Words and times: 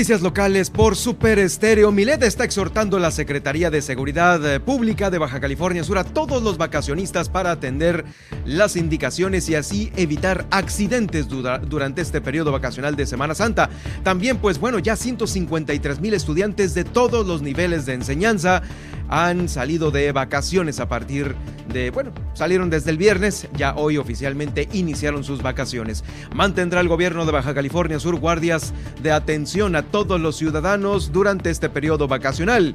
Noticias 0.00 0.22
locales 0.22 0.70
por 0.70 0.96
Super 0.96 1.38
Estéreo. 1.38 1.92
Milet 1.92 2.22
está 2.22 2.44
exhortando 2.44 2.96
a 2.96 3.00
la 3.00 3.10
Secretaría 3.10 3.70
de 3.70 3.82
Seguridad 3.82 4.42
eh, 4.50 4.58
Pública 4.58 5.10
de 5.10 5.18
Baja 5.18 5.40
California 5.40 5.84
Sur 5.84 5.98
a 5.98 6.04
todos 6.04 6.42
los 6.42 6.56
vacacionistas 6.56 7.28
para 7.28 7.50
atender 7.50 8.06
las 8.46 8.76
indicaciones 8.76 9.46
y 9.50 9.56
así 9.56 9.92
evitar 9.96 10.46
accidentes 10.50 11.28
durante 11.28 12.00
este 12.00 12.22
periodo 12.22 12.50
vacacional 12.50 12.96
de 12.96 13.04
Semana 13.04 13.34
Santa. 13.34 13.68
También, 14.02 14.38
pues 14.38 14.58
bueno, 14.58 14.78
ya 14.78 14.96
153 14.96 16.00
mil 16.00 16.14
estudiantes 16.14 16.72
de 16.72 16.84
todos 16.84 17.26
los 17.26 17.42
niveles 17.42 17.84
de 17.84 17.92
enseñanza 17.92 18.62
han 19.10 19.48
salido 19.48 19.90
de 19.90 20.12
vacaciones 20.12 20.78
a 20.80 20.88
partir 20.88 21.34
de, 21.72 21.90
bueno, 21.90 22.12
salieron 22.32 22.70
desde 22.70 22.90
el 22.90 22.96
viernes, 22.96 23.48
ya 23.56 23.74
hoy 23.74 23.98
oficialmente 23.98 24.68
iniciaron 24.72 25.24
sus 25.24 25.42
vacaciones. 25.42 26.04
Mantendrá 26.34 26.80
el 26.80 26.88
gobierno 26.88 27.26
de 27.26 27.32
Baja 27.32 27.52
California 27.52 27.98
Sur 27.98 28.16
guardias 28.16 28.72
de 29.02 29.12
atención 29.12 29.74
a 29.74 29.82
todos 29.82 30.20
los 30.20 30.36
ciudadanos 30.36 31.12
durante 31.12 31.50
este 31.50 31.68
periodo 31.68 32.06
vacacional. 32.08 32.74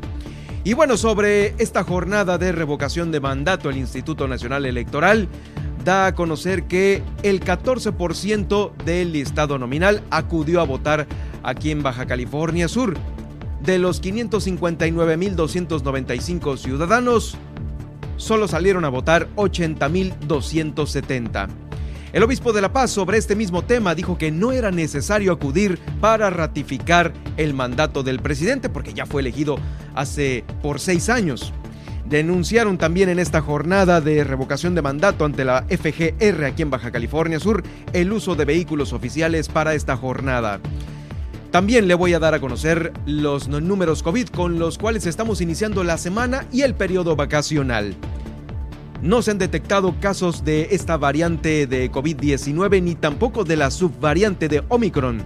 Y 0.66 0.74
bueno, 0.74 0.98
sobre 0.98 1.56
esta 1.58 1.84
jornada 1.84 2.38
de 2.38 2.52
revocación 2.52 3.12
de 3.12 3.20
mandato, 3.20 3.70
el 3.70 3.78
Instituto 3.78 4.28
Nacional 4.28 4.66
Electoral 4.66 5.30
da 5.86 6.08
a 6.08 6.16
conocer 6.16 6.64
que 6.64 7.04
el 7.22 7.40
14% 7.40 8.76
del 8.84 9.14
listado 9.14 9.58
nominal 9.60 10.02
acudió 10.10 10.60
a 10.60 10.66
votar 10.66 11.08
aquí 11.44 11.72
en 11.72 11.84
Baja 11.84 12.08
California 12.08 12.68
Sur. 12.68 12.98
De 13.62 13.80
los 13.80 14.02
559.295 14.02 16.58
ciudadanos, 16.58 17.38
solo 18.18 18.48
salieron 18.48 18.86
a 18.86 18.90
votar 18.90 19.28
80.270. 19.36 21.66
El 22.16 22.24
obispo 22.24 22.54
de 22.54 22.62
La 22.62 22.72
Paz 22.72 22.92
sobre 22.92 23.18
este 23.18 23.36
mismo 23.36 23.64
tema 23.64 23.94
dijo 23.94 24.18
que 24.18 24.32
no 24.32 24.54
era 24.54 24.72
necesario 24.72 25.34
acudir 25.34 25.78
para 26.00 26.30
ratificar 26.30 27.12
el 27.36 27.54
mandato 27.54 28.04
del 28.04 28.22
presidente 28.22 28.70
porque 28.70 28.94
ya 28.94 29.06
fue 29.06 29.22
elegido 29.22 29.58
hace 29.96 30.46
por 30.62 30.80
seis 30.80 31.10
años. 31.10 31.52
Denunciaron 32.08 32.78
también 32.78 33.10
en 33.10 33.20
esta 33.20 33.42
jornada 33.42 34.00
de 34.00 34.24
revocación 34.24 34.76
de 34.76 34.82
mandato 34.82 35.26
ante 35.26 35.44
la 35.44 35.66
FGR 35.68 36.46
aquí 36.46 36.62
en 36.62 36.70
Baja 36.70 36.92
California 36.92 37.40
Sur 37.40 37.64
el 37.92 38.14
uso 38.14 38.36
de 38.36 38.46
vehículos 38.46 38.94
oficiales 38.94 39.50
para 39.50 39.74
esta 39.74 39.98
jornada. 39.98 40.62
También 41.56 41.88
le 41.88 41.94
voy 41.94 42.14
a 42.14 42.20
dar 42.20 42.34
a 42.34 42.42
conocer 42.42 42.92
los 43.06 43.48
números 43.48 44.04
COVID 44.04 44.28
con 44.28 44.60
los 44.60 44.78
cuales 44.78 45.06
estamos 45.06 45.40
iniciando 45.40 45.86
la 45.86 45.98
semana 45.98 46.46
y 46.52 46.64
el 46.64 46.76
periodo 46.76 47.16
vacacional. 47.16 47.96
No 49.02 49.22
se 49.22 49.32
han 49.32 49.38
detectado 49.38 49.96
casos 50.02 50.44
de 50.44 50.68
esta 50.72 50.98
variante 50.98 51.66
de 51.66 51.90
COVID-19 51.90 52.84
ni 52.84 52.96
tampoco 52.96 53.46
de 53.46 53.56
la 53.56 53.72
subvariante 53.72 54.50
de 54.50 54.66
Omicron. 54.68 55.24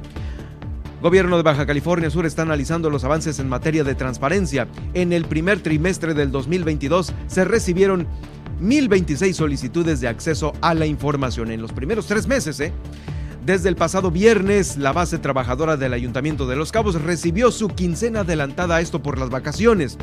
Gobierno 1.02 1.36
de 1.36 1.42
Baja 1.42 1.66
California 1.66 2.12
Sur 2.12 2.28
está 2.28 2.44
analizando 2.44 2.92
los 2.92 3.04
avances 3.04 3.40
en 3.40 3.50
materia 3.50 3.84
de 3.84 3.96
transparencia. 3.96 4.68
En 4.94 5.14
el 5.14 5.26
primer 5.26 5.62
trimestre 5.62 6.14
del 6.14 6.30
2022 6.30 7.12
se 7.26 7.44
recibieron 7.44 8.06
1.026 8.62 9.34
solicitudes 9.34 10.00
de 10.00 10.08
acceso 10.10 10.54
a 10.62 10.76
la 10.76 10.86
información 10.86 11.50
en 11.50 11.60
los 11.60 11.74
primeros 11.74 12.06
tres 12.06 12.28
meses. 12.28 12.60
¿eh? 12.60 12.72
Desde 13.50 13.68
el 13.68 13.76
pasado 13.76 14.12
viernes, 14.12 14.78
la 14.78 14.94
base 14.94 15.18
trabajadora 15.18 15.76
del 15.76 15.94
Ayuntamiento 15.94 16.46
de 16.46 16.56
Los 16.56 16.72
Cabos 16.72 17.02
recibió 17.02 17.50
su 17.50 17.68
quincena 17.70 18.20
adelantada, 18.20 18.80
esto 18.80 19.02
por 19.02 19.18
las 19.18 19.32
vacaciones. 19.32 19.98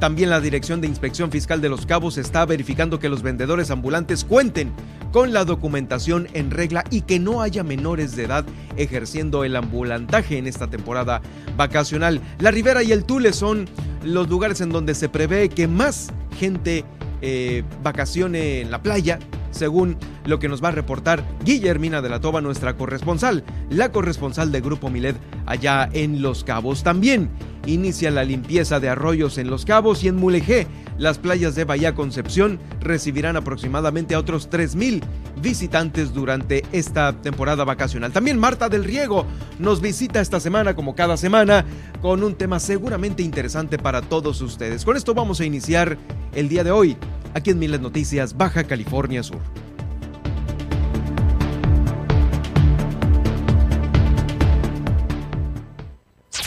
También 0.00 0.28
la 0.28 0.42
Dirección 0.42 0.82
de 0.82 0.86
Inspección 0.86 1.30
Fiscal 1.30 1.62
de 1.62 1.70
Los 1.70 1.86
Cabos 1.86 2.18
está 2.18 2.44
verificando 2.44 2.98
que 2.98 3.08
los 3.08 3.22
vendedores 3.22 3.70
ambulantes 3.70 4.22
cuenten 4.22 4.70
con 5.12 5.32
la 5.32 5.46
documentación 5.46 6.28
en 6.34 6.50
regla 6.50 6.84
y 6.90 7.00
que 7.00 7.18
no 7.18 7.40
haya 7.40 7.64
menores 7.64 8.14
de 8.16 8.24
edad 8.24 8.44
ejerciendo 8.76 9.42
el 9.42 9.56
ambulantaje 9.56 10.36
en 10.36 10.46
esta 10.46 10.68
temporada 10.68 11.22
vacacional. 11.56 12.20
La 12.38 12.50
Ribera 12.50 12.82
y 12.82 12.92
el 12.92 13.06
Tule 13.06 13.32
son 13.32 13.66
los 14.02 14.28
lugares 14.28 14.60
en 14.60 14.68
donde 14.68 14.94
se 14.94 15.08
prevé 15.08 15.48
que 15.48 15.68
más 15.68 16.12
gente 16.38 16.84
eh, 17.22 17.62
vacacione 17.82 18.60
en 18.60 18.70
la 18.70 18.82
playa 18.82 19.18
según 19.54 19.96
lo 20.26 20.38
que 20.38 20.48
nos 20.48 20.62
va 20.62 20.68
a 20.68 20.72
reportar 20.72 21.24
Guillermina 21.44 22.02
de 22.02 22.08
la 22.08 22.20
Toba, 22.20 22.40
nuestra 22.40 22.76
corresponsal, 22.76 23.44
la 23.70 23.92
corresponsal 23.92 24.52
de 24.52 24.60
Grupo 24.60 24.90
Milet 24.90 25.16
allá 25.46 25.88
en 25.92 26.22
Los 26.22 26.44
Cabos. 26.44 26.82
También 26.82 27.30
inicia 27.66 28.10
la 28.10 28.24
limpieza 28.24 28.80
de 28.80 28.88
arroyos 28.88 29.38
en 29.38 29.48
Los 29.48 29.64
Cabos 29.64 30.04
y 30.04 30.08
en 30.08 30.16
Mulegé. 30.16 30.66
Las 30.98 31.18
playas 31.18 31.54
de 31.54 31.64
Bahía 31.64 31.94
Concepción 31.94 32.60
recibirán 32.80 33.36
aproximadamente 33.36 34.14
a 34.14 34.18
otros 34.18 34.48
3.000 34.48 35.02
visitantes 35.42 36.14
durante 36.14 36.64
esta 36.72 37.12
temporada 37.20 37.64
vacacional. 37.64 38.12
También 38.12 38.38
Marta 38.38 38.68
del 38.68 38.84
Riego 38.84 39.26
nos 39.58 39.80
visita 39.80 40.20
esta 40.20 40.38
semana, 40.40 40.76
como 40.76 40.94
cada 40.94 41.16
semana, 41.16 41.64
con 42.00 42.22
un 42.22 42.34
tema 42.34 42.60
seguramente 42.60 43.22
interesante 43.22 43.78
para 43.78 44.02
todos 44.02 44.40
ustedes. 44.40 44.84
Con 44.84 44.96
esto 44.96 45.14
vamos 45.14 45.40
a 45.40 45.44
iniciar 45.44 45.98
el 46.34 46.48
día 46.48 46.62
de 46.62 46.70
hoy 46.70 46.96
aquí 47.34 47.50
en 47.50 47.58
Miles 47.58 47.80
Noticias, 47.80 48.36
Baja 48.36 48.64
California 48.64 49.22
Sur. 49.22 49.40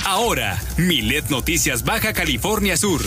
Ahora, 0.05 0.59
Milet 0.77 1.29
Noticias 1.29 1.83
Baja 1.83 2.13
California 2.13 2.75
Sur. 2.77 3.01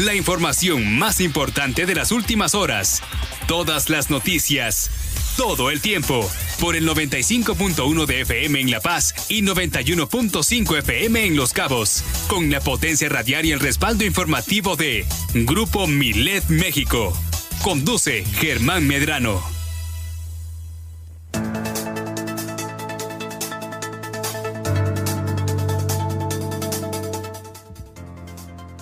La 0.00 0.14
información 0.14 0.98
más 0.98 1.20
importante 1.20 1.86
de 1.86 1.94
las 1.94 2.12
últimas 2.12 2.54
horas. 2.54 3.02
Todas 3.46 3.88
las 3.88 4.10
noticias. 4.10 4.97
Todo 5.38 5.70
el 5.70 5.80
tiempo. 5.80 6.28
Por 6.58 6.74
el 6.74 6.84
95.1 6.88 8.06
de 8.06 8.22
FM 8.22 8.60
en 8.60 8.72
La 8.72 8.80
Paz 8.80 9.14
y 9.28 9.40
91.5 9.42 10.78
FM 10.78 11.26
en 11.26 11.36
Los 11.36 11.52
Cabos. 11.52 12.02
Con 12.26 12.50
la 12.50 12.60
potencia 12.60 13.08
radial 13.08 13.46
y 13.46 13.52
el 13.52 13.60
respaldo 13.60 14.04
informativo 14.04 14.74
de 14.74 15.06
Grupo 15.34 15.86
Milet 15.86 16.44
México. 16.48 17.16
Conduce 17.62 18.24
Germán 18.24 18.88
Medrano. 18.88 19.40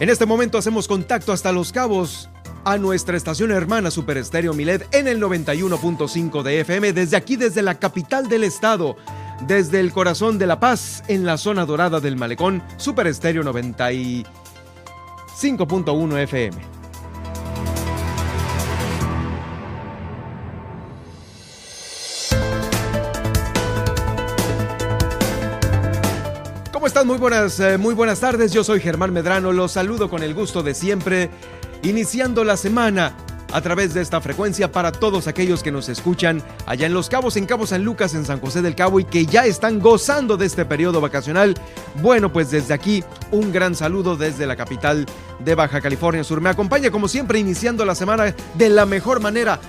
En 0.00 0.09
este 0.09 0.25
momento 0.25 0.56
hacemos 0.56 0.88
contacto 0.88 1.32
hasta 1.32 1.52
Los 1.52 1.70
Cabos 1.70 2.31
a 2.67 2.77
nuestra 2.79 3.17
estación 3.17 3.53
hermana 3.53 3.93
Super 3.93 4.17
Estéreo 4.17 4.53
Milet 4.53 4.93
en 4.93 5.07
el 5.07 5.23
91.5 5.23 6.43
de 6.43 6.63
FM, 6.63 6.93
desde 6.93 7.17
aquí, 7.17 7.37
desde 7.37 7.63
la 7.63 7.77
capital 7.77 8.29
del 8.29 8.43
estado, 8.43 8.97
desde 9.47 9.79
el 9.79 9.93
corazón 9.93 10.37
de 10.37 10.49
La 10.49 10.59
Paz, 10.59 11.05
en 11.07 11.25
la 11.25 11.39
zona 11.39 11.65
dorada 11.65 12.01
del 12.01 12.17
Malecón, 12.17 12.65
Super 12.77 13.07
Estéreo 13.07 13.45
95.1 13.45 16.19
FM. 16.19 16.57
¿Cómo 26.73 26.89
están? 26.89 27.07
Muy 27.07 27.19
buenas, 27.19 27.61
eh, 27.61 27.79
muy 27.79 27.95
buenas 27.95 28.19
tardes. 28.19 28.53
Yo 28.53 28.65
soy 28.65 28.81
Germán 28.81 29.12
Medrano. 29.12 29.53
Los 29.53 29.71
saludo 29.71 30.11
con 30.11 30.25
el 30.25 30.35
gusto 30.35 30.65
de 30.65 30.75
siempre 30.75 31.31
iniciando 31.82 32.44
la 32.44 32.56
semana 32.56 33.14
a 33.52 33.61
través 33.61 33.94
de 33.94 34.02
esta 34.02 34.20
frecuencia 34.20 34.73
para 34.73 34.93
todos 34.93 35.26
aquellos 35.26 35.62
que 35.62 35.73
nos 35.73 35.88
escuchan 35.88 36.43
allá 36.67 36.87
en 36.87 36.94
Los 36.94 37.08
Cabos, 37.08 37.37
en 37.37 37.46
Cabo 37.46 37.67
San 37.67 37.84
Lucas, 37.84 38.14
en 38.14 38.25
San 38.25 38.40
José 38.40 38.62
del 38.62 38.75
Cabo 38.75 39.00
y 39.00 39.05
que 39.05 39.26
ya 39.26 39.46
están 39.46 39.81
gozando 39.81 40.37
de 40.37 40.46
este 40.46 40.64
periodo 40.64 41.00
vacacional. 41.00 41.55
Bueno, 42.02 42.32
pues 42.32 42.50
desde 42.50 42.75
aquí 42.75 43.05
un 43.31 43.52
gran 43.52 43.75
saludo 43.75 44.17
desde 44.17 44.46
la 44.46 44.56
capital 44.56 45.06
de 45.38 45.55
Baja 45.55 45.81
California 45.81 46.25
Sur. 46.25 46.40
Me 46.40 46.50
acompaña 46.50 46.90
como 46.90 47.08
siempre 47.08 47.38
iniciando 47.38 47.84
la 47.84 47.94
semana 47.94 48.34
de 48.55 48.69
la 48.69 48.87
mejor 48.87 49.20
manera. 49.20 49.61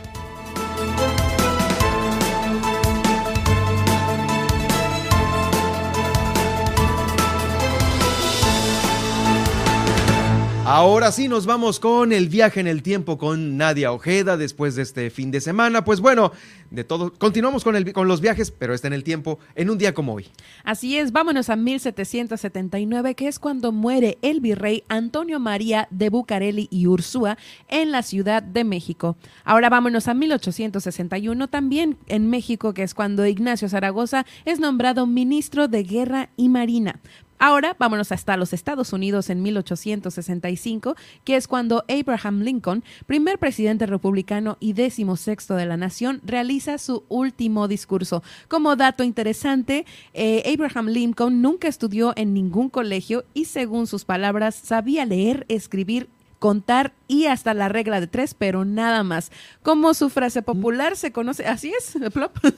Ahora 10.70 11.12
sí 11.12 11.28
nos 11.28 11.46
vamos 11.46 11.80
con 11.80 12.12
el 12.12 12.28
viaje 12.28 12.60
en 12.60 12.66
el 12.66 12.82
tiempo 12.82 13.16
con 13.16 13.56
Nadia 13.56 13.90
Ojeda 13.90 14.36
después 14.36 14.74
de 14.74 14.82
este 14.82 15.08
fin 15.08 15.30
de 15.30 15.40
semana. 15.40 15.82
Pues 15.82 16.00
bueno, 16.00 16.30
de 16.70 16.84
todo, 16.84 17.10
continuamos 17.14 17.64
con, 17.64 18.06
los 18.06 18.20
viajes, 18.20 18.50
pero 18.50 18.74
está 18.74 18.86
en 18.86 18.92
el 18.92 19.02
tiempo 19.02 19.38
en 19.54 19.70
un 19.70 19.78
día 19.78 19.94
como 19.94 20.12
hoy. 20.12 20.26
Así 20.64 20.98
es, 20.98 21.10
vámonos 21.10 21.48
a 21.48 21.56
1779, 21.56 23.14
que 23.14 23.28
es 23.28 23.38
cuando 23.38 23.72
muere 23.72 24.18
el 24.20 24.40
virrey 24.40 24.84
Antonio 24.88 25.40
María 25.40 25.88
de 25.90 26.10
Bucareli 26.10 26.68
y 26.70 26.86
Ursúa 26.86 27.38
en 27.68 27.90
la 27.90 28.02
Ciudad 28.02 28.42
de 28.42 28.64
México. 28.64 29.16
Ahora 29.44 29.70
vámonos 29.70 30.06
a 30.06 30.12
1861, 30.12 31.48
también 31.48 31.96
en 32.08 32.28
México, 32.28 32.74
que 32.74 32.82
es 32.82 32.92
cuando 32.92 33.24
Ignacio 33.24 33.70
Zaragoza 33.70 34.26
es 34.44 34.60
nombrado 34.60 35.06
ministro 35.06 35.66
de 35.66 35.82
Guerra 35.82 36.28
y 36.36 36.50
Marina. 36.50 37.00
Ahora 37.38 37.76
vámonos 37.78 38.10
hasta 38.10 38.36
los 38.36 38.52
Estados 38.52 38.92
Unidos 38.92 39.30
en 39.30 39.42
1865, 39.42 40.96
que 41.24 41.36
es 41.36 41.46
cuando 41.46 41.84
Abraham 41.88 42.40
Lincoln, 42.40 42.82
primer 43.06 43.38
presidente 43.38 43.86
republicano 43.86 44.56
y 44.58 44.72
décimo 44.72 45.16
sexto 45.16 45.54
de 45.54 45.66
la 45.66 45.76
nación, 45.76 46.20
realiza 46.24 46.78
su 46.78 47.04
último 47.08 47.68
discurso. 47.68 48.22
Como 48.48 48.74
dato 48.74 49.04
interesante, 49.04 49.86
eh, 50.14 50.42
Abraham 50.52 50.88
Lincoln 50.88 51.40
nunca 51.40 51.68
estudió 51.68 52.12
en 52.16 52.34
ningún 52.34 52.70
colegio 52.70 53.24
y 53.34 53.44
según 53.44 53.86
sus 53.86 54.04
palabras 54.04 54.54
sabía 54.54 55.06
leer, 55.06 55.46
escribir 55.48 56.08
contar 56.38 56.92
y 57.08 57.24
hasta 57.24 57.54
la 57.54 57.68
regla 57.68 58.00
de 58.00 58.06
tres, 58.06 58.34
pero 58.34 58.64
nada 58.64 59.02
más. 59.02 59.32
Como 59.62 59.94
su 59.94 60.10
frase 60.10 60.42
popular 60.42 60.96
se 60.96 61.10
conoce, 61.10 61.46
así 61.46 61.72
es, 61.76 61.96
Plop. 62.12 62.36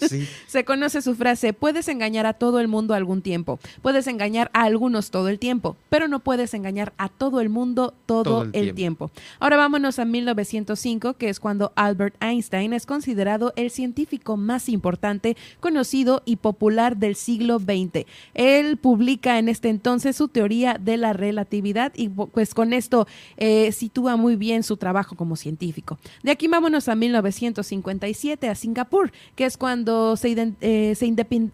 Sí. 0.00 0.26
se 0.46 0.64
conoce 0.64 1.00
su 1.00 1.14
frase, 1.14 1.52
puedes 1.52 1.88
engañar 1.88 2.26
a 2.26 2.32
todo 2.32 2.58
el 2.60 2.68
mundo 2.68 2.94
algún 2.94 3.22
tiempo, 3.22 3.60
puedes 3.82 4.06
engañar 4.06 4.50
a 4.52 4.64
algunos 4.64 5.10
todo 5.10 5.28
el 5.28 5.38
tiempo, 5.38 5.76
pero 5.88 6.08
no 6.08 6.20
puedes 6.20 6.54
engañar 6.54 6.92
a 6.98 7.08
todo 7.08 7.40
el 7.40 7.48
mundo 7.48 7.94
todo, 8.06 8.48
el, 8.52 8.74
tiempo. 8.74 9.10
Ahora 9.38 9.56
vámonos 9.56 9.98
a 9.98 10.04
1905, 10.04 11.14
que 11.14 11.28
es 11.28 11.38
cuando 11.38 11.72
Albert 11.76 12.16
Einstein 12.20 12.72
es 12.72 12.86
considerado 12.86 13.52
el 13.56 13.70
científico 13.70 14.36
más 14.36 14.68
importante, 14.68 15.36
conocido 15.60 16.22
y 16.24 16.36
popular 16.36 16.96
del 16.96 17.14
siglo 17.14 17.58
XX. 17.58 18.06
Él 18.34 18.76
publica 18.76 19.38
en 19.38 19.48
este 19.48 19.68
entonces 19.68 20.16
su 20.16 20.28
teoría 20.28 20.78
de 20.80 20.96
la 20.96 21.12
relatividad 21.12 21.92
y 21.94 22.08
pues 22.08 22.54
con 22.54 22.72
esto 22.72 23.06
eh, 23.40 23.72
sitúa 23.72 24.16
muy 24.16 24.36
bien 24.36 24.62
su 24.62 24.76
trabajo 24.76 25.16
como 25.16 25.34
científico. 25.34 25.98
De 26.22 26.30
aquí 26.30 26.46
vámonos 26.46 26.88
a 26.88 26.94
1957, 26.94 28.48
a 28.48 28.54
Singapur, 28.54 29.12
que 29.34 29.46
es 29.46 29.56
cuando 29.56 30.16
se, 30.16 30.54
eh, 30.60 30.94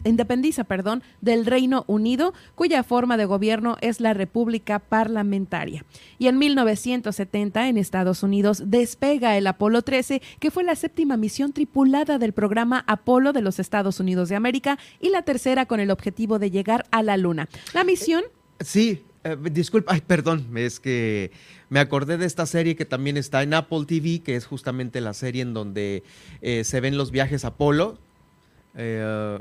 independiza 0.05 0.65
perdón, 0.65 1.03
del 1.21 1.47
Reino 1.47 1.85
Unido, 1.87 2.35
cuya 2.57 2.83
forma 2.83 3.17
de 3.17 3.25
gobierno 3.25 3.77
es 3.81 4.01
la 4.01 4.15
República 4.15 4.81
Parlamentaria. 4.81 5.85
Y 6.19 6.27
en 6.27 6.39
1970, 6.39 7.69
en 7.69 7.79
Estados 7.79 8.23
Unidos, 8.23 8.65
despega 8.67 9.37
el 9.37 9.47
Apolo 9.47 9.83
13, 9.83 10.21
que 10.41 10.51
fue 10.51 10.65
la 10.65 10.75
séptima 10.75 11.17
misión 11.17 11.53
tripulada 11.53 12.19
del 12.19 12.33
programa 12.33 12.85
Apolo 12.87 13.33
de 13.33 13.43
los 13.43 13.59
Estados 13.59 14.01
Unidos 14.01 14.29
de 14.29 14.37
América 14.37 14.79
y 15.01 15.11
la 15.11 15.23
tercera 15.23 15.67
con 15.67 15.81
el 15.81 15.91
objetivo 15.91 16.39
de 16.39 16.51
llegar 16.51 16.85
a 16.91 17.03
la 17.03 17.17
Luna. 17.17 17.49
La 17.75 17.85
misión... 17.85 18.25
Sí, 18.59 19.05
eh, 19.27 19.37
disculpa, 19.51 19.95
ay, 19.95 20.03
perdón, 20.07 20.47
es 20.57 20.79
que 20.79 21.33
me 21.69 21.81
acordé 21.81 22.17
de 22.17 22.27
esta 22.27 22.47
serie 22.47 22.77
que 22.77 22.85
también 22.85 23.17
está 23.17 23.43
en 23.43 23.55
Apple 23.55 23.85
TV, 23.87 24.21
que 24.21 24.37
es 24.37 24.47
justamente 24.47 25.01
la 25.01 25.15
serie 25.15 25.43
en 25.43 25.53
donde 25.53 26.05
eh, 26.43 26.63
se 26.65 26.81
ven 26.81 26.97
los 26.97 27.11
viajes 27.11 27.45
Apolo. 27.45 27.99
Eh, 28.77 29.39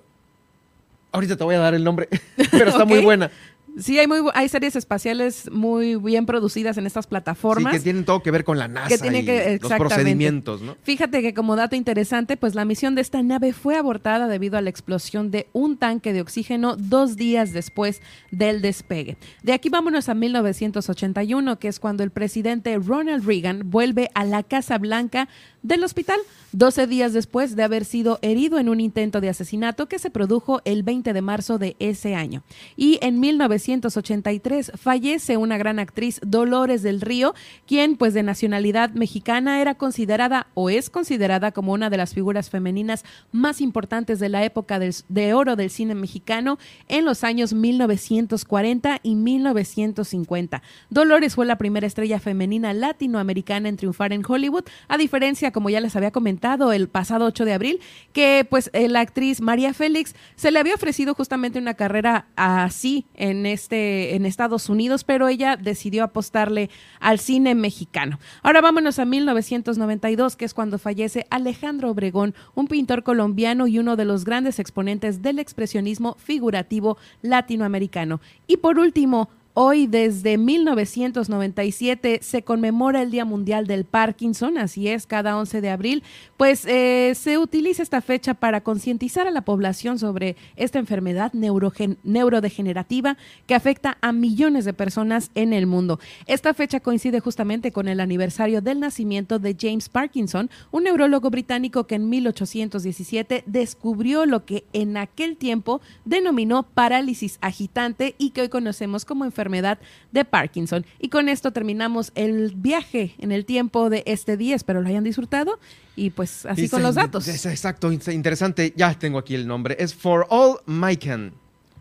ahorita 1.12 1.38
te 1.38 1.44
voy 1.44 1.56
a 1.56 1.60
dar 1.60 1.76
el 1.76 1.84
nombre, 1.84 2.10
pero 2.52 2.70
está 2.70 2.86
muy 2.86 3.00
buena. 3.04 3.30
Sí, 3.78 4.00
hay, 4.00 4.08
muy, 4.08 4.20
hay 4.34 4.48
series 4.48 4.76
espaciales 4.76 5.50
muy 5.52 5.96
bien 5.96 6.26
producidas 6.26 6.78
en 6.78 6.86
estas 6.86 7.08
plataformas. 7.08 7.74
Sí, 7.74 7.80
que 7.80 7.84
tienen 7.84 8.06
todo 8.06 8.24
que 8.24 8.32
ver 8.32 8.44
con 8.44 8.58
la 8.58 8.68
NASA 8.68 8.88
que 8.88 8.98
tiene 8.98 9.26
que, 9.26 9.60
los 9.62 9.72
procedimientos, 9.74 10.62
¿no? 10.62 10.78
Fíjate 10.84 11.22
que 11.22 11.34
como 11.34 11.56
dato 11.56 11.76
interesante, 11.76 12.38
pues 12.38 12.56
la 12.56 12.64
misión 12.66 12.96
de 12.96 13.02
esta 13.02 13.22
nave 13.22 13.54
fue 13.54 13.76
abortada 13.76 14.28
debido 14.28 14.58
a 14.58 14.62
la 14.62 14.70
explosión 14.70 15.30
de 15.32 15.48
un 15.54 15.78
tanque 15.78 16.14
de 16.14 16.22
oxígeno 16.22 16.76
dos 16.78 17.16
días 17.18 17.52
después 17.52 18.02
del 18.32 18.62
despegue. 18.62 19.18
De 19.44 19.54
aquí 19.54 19.70
vámonos 19.70 20.10
a 20.10 20.14
1981, 20.14 21.60
que 21.60 21.68
es 21.68 21.80
cuando 21.80 22.04
el 22.04 22.12
presidente 22.12 22.78
Ronald 22.78 23.26
Reagan 23.26 23.70
vuelve 23.70 24.10
a 24.14 24.24
la 24.24 24.44
Casa 24.44 24.78
Blanca 24.78 25.28
del 25.66 25.84
hospital 25.84 26.20
12 26.56 26.88
días 26.88 27.12
después 27.12 27.58
de 27.58 27.64
haber 27.64 27.84
sido 27.84 28.18
herido 28.22 28.60
en 28.60 28.70
un 28.70 28.80
intento 28.80 29.20
de 29.20 29.28
asesinato 29.28 29.88
que 29.88 30.00
se 30.00 30.10
produjo 30.10 30.62
el 30.64 30.84
20 30.84 31.12
de 31.12 31.22
marzo 31.22 31.58
de 31.58 31.76
ese 31.80 32.16
año. 32.16 32.44
Y 32.78 32.98
en 33.02 33.20
1983 33.20 34.72
fallece 34.76 35.36
una 35.36 35.58
gran 35.58 35.80
actriz, 35.80 36.22
Dolores 36.26 36.82
del 36.82 37.02
Río, 37.02 37.36
quien 37.68 37.98
pues 37.98 38.14
de 38.14 38.24
nacionalidad 38.24 38.92
mexicana 38.92 39.60
era 39.60 39.76
considerada 39.76 40.48
o 40.54 40.70
es 40.70 40.90
considerada 40.90 41.52
como 41.52 41.74
una 41.74 41.90
de 41.90 41.98
las 41.98 42.14
figuras 42.14 42.50
femeninas 42.50 43.04
más 43.34 43.60
importantes 43.60 44.20
de 44.20 44.30
la 44.30 44.46
época 44.46 44.80
de 44.80 45.34
oro 45.34 45.58
del 45.58 45.70
cine 45.70 45.94
mexicano 45.94 46.58
en 46.88 47.04
los 47.04 47.26
años 47.26 47.54
1940 47.54 49.00
y 49.04 49.16
1950. 49.16 50.62
Dolores 50.90 51.36
fue 51.36 51.46
la 51.46 51.58
primera 51.58 51.88
estrella 51.88 52.22
femenina 52.22 52.74
latinoamericana 52.74 53.68
en 53.68 53.76
triunfar 53.76 54.14
en 54.14 54.24
Hollywood, 54.26 54.64
a 54.88 54.98
diferencia 54.98 55.52
como 55.56 55.70
ya 55.70 55.80
les 55.80 55.96
había 55.96 56.12
comentado 56.12 56.74
el 56.74 56.90
pasado 56.90 57.24
8 57.24 57.46
de 57.46 57.54
abril, 57.54 57.80
que 58.12 58.46
pues 58.50 58.70
eh, 58.74 58.90
la 58.90 59.00
actriz 59.00 59.40
María 59.40 59.74
Félix 59.74 60.14
se 60.36 60.52
le 60.52 60.60
había 60.60 60.76
ofrecido 60.76 61.16
justamente 61.16 61.60
una 61.60 61.76
carrera 61.76 62.28
así 62.36 63.06
en 63.14 63.46
este 63.46 64.16
en 64.16 64.26
Estados 64.26 64.68
Unidos, 64.68 65.06
pero 65.06 65.30
ella 65.30 65.56
decidió 65.56 66.04
apostarle 66.04 66.70
al 67.00 67.20
cine 67.20 67.56
mexicano. 67.56 68.20
Ahora 68.44 68.60
vámonos 68.60 69.00
a 69.00 69.06
1992, 69.06 70.36
que 70.36 70.44
es 70.44 70.54
cuando 70.54 70.78
fallece 70.78 71.26
Alejandro 71.30 71.90
Obregón, 71.90 72.36
un 72.54 72.68
pintor 72.68 73.04
colombiano 73.04 73.66
y 73.66 73.80
uno 73.80 73.96
de 73.96 74.04
los 74.04 74.26
grandes 74.26 74.60
exponentes 74.60 75.22
del 75.22 75.40
expresionismo 75.40 76.18
figurativo 76.20 76.98
latinoamericano. 77.22 78.20
Y 78.46 78.58
por 78.58 78.78
último, 78.78 79.30
Hoy, 79.58 79.88
desde 79.88 80.38
1997, 80.38 82.20
se 82.22 82.42
conmemora 82.42 83.02
el 83.02 83.10
Día 83.10 83.24
Mundial 83.24 83.68
del 83.68 83.86
Parkinson, 83.86 84.58
así 84.58 84.90
es, 84.90 85.08
cada 85.08 85.38
11 85.38 85.62
de 85.62 85.70
abril, 85.70 86.04
pues 86.36 86.66
eh, 86.66 87.14
se 87.16 87.38
utiliza 87.38 87.82
esta 87.82 88.02
fecha 88.02 88.34
para 88.34 88.60
concientizar 88.60 89.30
a 89.30 89.32
la 89.32 89.46
población 89.46 89.98
sobre 89.98 90.36
esta 90.58 90.78
enfermedad 90.78 91.32
neurodegenerativa 91.32 93.16
que 93.48 93.56
afecta 93.56 93.98
a 94.02 94.12
millones 94.12 94.66
de 94.66 94.74
personas 94.74 95.32
en 95.36 95.54
el 95.54 95.68
mundo. 95.68 96.02
Esta 96.28 96.54
fecha 96.54 96.82
coincide 96.82 97.22
justamente 97.22 97.72
con 97.72 97.88
el 97.88 98.02
aniversario 98.02 98.62
del 98.62 98.82
nacimiento 98.82 99.40
de 99.40 99.56
James 99.58 99.88
Parkinson, 99.88 100.50
un 100.72 100.84
neurólogo 100.84 101.30
británico 101.30 101.88
que 101.88 101.96
en 101.96 102.10
1817 102.10 103.44
descubrió 103.46 104.26
lo 104.26 104.44
que 104.44 104.66
en 104.74 104.98
aquel 104.98 105.38
tiempo 105.38 105.80
denominó 106.04 106.64
parálisis 106.64 107.38
agitante 107.40 108.16
y 108.18 108.32
que 108.32 108.42
hoy 108.42 108.50
conocemos 108.50 109.06
como 109.06 109.24
enfermedad 109.24 109.45
enfermedad 109.46 109.78
de 110.12 110.26
Parkinson. 110.26 110.86
Y 111.00 111.10
con 111.10 111.30
esto 111.30 111.52
terminamos 111.52 112.12
el 112.16 112.54
viaje 112.56 113.14
en 113.20 113.32
el 113.32 113.46
tiempo 113.46 113.90
de 113.92 114.04
este 114.08 114.38
día. 114.38 114.56
Espero 114.56 114.82
lo 114.82 114.90
hayan 114.90 115.04
disfrutado. 115.04 115.60
Y 115.96 116.10
pues 116.10 116.46
así 116.46 116.68
con 116.68 116.82
los 116.82 116.96
datos. 116.96 117.28
exacto, 117.28 117.92
interesante. 117.92 118.74
Ya 118.76 118.98
tengo 118.98 119.20
aquí 119.20 119.36
el 119.36 119.48
nombre. 119.48 119.78
Es 119.80 119.94
For 119.94 120.26
All 120.30 120.58
Mycan. 120.66 121.34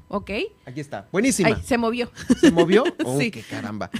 Ok. 0.09 0.31
Aquí 0.67 0.81
está. 0.81 1.09
Buenísima. 1.11 1.61
se 1.63 1.79
movió. 1.79 2.11
¿Se 2.41 2.51
movió? 2.51 2.85
Oh, 3.05 3.19
sí. 3.19 3.31
qué 3.31 3.43
caramba. 3.43 3.91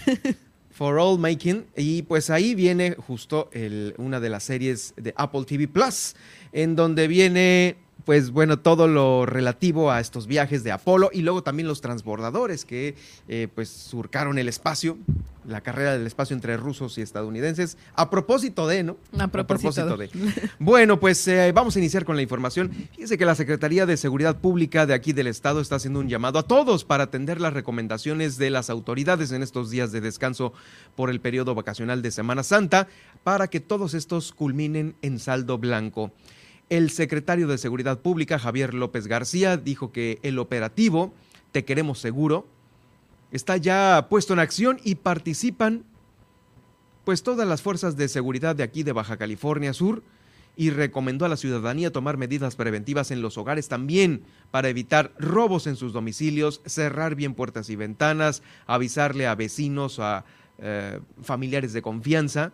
For 0.71 0.99
All 0.99 1.19
Making. 1.19 1.65
Y 1.77 2.03
pues 2.03 2.31
ahí 2.31 2.55
viene 2.55 2.95
justo 2.95 3.49
el, 3.53 3.95
una 3.97 4.21
de 4.21 4.29
las 4.29 4.45
series 4.45 4.93
de 4.97 5.15
Apple 5.17 5.45
TV 5.45 5.69
Plus, 5.69 6.15
en 6.53 6.77
donde 6.77 7.09
viene 7.09 7.77
pues 8.05 8.31
bueno, 8.31 8.59
todo 8.59 8.87
lo 8.87 9.25
relativo 9.27 9.91
a 9.91 10.01
estos 10.01 10.27
viajes 10.27 10.63
de 10.63 10.73
Apolo 10.73 11.11
y 11.13 11.23
luego 11.23 11.43
también 11.43 11.69
los 11.69 11.81
transbordadores 11.81 12.65
que 12.65 12.95
eh, 13.29 13.49
pues 13.55 13.71
surcaron 13.71 14.39
el 14.39 14.49
espacio, 14.49 14.99
la 15.47 15.63
carrera 15.63 15.93
del 15.93 16.07
espacio 16.07 16.35
entre 16.35 16.57
rusos 16.57 16.99
y 16.99 17.03
estadounidenses. 17.03 17.79
A 17.95 18.11
propósito 18.11 18.67
de, 18.67 18.83
¿no? 18.83 18.97
A 19.19 19.29
propósito, 19.29 19.97
de. 19.97 20.11
Bueno, 20.59 21.01
pues 21.01 21.27
eh, 21.29 21.53
vamos 21.53 21.77
a 21.77 21.79
iniciar 21.79 22.05
con 22.05 22.17
la 22.17 22.23
información. 22.23 22.71
Fíjense 22.93 23.17
que 23.17 23.25
la 23.25 23.35
Secretaría 23.35 23.87
de 23.87 23.97
Seguridad 23.97 24.37
Pública 24.37 24.85
de 24.87 24.95
aquí 24.95 25.13
del 25.13 25.27
Estado 25.27 25.61
está 25.61 25.77
haciendo 25.77 26.01
un 26.01 26.09
llamado 26.09 26.39
a 26.39 26.43
todos 26.43 26.85
para 26.85 27.05
atender 27.05 27.41
las 27.41 27.55
recomendaciones 27.55 28.37
de 28.37 28.51
las 28.51 28.69
autoridades 28.69 29.33
en 29.33 29.43
estos 29.43 29.71
días 29.71 29.93
de 29.93 30.03
descanso 30.03 30.53
por 30.95 31.09
el 31.09 31.21
periodo 31.21 31.55
vacacional 31.55 32.03
de 32.03 32.11
Semana 32.11 32.43
Santa 32.43 32.89
para 33.23 33.49
que 33.49 33.61
todos 33.61 33.95
estos 33.95 34.33
culminen 34.33 34.95
en 35.01 35.19
saldo 35.19 35.57
blanco. 35.57 36.13
El 36.71 36.91
secretario 36.91 37.47
de 37.47 37.59
Seguridad 37.59 38.01
Pública, 38.01 38.39
Javier 38.39 38.73
López 38.73 39.07
García, 39.07 39.57
dijo 39.57 39.93
que 39.93 40.19
el 40.23 40.39
operativo 40.39 41.13
Te 41.53 41.65
Queremos 41.65 41.99
Seguro 41.99 42.47
está 43.33 43.57
ya 43.57 44.07
puesto 44.09 44.33
en 44.33 44.39
acción 44.39 44.81
y 44.83 44.95
participan 44.95 45.85
pues 47.05 47.23
todas 47.23 47.47
las 47.47 47.61
fuerzas 47.61 47.97
de 47.97 48.09
seguridad 48.09 48.57
de 48.57 48.63
aquí 48.63 48.83
de 48.83 48.93
Baja 48.93 49.19
California 49.19 49.75
Sur 49.75 50.03
y 50.57 50.71
recomendó 50.71 51.27
a 51.27 51.29
la 51.29 51.37
ciudadanía 51.37 51.93
tomar 51.93 52.17
medidas 52.17 52.57
preventivas 52.57 53.11
en 53.11 53.21
los 53.21 53.37
hogares 53.37 53.69
también 53.69 54.23
para 54.51 54.69
evitar 54.69 55.13
robos 55.19 55.67
en 55.67 55.77
sus 55.77 55.93
domicilios, 55.93 56.63
cerrar 56.65 57.15
bien 57.15 57.35
puertas 57.35 57.69
y 57.71 57.77
ventanas, 57.77 58.43
avisarle 58.67 59.27
a 59.27 59.35
vecinos, 59.35 59.99
a 59.99 60.25
eh, 60.59 61.01
familiares 61.23 61.73
de 61.73 61.83
confianza 61.83 62.53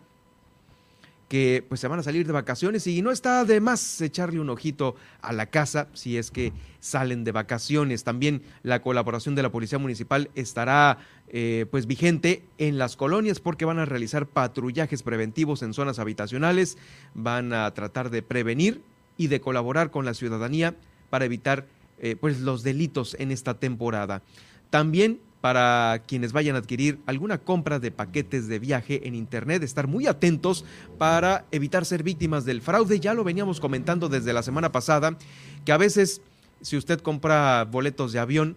que 1.31 1.63
pues 1.65 1.79
se 1.79 1.87
van 1.87 1.97
a 1.97 2.03
salir 2.03 2.27
de 2.27 2.33
vacaciones 2.33 2.85
y 2.87 3.01
no 3.01 3.09
está 3.09 3.45
de 3.45 3.61
más 3.61 4.01
echarle 4.01 4.41
un 4.41 4.49
ojito 4.49 4.97
a 5.21 5.31
la 5.31 5.45
casa 5.45 5.87
si 5.93 6.17
es 6.17 6.29
que 6.29 6.51
salen 6.81 7.23
de 7.23 7.31
vacaciones. 7.31 8.03
También 8.03 8.41
la 8.63 8.81
colaboración 8.81 9.33
de 9.33 9.41
la 9.41 9.49
Policía 9.49 9.79
Municipal 9.79 10.29
estará 10.35 10.97
eh, 11.29 11.67
pues 11.71 11.87
vigente 11.87 12.43
en 12.57 12.77
las 12.77 12.97
colonias 12.97 13.39
porque 13.39 13.63
van 13.63 13.79
a 13.79 13.85
realizar 13.85 14.27
patrullajes 14.27 15.03
preventivos 15.03 15.61
en 15.63 15.73
zonas 15.73 15.99
habitacionales, 15.99 16.77
van 17.13 17.53
a 17.53 17.73
tratar 17.73 18.09
de 18.09 18.23
prevenir 18.23 18.81
y 19.15 19.27
de 19.27 19.39
colaborar 19.39 19.89
con 19.89 20.03
la 20.03 20.13
ciudadanía 20.13 20.75
para 21.09 21.23
evitar 21.23 21.65
eh, 21.99 22.17
pues 22.19 22.41
los 22.41 22.61
delitos 22.61 23.15
en 23.19 23.31
esta 23.31 23.53
temporada. 23.53 24.21
También 24.69 25.21
para 25.41 26.03
quienes 26.07 26.31
vayan 26.31 26.55
a 26.55 26.59
adquirir 26.59 26.99
alguna 27.07 27.39
compra 27.39 27.79
de 27.79 27.91
paquetes 27.91 28.47
de 28.47 28.59
viaje 28.59 29.07
en 29.07 29.15
Internet, 29.15 29.63
estar 29.63 29.87
muy 29.87 30.07
atentos 30.07 30.63
para 30.97 31.45
evitar 31.51 31.85
ser 31.85 32.03
víctimas 32.03 32.45
del 32.45 32.61
fraude. 32.61 32.99
Ya 32.99 33.13
lo 33.13 33.23
veníamos 33.23 33.59
comentando 33.59 34.07
desde 34.07 34.33
la 34.33 34.43
semana 34.43 34.71
pasada, 34.71 35.17
que 35.65 35.71
a 35.71 35.77
veces 35.77 36.21
si 36.61 36.77
usted 36.77 36.99
compra 36.99 37.65
boletos 37.65 38.13
de 38.13 38.19
avión, 38.19 38.55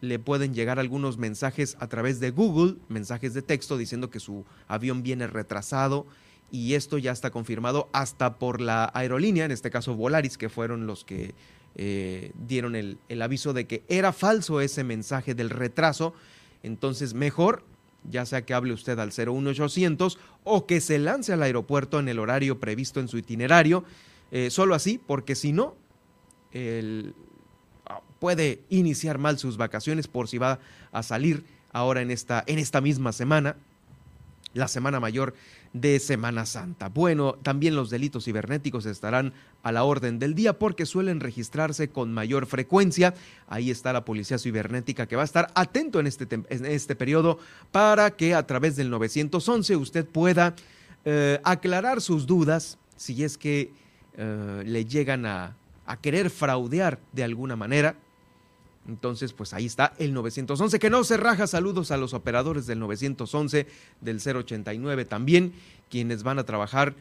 le 0.00 0.18
pueden 0.18 0.54
llegar 0.54 0.78
algunos 0.78 1.18
mensajes 1.18 1.76
a 1.80 1.86
través 1.86 2.20
de 2.20 2.30
Google, 2.30 2.76
mensajes 2.88 3.34
de 3.34 3.42
texto 3.42 3.76
diciendo 3.76 4.10
que 4.10 4.20
su 4.20 4.44
avión 4.68 5.02
viene 5.02 5.26
retrasado 5.26 6.06
y 6.50 6.74
esto 6.74 6.98
ya 6.98 7.12
está 7.12 7.30
confirmado 7.30 7.88
hasta 7.92 8.38
por 8.38 8.60
la 8.60 8.90
aerolínea, 8.94 9.44
en 9.44 9.50
este 9.50 9.70
caso 9.70 9.94
Volaris, 9.94 10.38
que 10.38 10.48
fueron 10.48 10.86
los 10.86 11.04
que 11.04 11.34
eh, 11.78 12.32
dieron 12.46 12.74
el, 12.74 12.98
aviso 13.20 13.52
de 13.52 13.66
que 13.66 13.82
era 13.88 14.12
falso 14.12 14.60
ese 14.60 14.82
mensaje 14.82 15.34
del 15.34 15.50
retraso. 15.50 16.14
Entonces, 16.62 17.12
mejor, 17.12 17.64
ya 18.08 18.24
sea 18.24 18.46
que 18.46 18.54
hable 18.54 18.72
usted 18.72 18.98
al 18.98 19.12
01800 19.12 20.18
o 20.44 20.66
que 20.66 20.80
se 20.80 20.98
lance 20.98 21.32
al 21.34 21.42
aeropuerto 21.42 22.00
en 22.00 22.08
el 22.08 22.18
horario 22.18 22.58
previsto 22.58 23.00
en 23.00 23.08
su 23.08 23.18
itinerario. 23.18 23.84
Eh, 24.30 24.50
solo 24.50 24.74
así, 24.74 24.98
porque 24.98 25.34
si 25.34 25.52
no, 25.52 25.76
ah, 27.86 28.00
puede 28.18 28.60
iniciar 28.70 29.18
mal 29.18 29.38
sus 29.38 29.58
vacaciones 29.58 30.08
por 30.08 30.28
si 30.28 30.38
va 30.38 30.58
a 30.92 31.02
salir 31.02 31.44
ahora 31.72 32.00
en 32.00 32.10
esta, 32.10 32.42
en 32.46 32.58
esta 32.58 32.80
misma 32.80 33.12
semana, 33.12 33.56
la 34.54 34.66
semana 34.66 34.98
mayor 34.98 35.34
de 35.80 35.98
Semana 36.00 36.46
Santa. 36.46 36.88
Bueno, 36.88 37.34
también 37.42 37.76
los 37.76 37.90
delitos 37.90 38.24
cibernéticos 38.24 38.86
estarán 38.86 39.32
a 39.62 39.72
la 39.72 39.84
orden 39.84 40.18
del 40.18 40.34
día 40.34 40.58
porque 40.58 40.86
suelen 40.86 41.20
registrarse 41.20 41.88
con 41.88 42.12
mayor 42.12 42.46
frecuencia. 42.46 43.14
Ahí 43.46 43.70
está 43.70 43.92
la 43.92 44.04
policía 44.04 44.38
cibernética 44.38 45.06
que 45.06 45.16
va 45.16 45.22
a 45.22 45.26
estar 45.26 45.50
atento 45.54 46.00
en 46.00 46.06
este, 46.06 46.26
en 46.30 46.66
este 46.66 46.96
periodo 46.96 47.38
para 47.72 48.10
que 48.12 48.34
a 48.34 48.46
través 48.46 48.76
del 48.76 48.90
911 48.90 49.76
usted 49.76 50.06
pueda 50.06 50.54
eh, 51.04 51.40
aclarar 51.44 52.00
sus 52.00 52.26
dudas 52.26 52.78
si 52.96 53.22
es 53.22 53.36
que 53.36 53.72
eh, 54.16 54.62
le 54.64 54.84
llegan 54.86 55.26
a, 55.26 55.56
a 55.84 56.00
querer 56.00 56.30
fraudear 56.30 56.98
de 57.12 57.24
alguna 57.24 57.56
manera 57.56 57.96
entonces, 58.88 59.32
pues 59.32 59.52
ahí 59.52 59.66
está 59.66 59.94
el 59.98 60.12
911, 60.14 60.78
que 60.78 60.90
no 60.90 61.02
se 61.04 61.16
raja. 61.16 61.46
Saludos 61.46 61.90
a 61.90 61.96
los 61.96 62.14
operadores 62.14 62.66
del 62.66 62.78
911, 62.78 63.66
del 64.00 64.20
089 64.20 65.04
también, 65.04 65.52
quienes 65.90 66.22
van 66.22 66.38
a 66.38 66.44
trabajar 66.44 66.94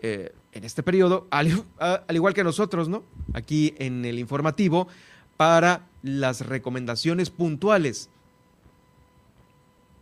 eh, 0.00 0.32
en 0.52 0.64
este 0.64 0.82
periodo, 0.82 1.26
al, 1.30 1.64
al, 1.78 2.16
igual 2.16 2.34
que 2.34 2.44
nosotros, 2.44 2.88
¿no? 2.88 3.04
Aquí 3.32 3.74
en 3.78 4.04
el 4.04 4.18
informativo, 4.18 4.88
para 5.36 5.86
las 6.02 6.46
recomendaciones 6.46 7.30
puntuales 7.30 8.10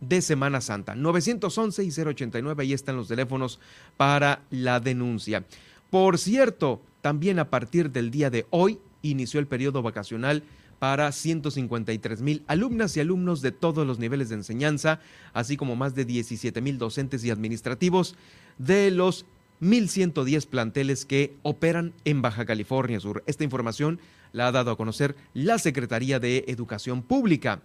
de 0.01 0.21
Semana 0.21 0.61
Santa. 0.61 0.95
911 0.95 1.83
y 1.83 1.91
089, 1.91 2.63
ahí 2.63 2.73
están 2.73 2.95
los 2.95 3.07
teléfonos 3.07 3.59
para 3.97 4.41
la 4.49 4.79
denuncia. 4.79 5.43
Por 5.89 6.17
cierto, 6.17 6.81
también 7.01 7.39
a 7.39 7.49
partir 7.49 7.91
del 7.91 8.11
día 8.11 8.29
de 8.29 8.45
hoy 8.49 8.79
inició 9.01 9.39
el 9.39 9.47
periodo 9.47 9.81
vacacional 9.81 10.43
para 10.79 11.11
153 11.11 12.21
mil 12.21 12.43
alumnas 12.47 12.95
y 12.95 13.01
alumnos 13.01 13.41
de 13.41 13.51
todos 13.51 13.85
los 13.85 13.99
niveles 13.99 14.29
de 14.29 14.35
enseñanza, 14.35 14.99
así 15.33 15.57
como 15.57 15.75
más 15.75 15.93
de 15.93 16.05
17 16.05 16.61
mil 16.61 16.77
docentes 16.77 17.23
y 17.23 17.29
administrativos 17.29 18.15
de 18.57 18.89
los 18.89 19.25
1.110 19.61 20.47
planteles 20.47 21.05
que 21.05 21.35
operan 21.43 21.93
en 22.05 22.21
Baja 22.21 22.45
California 22.45 22.99
Sur. 22.99 23.23
Esta 23.27 23.43
información 23.43 23.99
la 24.31 24.47
ha 24.47 24.51
dado 24.51 24.71
a 24.71 24.77
conocer 24.77 25.15
la 25.33 25.59
Secretaría 25.59 26.19
de 26.19 26.45
Educación 26.47 27.01
Pública. 27.01 27.61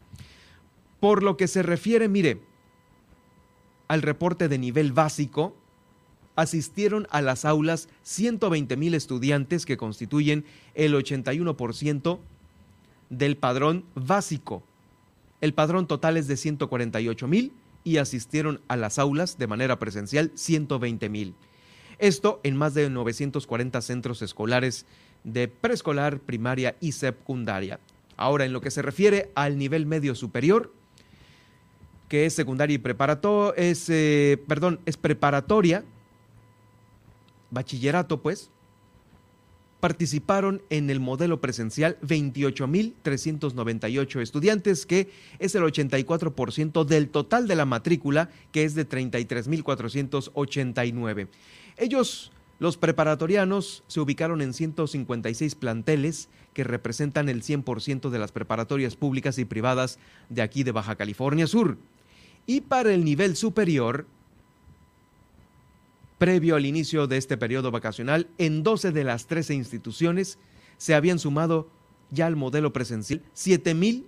Por 0.98 1.22
lo 1.22 1.36
que 1.36 1.46
se 1.46 1.62
refiere, 1.62 2.08
mire, 2.08 2.40
al 3.86 4.02
reporte 4.02 4.48
de 4.48 4.58
nivel 4.58 4.92
básico, 4.92 5.54
asistieron 6.36 7.06
a 7.10 7.22
las 7.22 7.44
aulas 7.44 7.88
120 8.02 8.76
mil 8.76 8.94
estudiantes 8.94 9.66
que 9.66 9.76
constituyen 9.76 10.44
el 10.74 10.94
81% 10.94 12.18
del 13.10 13.36
padrón 13.36 13.84
básico. 13.94 14.62
El 15.40 15.54
padrón 15.54 15.86
total 15.86 16.16
es 16.16 16.26
de 16.26 16.36
148 16.36 17.28
mil 17.28 17.52
y 17.84 17.98
asistieron 17.98 18.60
a 18.68 18.76
las 18.76 18.98
aulas 18.98 19.38
de 19.38 19.46
manera 19.46 19.78
presencial 19.78 20.32
120 20.34 21.08
mil. 21.08 21.34
Esto 21.98 22.40
en 22.42 22.56
más 22.56 22.74
de 22.74 22.90
940 22.90 23.80
centros 23.82 24.22
escolares 24.22 24.86
de 25.22 25.48
preescolar, 25.48 26.18
primaria 26.18 26.76
y 26.80 26.92
secundaria. 26.92 27.78
Ahora, 28.16 28.44
en 28.44 28.52
lo 28.52 28.60
que 28.60 28.70
se 28.70 28.82
refiere 28.82 29.30
al 29.34 29.58
nivel 29.58 29.86
medio 29.86 30.14
superior, 30.14 30.72
que 32.08 32.26
es 32.26 32.34
secundaria 32.34 32.74
y 32.74 32.78
preparatoria, 32.78 33.54
es, 33.56 33.88
eh, 33.88 34.42
perdón, 34.46 34.80
es 34.86 34.96
preparatoria, 34.96 35.84
bachillerato, 37.50 38.22
pues, 38.22 38.50
participaron 39.84 40.62
en 40.70 40.88
el 40.88 40.98
modelo 40.98 41.42
presencial 41.42 41.98
28.398 42.00 44.22
estudiantes, 44.22 44.86
que 44.86 45.10
es 45.38 45.54
el 45.54 45.62
84% 45.62 46.86
del 46.86 47.10
total 47.10 47.46
de 47.46 47.54
la 47.54 47.66
matrícula, 47.66 48.30
que 48.50 48.64
es 48.64 48.74
de 48.74 48.88
33.489. 48.88 51.28
Ellos, 51.76 52.32
los 52.58 52.78
preparatorianos, 52.78 53.84
se 53.86 54.00
ubicaron 54.00 54.40
en 54.40 54.54
156 54.54 55.54
planteles 55.54 56.30
que 56.54 56.64
representan 56.64 57.28
el 57.28 57.42
100% 57.42 58.08
de 58.08 58.18
las 58.18 58.32
preparatorias 58.32 58.96
públicas 58.96 59.38
y 59.38 59.44
privadas 59.44 59.98
de 60.30 60.40
aquí 60.40 60.62
de 60.62 60.72
Baja 60.72 60.96
California 60.96 61.46
Sur. 61.46 61.76
Y 62.46 62.62
para 62.62 62.94
el 62.94 63.04
nivel 63.04 63.36
superior, 63.36 64.06
Previo 66.24 66.56
al 66.56 66.64
inicio 66.64 67.06
de 67.06 67.18
este 67.18 67.36
periodo 67.36 67.70
vacacional, 67.70 68.28
en 68.38 68.62
12 68.62 68.92
de 68.92 69.04
las 69.04 69.26
13 69.26 69.52
instituciones 69.52 70.38
se 70.78 70.94
habían 70.94 71.18
sumado 71.18 71.68
ya 72.10 72.24
al 72.24 72.34
modelo 72.34 72.72
presencial 72.72 73.20
7.000 73.36 74.04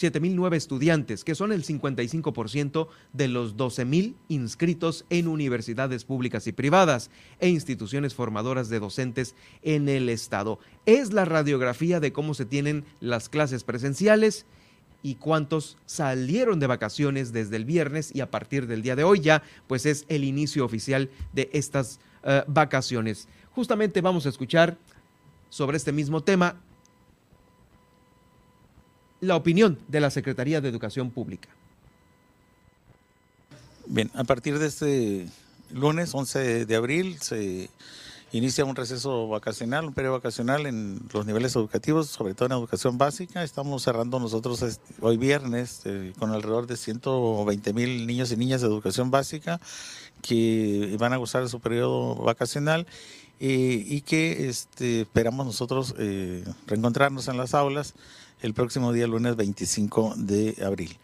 7.009 0.00 0.56
estudiantes, 0.56 1.22
que 1.22 1.36
son 1.36 1.52
el 1.52 1.62
55% 1.62 2.88
de 3.12 3.28
los 3.28 3.56
12.000 3.56 4.16
inscritos 4.26 5.04
en 5.10 5.28
universidades 5.28 6.04
públicas 6.04 6.48
y 6.48 6.52
privadas 6.52 7.08
e 7.38 7.48
instituciones 7.48 8.16
formadoras 8.16 8.68
de 8.68 8.80
docentes 8.80 9.36
en 9.62 9.88
el 9.88 10.08
Estado. 10.08 10.58
Es 10.86 11.12
la 11.12 11.24
radiografía 11.24 12.00
de 12.00 12.12
cómo 12.12 12.34
se 12.34 12.46
tienen 12.46 12.84
las 12.98 13.28
clases 13.28 13.62
presenciales 13.62 14.44
y 15.02 15.16
cuántos 15.16 15.76
salieron 15.86 16.60
de 16.60 16.66
vacaciones 16.66 17.32
desde 17.32 17.56
el 17.56 17.64
viernes 17.64 18.14
y 18.14 18.20
a 18.20 18.30
partir 18.30 18.66
del 18.66 18.82
día 18.82 18.96
de 18.96 19.04
hoy 19.04 19.20
ya 19.20 19.42
pues 19.66 19.86
es 19.86 20.04
el 20.08 20.24
inicio 20.24 20.64
oficial 20.64 21.10
de 21.32 21.50
estas 21.52 21.98
uh, 22.24 22.42
vacaciones. 22.46 23.28
Justamente 23.54 24.00
vamos 24.00 24.26
a 24.26 24.28
escuchar 24.28 24.76
sobre 25.50 25.76
este 25.76 25.92
mismo 25.92 26.22
tema 26.22 26.56
la 29.20 29.36
opinión 29.36 29.78
de 29.88 30.00
la 30.00 30.10
Secretaría 30.10 30.60
de 30.60 30.68
Educación 30.68 31.10
Pública. 31.10 31.48
Bien, 33.86 34.10
a 34.14 34.24
partir 34.24 34.58
de 34.58 34.66
este 34.66 35.28
lunes 35.72 36.14
11 36.14 36.66
de 36.66 36.76
abril 36.76 37.18
se 37.20 37.70
inicia 38.32 38.64
un 38.64 38.74
receso 38.74 39.28
vacacional, 39.28 39.84
un 39.84 39.92
periodo 39.92 40.14
vacacional 40.14 40.66
en 40.66 41.00
los 41.12 41.26
niveles 41.26 41.54
educativos, 41.54 42.08
sobre 42.08 42.34
todo 42.34 42.46
en 42.46 42.52
educación 42.52 42.96
básica. 42.96 43.44
Estamos 43.44 43.82
cerrando 43.82 44.18
nosotros 44.18 44.64
hoy 45.00 45.18
viernes 45.18 45.82
eh, 45.84 46.14
con 46.18 46.32
alrededor 46.32 46.66
de 46.66 46.76
120 46.76 47.72
mil 47.74 48.06
niños 48.06 48.32
y 48.32 48.36
niñas 48.36 48.62
de 48.62 48.68
educación 48.68 49.10
básica 49.10 49.60
que 50.22 50.96
van 50.98 51.12
a 51.12 51.18
gozar 51.18 51.42
de 51.42 51.48
su 51.48 51.60
periodo 51.60 52.14
vacacional 52.16 52.86
eh, 53.38 53.84
y 53.86 54.00
que 54.00 54.48
este, 54.48 55.02
esperamos 55.02 55.44
nosotros 55.44 55.94
eh, 55.98 56.44
reencontrarnos 56.66 57.28
en 57.28 57.36
las 57.36 57.52
aulas 57.52 57.94
el 58.40 58.54
próximo 58.54 58.92
día 58.92 59.06
lunes 59.06 59.36
25 59.36 60.14
de 60.16 60.56
abril. 60.64 60.98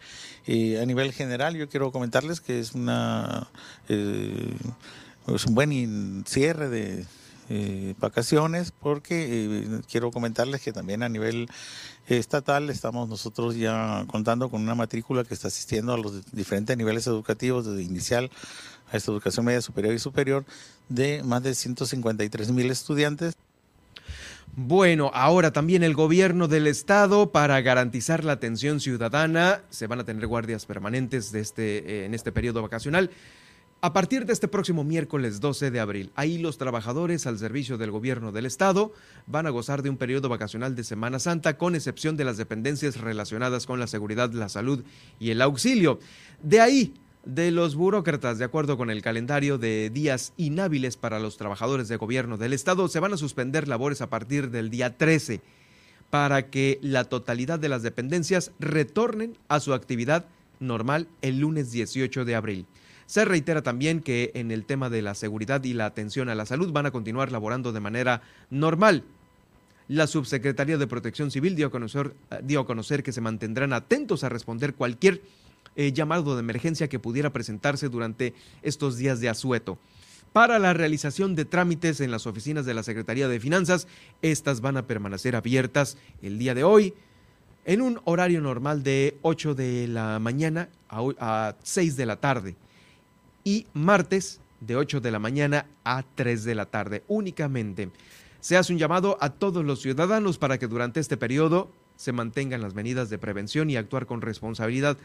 a 0.80 0.87
nivel 0.87 1.12
general 1.12 1.56
yo 1.56 1.68
quiero 1.68 1.92
comentarles 1.92 2.40
que 2.40 2.58
es 2.58 2.75
una 2.75 3.49
es 3.88 5.44
un 5.44 5.54
buen 5.54 6.25
cierre 6.26 6.68
de 6.68 7.04
eh, 7.50 7.95
vacaciones 7.99 8.73
porque 8.73 9.26
eh, 9.28 9.81
quiero 9.90 10.11
comentarles 10.11 10.61
que 10.61 10.73
también 10.73 11.02
a 11.02 11.09
nivel 11.09 11.49
estatal 12.07 12.71
estamos 12.71 13.09
nosotros 13.09 13.57
ya 13.57 14.05
contando 14.07 14.50
con 14.50 14.62
una 14.62 14.75
matrícula 14.75 15.25
que 15.25 15.35
está 15.35 15.49
asistiendo 15.49 15.92
a 15.92 15.99
los 15.99 16.31
diferentes 16.33 16.77
niveles 16.77 17.07
educativos 17.07 17.66
desde 17.66 17.83
inicial 17.83 18.31
a 18.92 18.96
esta 18.96 19.11
educación 19.11 19.46
media 19.46 19.61
superior 19.61 19.94
y 19.94 19.99
superior 19.99 20.44
de 20.88 21.22
más 21.22 21.42
de 21.42 21.55
153 21.55 22.51
mil 22.53 22.70
estudiantes. 22.70 23.35
Bueno, 24.57 25.11
ahora 25.14 25.53
también 25.53 25.83
el 25.85 25.94
gobierno 25.94 26.49
del 26.49 26.66
estado 26.66 27.31
para 27.31 27.61
garantizar 27.61 28.25
la 28.25 28.33
atención 28.33 28.81
ciudadana 28.81 29.62
se 29.70 29.87
van 29.87 30.01
a 30.01 30.05
tener 30.05 30.27
guardias 30.27 30.66
permanentes 30.66 31.31
de 31.31 31.40
este, 31.40 31.79
eh, 31.79 32.07
en 32.07 32.14
este 32.14 32.33
periodo 32.33 32.62
vacacional. 32.62 33.11
A 33.81 33.93
partir 33.93 34.27
de 34.27 34.33
este 34.33 34.49
próximo 34.49 34.83
miércoles 34.83 35.38
12 35.38 35.71
de 35.71 35.79
abril, 35.79 36.11
ahí 36.17 36.38
los 36.38 36.59
trabajadores 36.59 37.29
al 37.29 37.38
servicio 37.38 37.79
del 37.79 37.93
gobierno 37.93 38.33
del 38.33 38.45
estado 38.45 38.93
van 39.29 39.47
a 39.47 39.51
gozar 39.51 39.83
de 39.83 39.91
un 39.91 39.97
periodo 39.97 40.29
vacacional 40.29 40.75
de 40.75 40.83
Semana 40.83 41.21
Santa, 41.21 41.57
con 41.57 41.77
excepción 41.77 42.17
de 42.17 42.25
las 42.25 42.37
dependencias 42.37 43.01
relacionadas 43.01 43.67
con 43.67 43.79
la 43.79 43.87
seguridad, 43.87 44.33
la 44.33 44.49
salud 44.49 44.83
y 45.21 45.31
el 45.31 45.41
auxilio. 45.41 46.01
De 46.43 46.61
ahí, 46.61 46.93
de 47.25 47.53
los 47.53 47.77
burócratas, 47.77 48.38
de 48.38 48.47
acuerdo 48.47 48.77
con 48.77 48.91
el 48.91 49.01
calendario 49.01 49.59
de 49.59 49.91
días 49.91 50.33
inhábiles 50.37 50.97
para 50.97 51.21
los 51.21 51.37
trabajadores 51.37 51.87
de 51.87 51.99
gobierno 51.99 52.37
del 52.37 52.55
estado, 52.55 52.88
se 52.88 52.99
van 52.99 53.12
a 53.12 53.17
suspender 53.17 53.69
labores 53.69 54.03
a 54.03 54.11
partir 54.11 54.51
del 54.51 54.71
día 54.71 54.97
13 54.97 55.41
para 56.11 56.51
que 56.51 56.81
la 56.83 57.05
totalidad 57.05 57.61
de 57.61 57.69
las 57.69 57.85
dependencias 57.85 58.51
retornen 58.59 59.38
a 59.47 59.61
su 59.61 59.73
actividad 59.73 60.25
normal 60.59 61.07
el 61.23 61.38
lunes 61.38 61.71
18 61.71 62.25
de 62.25 62.35
abril. 62.35 62.67
Se 63.09 63.25
reitera 63.25 63.62
también 63.62 64.03
que 64.03 64.33
en 64.35 64.51
el 64.51 64.66
tema 64.66 64.90
de 64.90 65.01
la 65.01 65.14
seguridad 65.14 65.64
y 65.64 65.73
la 65.73 65.87
atención 65.87 66.29
a 66.29 66.35
la 66.35 66.44
salud 66.44 66.73
van 66.73 66.85
a 66.85 66.90
continuar 66.90 67.33
laborando 67.33 67.73
de 67.73 67.81
manera 67.81 68.21
normal. 68.51 69.03
La 69.88 70.07
Subsecretaría 70.07 70.77
de 70.77 70.87
Protección 70.87 71.31
Civil 71.31 71.57
dio 71.57 71.68
a 71.68 71.71
conocer, 71.71 72.12
dio 72.42 72.61
a 72.61 72.66
conocer 72.66 73.03
que 73.03 73.12
se 73.12 73.23
mantendrán 73.23 73.73
atentos 73.73 74.25
a 74.25 74.29
responder 74.29 74.75
cualquier 74.75 75.23
eh, 75.75 75.90
llamado 75.92 76.35
de 76.35 76.40
emergencia 76.40 76.88
que 76.88 76.99
pudiera 76.99 77.33
presentarse 77.33 77.88
durante 77.88 78.35
estos 78.61 78.99
días 78.99 79.21
de 79.21 79.31
asueto. 79.31 79.79
Para 80.35 80.59
la 80.59 80.75
realización 80.75 81.35
de 81.35 81.47
trámites 81.47 82.03
en 82.03 82.11
las 82.11 82.27
oficinas 82.27 82.66
de 82.66 82.75
la 82.75 82.83
Secretaría 82.83 83.27
de 83.27 83.40
Finanzas, 83.40 83.88
estas 84.21 84.61
van 84.61 84.77
a 84.77 84.87
permanecer 84.87 85.35
abiertas 85.35 85.97
el 86.21 86.38
día 86.38 86.55
de 86.55 86.64
hoy 86.64 86.92
en 87.64 87.81
un 87.81 88.03
horario 88.05 88.42
normal 88.42 88.83
de 88.83 89.16
8 89.23 89.55
de 89.55 89.88
la 89.88 90.18
mañana 90.18 90.68
a, 90.90 91.01
a 91.18 91.57
6 91.62 91.97
de 91.97 92.05
la 92.05 92.16
tarde 92.16 92.57
y 93.44 93.66
martes 93.74 94.40
de 94.61 94.77
8 94.77 95.01
de 95.01 95.11
la 95.11 95.18
mañana 95.18 95.66
a 95.85 96.03
3 96.14 96.44
de 96.44 96.55
la 96.55 96.66
tarde 96.66 97.03
únicamente. 97.09 97.90
Se 98.40 98.57
hace 98.57 98.72
un 98.72 98.79
llamado 98.79 99.18
a 99.20 99.31
todos 99.31 99.64
los 99.64 99.81
ciudadanos 99.81 100.38
para 100.38 100.59
que 100.59 100.66
durante 100.66 101.01
este 101.01 101.16
periodo 101.16 101.70
se 101.96 102.12
mantengan 102.12 102.62
las 102.62 102.74
medidas 102.74 103.11
de 103.11 103.18
prevención 103.18 103.70
y 103.70 103.77
actuar 103.77 104.07
con 104.07 104.20
responsabilidad 104.20 104.96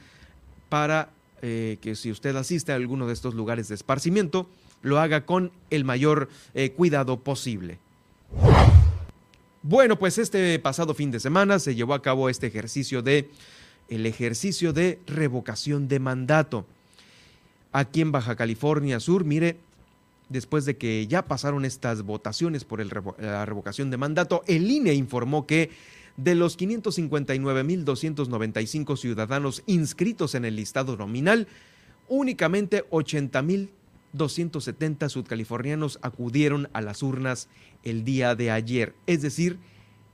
para 0.69 1.09
eh, 1.41 1.77
que 1.81 1.95
si 1.95 2.11
usted 2.11 2.35
asiste 2.35 2.71
a 2.71 2.75
alguno 2.75 3.07
de 3.07 3.13
estos 3.13 3.33
lugares 3.33 3.67
de 3.67 3.75
esparcimiento, 3.75 4.47
lo 4.81 4.99
haga 4.99 5.25
con 5.25 5.51
el 5.71 5.83
mayor 5.85 6.29
eh, 6.53 6.71
cuidado 6.71 7.19
posible. 7.19 7.79
Bueno, 9.61 9.97
pues 9.97 10.17
este 10.17 10.59
pasado 10.59 10.93
fin 10.93 11.09
de 11.09 11.19
semana 11.19 11.57
se 11.57 11.73
llevó 11.73 11.93
a 11.93 12.01
cabo 12.01 12.29
este 12.29 12.47
ejercicio 12.47 13.01
de 13.01 13.29
el 13.89 14.05
ejercicio 14.05 14.73
de 14.73 14.99
revocación 15.07 15.87
de 15.87 15.99
mandato 15.99 16.65
aquí 17.73 18.01
en 18.01 18.11
Baja 18.11 18.35
California 18.35 18.99
Sur. 18.99 19.25
Mire, 19.25 19.57
después 20.29 20.65
de 20.65 20.77
que 20.77 21.05
ya 21.07 21.25
pasaron 21.25 21.65
estas 21.65 22.03
votaciones 22.03 22.63
por 22.63 22.79
la 23.21 23.45
revocación 23.45 23.89
de 23.91 23.97
mandato, 23.97 24.43
el 24.47 24.71
INE 24.71 24.93
informó 24.93 25.45
que 25.45 25.71
de 26.15 26.35
los 26.35 26.57
559.295 26.57 28.95
ciudadanos 28.97 29.63
inscritos 29.65 30.35
en 30.35 30.45
el 30.45 30.55
listado 30.55 30.95
nominal, 30.95 31.49
únicamente 32.07 32.87
80.270 32.91 35.09
sudcalifornianos 35.09 35.97
acudieron 36.01 36.69
a 36.73 36.81
las 36.81 37.01
urnas 37.01 37.49
el 37.83 38.03
día 38.03 38.35
de 38.35 38.51
ayer, 38.51 38.93
es 39.07 39.23
decir, 39.23 39.57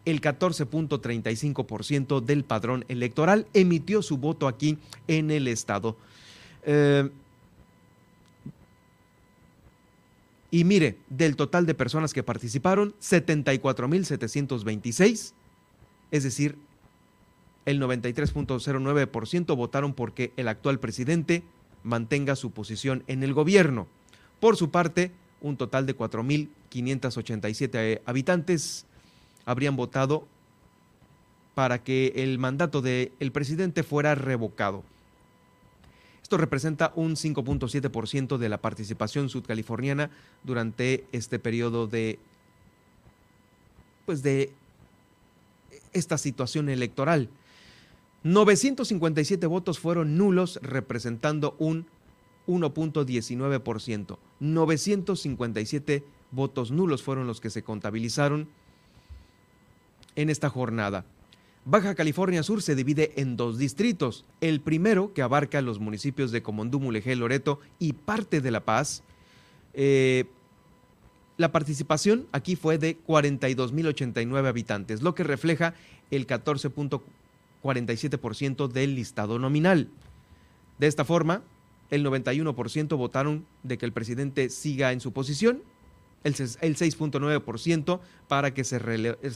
el 0.06 0.22
14.35% 0.22 2.22
del 2.22 2.46
padrón 2.46 2.86
electoral 2.88 3.48
emitió 3.54 4.02
su 4.02 4.16
voto 4.18 4.48
aquí 4.48 4.78
en 5.08 5.30
el 5.30 5.50
estado. 5.50 5.98
Eh, 6.64 7.10
Y 10.52 10.64
mire, 10.64 10.98
del 11.10 11.36
total 11.36 11.66
de 11.66 11.74
personas 11.76 12.14
que 12.14 12.24
participaron, 12.24 12.96
74.726, 13.02 15.34
es 16.12 16.24
decir, 16.24 16.58
el 17.66 17.80
93.09% 17.80 19.56
votaron 19.56 19.94
porque 19.94 20.34
el 20.38 20.48
actual 20.48 20.80
presidente 20.80 21.44
mantenga 21.84 22.36
su 22.36 22.50
posición 22.52 23.04
en 23.08 23.22
el 23.22 23.34
gobierno. 23.34 23.88
Por 24.40 24.58
su 24.58 24.72
parte, 24.72 25.12
un 25.42 25.56
total 25.56 25.86
de 25.86 25.96
4.587 25.96 28.02
habitantes 28.06 28.88
habrían 29.46 29.76
votado 29.76 30.28
para 31.54 31.84
que 31.84 32.14
el 32.16 32.40
mandato 32.40 32.82
del 32.82 33.32
presidente 33.32 33.84
fuera 33.84 34.16
revocado. 34.16 34.84
Esto 36.30 36.38
representa 36.38 36.94
un 36.96 37.16
5.7% 37.16 38.38
de 38.38 38.50
la 38.50 38.60
participación 38.60 39.30
sudcaliforniana 39.30 40.12
durante 40.44 41.08
este 41.12 41.40
periodo 41.40 41.88
de 41.88 42.20
pues 44.06 44.22
de 44.22 44.54
esta 45.92 46.20
situación 46.20 46.70
electoral. 46.70 47.30
957 48.22 49.48
votos 49.48 49.80
fueron 49.80 50.20
nulos, 50.20 50.60
representando 50.62 51.56
un 51.58 51.88
1.19%. 52.46 54.18
957 54.40 56.04
votos 56.30 56.70
nulos 56.70 57.02
fueron 57.02 57.26
los 57.26 57.42
que 57.42 57.50
se 57.50 57.64
contabilizaron 57.64 58.48
en 60.16 60.30
esta 60.30 60.52
jornada. 60.52 61.06
Baja 61.70 61.94
California 61.94 62.42
Sur 62.42 62.64
se 62.64 62.74
divide 62.74 63.12
en 63.18 63.38
dos 63.38 63.60
distritos. 63.60 64.26
El 64.42 64.60
primero, 64.60 65.14
que 65.14 65.22
abarca 65.22 65.62
los 65.62 65.78
municipios 65.78 66.32
de 66.32 66.42
Comondú, 66.42 66.80
Mulegé, 66.80 67.16
Loreto 67.16 67.60
y 67.78 67.94
parte 67.94 68.42
de 68.42 68.50
La 68.50 68.62
Paz. 68.62 69.04
Eh, 69.76 70.26
la 71.38 71.52
participación 71.52 72.26
aquí 72.32 72.56
fue 72.56 72.80
de 72.80 72.98
42.089 73.06 74.48
habitantes, 74.48 75.04
lo 75.04 75.14
que 75.14 75.24
refleja 75.24 75.76
el 76.10 76.26
14.47% 76.26 78.68
del 78.68 78.96
listado 78.96 79.38
nominal. 79.38 79.90
De 80.80 80.88
esta 80.88 81.06
forma, 81.06 81.44
el 81.92 82.04
91% 82.04 82.98
votaron 82.98 83.46
de 83.62 83.78
que 83.78 83.86
el 83.86 83.94
presidente 83.94 84.50
siga 84.50 84.92
en 84.92 85.02
su 85.02 85.14
posición 85.14 85.62
el 86.24 86.34
6.9% 86.34 88.00
para 88.28 88.54
que 88.54 88.64
se, 88.64 88.80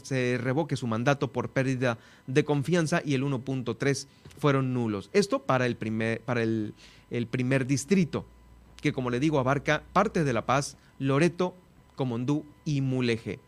se, 0.02 0.38
revoque 0.38 0.76
su 0.76 0.86
mandato 0.86 1.32
por 1.32 1.50
pérdida 1.50 1.98
de 2.26 2.44
confianza 2.44 3.02
y 3.04 3.14
el 3.14 3.22
1.3% 3.24 4.06
fueron 4.38 4.74
nulos. 4.74 5.10
Esto 5.12 5.42
para 5.42 5.66
el 5.66 5.76
primer, 5.76 6.20
para 6.20 6.42
el, 6.42 6.74
el 7.10 7.26
primer 7.26 7.66
distrito, 7.66 8.26
que 8.80 8.92
como 8.92 9.10
le 9.10 9.20
digo 9.20 9.38
abarca 9.38 9.82
parte 9.92 10.24
de 10.24 10.32
La 10.32 10.44
Paz, 10.44 10.76
Loreto, 10.98 11.54
Comondú 11.96 12.44
y 12.64 12.80
Mulegé. 12.80 13.38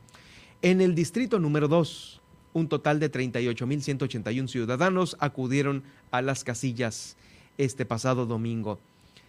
En 0.62 0.81
el 0.81 0.94
distrito 0.94 1.38
número 1.38 1.68
2, 1.68 2.22
un 2.55 2.68
total 2.68 3.01
de 3.01 3.12
38.181 3.12 4.49
ciudadanos 4.49 5.16
acudieron 5.20 5.83
a 6.11 6.22
las 6.22 6.44
casillas 6.44 7.16
este 7.59 7.85
pasado 7.85 8.27
domingo 8.27 8.79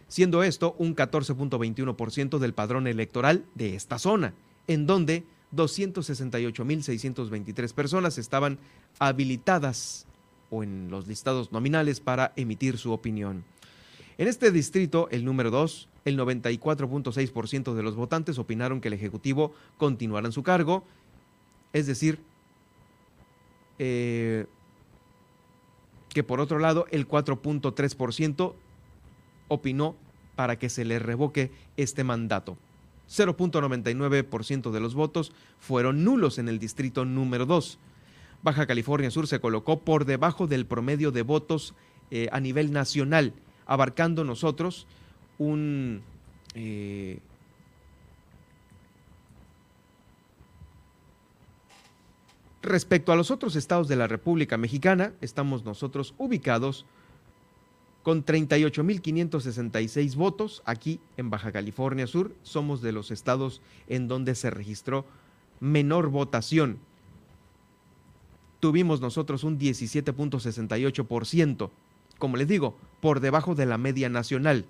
siendo 0.07 0.43
esto 0.43 0.75
un 0.77 0.95
14.21% 0.95 2.37
del 2.39 2.53
padrón 2.53 2.87
electoral 2.87 3.43
de 3.55 3.75
esta 3.75 3.99
zona, 3.99 4.33
en 4.67 4.87
donde 4.87 5.25
268.623 5.55 7.73
personas 7.73 8.17
estaban 8.17 8.59
habilitadas 8.99 10.05
o 10.49 10.63
en 10.63 10.89
los 10.89 11.07
listados 11.07 11.51
nominales 11.51 11.99
para 11.99 12.33
emitir 12.35 12.77
su 12.77 12.91
opinión. 12.91 13.43
En 14.17 14.27
este 14.27 14.51
distrito, 14.51 15.07
el 15.11 15.25
número 15.25 15.51
2, 15.51 15.89
el 16.05 16.17
94.6% 16.17 17.73
de 17.73 17.83
los 17.83 17.95
votantes 17.95 18.39
opinaron 18.39 18.81
que 18.81 18.87
el 18.87 18.93
Ejecutivo 18.93 19.53
continuara 19.77 20.27
en 20.27 20.31
su 20.31 20.41
cargo, 20.41 20.83
es 21.73 21.85
decir, 21.85 22.19
eh, 23.77 24.45
que 26.09 26.23
por 26.23 26.39
otro 26.39 26.57
lado 26.57 26.87
el 26.89 27.07
4.3% 27.07 28.53
opinó 29.47 29.95
para 30.35 30.57
que 30.57 30.69
se 30.69 30.85
le 30.85 30.99
revoque 30.99 31.51
este 31.77 32.03
mandato. 32.03 32.57
0.99% 33.09 34.71
de 34.71 34.79
los 34.79 34.93
votos 34.93 35.31
fueron 35.59 36.03
nulos 36.03 36.39
en 36.39 36.49
el 36.49 36.59
distrito 36.59 37.05
número 37.05 37.45
2. 37.45 37.79
Baja 38.43 38.67
California 38.67 39.11
Sur 39.11 39.27
se 39.27 39.39
colocó 39.39 39.79
por 39.79 40.05
debajo 40.05 40.47
del 40.47 40.65
promedio 40.65 41.11
de 41.11 41.21
votos 41.21 41.73
eh, 42.11 42.29
a 42.31 42.39
nivel 42.39 42.71
nacional, 42.71 43.33
abarcando 43.65 44.23
nosotros 44.23 44.87
un... 45.37 46.01
Eh, 46.53 47.19
respecto 52.61 53.11
a 53.11 53.15
los 53.15 53.31
otros 53.31 53.55
estados 53.55 53.87
de 53.87 53.95
la 53.95 54.07
República 54.07 54.57
Mexicana, 54.57 55.13
estamos 55.21 55.63
nosotros 55.63 56.13
ubicados 56.17 56.85
con 58.07 58.23
38.566 58.23 60.15
votos 60.15 60.63
aquí 60.63 61.01
en 61.17 61.29
Baja 61.29 61.51
California 61.51 62.07
Sur. 62.07 62.33
Somos 62.41 62.81
de 62.81 62.93
los 62.93 63.11
estados 63.11 63.59
en 63.89 64.07
donde 64.07 64.33
se 64.33 64.49
registró 64.49 65.03
menor 65.59 66.07
votación. 66.07 66.77
Tuvimos 68.61 69.01
nosotros 69.01 69.43
un 69.43 69.59
17.68%, 69.59 71.69
como 72.17 72.37
les 72.37 72.47
digo, 72.47 72.77
por 73.01 73.19
debajo 73.19 73.55
de 73.55 73.65
la 73.65 73.77
media 73.77 74.07
nacional. 74.07 74.63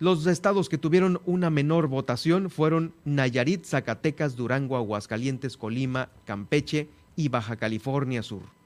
Los 0.00 0.26
estados 0.26 0.70
que 0.70 0.78
tuvieron 0.78 1.20
una 1.26 1.50
menor 1.50 1.86
votación 1.86 2.48
fueron 2.48 2.94
Nayarit, 3.04 3.66
Zacatecas, 3.66 4.36
Durango, 4.36 4.78
Aguascalientes, 4.78 5.58
Colima, 5.58 6.08
Campeche 6.24 6.88
y 7.14 7.28
Baja 7.28 7.56
California 7.56 8.22
Sur. 8.22 8.61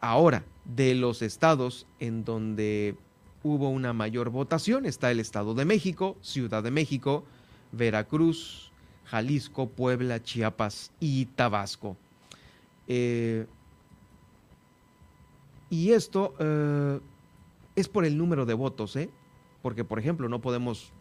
Ahora, 0.00 0.44
de 0.64 0.94
los 0.94 1.22
estados 1.22 1.86
en 1.98 2.24
donde 2.24 2.96
hubo 3.42 3.70
una 3.70 3.92
mayor 3.92 4.30
votación 4.30 4.86
está 4.86 5.10
el 5.10 5.20
Estado 5.20 5.54
de 5.54 5.64
México, 5.64 6.16
Ciudad 6.20 6.62
de 6.62 6.70
México, 6.70 7.24
Veracruz, 7.72 8.70
Jalisco, 9.06 9.68
Puebla, 9.68 10.22
Chiapas 10.22 10.92
y 11.00 11.26
Tabasco. 11.26 11.96
Eh, 12.86 13.46
y 15.70 15.90
esto 15.92 16.34
eh, 16.38 17.00
es 17.76 17.88
por 17.88 18.04
el 18.04 18.16
número 18.16 18.46
de 18.46 18.54
votos, 18.54 18.96
¿eh? 18.96 19.10
porque 19.62 19.84
por 19.84 19.98
ejemplo 19.98 20.28
no 20.28 20.40
podemos 20.40 20.92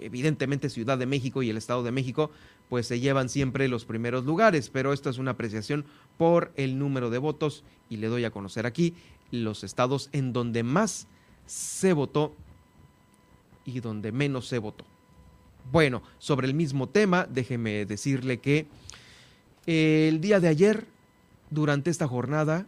evidentemente 0.00 0.70
Ciudad 0.70 0.98
de 0.98 1.06
México 1.06 1.42
y 1.42 1.50
el 1.50 1.56
Estado 1.56 1.82
de 1.82 1.92
México 1.92 2.30
pues 2.74 2.88
se 2.88 2.98
llevan 2.98 3.28
siempre 3.28 3.68
los 3.68 3.84
primeros 3.84 4.24
lugares, 4.24 4.68
pero 4.68 4.92
esto 4.92 5.08
es 5.08 5.18
una 5.18 5.30
apreciación 5.30 5.84
por 6.18 6.50
el 6.56 6.76
número 6.76 7.08
de 7.08 7.18
votos 7.18 7.62
y 7.88 7.98
le 7.98 8.08
doy 8.08 8.24
a 8.24 8.32
conocer 8.32 8.66
aquí 8.66 8.94
los 9.30 9.62
estados 9.62 10.08
en 10.10 10.32
donde 10.32 10.64
más 10.64 11.06
se 11.46 11.92
votó 11.92 12.34
y 13.64 13.78
donde 13.78 14.10
menos 14.10 14.48
se 14.48 14.58
votó. 14.58 14.84
Bueno, 15.70 16.02
sobre 16.18 16.48
el 16.48 16.54
mismo 16.54 16.88
tema, 16.88 17.28
déjeme 17.30 17.86
decirle 17.86 18.40
que 18.40 18.66
el 19.66 20.20
día 20.20 20.40
de 20.40 20.48
ayer, 20.48 20.84
durante 21.50 21.90
esta 21.90 22.08
jornada, 22.08 22.66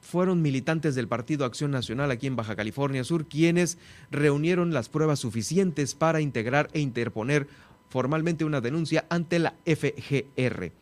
fueron 0.00 0.42
militantes 0.42 0.94
del 0.94 1.08
Partido 1.08 1.44
Acción 1.44 1.72
Nacional 1.72 2.12
aquí 2.12 2.28
en 2.28 2.36
Baja 2.36 2.54
California 2.54 3.02
Sur 3.02 3.26
quienes 3.26 3.78
reunieron 4.12 4.72
las 4.72 4.88
pruebas 4.88 5.18
suficientes 5.18 5.96
para 5.96 6.20
integrar 6.20 6.68
e 6.72 6.78
interponer 6.78 7.48
formalmente 7.90 8.44
una 8.46 8.62
denuncia 8.62 9.04
ante 9.10 9.38
la 9.38 9.54
FGR. 9.66 10.72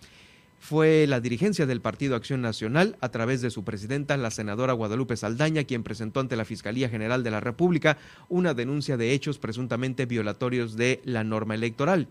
Fue 0.60 1.06
la 1.08 1.20
dirigencia 1.20 1.66
del 1.66 1.80
Partido 1.80 2.14
Acción 2.14 2.42
Nacional, 2.42 2.96
a 3.00 3.08
través 3.08 3.40
de 3.40 3.50
su 3.50 3.64
presidenta, 3.64 4.16
la 4.16 4.30
senadora 4.30 4.74
Guadalupe 4.74 5.16
Saldaña, 5.16 5.64
quien 5.64 5.82
presentó 5.82 6.20
ante 6.20 6.36
la 6.36 6.44
Fiscalía 6.44 6.88
General 6.88 7.22
de 7.22 7.30
la 7.30 7.40
República 7.40 7.96
una 8.28 8.54
denuncia 8.54 8.96
de 8.96 9.12
hechos 9.12 9.38
presuntamente 9.38 10.04
violatorios 10.04 10.76
de 10.76 11.00
la 11.04 11.24
norma 11.24 11.54
electoral. 11.54 12.08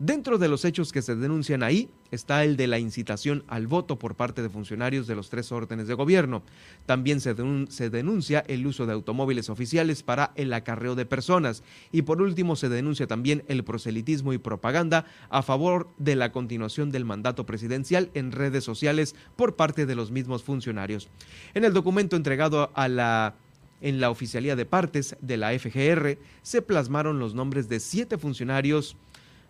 Dentro 0.00 0.38
de 0.38 0.48
los 0.48 0.64
hechos 0.64 0.92
que 0.92 1.02
se 1.02 1.14
denuncian 1.14 1.62
ahí 1.62 1.88
está 2.10 2.42
el 2.42 2.56
de 2.56 2.66
la 2.66 2.80
incitación 2.80 3.44
al 3.46 3.68
voto 3.68 3.96
por 3.96 4.16
parte 4.16 4.42
de 4.42 4.48
funcionarios 4.48 5.06
de 5.06 5.14
los 5.14 5.30
tres 5.30 5.52
órdenes 5.52 5.86
de 5.86 5.94
gobierno. 5.94 6.42
También 6.84 7.20
se, 7.20 7.34
denuncia 7.34 8.44
el 8.48 8.66
uso 8.66 8.86
de 8.86 8.92
automóviles 8.92 9.50
oficiales 9.50 10.02
para 10.02 10.32
el 10.34 10.52
acarreo 10.52 10.96
de 10.96 11.06
personas. 11.06 11.62
Y 11.92 12.02
por 12.02 12.20
último 12.20 12.56
se 12.56 12.68
denuncia 12.68 13.06
también 13.06 13.44
el 13.46 13.62
proselitismo 13.62 14.32
y 14.32 14.38
propaganda 14.38 15.06
a 15.30 15.42
favor 15.42 15.88
de 15.98 16.16
la 16.16 16.32
continuación 16.32 16.90
del 16.90 17.04
mandato 17.04 17.46
presidencial 17.46 18.10
en 18.14 18.32
redes 18.32 18.64
sociales 18.64 19.14
por 19.36 19.54
parte 19.54 19.86
de 19.86 19.94
los 19.94 20.10
mismos 20.10 20.42
funcionarios. 20.42 21.08
En 21.54 21.64
el 21.64 21.72
documento 21.72 22.16
entregado 22.16 22.72
a 22.74 22.88
la 22.88 23.36
en 23.80 24.00
la 24.00 24.08
oficialía 24.08 24.56
de 24.56 24.64
partes 24.64 25.14
de 25.20 25.36
la 25.36 25.50
FGR 25.58 26.16
se 26.42 26.62
plasmaron 26.62 27.18
los 27.18 27.34
nombres 27.34 27.68
de 27.68 27.80
siete 27.80 28.16
funcionarios 28.16 28.96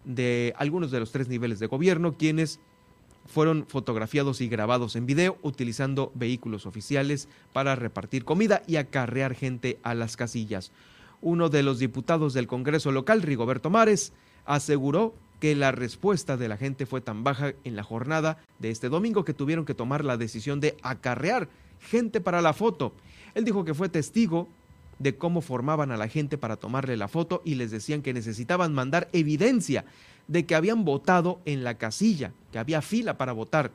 de 0.05 0.55
algunos 0.57 0.91
de 0.91 1.01
los 1.01 1.13
tres 1.13 1.29
niveles 1.29 1.59
de 1.59 1.67
gobierno, 1.67 2.17
quienes 2.17 2.61
fueron 3.27 3.67
fotografiados 3.67 4.41
y 4.41 4.49
grabados 4.49 4.97
en 4.97 5.07
video 5.07 5.39
utilizando 5.43 6.13
vehículos 6.15 6.67
oficiales 6.67 7.29
para 7.53 7.75
repartir 7.75 8.25
comida 8.25 8.63
y 8.67 8.77
acarrear 8.77 9.35
gente 9.35 9.79
a 9.83 9.95
las 9.95 10.17
casillas. 10.17 10.73
Uno 11.21 11.49
de 11.49 11.63
los 11.63 11.79
diputados 11.79 12.35
del 12.35 12.47
Congreso 12.47 12.93
local, 12.93 13.23
Rigoberto 13.23 13.71
Mares, 13.71 14.13
aseguró 14.45 15.15
que 15.41 15.55
la 15.55 15.73
respuesta 15.73 16.37
de 16.37 16.49
la 16.49 16.57
gente 16.57 16.87
fue 16.87 17.01
tan 17.01 17.25
baja 17.25 17.55
en 17.65 17.77
la 17.77 17.83
jornada 17.83 18.39
de 18.59 18.71
este 18.71 18.89
domingo 18.89 19.25
que 19.25 19.35
tuvieron 19.35 19.65
que 19.65 19.75
tomar 19.75 20.05
la 20.05 20.17
decisión 20.17 20.61
de 20.61 20.77
acarrear 20.83 21.49
gente 21.81 22.21
para 22.21 22.43
la 22.43 22.53
foto. 22.53 22.95
Él 23.35 23.45
dijo 23.45 23.65
que 23.65 23.75
fue 23.75 23.89
testigo 23.89 24.49
de 24.99 25.17
cómo 25.17 25.41
formaban 25.41 25.91
a 25.91 25.97
la 25.97 26.09
gente 26.09 26.39
para 26.39 26.57
tomarle 26.57 26.97
la 26.97 27.09
foto 27.09 27.43
y 27.45 27.55
les 27.55 27.71
decían 27.71 28.03
que 28.03 28.13
necesitaban 28.13 28.75
mandar 28.75 29.09
evidencia 29.13 29.85
de 30.29 30.47
que 30.47 30.55
habían 30.55 30.85
votado 30.85 31.41
en 31.45 31.65
la 31.65 31.77
casilla, 31.77 32.33
que 32.53 32.59
había 32.59 32.83
fila 32.83 33.19
para 33.19 33.33
votar. 33.33 33.73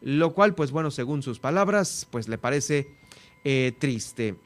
lo 0.00 0.32
cual, 0.32 0.54
pues 0.54 0.70
bueno, 0.70 0.92
según 0.92 1.22
sus 1.22 1.40
palabras, 1.40 2.06
pues 2.10 2.28
le 2.28 2.38
parece 2.38 2.86
eh, 3.42 3.72
triste. 3.80 4.36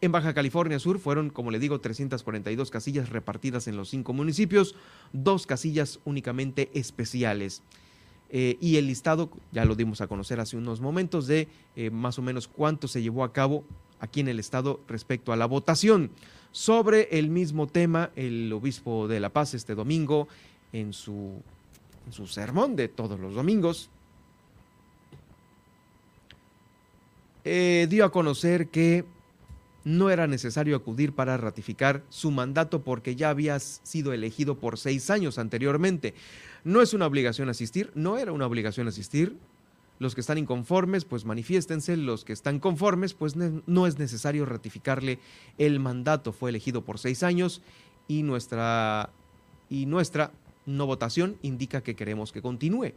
En 0.00 0.12
Baja 0.12 0.34
California 0.34 0.78
Sur 0.80 0.98
fueron, 0.98 1.30
como 1.30 1.52
le 1.52 1.60
digo, 1.60 1.80
342 1.80 2.70
casillas 2.70 3.10
repartidas 3.10 3.68
en 3.68 3.76
los 3.76 3.88
cinco 3.88 4.12
municipios, 4.12 4.74
dos 5.12 5.46
casillas 5.46 6.00
únicamente 6.04 6.70
especiales. 6.74 7.62
Eh, 8.30 8.58
y 8.60 8.76
el 8.76 8.88
listado, 8.88 9.30
ya 9.52 9.64
lo 9.64 9.76
dimos 9.76 10.00
a 10.00 10.08
conocer 10.08 10.40
hace 10.40 10.56
unos 10.56 10.80
momentos, 10.80 11.26
de 11.26 11.48
eh, 11.76 11.90
más 11.90 12.18
o 12.18 12.22
menos 12.22 12.48
cuánto 12.48 12.88
se 12.88 13.00
llevó 13.00 13.22
a 13.22 13.32
cabo 13.32 13.64
aquí 14.00 14.20
en 14.20 14.28
el 14.28 14.38
estado 14.38 14.80
respecto 14.88 15.32
a 15.32 15.36
la 15.36 15.46
votación. 15.46 16.10
Sobre 16.52 17.18
el 17.18 17.28
mismo 17.28 17.66
tema, 17.66 18.10
el 18.16 18.52
obispo 18.52 19.08
de 19.08 19.20
La 19.20 19.30
Paz 19.30 19.54
este 19.54 19.74
domingo, 19.74 20.28
en 20.72 20.92
su, 20.92 21.42
sermón 22.26 22.76
de 22.76 22.88
todos 22.88 23.20
los 23.20 23.34
domingos, 23.34 23.90
eh, 27.44 27.86
dio 27.88 28.04
a 28.04 28.10
conocer 28.10 28.68
que 28.68 29.04
no 29.84 30.10
era 30.10 30.26
necesario 30.26 30.74
acudir 30.74 31.12
para 31.12 31.36
ratificar 31.36 32.02
su 32.08 32.32
mandato 32.32 32.82
porque 32.82 33.14
ya 33.14 33.30
había 33.30 33.60
sido 33.60 34.12
elegido 34.12 34.56
por 34.56 34.78
seis 34.78 35.10
años 35.10 35.38
anteriormente. 35.38 36.12
No 36.64 36.82
es 36.82 36.92
una 36.92 37.06
obligación 37.06 37.48
asistir, 37.48 37.92
no 37.94 38.18
era 38.18 38.32
una 38.32 38.46
obligación 38.46 38.88
asistir. 38.88 39.36
Los 39.98 40.14
que 40.14 40.20
están 40.20 40.38
inconformes, 40.38 41.04
pues 41.04 41.24
manifiéstense. 41.24 41.96
Los 41.96 42.24
que 42.24 42.32
están 42.32 42.60
conformes, 42.60 43.14
pues 43.14 43.34
no 43.36 43.86
es 43.86 43.98
necesario 43.98 44.44
ratificarle 44.44 45.18
el 45.58 45.80
mandato. 45.80 46.32
Fue 46.32 46.50
elegido 46.50 46.82
por 46.82 46.98
seis 46.98 47.22
años 47.22 47.62
y 48.08 48.22
nuestra, 48.22 49.10
y 49.70 49.86
nuestra 49.86 50.32
no 50.66 50.86
votación 50.86 51.36
indica 51.42 51.80
que 51.80 51.94
queremos 51.96 52.32
que 52.32 52.42
continúe. 52.42 52.92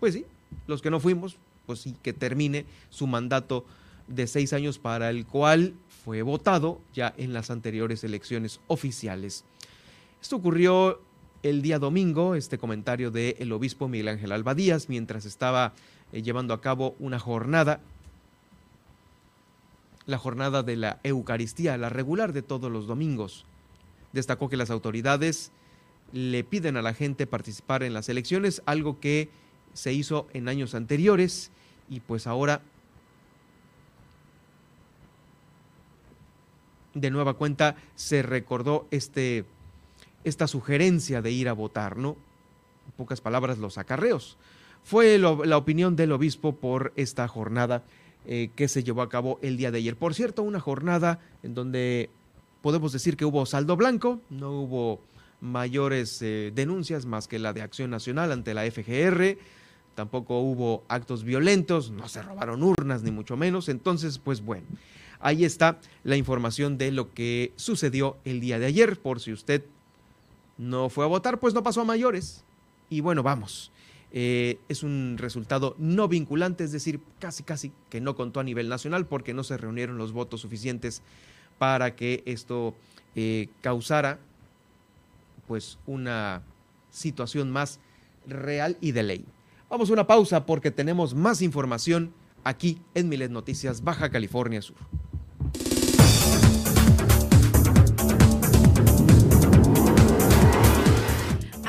Pues 0.00 0.14
sí, 0.14 0.24
los 0.66 0.82
que 0.82 0.90
no 0.90 1.00
fuimos, 1.00 1.36
pues 1.66 1.80
sí, 1.80 1.94
que 2.02 2.12
termine 2.12 2.66
su 2.90 3.06
mandato 3.06 3.64
de 4.08 4.26
seis 4.26 4.52
años 4.52 4.78
para 4.78 5.10
el 5.10 5.26
cual 5.26 5.74
fue 6.04 6.22
votado 6.22 6.80
ya 6.94 7.14
en 7.16 7.32
las 7.32 7.50
anteriores 7.50 8.04
elecciones 8.04 8.60
oficiales. 8.68 9.44
Esto 10.20 10.36
ocurrió 10.36 11.00
el 11.42 11.62
día 11.62 11.78
domingo, 11.78 12.34
este 12.34 12.58
comentario 12.58 13.10
del 13.10 13.52
obispo 13.52 13.88
Miguel 13.88 14.08
Ángel 14.08 14.32
Alba 14.32 14.54
Díaz, 14.54 14.88
mientras 14.88 15.24
estaba 15.24 15.74
eh, 16.12 16.22
llevando 16.22 16.54
a 16.54 16.60
cabo 16.60 16.94
una 16.98 17.18
jornada, 17.18 17.80
la 20.06 20.18
jornada 20.18 20.62
de 20.62 20.76
la 20.76 21.00
Eucaristía, 21.02 21.76
la 21.76 21.88
regular 21.88 22.32
de 22.32 22.42
todos 22.42 22.70
los 22.70 22.86
domingos. 22.86 23.44
Destacó 24.12 24.48
que 24.48 24.56
las 24.56 24.70
autoridades 24.70 25.52
le 26.12 26.44
piden 26.44 26.76
a 26.76 26.82
la 26.82 26.94
gente 26.94 27.26
participar 27.26 27.82
en 27.82 27.92
las 27.92 28.08
elecciones, 28.08 28.62
algo 28.66 29.00
que 29.00 29.28
se 29.74 29.92
hizo 29.92 30.28
en 30.32 30.48
años 30.48 30.74
anteriores 30.74 31.50
y 31.88 32.00
pues 32.00 32.26
ahora 32.26 32.62
de 36.94 37.10
nueva 37.10 37.34
cuenta 37.34 37.76
se 37.94 38.22
recordó 38.22 38.86
este 38.90 39.44
esta 40.24 40.48
sugerencia 40.48 41.22
de 41.22 41.30
ir 41.30 41.48
a 41.48 41.52
votar, 41.52 41.96
¿no? 41.96 42.16
En 42.86 42.92
pocas 42.96 43.20
palabras, 43.20 43.58
los 43.58 43.78
acarreos. 43.78 44.36
Fue 44.86 45.18
la 45.18 45.56
opinión 45.56 45.96
del 45.96 46.12
obispo 46.12 46.54
por 46.54 46.92
esta 46.94 47.26
jornada 47.26 47.82
eh, 48.24 48.50
que 48.54 48.68
se 48.68 48.84
llevó 48.84 49.02
a 49.02 49.08
cabo 49.08 49.40
el 49.42 49.56
día 49.56 49.72
de 49.72 49.78
ayer. 49.78 49.96
Por 49.96 50.14
cierto, 50.14 50.44
una 50.44 50.60
jornada 50.60 51.18
en 51.42 51.54
donde 51.54 52.08
podemos 52.62 52.92
decir 52.92 53.16
que 53.16 53.24
hubo 53.24 53.44
saldo 53.46 53.76
blanco, 53.76 54.20
no 54.30 54.52
hubo 54.52 55.00
mayores 55.40 56.22
eh, 56.22 56.52
denuncias 56.54 57.04
más 57.04 57.26
que 57.26 57.40
la 57.40 57.52
de 57.52 57.62
Acción 57.62 57.90
Nacional 57.90 58.30
ante 58.30 58.54
la 58.54 58.62
FGR, 58.70 59.36
tampoco 59.96 60.38
hubo 60.38 60.84
actos 60.86 61.24
violentos, 61.24 61.90
no 61.90 62.08
se 62.08 62.22
robaron 62.22 62.62
urnas 62.62 63.02
ni 63.02 63.10
mucho 63.10 63.36
menos, 63.36 63.68
entonces 63.68 64.18
pues 64.20 64.40
bueno, 64.40 64.68
ahí 65.18 65.44
está 65.44 65.80
la 66.04 66.14
información 66.14 66.78
de 66.78 66.92
lo 66.92 67.12
que 67.12 67.52
sucedió 67.56 68.18
el 68.24 68.38
día 68.38 68.60
de 68.60 68.66
ayer, 68.66 69.00
por 69.00 69.18
si 69.18 69.32
usted 69.32 69.64
no 70.58 70.90
fue 70.90 71.04
a 71.04 71.08
votar, 71.08 71.40
pues 71.40 71.54
no 71.54 71.64
pasó 71.64 71.80
a 71.80 71.84
mayores. 71.84 72.44
Y 72.88 73.00
bueno, 73.00 73.24
vamos. 73.24 73.72
Eh, 74.18 74.58
es 74.70 74.82
un 74.82 75.16
resultado 75.18 75.76
no 75.76 76.08
vinculante, 76.08 76.64
es 76.64 76.72
decir, 76.72 77.00
casi 77.18 77.42
casi 77.42 77.70
que 77.90 78.00
no 78.00 78.16
contó 78.16 78.40
a 78.40 78.44
nivel 78.44 78.66
nacional 78.66 79.04
porque 79.04 79.34
no 79.34 79.44
se 79.44 79.58
reunieron 79.58 79.98
los 79.98 80.12
votos 80.12 80.40
suficientes 80.40 81.02
para 81.58 81.96
que 81.96 82.22
esto 82.24 82.74
eh, 83.14 83.50
causara 83.60 84.18
pues 85.46 85.76
una 85.86 86.40
situación 86.90 87.50
más 87.50 87.78
real 88.26 88.78
y 88.80 88.92
de 88.92 89.02
ley. 89.02 89.24
Vamos 89.68 89.90
a 89.90 89.92
una 89.92 90.06
pausa 90.06 90.46
porque 90.46 90.70
tenemos 90.70 91.14
más 91.14 91.42
información 91.42 92.14
aquí 92.42 92.80
en 92.94 93.10
Milet 93.10 93.30
Noticias 93.30 93.84
Baja 93.84 94.08
California 94.08 94.62
Sur. 94.62 94.78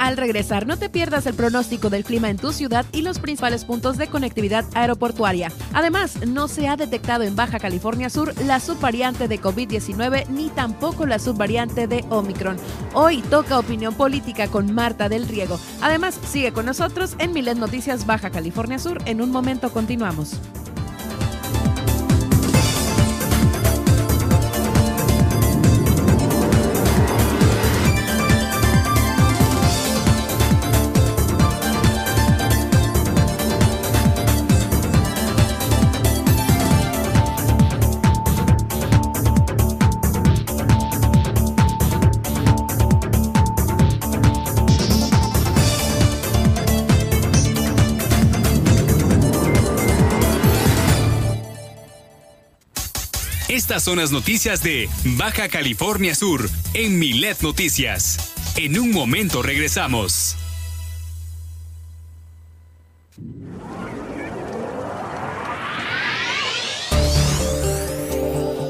Al 0.07 0.15
regresar, 0.15 0.65
no 0.67 0.77
te 0.77 0.87
pierdas 0.87 1.25
el 1.25 1.33
pronóstico 1.33 1.89
del 1.89 2.05
clima 2.05 2.29
en 2.29 2.37
tu 2.37 2.53
ciudad 2.53 2.85
y 2.93 3.01
los 3.01 3.19
principales 3.19 3.65
puntos 3.65 3.97
de 3.97 4.07
conectividad 4.07 4.63
aeroportuaria. 4.73 5.51
Además, 5.73 6.25
no 6.25 6.47
se 6.47 6.69
ha 6.69 6.77
detectado 6.77 7.25
en 7.25 7.35
Baja 7.35 7.59
California 7.59 8.09
Sur 8.09 8.33
la 8.45 8.61
subvariante 8.61 9.27
de 9.27 9.41
COVID-19 9.41 10.29
ni 10.29 10.47
tampoco 10.47 11.05
la 11.05 11.19
subvariante 11.19 11.87
de 11.87 12.05
Omicron. 12.09 12.55
Hoy 12.93 13.21
toca 13.23 13.59
opinión 13.59 13.95
política 13.95 14.47
con 14.47 14.73
Marta 14.73 15.09
del 15.09 15.27
Riego. 15.27 15.59
Además, 15.81 16.17
sigue 16.25 16.53
con 16.53 16.67
nosotros 16.67 17.17
en 17.19 17.33
Milet 17.33 17.57
Noticias 17.57 18.05
Baja 18.05 18.29
California 18.29 18.79
Sur. 18.79 18.99
En 19.07 19.21
un 19.21 19.29
momento 19.29 19.73
continuamos. 19.73 20.39
Estas 53.67 53.83
son 53.83 53.97
las 53.97 54.13
noticias 54.13 54.63
de 54.63 54.87
Baja 55.17 55.49
California 55.49 56.15
Sur 56.15 56.49
en 56.73 56.97
Milet 56.97 57.41
Noticias. 57.41 58.31
En 58.55 58.79
un 58.79 58.93
momento 58.93 59.41
regresamos. 59.41 60.37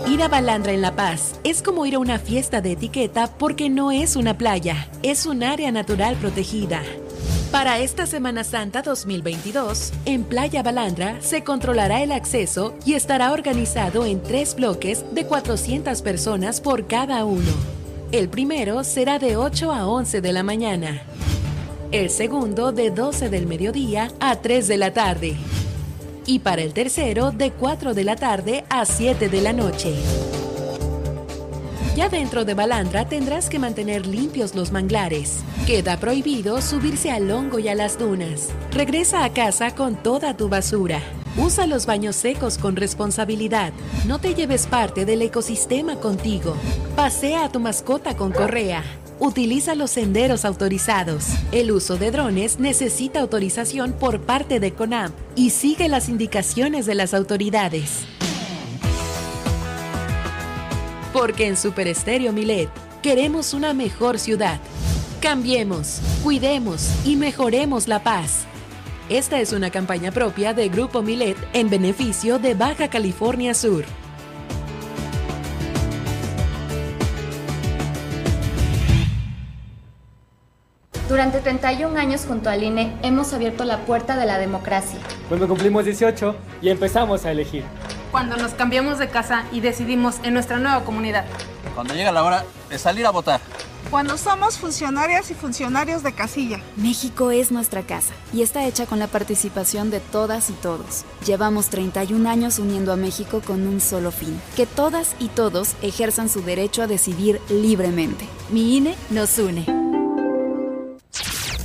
Ir 0.10 0.24
a 0.24 0.28
Balandra 0.30 0.72
en 0.72 0.82
La 0.82 0.96
Paz 0.96 1.36
es 1.44 1.62
como 1.62 1.86
ir 1.86 1.94
a 1.94 2.00
una 2.00 2.18
fiesta 2.18 2.62
de 2.62 2.72
etiqueta 2.72 3.28
porque 3.38 3.70
no 3.70 3.92
es 3.92 4.16
una 4.16 4.36
playa, 4.36 4.90
es 5.04 5.28
un 5.28 5.44
área 5.44 5.72
natural 5.72 6.16
protegida. 6.16 6.82
Para 7.52 7.80
esta 7.80 8.06
Semana 8.06 8.44
Santa 8.44 8.82
2022, 8.82 9.94
en 10.04 10.26
Playa 10.26 10.64
Balandra 10.64 11.22
se 11.22 11.46
controlará 11.46 12.04
el 12.04 12.12
acceso 12.12 12.74
y 12.86 12.94
estará 12.94 13.32
organizado 13.32 14.06
en 14.06 14.22
tres 14.22 14.54
bloques 14.54 15.06
de 15.14 15.26
400 15.26 16.02
personas 16.02 16.60
por 16.60 16.88
cada 16.88 17.24
uno. 17.24 17.50
El 18.12 18.28
primero 18.28 18.84
será 18.84 19.18
de 19.18 19.38
8 19.38 19.72
a 19.72 19.88
11 19.88 20.20
de 20.20 20.34
la 20.34 20.44
mañana. 20.44 21.02
El 21.94 22.10
segundo 22.10 22.74
de 22.74 22.92
12 22.92 23.30
del 23.30 23.48
mediodía 23.48 24.12
a 24.20 24.36
3 24.36 24.68
de 24.68 24.78
la 24.78 24.92
tarde. 24.92 25.38
Y 26.26 26.40
para 26.40 26.62
el 26.62 26.74
tercero 26.74 27.32
de 27.32 27.52
4 27.52 27.94
de 27.94 28.04
la 28.04 28.18
tarde 28.18 28.66
a 28.70 28.84
7 28.84 29.30
de 29.30 29.42
la 29.42 29.54
noche. 29.54 29.96
Ya 31.98 32.10
dentro 32.10 32.46
de 32.46 32.54
Balandra 32.54 33.10
tendrás 33.10 33.50
que 33.50 33.58
mantener 33.58 34.06
limpios 34.06 34.54
los 34.54 34.72
manglares. 34.72 35.40
Queda 35.66 35.98
prohibido 35.98 36.62
subirse 36.62 37.10
al 37.10 37.32
hongo 37.32 37.58
y 37.58 37.70
a 37.70 37.74
las 37.74 37.98
dunas. 37.98 38.50
Regresa 38.70 39.24
a 39.24 39.34
casa 39.34 39.74
con 39.74 39.96
toda 39.96 40.38
tu 40.38 40.48
basura. 40.48 41.02
Usa 41.38 41.66
los 41.66 41.88
baños 41.88 42.16
secos 42.16 42.60
con 42.60 42.76
responsabilidad. 42.76 43.74
No 44.06 44.20
te 44.20 44.36
lleves 44.36 44.68
parte 44.68 45.06
del 45.06 45.24
ecosistema 45.24 45.96
contigo. 45.96 46.56
Pasea 46.96 47.46
a 47.46 47.52
tu 47.52 47.60
mascota 47.60 48.16
con 48.16 48.32
correa. 48.32 48.84
Utiliza 49.18 49.74
los 49.74 49.90
senderos 49.90 50.46
autorizados. 50.46 51.26
El 51.52 51.72
uso 51.72 51.98
de 51.98 52.12
drones 52.12 52.60
necesita 52.60 53.22
autorización 53.22 53.94
por 53.94 54.22
parte 54.22 54.60
de 54.60 54.72
CONAM 54.72 55.14
y 55.36 55.50
sigue 55.50 55.90
las 55.90 56.10
indicaciones 56.10 56.86
de 56.86 56.94
las 56.94 57.16
autoridades. 57.16 58.06
Porque 61.18 61.48
en 61.48 61.58
Super 61.58 61.88
Estéreo 61.88 62.32
Milet 62.32 62.70
queremos 63.02 63.56
una 63.56 63.74
mejor 63.74 64.20
ciudad. 64.20 64.60
Cambiemos, 65.20 66.00
cuidemos 66.24 66.92
y 67.06 67.16
mejoremos 67.16 67.88
la 67.88 68.04
paz. 68.04 68.46
Esta 69.10 69.40
es 69.40 69.52
una 69.52 69.72
campaña 69.72 70.12
propia 70.12 70.54
de 70.54 70.70
Grupo 70.70 71.02
Milet 71.02 71.36
en 71.54 71.72
beneficio 71.72 72.38
de 72.38 72.54
Baja 72.54 72.92
California 72.92 73.56
Sur. 73.56 73.84
Durante 81.10 81.40
31 81.40 81.98
años 81.98 82.26
junto 82.28 82.52
al 82.52 82.62
INE 82.62 82.94
hemos 83.02 83.34
abierto 83.34 83.64
la 83.64 83.80
puerta 83.88 84.18
de 84.18 84.28
la 84.28 84.38
democracia. 84.38 85.00
Cuando 85.30 85.48
cumplimos 85.48 85.84
18 85.84 86.36
y 86.62 86.70
empezamos 86.70 87.26
a 87.26 87.32
elegir. 87.32 87.64
Cuando 88.12 88.38
nos 88.38 88.54
cambiamos 88.54 89.00
de 89.00 89.10
casa 89.10 89.46
y 89.52 89.60
decidimos 89.60 90.15
en 90.24 90.34
nuestra 90.34 90.58
nueva 90.58 90.84
comunidad. 90.84 91.26
Cuando 91.76 91.93
llega 91.93 92.12
la 92.12 92.24
hora 92.24 92.46
de 92.70 92.80
salir 92.80 93.06
a 93.06 93.12
votar. 93.12 93.41
Cuando 93.91 94.17
somos 94.17 94.58
funcionarias 94.58 95.32
y 95.32 95.34
funcionarios 95.34 96.04
de 96.04 96.13
casilla. 96.13 96.60
México 96.76 97.32
es 97.32 97.52
nuestra 97.52 97.84
casa 97.84 98.13
y 98.34 98.41
está 98.41 98.65
hecha 98.65 98.86
con 98.86 99.00
la 99.00 99.08
participación 99.08 99.89
de 99.89 100.02
todas 100.02 100.50
y 100.50 100.54
todos. 100.54 101.06
Llevamos 101.26 101.70
31 101.70 102.30
años 102.30 102.60
uniendo 102.60 102.91
a 102.91 102.98
México 102.98 103.41
con 103.46 103.65
un 103.65 103.80
solo 103.80 104.12
fin, 104.12 104.41
que 104.58 104.65
todas 104.65 105.15
y 105.20 105.30
todos 105.30 105.76
ejerzan 105.82 106.28
su 106.28 106.41
derecho 106.41 106.82
a 106.82 106.88
decidir 106.88 107.39
libremente. 107.50 108.28
Mi 108.50 108.78
INE 108.78 108.96
nos 109.10 109.38
une. 109.38 109.65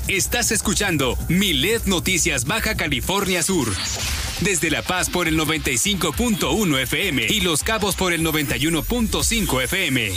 Estás 0.06 0.52
escuchando 0.52 1.16
Milet 1.28 1.86
Noticias 1.86 2.44
Baja 2.44 2.76
California 2.76 3.42
Sur. 3.42 3.68
Desde 4.40 4.70
La 4.70 4.82
Paz 4.82 5.08
por 5.08 5.28
el 5.28 5.38
95.1 5.38 6.78
FM 6.82 7.26
y 7.28 7.40
Los 7.40 7.62
Cabos 7.62 7.94
por 7.94 8.12
el 8.12 8.24
91.5 8.24 9.62
FM. 9.62 10.12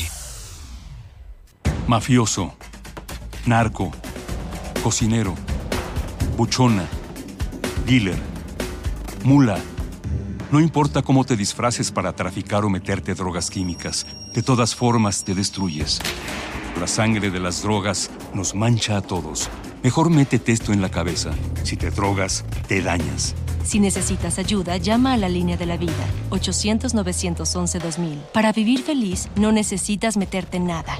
Mafioso, 1.88 2.56
narco, 3.45 3.91
cocinero, 4.82 5.36
buchona, 6.36 6.88
dealer, 7.86 8.17
mula. 9.23 9.60
No 10.51 10.60
importa 10.60 11.04
cómo 11.04 11.23
te 11.25 11.36
disfraces 11.36 11.91
para 11.91 12.13
traficar 12.13 12.65
o 12.65 12.69
meterte 12.69 13.13
drogas 13.13 13.51
químicas, 13.51 14.08
de 14.34 14.41
todas 14.41 14.73
formas 14.73 15.23
te 15.23 15.36
destruyes. 15.36 15.99
La 16.80 16.88
sangre 16.88 17.30
de 17.30 17.39
las 17.39 17.62
drogas 17.62 18.10
nos 18.34 18.56
mancha 18.56 18.97
a 18.97 19.01
todos. 19.01 19.49
Mejor 19.84 20.10
métete 20.10 20.51
esto 20.51 20.73
en 20.73 20.82
la 20.82 20.89
cabeza. 20.89 21.32
Si 21.63 21.78
te 21.78 21.91
drogas, 21.91 22.43
te 22.67 22.82
dañas. 22.82 23.36
Si 23.65 23.80
necesitas 23.80 24.39
ayuda, 24.39 24.78
llama 24.78 25.13
a 25.13 25.17
la 25.17 25.28
línea 25.28 25.58
de 25.58 25.65
la 25.65 25.75
vida, 25.78 25.91
800-911-2000. 26.30 28.17
Para 28.32 28.51
vivir 28.54 28.84
feliz, 28.84 29.28
no 29.36 29.51
necesitas 29.51 30.15
meterte 30.17 30.58
en 30.58 30.67
nada. 30.67 30.97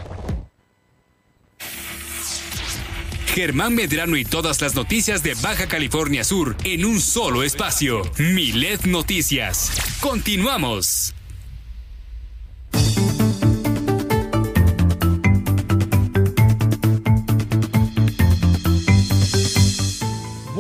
Germán 3.36 3.76
Medrano 3.76 4.16
y 4.16 4.24
todas 4.24 4.62
las 4.62 4.76
noticias 4.76 5.22
de 5.22 5.34
Baja 5.36 5.68
California 5.68 6.24
Sur 6.24 6.56
en 6.64 6.86
un 6.86 7.02
solo 7.02 7.44
espacio. 7.44 8.02
Milet 8.18 8.86
Noticias. 8.86 9.72
Continuamos. 10.00 11.15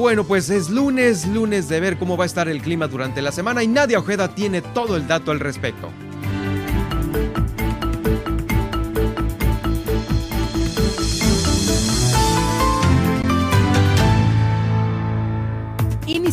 Bueno, 0.06 0.24
pues 0.24 0.52
es 0.52 0.70
lunes, 0.70 1.26
lunes 1.26 1.68
de 1.68 1.80
ver 1.80 1.98
cómo 1.98 2.16
va 2.16 2.26
a 2.26 2.28
estar 2.28 2.48
el 2.48 2.62
clima 2.62 2.88
durante 2.88 3.24
la 3.24 3.32
semana 3.32 3.64
y 3.64 3.68
Nadia 3.68 3.98
Ojeda 3.98 4.36
tiene 4.36 4.62
todo 4.62 4.98
el 4.98 5.08
dato 5.08 5.32
al 5.32 5.40
respecto. 5.40 5.90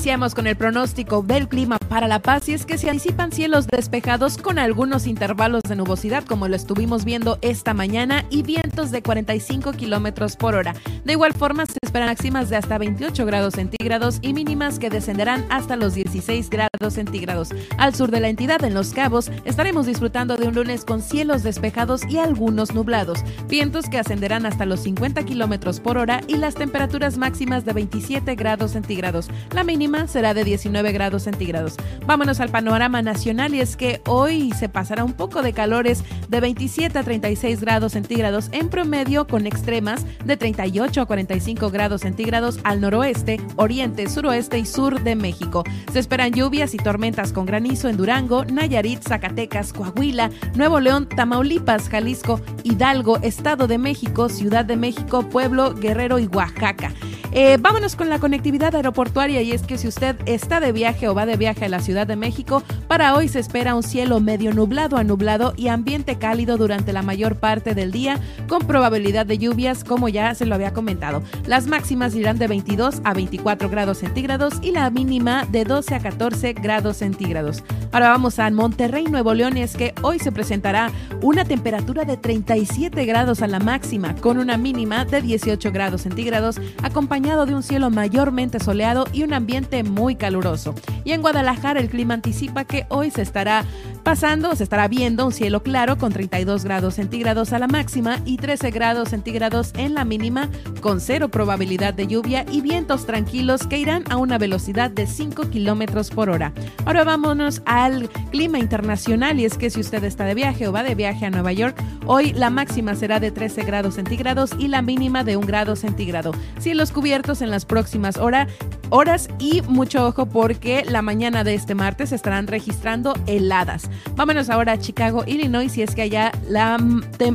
Iniciamos 0.03 0.35
con 0.35 0.49
el 0.49 0.57
pronóstico 0.57 1.23
del 1.23 1.47
clima 1.49 1.79
para 1.79 2.09
La 2.09 2.19
Paz 2.19 2.49
y 2.49 2.55
es 2.55 2.67
que 2.67 2.77
se 2.77 2.91
anticipan 2.91 3.31
cielos 3.31 3.69
despejados 3.69 4.37
con 4.37 4.59
algunos 4.59 5.07
intervalos 5.07 5.63
de 5.63 5.77
nubosidad 5.77 6.25
como 6.25 6.49
lo 6.49 6.57
estuvimos 6.57 7.05
viendo 7.05 7.39
esta 7.41 7.73
mañana 7.73 8.25
y 8.29 8.43
vientos 8.43 8.91
de 8.91 9.01
45 9.01 9.71
kilómetros 9.75 10.35
por 10.35 10.57
hora. 10.57 10.75
De 11.05 11.13
igual 11.13 11.35
forma 11.35 11.67
se 11.67 11.79
esperan 11.81 12.09
máximas 12.09 12.51
de 12.51 12.57
hasta 12.57 12.79
28 12.79 13.25
grados 13.27 13.55
centígrados 13.55 14.19
y 14.23 14.35
mínimas 14.35 14.81
que 14.81 14.91
descenderán 14.91 15.47
hasta 15.51 15.77
los 15.77 15.95
16 15.95 16.51
grados 16.51 16.95
centígrados. 16.95 17.51
Al 17.79 17.95
sur 17.95 18.11
de 18.11 18.19
la 18.19 18.29
entidad, 18.29 18.65
en 18.65 18.75
Los 18.75 18.93
Cabos, 18.93 19.31
estaremos 19.45 19.87
disfrutando 19.87 20.37
de 20.37 20.49
un 20.49 20.55
lunes 20.57 20.85
con 20.85 21.01
cielos 21.01 21.45
despejados 21.45 22.03
y 22.09 22.19
algunos 22.19 22.75
nublados, 22.75 23.21
vientos 23.49 23.89
que 23.89 23.99
ascenderán 23.99 24.47
hasta 24.47 24.67
los 24.67 24.81
50 24.81 25.23
kilómetros 25.23 25.79
por 25.79 25.97
hora 25.97 26.23
y 26.27 26.39
las 26.39 26.57
temperaturas 26.57 27.19
máximas 27.19 27.65
de 27.65 27.73
27 27.73 28.35
grados 28.35 28.73
centígrados. 28.73 29.31
La 29.55 29.63
mínima 29.63 29.92
será 30.07 30.35
de 30.35 30.45
19 30.45 30.93
grados 30.93 31.25
centígrados. 31.25 31.77
Vámonos 32.07 32.41
al 32.41 32.49
panorama 32.49 33.03
nacional 33.03 33.55
y 33.55 33.61
es 33.61 33.77
que 33.77 34.01
hoy 34.07 34.51
se 34.53 34.69
pasará 34.69 35.05
un 35.05 35.13
poco 35.13 35.43
de 35.43 35.53
calores 35.53 36.03
de 36.29 36.41
27 36.41 36.99
a 36.99 37.03
36 37.03 37.61
grados 37.61 37.93
centígrados 37.93 38.49
en 38.53 38.69
promedio 38.69 39.27
con 39.27 39.47
extremas 39.47 40.05
de 40.25 40.37
38 40.37 41.03
a 41.03 41.07
45 41.07 41.71
grados 41.71 42.01
centígrados 42.01 42.59
al 42.65 42.81
noroeste, 42.81 43.41
oriente, 43.57 44.09
suroeste 44.09 44.59
y 44.59 44.67
sur 44.67 45.03
de 45.03 45.15
México. 45.15 45.63
Se 45.93 45.99
esperan 45.99 46.33
lluvias 46.33 46.75
y 46.75 46.79
tormentas 46.79 47.33
con 47.33 47.45
granizo 47.45 47.89
en 47.89 47.97
Durango, 47.97 48.45
Nayarit, 48.45 49.03
Zacatecas, 49.07 49.73
Coahuila, 49.73 50.31
Nuevo 50.55 50.81
León, 50.81 51.09
Tamaulipas, 51.09 51.89
Jalisco, 51.89 52.41
Hidalgo, 52.65 53.19
Estado 53.19 53.67
de 53.67 53.79
México, 53.79 54.29
Ciudad 54.29 54.65
de 54.65 54.77
México, 54.77 55.29
Pueblo, 55.29 55.75
Guerrero 55.75 56.19
y 56.19 56.27
Oaxaca. 56.27 56.93
Eh, 57.35 57.57
vámonos 57.59 57.97
con 57.97 58.11
la 58.11 58.19
conectividad 58.19 58.75
aeroportuaria 58.77 59.41
y 59.41 59.53
es 59.53 59.63
que 59.63 59.79
si 59.83 59.89
usted 59.89 60.15
está 60.27 60.61
de 60.61 60.71
viaje 60.71 61.09
o 61.09 61.15
va 61.15 61.27
de 61.27 61.37
viaje 61.37 61.65
a 61.65 61.69
la 61.69 61.81
Ciudad 61.81 62.07
de 62.07 62.15
México, 62.15 62.63
para 62.87 63.17
hoy 63.17 63.27
se 63.27 63.41
espera 63.41 63.75
un 63.75 63.83
cielo 63.83 64.21
medio 64.21 64.55
nublado 64.55 64.97
a 64.97 65.03
nublado 65.03 65.55
y 65.57 65.67
ambiente 65.67 66.19
cálido 66.19 66.57
durante 66.57 66.93
la 66.93 67.03
mayor 67.03 67.35
parte 67.35 67.75
del 67.75 67.91
día 67.91 68.21
con 68.47 68.65
probabilidad 68.65 69.27
de 69.27 69.39
lluvias 69.39 69.83
como 69.83 70.09
ya 70.09 70.37
se 70.37 70.47
lo 70.47 70.55
había 70.55 70.73
comentado. 70.73 71.21
Las 71.47 71.67
máximas 71.67 72.15
irán 72.15 72.39
de 72.39 72.47
22 72.47 73.01
a 73.03 73.13
24 73.13 73.69
grados 73.71 73.99
centígrados 73.99 74.55
y 74.63 74.71
la 74.71 74.89
mínima 74.91 75.47
de 75.47 75.65
12 75.65 75.97
a 75.97 75.99
14 75.99 76.53
grados 76.53 76.99
centígrados. 76.99 77.65
Ahora 77.91 78.11
vamos 78.11 78.39
a 78.39 78.49
Monterrey, 78.53 79.07
Nuevo 79.07 79.35
León, 79.35 79.57
es 79.57 79.77
que 79.77 79.95
hoy 80.03 80.21
se 80.21 80.31
presentará 80.31 80.93
una 81.23 81.45
temperatura 81.45 82.05
de 82.05 82.17
37 82.17 83.05
grados 83.05 83.43
a 83.43 83.49
la 83.49 83.59
máxima 83.59 84.15
con 84.15 84.39
una 84.39 84.57
mínima 84.57 85.05
de 85.05 85.23
18 85.23 85.73
grados 85.73 86.03
centígrados 86.03 86.61
acompañada 86.85 87.47
de 87.47 87.55
un 87.55 87.63
cielo 87.65 87.91
mayormente 87.91 88.61
soleado 88.61 89.07
y 89.13 89.25
un 89.25 89.35
ambiente 89.35 89.72
muy 89.83 90.17
caluroso. 90.17 90.75
Y 91.05 91.13
en 91.13 91.23
Guadalajara 91.23 91.81
el 91.81 91.89
clima 91.89 92.15
anticipa 92.15 92.65
que 92.65 92.85
hoy 92.91 93.11
se 93.11 93.23
estará 93.23 93.65
pasando, 94.03 94.55
se 94.55 94.65
estará 94.65 94.89
viendo 94.89 95.25
un 95.25 95.33
cielo 95.33 95.63
claro 95.63 95.97
con 95.97 96.13
32 96.13 96.65
grados 96.65 96.95
centígrados 96.95 97.53
a 97.53 97.59
la 97.59 97.69
máxima 97.69 98.19
y 98.25 98.37
13 98.37 98.71
grados 98.71 99.11
centígrados 99.11 99.73
en 99.77 99.95
la 99.95 100.05
mínima, 100.05 100.51
con 100.81 101.01
cero 101.01 101.31
probabilidad 101.31 101.95
de 101.95 102.07
lluvia 102.07 102.45
y 102.51 102.61
vientos 102.61 103.07
tranquilos 103.07 103.67
que 103.67 103.79
irán 103.79 104.05
a 104.11 104.17
una 104.17 104.39
velocidad 104.39 104.91
de 104.91 105.07
5 105.07 105.51
kilómetros 105.51 106.11
por 106.11 106.29
hora. 106.29 106.53
Ahora 106.85 107.05
vámonos 107.05 107.63
al 107.65 108.11
clima 108.31 108.59
internacional 108.59 109.39
y 109.41 109.45
es 109.45 109.57
que 109.57 109.71
si 109.71 109.81
usted 109.81 110.05
está 110.05 110.25
de 110.25 110.35
viaje 110.35 110.69
o 110.69 110.73
va 110.73 110.83
de 110.83 110.95
viaje 110.95 111.25
a 111.25 111.31
Nueva 111.31 111.53
York, 111.53 111.81
hoy 112.07 112.33
la 112.33 112.51
máxima 112.51 112.95
será 112.95 113.21
de 113.21 113.31
13 113.31 113.63
grados 113.63 113.95
centígrados 113.95 114.51
y 114.59 114.69
la 114.69 114.83
mínima 114.83 115.25
de 115.25 115.37
1 115.37 115.47
grado 115.47 115.77
centígrado. 115.77 116.33
Cielos 116.59 116.93
cubiertos 116.93 117.43
en 117.43 117.51
las 117.51 117.65
próximas 117.65 118.17
horas 118.17 118.49
horas 118.93 119.29
y 119.39 119.63
mucho 119.63 120.07
ojo 120.07 120.27
porque 120.27 120.85
la 120.87 121.01
mañana 121.01 121.45
de 121.45 121.55
este 121.55 121.75
martes 121.75 122.13
estarán 122.13 122.47
registrando 122.47 123.15
heladas. 123.27 123.89
Vámonos 124.15 124.51
ahora 124.51 124.73
a 124.73 124.79
Chicago, 124.79 125.25
Illinois, 125.27 125.77
y 125.79 125.83
es 125.83 125.95
que 125.95 126.03
allá 126.03 126.31
la, 126.47 126.79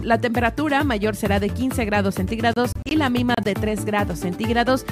la 0.04 0.18
temperatura 0.20 0.84
mayor 0.84 1.16
será 1.16 1.40
de 1.40 1.50
15 1.50 1.84
grados 1.86 2.16
centígrados 2.16 2.72
y 2.86 2.96
la 2.96 3.10
mínima 3.10 3.34
de 3.44 3.56
3 3.56 3.86
grados 3.86 4.20
centígrados 4.20 4.86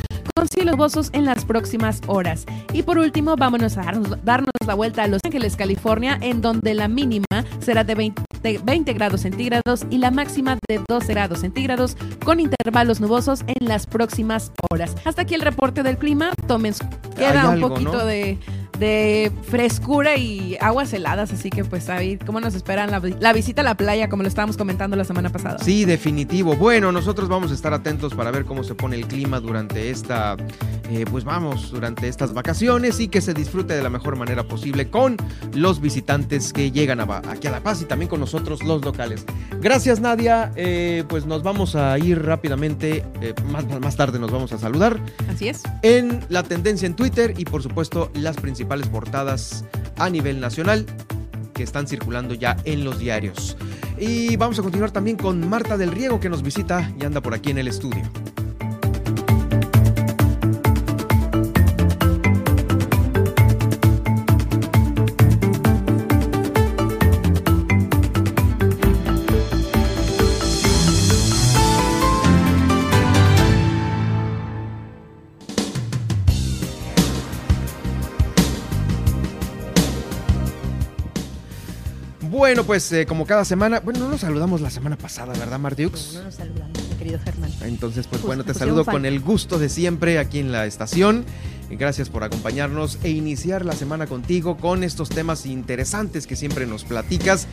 con 0.45 0.49
cielos 0.49 0.75
nubosos 0.75 1.10
en 1.13 1.25
las 1.25 1.45
próximas 1.45 2.01
horas. 2.08 2.45
Y 2.73 2.84
por 2.84 2.97
último, 2.97 3.36
vámonos 3.36 3.77
a 3.77 3.84
darnos, 3.84 4.23
darnos, 4.23 4.51
la 4.67 4.73
vuelta 4.73 5.03
a 5.03 5.08
Los 5.08 5.21
Ángeles, 5.23 5.55
California, 5.55 6.17
en 6.21 6.41
donde 6.41 6.73
la 6.73 6.88
mínima 6.88 7.25
será 7.60 7.84
de 7.84 7.95
20, 7.95 8.23
20 8.63 8.93
grados 8.93 9.22
centígrados 9.22 9.86
y 9.89 9.97
la 9.97 10.11
máxima 10.11 10.57
de 10.67 10.82
12 10.88 11.13
grados 11.13 11.39
centígrados, 11.39 11.97
con 12.24 12.39
intervalos 12.39 12.99
nubosos 12.99 13.43
en 13.47 13.67
las 13.67 13.88
próximas 13.88 14.51
horas. 14.72 14.95
Hasta 15.05 15.24
aquí 15.24 15.36
el 15.36 15.41
reporte 15.41 15.84
del 15.84 15.97
clima. 15.97 16.32
Tomen, 16.47 16.74
queda 17.15 17.49
un 17.49 17.61
poquito 17.61 17.93
¿no? 17.93 18.05
de 18.05 18.39
de 18.78 19.32
frescura 19.43 20.17
y 20.17 20.57
aguas 20.59 20.93
heladas, 20.93 21.32
así 21.34 21.49
que 21.49 21.63
pues 21.63 21.89
a 21.89 21.97
ver 21.97 22.19
cómo 22.26 22.39
nos 22.39 22.55
esperan 22.55 22.91
la, 22.91 23.01
la, 23.19 23.34
visita 23.34 23.61
a 23.61 23.63
la 23.65 23.76
playa, 23.76 24.09
como 24.09 24.23
lo 24.23 24.30
estábamos 24.30 24.57
comentando 24.57 24.95
la 24.95 25.03
semana 25.03 25.32
pasada. 25.32 25.59
Sí, 25.59 25.86
definitivo. 25.86 26.55
Bueno, 26.55 26.91
nosotros 26.91 27.30
vamos 27.30 27.51
a 27.51 27.53
estar 27.53 27.73
atentos 27.73 28.13
para 28.13 28.32
ver 28.32 28.45
cómo 28.45 28.63
se 28.63 28.76
pone 28.76 28.95
el 28.95 29.07
clima 29.07 29.39
durante 29.39 29.89
esta 29.89 30.36
eh, 30.89 31.05
pues 31.09 31.23
vamos 31.23 31.71
durante 31.71 32.07
estas 32.07 32.34
vacaciones 32.34 32.99
y 32.99 33.07
que 33.07 33.21
se 33.21 33.34
disfrute 33.34 33.73
de 33.73 33.82
la 33.82 33.89
mejor 33.89 34.15
manera 34.17 34.43
posible 34.43 34.89
con 34.89 35.17
los 35.53 35.82
visitantes 35.82 36.53
que 36.53 36.71
llegan 36.71 36.99
a, 36.99 37.21
aquí 37.30 37.47
a 37.47 37.51
La 37.51 37.61
Paz 37.61 37.82
y 37.82 37.86
también 37.86 38.09
con 38.09 38.19
nosotros 38.19 38.63
los 38.63 38.84
locales. 38.86 39.26
Gracias 39.61 39.99
Nadia, 39.99 40.51
eh, 40.55 41.03
pues 41.07 41.26
nos 41.26 41.41
vamos 41.41 41.76
a 41.76 41.97
ir 41.97 42.23
rápidamente, 42.23 43.03
eh, 43.21 43.34
más, 43.51 43.65
más 43.80 43.95
tarde 43.95 44.19
nos 44.19 44.32
vamos 44.32 44.51
a 44.53 44.59
saludar. 44.59 44.99
Así 45.28 45.47
es. 45.47 45.63
En 45.82 46.23
la 46.30 46.43
tendencia 46.43 46.86
en 46.86 46.95
Twitter 46.95 47.34
y 47.38 47.45
por 47.45 47.63
supuesto 47.63 48.11
las 48.13 48.36
principales 48.36 48.64
portadas 48.91 49.66
a 49.97 50.09
nivel 50.09 50.39
nacional 50.39 50.86
que 51.53 51.63
están 51.63 51.88
circulando 51.88 52.34
ya 52.34 52.57
en 52.66 52.84
los 52.84 52.99
diarios. 52.99 53.57
Y 53.97 54.36
vamos 54.36 54.59
a 54.59 54.61
continuar 54.61 54.91
también 54.91 55.18
con 55.18 55.47
Marta 55.49 55.78
del 55.78 55.91
Riego 55.91 56.20
que 56.20 56.30
nos 56.30 56.43
visita 56.43 56.91
y 56.99 57.05
anda 57.05 57.22
por 57.22 57.34
aquí 57.34 57.51
en 57.51 57.59
el 57.59 57.68
estudio. 57.68 58.03
Bueno, 82.56 82.68
pues 82.68 82.89
eh, 82.93 83.06
como 83.06 83.26
cada 83.26 83.43
semana, 83.43 83.82
bueno, 83.82 83.99
no 83.99 84.08
nos 84.08 84.22
saludamos 84.22 84.62
la 84.62 84.70
semana 84.70 84.97
pasada, 84.97 85.34
¿verdad, 85.34 85.60
Martiux? 85.60 86.14
No, 86.14 86.20
no 86.20 86.26
nos 86.28 86.36
saludamos, 86.36 86.88
mi 86.89 86.95
querido 86.95 87.20
Germán. 87.22 87.51
Entonces, 87.64 88.08
pues, 88.08 88.22
bueno, 88.22 88.45
te 88.45 88.53
saludo 88.53 88.86
con 88.86 89.06
el 89.06 89.20
gusto 89.20 89.60
de 89.60 89.68
siempre 89.68 90.20
aquí 90.20 90.39
en 90.39 90.53
la 90.53 90.66
estación. 90.66 91.26
Gracias 91.70 92.08
por 92.08 92.24
acompañarnos 92.24 92.97
e 93.03 93.10
iniciar 93.10 93.66
la 93.66 93.74
semana 93.74 94.08
contigo 94.08 94.56
con 94.56 94.86
estos 94.86 95.10
temas 95.10 95.45
interesantes 95.45 96.28
que 96.28 96.38
siempre 96.38 96.66
nos 96.66 96.86
platicas. 96.86 97.49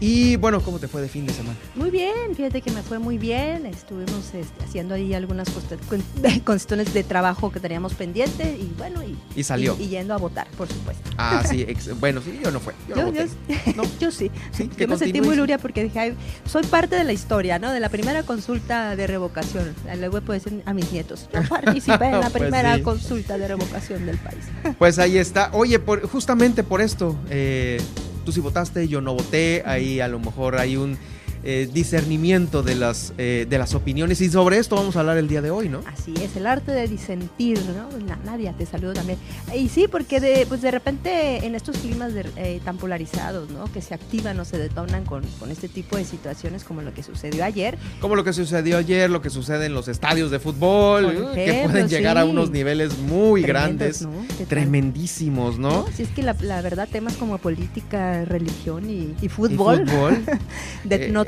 Y 0.00 0.36
bueno, 0.36 0.60
¿cómo 0.60 0.78
te 0.78 0.88
fue 0.88 1.00
de 1.00 1.08
fin 1.08 1.26
de 1.26 1.32
semana? 1.32 1.56
Muy 1.74 1.90
bien, 1.90 2.34
fíjate 2.34 2.60
que 2.60 2.70
me 2.70 2.82
fue 2.82 2.98
muy 2.98 3.16
bien. 3.16 3.64
Estuvimos 3.66 4.34
este, 4.34 4.64
haciendo 4.64 4.94
ahí 4.94 5.14
algunas 5.14 5.48
cuestiones 6.44 6.92
de 6.92 7.04
trabajo 7.04 7.50
que 7.52 7.60
teníamos 7.60 7.94
pendiente 7.94 8.56
y 8.60 8.72
bueno, 8.76 9.00
y, 9.34 9.42
salió. 9.42 9.76
Y, 9.78 9.88
yendo 9.88 10.14
a 10.14 10.16
votar, 10.16 10.46
por 10.58 10.68
supuesto. 10.68 11.10
Ah, 11.16 11.42
sí, 11.48 11.66
bueno, 12.00 12.20
sí, 12.20 12.38
yo 12.42 12.50
no 12.50 12.60
fue. 12.60 12.74
Yo, 12.88 14.10
sí. 14.10 14.30
yo 14.76 14.88
me 14.88 14.98
sentí 14.98 15.20
muy 15.20 15.36
luria 15.36 15.58
porque 15.58 15.84
dije, 15.84 16.14
soy 16.44 16.64
parte 16.64 16.96
de 16.96 17.04
la 17.04 17.12
historia, 17.12 17.58
¿no? 17.58 17.72
De 17.72 17.80
la 17.80 17.88
primera 17.88 18.24
consulta 18.24 18.96
de 18.96 19.06
revocación. 19.06 19.74
Luego 19.98 20.20
puedo 20.20 20.38
decir 20.38 20.62
a 20.66 20.74
mis 20.74 20.90
nietos, 20.92 21.28
yo 21.32 21.48
participé 21.48 22.06
en 22.06 22.20
la 22.20 22.30
pues 22.30 22.42
primera 22.42 22.82
consulta 22.82 23.38
de 23.38 23.48
revocación 23.48 24.06
del 24.06 24.18
país. 24.18 24.44
Pues 24.78 24.98
ahí 24.98 25.18
está. 25.18 25.50
Oye, 25.52 25.78
por, 25.78 26.06
justamente 26.08 26.62
por 26.62 26.80
esto, 26.80 27.16
eh, 27.30 27.80
tú 28.24 28.32
sí 28.32 28.40
votaste, 28.40 28.88
yo 28.88 29.00
no 29.00 29.14
voté, 29.14 29.62
ahí 29.66 30.00
a 30.00 30.08
lo 30.08 30.18
mejor 30.18 30.56
hay 30.56 30.76
un 30.76 30.98
eh, 31.46 31.68
discernimiento 31.70 32.62
de 32.62 32.74
las, 32.74 33.12
eh, 33.18 33.46
de 33.48 33.58
las 33.58 33.74
opiniones 33.74 34.20
y 34.22 34.30
sobre 34.30 34.58
esto 34.58 34.76
vamos 34.76 34.96
a 34.96 35.00
hablar 35.00 35.18
el 35.18 35.28
día 35.28 35.42
de 35.42 35.50
hoy, 35.50 35.68
¿no? 35.68 35.80
Así 35.86 36.14
es, 36.22 36.36
el 36.36 36.46
arte 36.46 36.72
de 36.72 36.88
disentir, 36.88 37.60
¿no? 37.76 37.88
Nadia, 38.24 38.54
te 38.54 38.64
saludo 38.64 38.94
también. 38.94 39.18
Y 39.54 39.68
sí, 39.68 39.86
porque 39.86 40.20
de, 40.20 40.46
pues 40.48 40.62
de 40.62 40.70
repente 40.70 41.44
en 41.44 41.54
estos 41.54 41.76
climas 41.76 42.12
eh, 42.36 42.60
tan 42.64 42.78
polarizados, 42.78 43.50
¿no? 43.50 43.70
Que 43.72 43.82
se 43.82 43.92
activan 43.92 44.40
o 44.40 44.46
se 44.46 44.56
detonan 44.56 45.04
con, 45.04 45.22
con, 45.38 45.50
este 45.50 45.68
tipo 45.68 45.98
de 45.98 46.06
situaciones 46.06 46.64
como 46.64 46.80
lo 46.80 46.94
que 46.94 47.02
sucedió 47.02 47.44
ayer. 47.44 47.76
Como 48.00 48.16
lo 48.16 48.24
que 48.24 48.32
sucedió 48.32 48.78
ayer, 48.78 49.10
lo 49.10 49.20
que 49.20 49.28
sucede 49.28 49.66
en 49.66 49.74
los 49.74 49.88
estadios 49.88 50.30
de 50.30 50.38
fútbol, 50.38 51.32
que 51.34 51.64
pueden 51.64 51.88
llegar 51.88 52.16
a 52.16 52.24
unos 52.24 52.50
niveles 52.50 52.96
muy 52.98 53.42
grandes, 53.42 54.08
tremendísimos, 54.48 55.58
¿no? 55.58 55.86
Sí, 55.94 56.04
es 56.04 56.08
que 56.08 56.22
la, 56.22 56.32
verdad 56.62 56.88
temas 56.90 57.14
como 57.14 57.36
política, 57.36 58.24
religión 58.24 58.88
y, 58.88 59.28
fútbol, 59.28 59.82
¿Y 59.82 59.86
fútbol 59.86 60.24
de, 60.84 61.10
no 61.10 61.24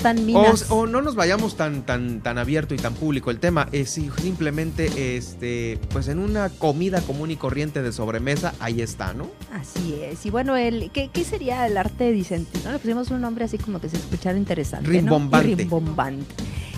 o, 0.71 0.87
no 0.87 1.03
nos 1.03 1.15
vayamos 1.15 1.57
tan, 1.57 1.83
tan, 1.85 2.21
tan 2.21 2.39
abierto 2.39 2.75
y 2.75 2.79
tan 2.79 2.95
público. 2.95 3.31
El 3.31 3.39
tema 3.39 3.69
es 3.73 3.91
simplemente, 3.91 5.17
este, 5.17 5.79
pues 5.91 6.09
en 6.09 6.19
una 6.19 6.49
comida 6.51 7.01
común 7.01 7.31
y 7.31 7.37
corriente 7.37 7.83
de 7.83 7.93
sobremesa, 7.93 8.55
ahí 8.61 8.81
está, 8.81 9.15
¿no? 9.15 9.29
Así 9.53 9.95
es. 10.03 10.25
Y 10.27 10.31
bueno, 10.31 10.57
el, 10.57 10.91
¿qué, 10.91 11.11
qué 11.13 11.25
sería 11.25 11.67
el 11.67 11.77
arte 11.77 12.05
de 12.05 12.13
disentir? 12.13 12.65
¿no? 12.65 12.73
Le 12.73 12.79
pusimos 12.79 13.11
un 13.11 13.21
nombre 13.21 13.45
así 13.45 13.59
como 13.59 13.81
que 13.81 13.89
se 13.89 13.97
escuchara 13.97 14.39
interesante. 14.39 14.89
Rimbombante. 14.89 15.55
Rimbombante. 15.55 16.35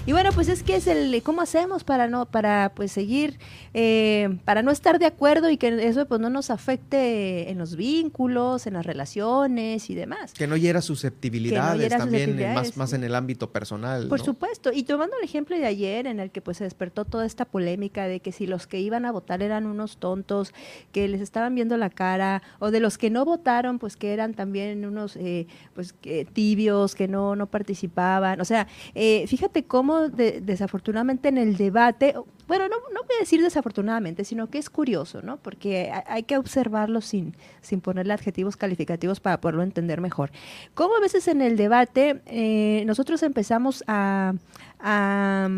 Y 0.09 0.13
bueno, 0.13 0.31
pues 0.33 0.49
es 0.49 0.63
que 0.63 0.75
es 0.75 0.87
el 0.87 1.23
cómo 1.23 1.43
hacemos 1.43 1.85
para 1.85 2.07
no, 2.07 2.25
para 2.25 2.73
pues 2.75 2.93
seguir, 2.93 3.39
eh, 3.75 4.39
para 4.47 4.63
no 4.63 4.71
estar 4.71 4.99
de 4.99 5.05
acuerdo 5.05 5.51
y 5.51 5.59
que 5.59 5.87
eso 5.87 6.07
pues 6.07 6.19
no 6.19 6.31
nos 6.31 6.49
afecte 6.49 7.51
en 7.51 7.59
los 7.59 7.77
vínculos, 7.77 8.67
en 8.67 8.73
las 8.73 8.87
relaciones 8.87 9.91
y 9.91 9.95
demás. 9.95 10.33
Que 10.33 10.47
no 10.47 10.57
hiera 10.57 10.81
susceptibilidades 10.81 11.91
también, 11.91 12.55
más, 12.55 12.75
más 12.79 12.95
en 12.95 13.05
el 13.05 13.15
ámbito 13.15 13.51
personal. 13.53 14.09
Por 14.09 14.23
supuesto. 14.23 14.73
Y 14.73 14.85
tomando 14.85 15.15
el 15.19 15.25
ejemplo 15.25 15.59
de 15.59 15.67
ayer, 15.67 16.07
en 16.07 16.21
el 16.21 16.31
que 16.31 16.41
pues 16.41 16.57
se 16.57 16.65
despertó 16.65 17.05
toda 17.05 17.27
esta 17.27 17.45
polémica 17.45 18.09
de 18.09 18.21
que 18.21 18.33
si 18.33 18.47
los 18.47 18.67
que 18.67 18.81
iban 18.81 19.05
a 19.05 19.13
votar 19.13 19.43
eran 19.43 19.67
unos 19.67 19.99
tontos, 19.99 20.55
que 20.91 21.07
les 21.07 21.21
estaban 21.21 21.55
viendo 21.55 21.77
la 21.77 21.91
cara, 21.91 22.43
o 22.61 22.71
de 22.71 22.81
los 22.81 22.97
que 22.97 23.11
no 23.11 23.27
votaron, 23.27 23.79
pues 23.79 23.97
que 23.97 24.15
eran 24.15 24.33
también 24.33 24.87
unos 24.87 25.17
eh, 25.17 25.49
pues 25.75 25.93
que, 25.93 26.25
tibios, 26.25 26.95
que 26.95 27.09
no, 27.09 27.37
no 27.37 27.47
participaban. 27.47 28.41
O 28.41 28.47
sea, 28.47 28.69
eh, 28.95 29.27
fíjate 29.27 29.65
cómo 29.65 29.98
desafortunadamente 30.07 31.29
en 31.29 31.39
el 31.39 31.57
debate, 31.57 32.15
bueno, 32.47 32.69
no, 32.69 32.77
no, 32.95 33.01
voy 33.03 33.17
a 33.17 33.21
decir 33.21 33.43
desafortunadamente, 33.43 34.25
sino 34.25 34.49
que 34.49 34.59
es 34.59 34.71
curioso, 34.71 35.23
¿no? 35.23 35.39
Porque 35.39 35.93
hay 36.07 36.23
que 36.23 36.37
observarlo 36.37 37.01
sin, 37.01 37.35
sin 37.61 37.81
ponerle 37.81 38.13
adjetivos 38.13 38.57
calificativos 38.57 39.21
para 39.21 39.41
poderlo 39.41 39.63
entender 39.63 40.01
mejor. 40.01 40.31
Como 40.75 40.97
a 40.97 41.01
veces 41.01 41.29
en 41.29 41.43
el 41.43 41.57
debate 41.57 42.23
eh, 42.27 42.85
nosotros 42.87 43.23
empezamos 43.23 43.83
a, 43.87 44.35
a, 44.79 45.49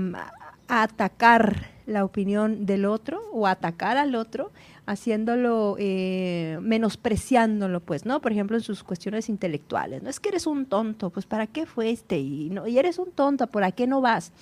a 0.68 0.82
atacar 0.82 1.68
la 1.86 2.04
opinión 2.04 2.66
del 2.66 2.84
otro 2.86 3.20
o 3.32 3.46
atacar 3.46 3.96
al 3.96 4.14
otro 4.14 4.52
haciéndolo, 4.90 5.76
eh, 5.78 6.58
menospreciándolo, 6.60 7.78
pues, 7.80 8.04
¿no? 8.04 8.20
Por 8.20 8.32
ejemplo, 8.32 8.56
en 8.56 8.62
sus 8.62 8.82
cuestiones 8.82 9.28
intelectuales, 9.28 10.02
¿no? 10.02 10.10
Es 10.10 10.18
que 10.18 10.30
eres 10.30 10.48
un 10.48 10.66
tonto, 10.66 11.10
pues, 11.10 11.26
¿para 11.26 11.46
qué 11.46 11.64
fuiste? 11.64 12.18
Y, 12.18 12.50
no, 12.50 12.66
y 12.66 12.76
eres 12.76 12.98
un 12.98 13.12
tonto, 13.12 13.46
¿por 13.46 13.72
qué 13.72 13.86
no 13.86 14.00
vas? 14.00 14.32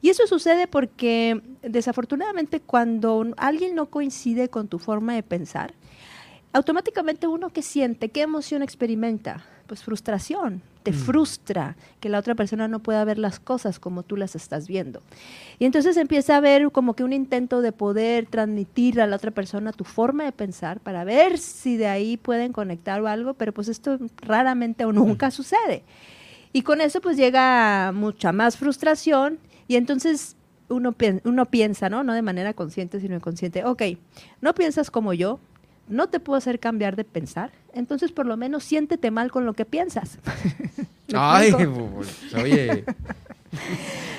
Y 0.00 0.08
eso 0.08 0.26
sucede 0.26 0.66
porque, 0.66 1.42
desafortunadamente, 1.62 2.60
cuando 2.60 3.26
alguien 3.36 3.74
no 3.74 3.86
coincide 3.86 4.48
con 4.48 4.68
tu 4.68 4.78
forma 4.78 5.14
de 5.14 5.22
pensar, 5.22 5.74
automáticamente 6.54 7.26
uno 7.26 7.50
que 7.50 7.60
siente, 7.60 8.08
qué 8.08 8.22
emoción 8.22 8.62
experimenta, 8.62 9.44
pues 9.70 9.84
frustración, 9.84 10.62
te 10.82 10.90
mm. 10.90 10.94
frustra 10.94 11.76
que 12.00 12.08
la 12.08 12.18
otra 12.18 12.34
persona 12.34 12.66
no 12.66 12.80
pueda 12.80 13.04
ver 13.04 13.18
las 13.18 13.38
cosas 13.38 13.78
como 13.78 14.02
tú 14.02 14.16
las 14.16 14.34
estás 14.34 14.66
viendo. 14.66 15.00
Y 15.60 15.64
entonces 15.64 15.96
empieza 15.96 16.34
a 16.34 16.38
haber 16.38 16.72
como 16.72 16.94
que 16.94 17.04
un 17.04 17.12
intento 17.12 17.60
de 17.60 17.70
poder 17.70 18.26
transmitir 18.26 19.00
a 19.00 19.06
la 19.06 19.14
otra 19.14 19.30
persona 19.30 19.70
tu 19.70 19.84
forma 19.84 20.24
de 20.24 20.32
pensar 20.32 20.80
para 20.80 21.04
ver 21.04 21.38
si 21.38 21.76
de 21.76 21.86
ahí 21.86 22.16
pueden 22.16 22.52
conectar 22.52 23.00
o 23.00 23.06
algo, 23.06 23.34
pero 23.34 23.54
pues 23.54 23.68
esto 23.68 23.96
raramente 24.16 24.84
o 24.84 24.92
nunca 24.92 25.28
mm. 25.28 25.30
sucede. 25.30 25.84
Y 26.52 26.62
con 26.62 26.80
eso 26.80 27.00
pues 27.00 27.16
llega 27.16 27.92
mucha 27.92 28.32
más 28.32 28.56
frustración 28.56 29.38
y 29.68 29.76
entonces 29.76 30.34
uno, 30.68 30.96
uno 31.22 31.46
piensa, 31.46 31.88
¿no? 31.88 32.02
No 32.02 32.12
de 32.12 32.22
manera 32.22 32.54
consciente, 32.54 32.98
sino 32.98 33.14
inconsciente, 33.14 33.64
ok, 33.64 33.82
no 34.40 34.52
piensas 34.52 34.90
como 34.90 35.12
yo, 35.12 35.38
no 35.90 36.08
te 36.08 36.20
puedo 36.20 36.38
hacer 36.38 36.58
cambiar 36.58 36.96
de 36.96 37.04
pensar, 37.04 37.52
entonces 37.74 38.12
por 38.12 38.26
lo 38.26 38.36
menos 38.36 38.64
siéntete 38.64 39.10
mal 39.10 39.30
con 39.30 39.44
lo 39.44 39.54
que 39.54 39.64
piensas. 39.64 40.18
Ay, 41.12 41.52
oye, 42.34 42.84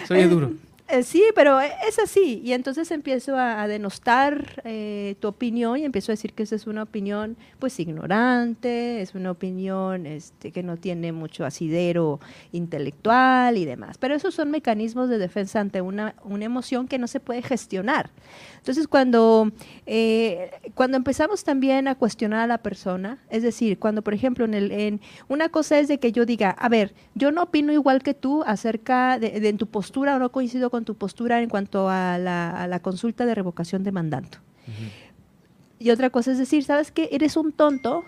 soy 0.07 0.23
duro. 0.25 0.51
Eh, 0.91 1.03
sí, 1.03 1.23
pero 1.35 1.61
es 1.61 1.99
así. 2.03 2.41
Y 2.43 2.51
entonces 2.51 2.91
empiezo 2.91 3.37
a, 3.37 3.65
denostar 3.69 4.61
eh, 4.65 5.15
tu 5.21 5.29
opinión 5.29 5.77
y 5.77 5.85
empiezo 5.85 6.11
a 6.11 6.13
decir 6.13 6.33
que 6.33 6.43
esa 6.43 6.55
es 6.55 6.67
una 6.67 6.83
opinión 6.83 7.37
pues 7.59 7.79
ignorante, 7.79 9.01
es 9.01 9.15
una 9.15 9.31
opinión 9.31 10.05
este, 10.05 10.51
que 10.51 10.63
no 10.63 10.75
tiene 10.75 11.13
mucho 11.13 11.45
asidero 11.45 12.19
intelectual 12.51 13.57
y 13.57 13.63
demás. 13.63 13.97
Pero 13.99 14.15
esos 14.15 14.35
son 14.35 14.51
mecanismos 14.51 15.07
de 15.07 15.17
defensa 15.17 15.61
ante 15.61 15.79
una, 15.79 16.15
una 16.25 16.43
emoción 16.43 16.89
que 16.89 16.97
no 16.97 17.07
se 17.07 17.21
puede 17.21 17.41
gestionar. 17.41 18.09
Entonces, 18.61 18.87
cuando, 18.87 19.51
eh, 19.87 20.51
cuando 20.75 20.95
empezamos 20.95 21.43
también 21.43 21.87
a 21.87 21.95
cuestionar 21.95 22.41
a 22.41 22.47
la 22.47 22.59
persona, 22.59 23.17
es 23.31 23.41
decir, 23.41 23.79
cuando, 23.79 24.03
por 24.03 24.13
ejemplo, 24.13 24.45
en, 24.45 24.53
el, 24.53 24.71
en 24.71 25.01
una 25.29 25.49
cosa 25.49 25.79
es 25.79 25.87
de 25.87 25.97
que 25.97 26.11
yo 26.11 26.27
diga, 26.27 26.51
a 26.51 26.69
ver, 26.69 26.93
yo 27.15 27.31
no 27.31 27.41
opino 27.41 27.73
igual 27.73 28.03
que 28.03 28.13
tú 28.13 28.43
acerca 28.45 29.17
de, 29.17 29.49
en 29.49 29.57
tu 29.57 29.65
postura 29.65 30.15
o 30.15 30.19
no 30.19 30.31
coincido 30.31 30.69
con 30.69 30.85
tu 30.85 30.93
postura 30.93 31.41
en 31.41 31.49
cuanto 31.49 31.89
a 31.89 32.19
la, 32.19 32.79
consulta 32.83 33.25
de 33.25 33.33
revocación 33.33 33.83
de 33.83 33.91
mandato. 33.91 34.37
Y 35.79 35.89
otra 35.89 36.11
cosa 36.11 36.31
es 36.31 36.37
decir, 36.37 36.63
¿sabes 36.63 36.91
qué? 36.91 37.09
Eres 37.11 37.37
un 37.37 37.53
tonto 37.53 38.05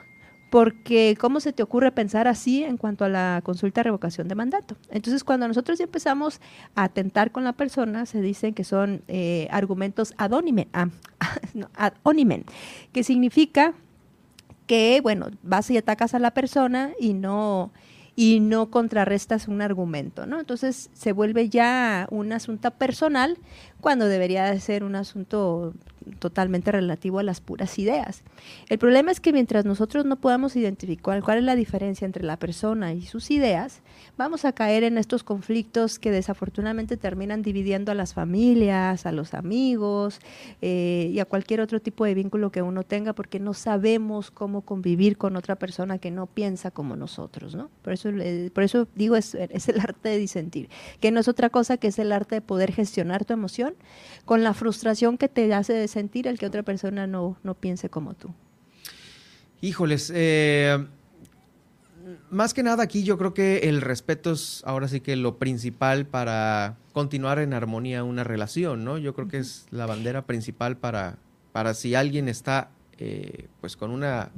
porque 0.54 1.18
¿cómo 1.20 1.39
se 1.39 1.51
te 1.51 1.64
ocurre 1.64 1.91
pensar 1.91 2.28
así 2.28 2.64
en 2.64 2.78
cuanto 2.78 3.04
a 3.04 3.10
la 3.10 3.41
consulta 3.43 3.80
de 3.80 3.86
revocación 3.86 4.28
de 4.28 4.36
mandato? 4.36 4.78
Entonces, 4.91 5.24
cuando 5.24 5.47
nosotros 5.47 5.80
ya 5.80 5.86
empezamos 5.86 6.41
a 6.76 6.84
atentar 6.84 7.32
con 7.32 7.43
la 7.43 7.54
persona, 7.54 8.06
se 8.06 8.22
dicen 8.22 8.54
que 8.54 8.64
son 8.64 9.01
eh, 9.08 9.47
argumentos 9.49 10.14
ad 10.16 10.32
ah, 10.74 11.91
que 12.93 13.04
significa 13.04 13.74
que, 14.68 14.99
bueno, 15.01 15.32
vas 15.41 15.72
y 15.72 15.78
atacas 15.78 16.14
a 16.14 16.20
la 16.20 16.36
persona 16.36 16.91
y 16.99 17.16
no 17.16 17.72
y 18.16 18.39
no 18.39 18.70
contrarrestas 18.70 19.47
un 19.47 19.60
argumento, 19.64 20.28
¿no? 20.28 20.39
Entonces 20.39 20.91
se 20.93 21.14
vuelve 21.14 21.49
ya 21.49 22.08
un 22.12 22.32
asunto 22.32 22.70
personal 22.70 23.39
cuando 23.82 24.06
debería 24.08 24.45
de 24.45 24.60
ser 24.60 24.84
un 24.84 24.95
asunto 24.95 25.74
totalmente 26.20 26.72
relativo 26.72 27.20
a 27.20 27.24
las 27.24 27.41
puras 27.41 27.78
ideas. 27.80 28.24
El 28.70 28.80
problema 28.80 29.12
es 29.12 29.20
que 29.20 29.34
mientras 29.34 29.66
nosotros 29.66 30.06
no 30.06 30.18
podamos 30.18 30.56
identificar 30.56 31.22
cuál 31.22 31.39
es 31.39 31.43
la 31.43 31.56
diferencia 31.56 32.06
entre 32.06 32.24
la 32.24 32.38
persona 32.38 32.93
y 32.93 33.04
sus 33.04 33.32
ideas, 33.32 33.82
vamos 34.18 34.45
a 34.45 34.54
caer 34.54 34.84
en 34.84 34.97
estos 34.97 35.24
conflictos 35.24 35.99
que 35.99 36.12
desafortunadamente 36.12 36.97
terminan 36.97 37.41
dividiendo 37.41 37.91
a 37.91 37.95
las 37.95 38.14
familias, 38.14 39.06
a 39.06 39.12
los 39.12 39.34
amigos 39.34 40.20
eh, 40.62 41.10
y 41.12 41.20
a 41.20 41.26
cualquier 41.26 41.62
otro 41.62 41.80
tipo 41.80 42.06
de 42.06 42.14
vínculo 42.14 42.51
que 42.51 42.62
uno 42.62 42.84
tenga 42.84 43.14
porque 43.14 43.39
no 43.39 43.54
sabemos 43.54 44.32
cómo 44.32 44.62
convivir 44.62 45.18
con 45.18 45.36
otra 45.36 45.56
persona 45.56 45.97
que 45.97 46.12
no 46.12 46.28
piensa 46.28 46.72
como 46.72 46.95
nosotros, 46.95 47.56
¿no? 47.56 47.70
Por 47.82 47.93
eso, 47.93 48.10
por 48.54 48.64
eso 48.64 48.88
digo, 48.95 49.16
es, 49.16 49.36
es 49.36 49.70
el 49.70 49.80
arte 49.80 50.10
de 50.10 50.18
disentir, 50.18 50.70
que 50.99 51.12
no 51.12 51.20
es 51.20 51.28
otra 51.28 51.49
cosa 51.49 51.78
que 51.78 51.88
es 51.88 51.99
el 51.99 52.12
arte 52.12 52.36
de 52.36 52.41
poder 52.41 52.72
gestionar 52.72 53.26
tu 53.26 53.34
emoción 53.34 53.76
con 54.26 54.43
la 54.43 54.54
frustración 54.54 55.18
que 55.18 55.28
te 55.28 55.54
hace 55.54 55.74
sentir 55.94 56.28
el 56.28 56.38
que 56.38 56.46
otra 56.46 56.64
persona 56.64 57.08
no, 57.08 57.38
no 57.44 57.54
piense 57.54 57.89
como 57.89 58.14
tú. 58.14 58.34
Híjoles, 59.62 60.12
eh, 60.14 60.86
más 62.30 62.54
que 62.54 62.64
nada 62.64 62.84
aquí 62.84 63.04
yo 63.04 63.18
creo 63.18 63.34
que 63.34 63.70
el 63.70 63.82
respeto 63.82 64.32
es 64.34 64.62
ahora 64.66 64.88
sí 64.88 65.00
que 65.00 65.16
lo 65.16 65.38
principal 65.38 66.06
para 66.06 66.76
continuar 66.91 67.39
en 67.39 67.54
armonía 67.54 68.04
una 68.04 68.24
relación, 68.24 68.84
¿no? 68.84 68.98
Yo 68.98 69.14
creo 69.14 69.28
que 69.28 69.38
es 69.38 69.66
la 69.72 69.86
bandera 69.86 70.26
principal 70.26 70.76
para, 70.78 71.18
para 71.54 71.74
si 71.74 71.96
alguien 71.96 72.28
está 72.28 72.72
eh, 72.98 73.48
pues 73.62 73.78
con 73.78 73.91
una 73.91 74.32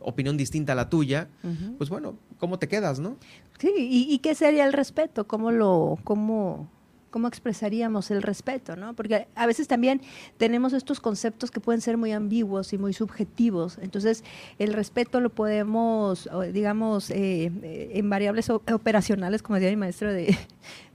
opinión 0.00 0.36
distinta 0.36 0.72
a 0.72 0.76
la 0.76 0.88
tuya, 0.88 1.28
pues 1.76 1.90
bueno, 1.90 2.16
¿cómo 2.38 2.58
te 2.58 2.68
quedas, 2.68 2.98
no? 2.98 3.16
Sí, 3.58 3.70
y, 3.76 4.14
y, 4.14 4.18
qué 4.20 4.34
sería 4.34 4.64
el 4.64 4.72
respeto? 4.72 5.26
¿Cómo 5.26 5.50
lo, 5.50 5.98
cómo, 6.02 6.70
cómo 7.10 7.28
expresaríamos 7.28 8.10
el 8.10 8.22
respeto, 8.22 8.76
¿no? 8.76 8.94
Porque 8.94 9.26
a 9.34 9.46
veces 9.46 9.68
también 9.68 10.00
tenemos 10.38 10.72
estos 10.72 11.00
conceptos 11.00 11.50
que 11.50 11.60
pueden 11.60 11.80
ser 11.80 11.96
muy 11.96 12.12
ambiguos 12.12 12.72
y 12.72 12.78
muy 12.78 12.92
subjetivos. 12.92 13.78
Entonces, 13.82 14.24
el 14.58 14.72
respeto 14.72 15.20
lo 15.20 15.30
podemos, 15.30 16.28
digamos, 16.52 17.10
eh, 17.10 17.50
eh, 17.62 17.90
en 17.94 18.08
variables 18.08 18.48
operacionales, 18.50 19.42
como 19.42 19.56
decía 19.56 19.70
mi 19.70 19.76
maestro 19.76 20.12
de, 20.12 20.36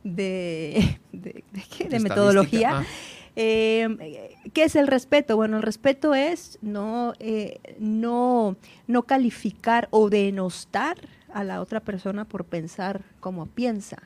de, 0.04 1.00
de, 1.12 2.00
metodología. 2.00 2.86
Eh, 3.36 4.34
¿Qué 4.54 4.64
es 4.64 4.78
el 4.78 4.88
respeto? 4.88 5.36
Bueno, 5.36 5.58
el 5.58 5.64
respeto 5.64 6.16
es 6.16 6.58
no, 6.62 7.14
no, 7.80 8.56
no 8.88 9.04
calificar 9.04 9.90
o 9.92 10.10
denostar 10.10 10.98
a 11.34 11.44
la 11.44 11.60
otra 11.60 11.82
persona 11.82 12.24
por 12.24 12.46
pensar 12.46 13.02
como 13.20 13.46
piensa. 13.46 14.04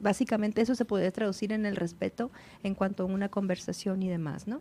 Básicamente 0.00 0.62
eso 0.62 0.74
se 0.74 0.84
puede 0.84 1.10
traducir 1.12 1.52
en 1.52 1.66
el 1.66 1.76
respeto 1.76 2.30
en 2.62 2.74
cuanto 2.74 3.02
a 3.02 3.06
una 3.06 3.28
conversación 3.28 4.02
y 4.02 4.08
demás, 4.08 4.46
¿no? 4.46 4.60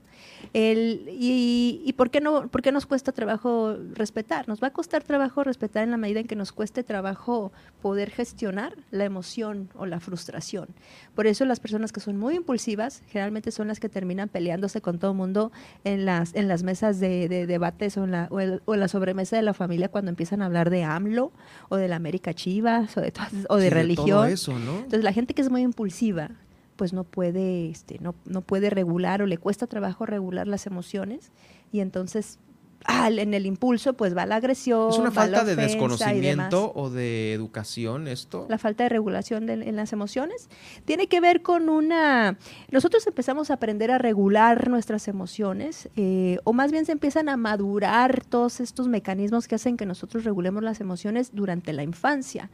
El, 0.54 1.08
y, 1.10 1.82
y 1.86 1.94
por, 1.94 2.10
qué 2.10 2.22
no, 2.22 2.48
por 2.48 2.62
qué 2.62 2.72
nos 2.72 2.86
cuesta 2.86 3.12
trabajo 3.12 3.76
respetar? 3.94 4.48
Nos 4.48 4.62
va 4.62 4.68
a 4.68 4.74
costar 4.74 5.04
trabajo 5.04 5.44
respetar 5.44 5.84
en 5.84 5.92
la 5.92 5.98
medida 5.98 6.20
en 6.20 6.28
que 6.28 6.36
nos 6.36 6.52
cueste 6.52 6.84
trabajo 6.84 7.52
poder 7.82 8.12
gestionar 8.12 8.76
la 8.92 9.06
emoción 9.06 9.70
o 9.76 9.86
la 9.86 10.00
frustración. 10.00 10.68
Por 11.16 11.28
eso 11.28 11.46
las 11.46 11.60
personas 11.60 11.92
que 11.92 12.00
son 12.00 12.18
muy 12.18 12.36
impulsivas 12.36 13.02
generalmente 13.08 13.52
son 13.52 13.68
las 13.68 13.80
que 13.80 13.90
terminan 13.90 14.30
peleándose 14.30 14.82
con 14.82 15.00
todo 15.00 15.12
el 15.12 15.18
mundo 15.18 15.52
en 15.84 16.06
las, 16.06 16.36
en 16.36 16.48
las 16.48 16.64
mesas 16.64 17.00
de, 17.00 17.28
debates 17.28 17.98
o 17.98 18.04
en, 18.04 18.12
la, 18.12 18.28
o, 18.30 18.40
en 18.40 18.80
la 18.80 18.88
sobremesa 18.88 19.36
de 19.36 19.42
la 19.42 19.54
familia 19.54 19.90
cuando 19.90 20.10
empiezan 20.10 20.42
a 20.42 20.46
hablar 20.46 20.70
de 20.70 20.84
AMLO 20.84 21.32
o 21.70 21.78
de 21.78 21.88
la 21.88 21.96
América 21.96 22.34
Chivas 22.34 22.98
o 22.98 23.02
de, 23.02 23.14
o 23.50 23.58
de 23.58 23.70
religión. 23.70 24.30
eso, 24.30 24.58
¿no? 24.60 24.86
La 25.04 25.14
gente 25.14 25.34
que 25.34 25.42
es 25.42 25.50
muy 25.50 25.62
impulsiva, 25.62 26.32
pues 26.76 26.94
no 26.94 27.04
puede, 27.04 27.70
este, 27.70 28.00
no, 28.00 28.16
no 28.26 28.42
puede 28.42 28.70
regular 28.70 29.22
o 29.22 29.26
le 29.26 29.38
cuesta 29.38 29.68
trabajo 29.68 30.06
regular 30.06 30.48
las 30.48 30.68
emociones 30.68 31.32
y 31.72 31.80
entonces 31.80 32.40
en 32.88 33.34
el 33.34 33.46
impulso, 33.46 33.94
pues 33.94 34.16
va 34.16 34.26
la 34.26 34.38
agresión. 34.38 34.90
¿Es 34.90 34.98
una 34.98 35.12
falta 35.12 35.44
de 35.44 35.56
desconocimiento 35.56 36.72
o 36.74 36.90
de 36.90 37.34
educación 37.34 38.08
esto? 38.08 38.46
La 38.50 38.58
falta 38.58 38.84
de 38.84 38.90
regulación 38.90 39.50
en 39.50 39.76
las 39.76 39.94
emociones. 39.94 40.50
Tiene 40.86 41.08
que 41.08 41.20
ver 41.20 41.42
con 41.42 41.70
una... 41.70 42.38
Nosotros 42.72 43.06
empezamos 43.08 43.50
a 43.50 43.56
aprender 43.56 43.92
a 43.92 43.98
regular 43.98 44.70
nuestras 44.70 45.08
emociones, 45.08 45.90
eh, 45.96 46.38
o 46.44 46.54
más 46.54 46.72
bien 46.72 46.86
se 46.86 46.94
empiezan 46.94 47.30
a 47.30 47.38
madurar 47.38 48.24
todos 48.24 48.60
estos 48.60 48.88
mecanismos 48.88 49.48
que 49.48 49.56
hacen 49.56 49.76
que 49.76 49.86
nosotros 49.86 50.24
regulemos 50.24 50.64
las 50.64 50.80
emociones 50.80 51.32
durante 51.34 51.74
la 51.74 51.84
infancia. 51.84 52.50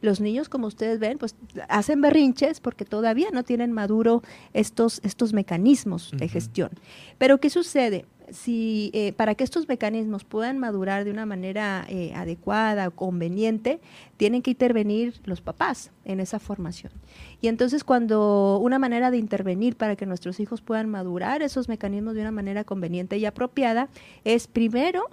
Los 0.00 0.20
niños, 0.20 0.48
como 0.48 0.66
ustedes 0.66 0.98
ven, 0.98 1.18
pues 1.18 1.36
hacen 1.68 2.00
berrinches 2.00 2.60
porque 2.60 2.84
todavía 2.84 3.28
no 3.32 3.44
tienen 3.44 3.72
maduro 3.72 4.22
estos, 4.52 5.00
estos 5.04 5.32
mecanismos 5.32 6.10
de 6.12 6.28
gestión. 6.28 6.70
Pero 7.18 7.38
¿qué 7.38 7.50
sucede? 7.50 8.06
si 8.30 8.90
eh, 8.92 9.12
para 9.12 9.34
que 9.34 9.44
estos 9.44 9.68
mecanismos 9.68 10.24
puedan 10.24 10.58
madurar 10.58 11.04
de 11.04 11.10
una 11.10 11.26
manera 11.26 11.86
eh, 11.88 12.12
adecuada 12.14 12.88
o 12.88 12.90
conveniente, 12.90 13.80
tienen 14.16 14.42
que 14.42 14.50
intervenir 14.52 15.20
los 15.24 15.40
papás 15.40 15.90
en 16.04 16.20
esa 16.20 16.38
formación. 16.38 16.92
Y 17.40 17.48
entonces 17.48 17.84
cuando 17.84 18.58
una 18.58 18.78
manera 18.78 19.10
de 19.10 19.18
intervenir 19.18 19.76
para 19.76 19.96
que 19.96 20.06
nuestros 20.06 20.40
hijos 20.40 20.60
puedan 20.60 20.88
madurar 20.88 21.42
esos 21.42 21.68
mecanismos 21.68 22.14
de 22.14 22.22
una 22.22 22.32
manera 22.32 22.64
conveniente 22.64 23.18
y 23.18 23.24
apropiada 23.26 23.88
es 24.24 24.46
primero 24.46 25.08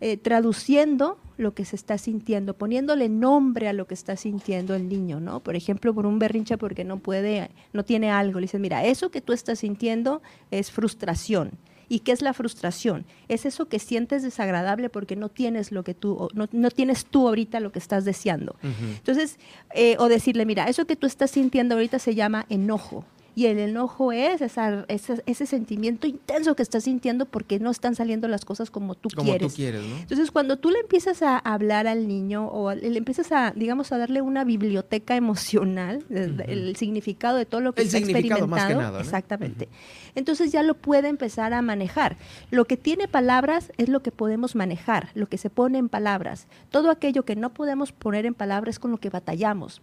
eh, 0.00 0.16
traduciendo 0.16 1.18
lo 1.36 1.54
que 1.54 1.64
se 1.64 1.76
está 1.76 1.98
sintiendo, 1.98 2.54
poniéndole 2.54 3.08
nombre 3.08 3.68
a 3.68 3.72
lo 3.72 3.86
que 3.86 3.94
está 3.94 4.16
sintiendo 4.16 4.74
el 4.74 4.88
niño, 4.88 5.20
¿no? 5.20 5.40
Por 5.40 5.56
ejemplo, 5.56 5.94
por 5.94 6.06
un 6.06 6.18
berrinche 6.18 6.58
porque 6.58 6.84
no 6.84 6.98
puede, 6.98 7.50
no 7.72 7.84
tiene 7.84 8.10
algo, 8.10 8.40
le 8.40 8.44
dices, 8.44 8.60
mira, 8.60 8.84
eso 8.84 9.10
que 9.10 9.20
tú 9.20 9.32
estás 9.32 9.60
sintiendo 9.60 10.20
es 10.50 10.70
frustración. 10.70 11.52
¿Y 11.88 12.00
qué 12.00 12.12
es 12.12 12.20
la 12.20 12.34
frustración? 12.34 13.06
Es 13.28 13.46
eso 13.46 13.66
que 13.66 13.78
sientes 13.78 14.22
desagradable 14.22 14.90
porque 14.90 15.16
no 15.16 15.30
tienes 15.30 15.72
lo 15.72 15.84
que 15.84 15.94
tú, 15.94 16.28
no, 16.34 16.46
no 16.52 16.70
tienes 16.70 17.06
tú 17.06 17.26
ahorita 17.26 17.60
lo 17.60 17.72
que 17.72 17.78
estás 17.78 18.04
deseando. 18.04 18.56
Entonces, 18.62 19.38
eh, 19.74 19.96
o 19.98 20.08
decirle, 20.08 20.44
mira, 20.44 20.66
eso 20.68 20.86
que 20.86 20.96
tú 20.96 21.06
estás 21.06 21.30
sintiendo 21.30 21.76
ahorita 21.76 21.98
se 21.98 22.14
llama 22.14 22.44
enojo 22.50 23.06
y 23.38 23.46
el 23.46 23.60
enojo 23.60 24.10
es 24.10 24.42
esa, 24.42 24.84
ese, 24.88 25.46
sentimiento 25.46 26.08
intenso 26.08 26.56
que 26.56 26.62
estás 26.64 26.82
sintiendo 26.82 27.24
porque 27.24 27.60
no 27.60 27.70
están 27.70 27.94
saliendo 27.94 28.26
las 28.26 28.44
cosas 28.44 28.68
como 28.68 28.96
tú 28.96 29.10
como 29.14 29.30
quieres. 29.30 29.52
Tú 29.52 29.54
quieres 29.54 29.84
Entonces, 30.00 30.32
cuando 30.32 30.56
tú 30.56 30.70
le 30.70 30.80
empiezas 30.80 31.22
a 31.22 31.38
hablar 31.38 31.86
al 31.86 32.08
niño 32.08 32.48
o 32.48 32.74
le 32.74 32.98
empiezas 32.98 33.30
a, 33.30 33.52
digamos, 33.54 33.92
a 33.92 33.98
darle 33.98 34.22
una 34.22 34.42
biblioteca 34.42 35.14
emocional, 35.14 36.04
el, 36.10 36.74
significado 36.74 37.36
de 37.36 37.46
todo 37.46 37.60
lo 37.60 37.74
que 37.74 37.82
está 37.82 37.98
experimentando, 37.98 38.98
exactamente. 38.98 39.68
Entonces 40.16 40.50
ya 40.50 40.64
lo 40.64 40.74
puede 40.74 41.06
empezar 41.06 41.52
a 41.52 41.62
manejar. 41.62 42.16
Lo 42.50 42.64
que 42.64 42.76
tiene 42.76 43.06
palabras 43.06 43.70
es 43.78 43.88
lo 43.88 44.02
que 44.02 44.10
podemos 44.10 44.56
manejar, 44.56 45.10
lo 45.14 45.28
que 45.28 45.38
se 45.38 45.48
pone 45.48 45.78
en 45.78 45.88
palabras. 45.88 46.48
Todo 46.72 46.90
aquello 46.90 47.24
que 47.24 47.36
no 47.36 47.54
podemos 47.54 47.92
poner 47.92 48.26
en 48.26 48.34
palabras 48.34 48.74
es 48.74 48.78
con 48.80 48.90
lo 48.90 48.98
que 48.98 49.10
batallamos 49.10 49.80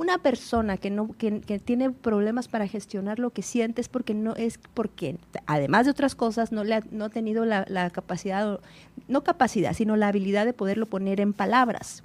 una 0.00 0.16
persona 0.16 0.78
que 0.78 0.88
no 0.88 1.10
que, 1.18 1.30
tiene 1.62 1.90
problemas 1.90 2.48
para 2.48 2.66
gestionar 2.66 3.18
lo 3.18 3.28
que 3.28 3.42
siente 3.42 3.82
es 3.82 3.90
porque 3.90 4.14
no 4.14 4.34
es 4.34 4.58
porque 4.72 5.16
además 5.44 5.84
de 5.84 5.90
otras 5.90 6.14
cosas 6.14 6.52
no 6.52 6.64
le 6.64 6.76
ha, 6.76 6.82
no 6.90 7.04
ha 7.04 7.08
tenido 7.10 7.44
la, 7.44 7.90
capacidad 7.90 8.60
no 9.08 9.22
capacidad 9.22 9.74
sino 9.74 9.96
la 9.96 10.08
habilidad 10.08 10.46
de 10.46 10.54
poderlo 10.54 10.86
poner 10.86 11.20
en 11.20 11.34
palabras. 11.34 12.02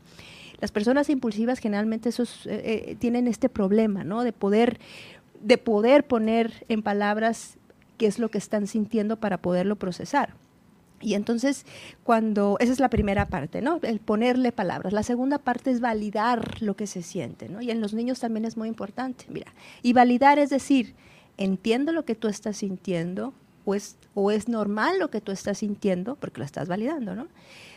Las 0.60 0.74
personas 0.74 1.10
impulsivas 1.10 1.60
generalmente 1.60 2.10
esos, 2.10 2.46
eh, 2.48 2.90
eh, 2.90 2.96
tienen 3.00 3.30
este 3.30 3.48
problema 3.48 4.04
no 4.04 4.24
de 4.24 4.34
poder 4.34 4.78
de 5.40 5.58
poder 5.58 6.06
poner 6.06 6.66
en 6.68 6.84
palabras 6.84 7.58
qué 7.98 8.08
es 8.08 8.20
lo 8.20 8.28
que 8.28 8.40
están 8.40 8.68
sintiendo 8.68 9.16
para 9.16 9.38
poderlo 9.38 9.78
procesar 9.78 10.34
y 11.02 11.14
entonces, 11.14 11.66
cuando, 12.04 12.58
esa 12.60 12.72
es 12.72 12.80
la 12.80 12.90
primera 12.90 13.28
parte, 13.28 13.62
¿no? 13.62 13.80
El 13.84 14.00
ponerle 14.00 14.52
palabras. 14.52 14.94
La 14.94 15.04
segunda 15.04 15.38
parte 15.38 15.72
es 15.72 15.80
validar 15.80 16.62
lo 16.62 16.76
que 16.76 16.88
se 16.88 17.02
siente, 17.02 17.50
¿no? 17.50 17.62
Y 17.62 17.72
en 17.72 17.82
los 17.82 17.94
niños 17.94 18.20
también 18.20 18.46
es 18.46 18.58
muy 18.58 18.68
importante, 18.68 19.26
mira. 19.30 19.52
Y 19.84 19.94
validar 19.94 20.40
es 20.40 20.50
decir, 20.50 20.96
entiendo 21.38 21.92
lo 21.92 22.06
que 22.06 22.16
tú 22.16 22.28
estás 22.28 22.58
sintiendo, 22.58 23.34
o 23.66 23.76
es, 23.76 23.98
o 24.14 24.32
es 24.32 24.48
normal 24.48 25.00
lo 25.00 25.10
que 25.10 25.22
tú 25.22 25.32
estás 25.32 25.60
sintiendo, 25.60 26.16
porque 26.16 26.40
lo 26.40 26.46
estás 26.46 26.68
validando, 26.68 27.16
¿no? 27.16 27.28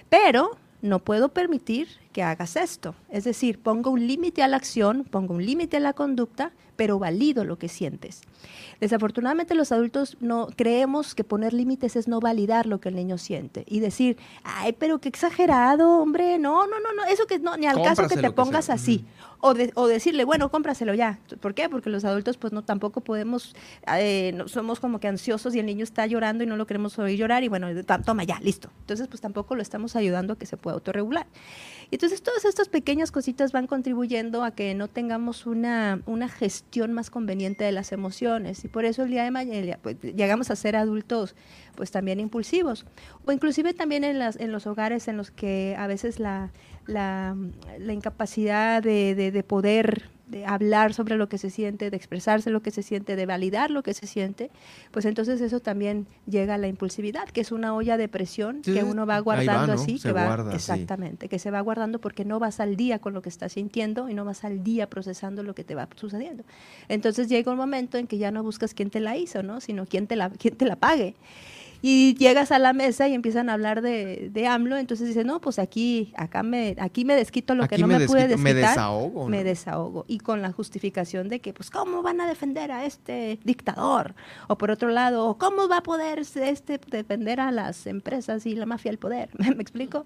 Pero 0.09 0.57
no 0.81 1.01
puedo 1.01 1.31
permitir 1.31 1.89
que 2.13 2.23
hagas 2.23 2.57
esto. 2.57 2.95
Es 3.11 3.25
decir, 3.25 3.61
pongo 3.61 3.91
un 3.91 4.07
límite 4.07 4.43
a 4.43 4.49
la 4.49 4.57
acción, 4.57 5.05
pongo 5.05 5.35
un 5.35 5.45
límite 5.45 5.77
a 5.77 5.81
la 5.81 5.93
conducta, 5.93 6.53
pero 6.79 7.01
valido 7.01 7.45
lo 7.45 7.59
que 7.59 7.69
sientes. 7.69 8.23
Desafortunadamente 8.81 9.57
los 9.57 9.73
adultos 9.73 10.17
no 10.21 10.47
creemos 10.55 11.17
que 11.17 11.25
poner 11.25 11.53
límites 11.53 11.97
es 11.97 12.07
no 12.07 12.21
validar 12.21 12.67
lo 12.67 12.81
que 12.81 12.89
el 12.89 12.95
niño 12.95 13.19
siente 13.19 13.65
y 13.67 13.81
decir, 13.81 14.17
ay, 14.45 14.77
pero 14.79 15.01
qué 15.01 15.09
exagerado, 15.09 15.99
hombre, 15.99 16.39
no, 16.39 16.69
no, 16.69 16.79
no, 16.79 16.93
no, 16.93 17.05
eso 17.07 17.27
que 17.27 17.41
no, 17.41 17.57
ni 17.57 17.67
al 17.67 17.83
caso 17.83 18.07
que 18.07 18.17
te 18.17 18.31
pongas 18.31 18.71
así. 18.71 19.05
O, 19.41 19.55
o, 19.75 19.87
decirle, 19.87 20.25
bueno, 20.25 20.51
cómpraselo 20.51 20.95
ya. 20.95 21.21
¿Por 21.41 21.55
qué? 21.55 21.69
Porque 21.69 21.91
los 21.91 22.05
adultos 22.05 22.37
pues 22.37 22.53
no 22.53 22.63
tampoco 22.63 23.03
podemos, 23.03 23.55
eh, 23.97 24.33
no, 24.35 24.49
somos 24.49 24.81
como 24.81 24.99
que 24.99 25.07
ansiosos 25.07 25.55
y 25.55 25.61
el 25.61 25.67
niño 25.67 25.85
está 25.85 26.07
llorando 26.07 26.43
y 26.43 26.47
no 26.49 26.57
lo 26.57 26.67
queremos 26.67 26.99
oír 26.99 27.19
llorar 27.19 27.45
y 27.45 27.49
bueno, 27.49 27.69
toma 28.05 28.25
ya, 28.25 28.41
listo. 28.41 28.71
Entonces 28.81 29.07
pues 29.07 29.21
tampoco 29.21 29.55
lo 29.55 29.63
estamos 29.63 29.95
ayudando 29.95 30.33
a 30.33 30.37
que 30.37 30.47
se 30.47 30.57
pueda 30.57 30.75
autorregular. 30.75 31.27
Entonces 31.99 32.23
todas 32.23 32.45
estas 32.45 32.69
pequeñas 32.69 33.11
cositas 33.11 33.51
van 33.51 33.67
contribuyendo 33.67 34.45
a 34.45 34.53
que 34.53 34.73
no 34.73 34.87
tengamos 34.87 35.47
una, 35.47 36.01
una 36.07 36.29
gestión 36.29 36.93
más 36.93 37.11
conveniente 37.11 37.65
de 37.65 37.73
las 37.73 37.91
emociones. 37.91 38.65
Y 38.65 38.69
por 38.69 38.85
eso 38.85 39.03
el 39.03 39.11
día 39.11 39.25
de 39.25 39.33
mañana 39.33 39.81
pues, 39.83 39.97
llegamos 40.01 40.53
a 40.53 40.55
ser 40.55 40.77
adultos 40.77 41.35
pues 41.75 41.91
también 41.91 42.21
impulsivos. 42.21 42.87
O 43.25 43.33
inclusive 43.33 43.75
también 43.75 44.05
en, 44.05 44.21
las, 44.21 44.37
en 44.37 44.53
los 44.53 44.69
hogares 44.69 45.09
en 45.09 45.17
los 45.17 45.33
que 45.33 45.75
a 45.77 45.89
veces 45.89 46.21
la, 46.21 46.53
la, 46.87 47.37
la 47.81 47.93
incapacidad 47.93 48.81
de, 48.81 49.17
de, 49.17 49.33
de 49.33 49.43
poder 49.43 50.09
de 50.29 50.47
hablar 50.47 50.95
sobre 50.95 51.17
lo 51.17 51.29
que 51.29 51.39
se 51.39 51.51
siente, 51.51 51.91
de 51.91 51.97
expresarse 51.97 52.51
lo 52.51 52.63
que 52.63 52.71
se 52.71 52.83
siente, 52.83 53.17
de 53.17 53.27
validar 53.27 53.71
lo 53.71 53.83
que 53.83 53.95
se 53.95 54.07
siente, 54.07 54.51
pues 54.91 55.05
entonces 55.05 55.41
eso 55.41 55.61
también 55.61 56.07
llega 56.27 56.55
a 56.55 56.59
la 56.59 56.69
impulsividad, 56.69 57.29
que 57.29 57.41
es 57.41 57.53
una 57.53 57.75
olla 57.75 57.97
de 57.97 58.09
presión 58.09 58.63
que 58.63 58.85
uno 58.85 59.07
va 59.07 59.19
guardando 59.21 59.73
así, 59.73 59.99
que 59.99 60.13
va 60.13 60.51
exactamente, 60.53 61.29
que 61.29 61.39
se 61.39 61.51
va 61.51 61.61
guardando 61.61 62.01
porque 62.01 62.25
no 62.25 62.39
vas 62.39 62.61
al 62.61 62.77
día 62.77 62.99
con 62.99 63.15
lo 63.15 63.23
que 63.23 63.29
estás 63.29 63.53
sintiendo 63.53 64.09
y 64.09 64.15
no 64.15 64.25
vas 64.25 64.45
al 64.45 64.63
día 64.63 64.89
procesando 64.89 65.43
lo 65.43 65.55
que 65.55 65.65
te 65.65 65.75
va 65.75 65.89
sucediendo. 65.97 66.45
Entonces 66.89 67.29
llega 67.29 67.51
un 67.51 67.59
momento 67.59 67.99
en 67.99 68.07
que 68.07 68.19
ya 68.19 68.31
no 68.31 68.43
buscas 68.43 68.75
quién 68.75 68.91
te 68.91 69.01
la 69.01 69.17
hizo, 69.17 69.43
¿no? 69.43 69.61
sino 69.61 69.87
quién 69.87 70.07
te 70.07 70.17
la 70.17 70.31
quién 70.31 70.57
te 70.57 70.65
la 70.65 70.77
pague 70.77 71.15
y 71.81 72.15
llegas 72.15 72.51
a 72.51 72.59
la 72.59 72.73
mesa 72.73 73.07
y 73.07 73.15
empiezan 73.15 73.49
a 73.49 73.55
hablar 73.55 73.83
de, 73.83 74.31
de 74.33 74.47
AMLO, 74.47 74.77
entonces 74.77 75.07
dices, 75.07 75.25
no, 75.25 75.41
pues 75.41 75.59
aquí, 75.59 76.13
acá 76.17 76.43
me, 76.43 76.75
aquí 76.79 77.05
me 77.05 77.15
desquito 77.15 77.55
lo 77.55 77.69
que 77.69 77.79
no 77.79 77.87
me, 77.87 78.07
pude 78.07 78.27
desquitar. 78.27 78.43
Me 78.43 78.55
desahogo. 78.55 79.29
Me 79.29 79.45
desahogo. 79.45 80.05
Y 80.09 80.19
con 80.19 80.43
la 80.43 80.51
justificación 80.51 81.29
de 81.29 81.41
que, 81.41 81.53
pues, 81.53 81.71
¿cómo 81.71 82.03
van 82.03 82.21
a 82.21 82.27
defender 82.27 82.73
a 82.73 82.85
este 82.85 83.39
dictador? 83.45 84.15
O 84.49 84.59
por 84.59 84.73
otro 84.73 84.89
lado, 84.89 85.39
¿cómo 85.39 85.69
va 85.69 85.79
a 85.79 85.83
poder 85.83 86.19
este 86.19 86.81
defender 86.89 87.41
a 87.41 87.53
las 87.53 87.87
empresas 87.87 88.45
y 88.47 88.55
la 88.55 88.67
mafia 88.67 88.91
del 88.91 88.99
poder? 88.99 89.31
¿Me 89.39 89.63
explico? 89.63 90.05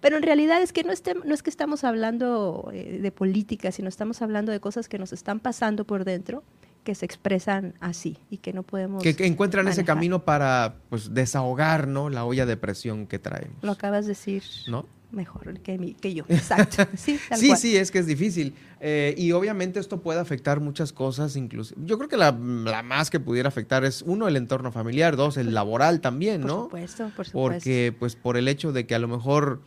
Pero 0.00 0.16
en 0.16 0.22
realidad 0.22 0.62
es 0.62 0.72
que 0.72 0.84
no, 0.84 0.92
esté, 0.92 1.14
no 1.14 1.34
es 1.34 1.42
que 1.42 1.50
estamos 1.50 1.82
hablando 1.82 2.70
eh, 2.72 3.00
de 3.02 3.10
política, 3.10 3.72
sino 3.72 3.88
estamos 3.88 4.22
hablando 4.22 4.52
de 4.52 4.60
cosas 4.60 4.88
que 4.88 4.98
nos 4.98 5.12
están 5.12 5.40
pasando 5.40 5.84
por 5.84 6.04
dentro 6.04 6.44
que 6.88 6.94
se 6.94 7.04
expresan 7.04 7.74
así 7.80 8.16
y 8.30 8.38
que 8.38 8.54
no 8.54 8.62
podemos. 8.62 9.02
Que, 9.02 9.14
encuentran 9.26 9.68
ese 9.68 9.84
camino 9.84 10.24
para 10.24 10.76
pues, 10.88 11.12
desahogar 11.12 11.86
¿no? 11.86 12.08
la 12.08 12.24
olla 12.24 12.46
de 12.46 12.56
presión 12.56 13.06
que 13.06 13.18
traemos. 13.18 13.58
Lo 13.60 13.72
acabas 13.72 14.06
de 14.06 14.12
decir. 14.12 14.42
¿No? 14.68 14.86
Mejor 15.10 15.60
que, 15.60 15.96
que 16.00 16.14
yo, 16.14 16.24
exacto. 16.30 16.86
Sí, 16.96 17.20
sí, 17.36 17.56
sí, 17.56 17.76
es 17.76 17.90
que 17.90 17.98
es 17.98 18.06
difícil. 18.06 18.54
Eh, 18.80 19.14
y 19.18 19.32
obviamente 19.32 19.80
esto 19.80 20.00
puede 20.00 20.18
afectar 20.18 20.60
muchas 20.60 20.94
cosas, 20.94 21.36
incluso. 21.36 21.74
Yo 21.76 21.98
creo 21.98 22.08
que 22.08 22.16
la, 22.16 22.32
más 22.32 23.10
que 23.10 23.20
pudiera 23.20 23.50
afectar 23.50 23.84
es, 23.84 24.00
uno, 24.00 24.26
el 24.26 24.36
entorno 24.36 24.72
familiar, 24.72 25.16
dos, 25.16 25.36
el 25.36 25.52
laboral 25.52 26.00
también, 26.00 26.40
¿no? 26.40 26.70
Por 26.70 26.80
supuesto, 26.88 27.12
por 27.14 27.26
supuesto. 27.26 27.32
Porque, 27.32 27.94
pues, 27.98 28.16
por 28.16 28.38
el 28.38 28.48
hecho 28.48 28.72
de 28.72 28.86
que 28.86 28.94
a 28.94 28.98
lo 28.98 29.08
mejor 29.08 29.60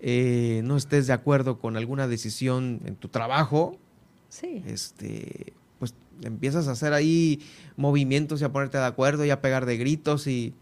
eh, 0.00 0.60
no 0.62 0.76
estés 0.76 1.06
de 1.06 1.14
acuerdo 1.14 1.58
con 1.58 1.78
alguna 1.78 2.06
decisión 2.06 2.82
en 2.84 2.96
tu 2.96 3.08
trabajo, 3.08 3.78
sí. 4.28 4.62
este, 4.66 5.54
empiezas 6.22 6.68
a 6.68 6.72
hacer 6.72 6.92
ahí 6.92 7.40
movimientos 7.76 8.40
y 8.40 8.44
a 8.44 8.52
ponerte 8.52 8.78
de 8.78 8.84
acuerdo 8.84 9.24
y 9.24 9.30
a 9.30 9.40
pegar 9.40 9.66
de 9.66 9.76
gritos 9.76 10.26
y, 10.26 10.54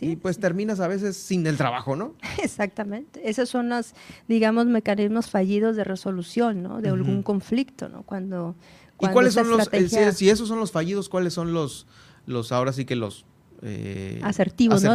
y 0.00 0.16
pues 0.16 0.38
terminas 0.38 0.80
a 0.80 0.88
veces 0.88 1.16
sin 1.16 1.46
el 1.46 1.56
trabajo, 1.56 1.96
¿no? 1.96 2.14
Exactamente. 2.42 3.28
Esos 3.28 3.48
son 3.48 3.68
los, 3.68 3.94
digamos, 4.28 4.66
mecanismos 4.66 5.30
fallidos 5.30 5.76
de 5.76 5.84
resolución, 5.84 6.62
¿no? 6.62 6.80
De 6.80 6.90
algún 6.90 7.22
conflicto, 7.22 7.88
¿no? 7.88 8.02
Cuando, 8.02 8.54
¿Y 9.00 9.08
cuáles 9.08 9.34
son 9.34 9.48
los, 9.48 9.68
eh, 9.72 10.12
si, 10.12 10.28
esos 10.28 10.48
son 10.48 10.60
los 10.60 10.72
fallidos, 10.72 11.08
cuáles 11.08 11.32
son 11.32 11.52
los, 11.52 11.86
los 12.26 12.52
ahora 12.52 12.72
sí 12.72 12.84
que 12.84 12.96
los 12.96 13.24
eh, 13.62 14.20
asertivos, 14.22 14.82
¿no? 14.82 14.94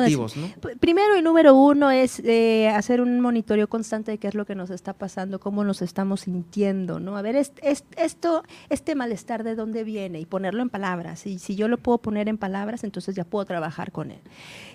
Primero 0.80 1.16
y 1.18 1.22
número 1.22 1.56
uno 1.56 1.92
es 1.92 2.20
eh, 2.20 2.70
hacer 2.70 3.00
un 3.00 3.20
monitoreo 3.20 3.68
constante 3.68 4.12
de 4.12 4.18
qué 4.18 4.28
es 4.28 4.34
lo 4.34 4.46
que 4.46 4.56
nos 4.56 4.70
está 4.72 4.94
pasando, 4.94 5.40
cómo 5.40 5.64
nos 5.64 5.82
estamos 5.82 6.22
sintiendo, 6.22 7.00
¿no? 7.00 7.18
A 7.18 7.22
ver, 7.22 7.36
es, 7.36 7.54
esto, 7.62 8.44
este 8.70 8.96
malestar 8.96 9.44
de 9.44 9.56
dónde 9.56 9.84
viene 9.84 10.20
y 10.20 10.26
ponerlo 10.26 10.64
en 10.64 10.70
palabras. 10.70 11.28
Y 11.28 11.38
si 11.38 11.56
yo 11.56 11.68
lo 11.68 11.78
puedo 11.78 12.00
poner 12.00 12.28
en 12.28 12.38
palabras, 12.38 12.84
entonces 12.84 13.16
ya 13.16 13.24
puedo 13.24 13.46
trabajar 13.46 13.92
con 13.92 14.12
él. 14.12 14.22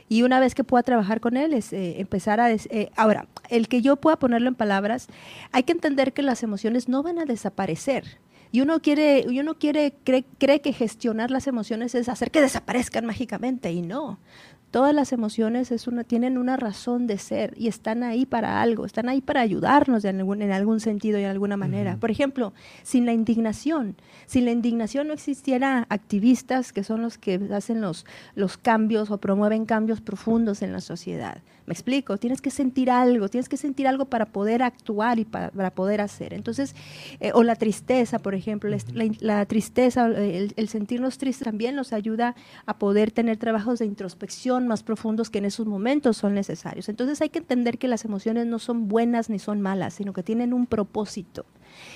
Y 0.08 0.22
una 0.22 0.38
vez 0.38 0.54
que 0.54 0.64
pueda 0.64 0.82
trabajar 0.82 1.20
con 1.20 1.36
él, 1.36 1.52
es 1.52 1.72
eh, 1.72 2.00
empezar 2.00 2.40
a... 2.40 2.48
ahora, 2.96 3.26
el 3.48 3.68
que 3.68 3.82
yo 3.82 3.96
pueda 3.96 4.18
ponerlo 4.18 4.48
en 4.48 4.54
palabras, 4.54 5.08
hay 5.52 5.64
que 5.64 5.72
entender 5.72 6.12
que 6.12 6.22
las 6.22 6.42
emociones 6.42 6.88
no 6.88 7.02
van 7.02 7.18
a 7.18 7.24
desaparecer 7.24 8.18
y 8.52 8.60
uno 8.60 8.80
quiere, 8.80 9.24
uno 9.28 9.54
quiere, 9.54 9.94
cree, 10.04 10.24
cree 10.38 10.60
que 10.60 10.72
gestionar 10.72 11.30
las 11.30 11.46
emociones 11.46 11.94
es 11.94 12.08
hacer 12.08 12.30
que 12.30 12.40
desaparezcan 12.40 13.06
mágicamente 13.06 13.72
y 13.72 13.82
no. 13.82 14.18
Todas 14.70 14.94
las 14.94 15.12
emociones 15.12 15.72
es 15.72 15.88
una, 15.88 16.04
tienen 16.04 16.38
una 16.38 16.56
razón 16.56 17.08
de 17.08 17.18
ser 17.18 17.54
y 17.56 17.66
están 17.66 18.04
ahí 18.04 18.24
para 18.24 18.62
algo, 18.62 18.86
están 18.86 19.08
ahí 19.08 19.20
para 19.20 19.40
ayudarnos 19.40 20.04
en 20.04 20.18
algún, 20.20 20.42
en 20.42 20.52
algún 20.52 20.78
sentido 20.78 21.18
y 21.18 21.22
de 21.22 21.28
alguna 21.28 21.56
manera. 21.56 21.96
Por 21.96 22.12
ejemplo, 22.12 22.52
sin 22.84 23.04
la 23.04 23.12
indignación, 23.12 23.96
sin 24.26 24.44
la 24.44 24.52
indignación 24.52 25.08
no 25.08 25.12
existiera 25.12 25.86
activistas 25.88 26.72
que 26.72 26.84
son 26.84 27.02
los 27.02 27.18
que 27.18 27.40
hacen 27.52 27.80
los, 27.80 28.06
los 28.36 28.58
cambios 28.58 29.10
o 29.10 29.18
promueven 29.18 29.66
cambios 29.66 30.00
profundos 30.00 30.62
en 30.62 30.72
la 30.72 30.80
sociedad. 30.80 31.42
Me 31.70 31.74
explico, 31.74 32.16
tienes 32.16 32.40
que 32.40 32.50
sentir 32.50 32.90
algo, 32.90 33.28
tienes 33.28 33.48
que 33.48 33.56
sentir 33.56 33.86
algo 33.86 34.06
para 34.06 34.26
poder 34.26 34.60
actuar 34.60 35.20
y 35.20 35.24
para, 35.24 35.70
poder 35.70 36.00
hacer. 36.00 36.34
Entonces, 36.34 36.74
eh, 37.20 37.30
o 37.32 37.44
la 37.44 37.54
tristeza, 37.54 38.18
por 38.18 38.34
ejemplo, 38.34 38.68
la, 39.20 39.46
tristeza, 39.46 40.06
el, 40.06 40.52
el, 40.56 40.68
sentirnos 40.68 41.16
tristes 41.16 41.44
también 41.44 41.76
nos 41.76 41.92
ayuda 41.92 42.34
a 42.66 42.76
poder 42.80 43.12
tener 43.12 43.36
trabajos 43.36 43.78
de 43.78 43.86
introspección 43.86 44.66
más 44.66 44.82
profundos 44.82 45.30
que 45.30 45.38
en 45.38 45.44
esos 45.44 45.68
momentos 45.68 46.16
son 46.16 46.34
necesarios. 46.34 46.88
Entonces 46.88 47.22
hay 47.22 47.28
que 47.28 47.38
entender 47.38 47.78
que 47.78 47.86
las 47.86 48.04
emociones 48.04 48.46
no 48.46 48.58
son 48.58 48.88
buenas 48.88 49.30
ni 49.30 49.38
son 49.38 49.60
malas, 49.60 49.94
sino 49.94 50.12
que 50.12 50.24
tienen 50.24 50.52
un 50.52 50.66
propósito. 50.66 51.46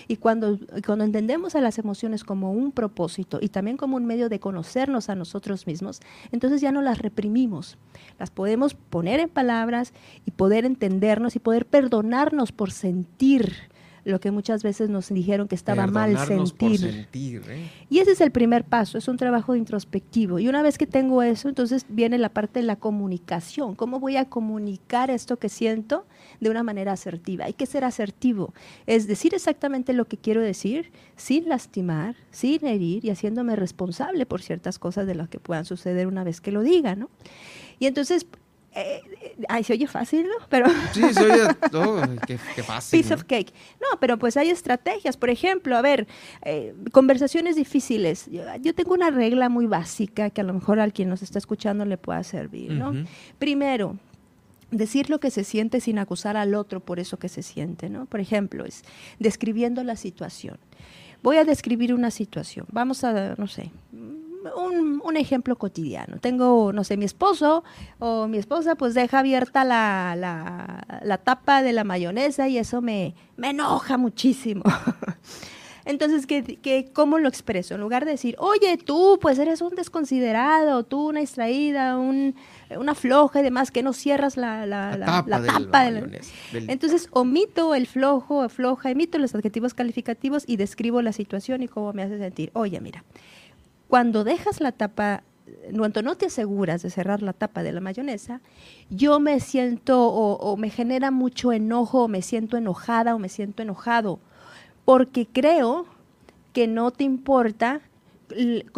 Y 0.08 0.16
cuando, 0.16 0.58
cuando 0.84 1.04
entendemos 1.04 1.54
a 1.54 1.60
las 1.60 1.78
emociones 1.78 2.24
como 2.24 2.52
un 2.52 2.72
propósito 2.72 3.38
y 3.40 3.48
también 3.48 3.76
como 3.76 3.96
un 3.96 4.06
medio 4.06 4.28
de 4.28 4.40
conocernos 4.40 5.08
a 5.08 5.14
nosotros 5.14 5.66
mismos, 5.66 6.00
entonces 6.32 6.60
ya 6.60 6.72
no 6.72 6.82
las 6.82 6.98
reprimimos. 6.98 7.78
Las 8.18 8.30
podemos 8.30 8.74
poner 8.74 9.20
en 9.20 9.28
palabras 9.28 9.92
y 10.24 10.30
poder 10.30 10.64
entendernos 10.64 11.36
y 11.36 11.38
poder 11.38 11.66
perdonarnos 11.66 12.52
por 12.52 12.70
sentir 12.70 13.73
lo 14.04 14.20
que 14.20 14.30
muchas 14.30 14.62
veces 14.62 14.90
nos 14.90 15.08
dijeron 15.08 15.48
que 15.48 15.54
estaba 15.54 15.86
mal 15.86 16.18
sentir. 16.26 17.06
¿eh? 17.12 17.70
Y 17.88 17.98
ese 17.98 18.12
es 18.12 18.20
el 18.20 18.30
primer 18.30 18.64
paso, 18.64 18.98
es 18.98 19.08
un 19.08 19.16
trabajo 19.16 19.56
introspectivo. 19.56 20.38
Y 20.38 20.48
una 20.48 20.62
vez 20.62 20.78
que 20.78 20.86
tengo 20.86 21.22
eso, 21.22 21.48
entonces 21.48 21.86
viene 21.88 22.18
la 22.18 22.28
parte 22.28 22.60
de 22.60 22.66
la 22.66 22.76
comunicación. 22.76 23.74
¿Cómo 23.74 24.00
voy 24.00 24.16
a 24.16 24.26
comunicar 24.26 25.10
esto 25.10 25.38
que 25.38 25.48
siento 25.48 26.06
de 26.40 26.50
una 26.50 26.62
manera 26.62 26.92
asertiva? 26.92 27.46
Hay 27.46 27.54
que 27.54 27.66
ser 27.66 27.84
asertivo, 27.84 28.54
es 28.86 29.06
decir 29.06 29.34
exactamente 29.34 29.92
lo 29.92 30.06
que 30.06 30.16
quiero 30.16 30.40
decir 30.40 30.92
sin 31.16 31.48
lastimar, 31.48 32.16
sin 32.30 32.66
herir 32.66 33.04
y 33.04 33.10
haciéndome 33.10 33.56
responsable 33.56 34.26
por 34.26 34.42
ciertas 34.42 34.78
cosas 34.78 35.06
de 35.06 35.14
las 35.14 35.28
que 35.28 35.38
puedan 35.38 35.64
suceder 35.64 36.06
una 36.06 36.24
vez 36.24 36.40
que 36.40 36.52
lo 36.52 36.62
diga, 36.62 36.94
¿no? 36.94 37.08
Y 37.78 37.86
entonces 37.86 38.26
eh, 38.76 39.02
ay, 39.48 39.64
se 39.64 39.72
oye 39.72 39.86
fácil, 39.86 40.22
¿no? 40.24 40.46
Pero 40.48 40.66
sí, 40.92 41.02
se 41.12 41.24
oye 41.24 41.54
todo, 41.70 42.02
qué, 42.26 42.38
fácil. 42.62 43.00
Piece 43.00 43.14
of 43.14 43.24
cake. 43.24 43.52
No, 43.80 43.98
pero 44.00 44.18
pues 44.18 44.36
hay 44.36 44.50
estrategias. 44.50 45.16
Por 45.16 45.30
ejemplo, 45.30 45.76
a 45.76 45.82
ver, 45.82 46.06
eh, 46.42 46.74
conversaciones 46.92 47.56
difíciles. 47.56 48.28
Yo, 48.60 48.74
tengo 48.74 48.94
una 48.94 49.10
regla 49.10 49.48
muy 49.48 49.66
básica 49.66 50.30
que 50.30 50.40
a 50.40 50.44
lo 50.44 50.54
mejor 50.54 50.80
al 50.80 50.92
quien 50.92 51.08
nos 51.08 51.22
está 51.22 51.38
escuchando 51.38 51.84
le 51.84 51.98
pueda 51.98 52.22
servir, 52.22 52.72
¿no? 52.72 52.92
Primero, 53.38 53.98
decir 54.70 55.10
lo 55.10 55.20
que 55.20 55.30
se 55.30 55.44
siente 55.44 55.80
sin 55.80 55.98
acusar 55.98 56.36
al 56.36 56.54
otro 56.54 56.80
por 56.80 57.00
eso 57.00 57.18
que 57.18 57.28
se 57.28 57.42
siente, 57.42 57.88
¿no? 57.88 58.06
Por 58.06 58.20
ejemplo, 58.20 58.64
es 58.64 58.82
describiendo 59.18 59.82
la 59.84 59.96
situación. 59.96 60.58
Voy 61.22 61.36
a 61.36 61.44
describir 61.44 61.94
una 61.94 62.10
situación. 62.10 62.66
Vamos 62.70 63.02
a, 63.02 63.34
no 63.36 63.46
sé, 63.46 63.70
un, 64.56 65.16
ejemplo 65.16 65.56
cotidiano. 65.56 66.18
Tengo, 66.18 66.72
no 66.72 66.84
sé, 66.84 66.96
mi 66.96 67.04
esposo 67.04 67.62
o 67.98 68.26
mi 68.26 68.38
esposa 68.38 68.74
pues 68.74 68.94
deja 68.94 69.20
abierta 69.20 69.64
la, 69.64 70.14
la, 70.16 71.00
la 71.02 71.18
tapa 71.18 71.62
de 71.62 71.72
la 71.72 71.84
mayonesa 71.84 72.48
y 72.48 72.58
eso 72.58 72.82
me, 72.82 73.14
me 73.36 73.50
enoja 73.50 73.96
muchísimo. 73.96 74.62
Entonces, 75.86 76.26
¿qué, 76.26 76.42
qué, 76.62 76.88
cómo 76.94 77.18
lo 77.18 77.28
expreso? 77.28 77.74
En 77.74 77.80
lugar 77.82 78.06
de 78.06 78.12
decir, 78.12 78.36
oye, 78.38 78.78
tú, 78.78 79.18
pues 79.20 79.38
eres 79.38 79.60
un 79.60 79.74
desconsiderado, 79.74 80.82
tú 80.84 81.08
una 81.10 81.20
distraída, 81.20 81.98
un, 81.98 82.34
una 82.78 82.94
floja 82.94 83.40
y 83.40 83.42
demás, 83.42 83.70
que 83.70 83.82
no 83.82 83.92
cierras 83.92 84.38
la, 84.38 84.64
la, 84.64 84.96
la, 84.96 85.04
tapa, 85.04 85.28
la 85.28 85.46
tapa 85.46 85.84
del- 85.84 86.10
del- 86.52 86.70
Entonces, 86.70 87.08
omito 87.12 87.74
el 87.74 87.86
flojo 87.86 88.48
floja, 88.48 88.90
emito 88.90 89.18
los 89.18 89.34
adjetivos 89.34 89.74
calificativos 89.74 90.44
y 90.46 90.56
describo 90.56 91.02
la 91.02 91.12
situación 91.12 91.62
y 91.62 91.68
cómo 91.68 91.92
me 91.92 92.02
hace 92.02 92.16
sentir. 92.16 92.50
Oye, 92.54 92.80
mira, 92.80 93.04
cuando 93.94 94.24
dejas 94.24 94.60
la 94.60 94.72
tapa, 94.72 95.22
cuando 95.72 96.02
no 96.02 96.16
te 96.16 96.26
aseguras 96.26 96.82
de 96.82 96.90
cerrar 96.90 97.22
la 97.22 97.32
tapa 97.32 97.62
de 97.62 97.70
la 97.70 97.80
mayonesa, 97.80 98.40
yo 98.90 99.20
me 99.20 99.38
siento 99.38 100.08
o, 100.08 100.56
me 100.56 100.68
genera 100.68 101.12
mucho 101.12 101.52
enojo, 101.52 102.02
o 102.02 102.08
me 102.08 102.20
siento 102.20 102.56
enojada 102.56 103.14
o 103.14 103.20
me 103.20 103.28
siento 103.28 103.62
enojado, 103.62 104.18
porque 104.84 105.28
creo 105.32 105.86
que 106.52 106.66
no 106.66 106.90
te 106.90 107.04
importa, 107.04 107.82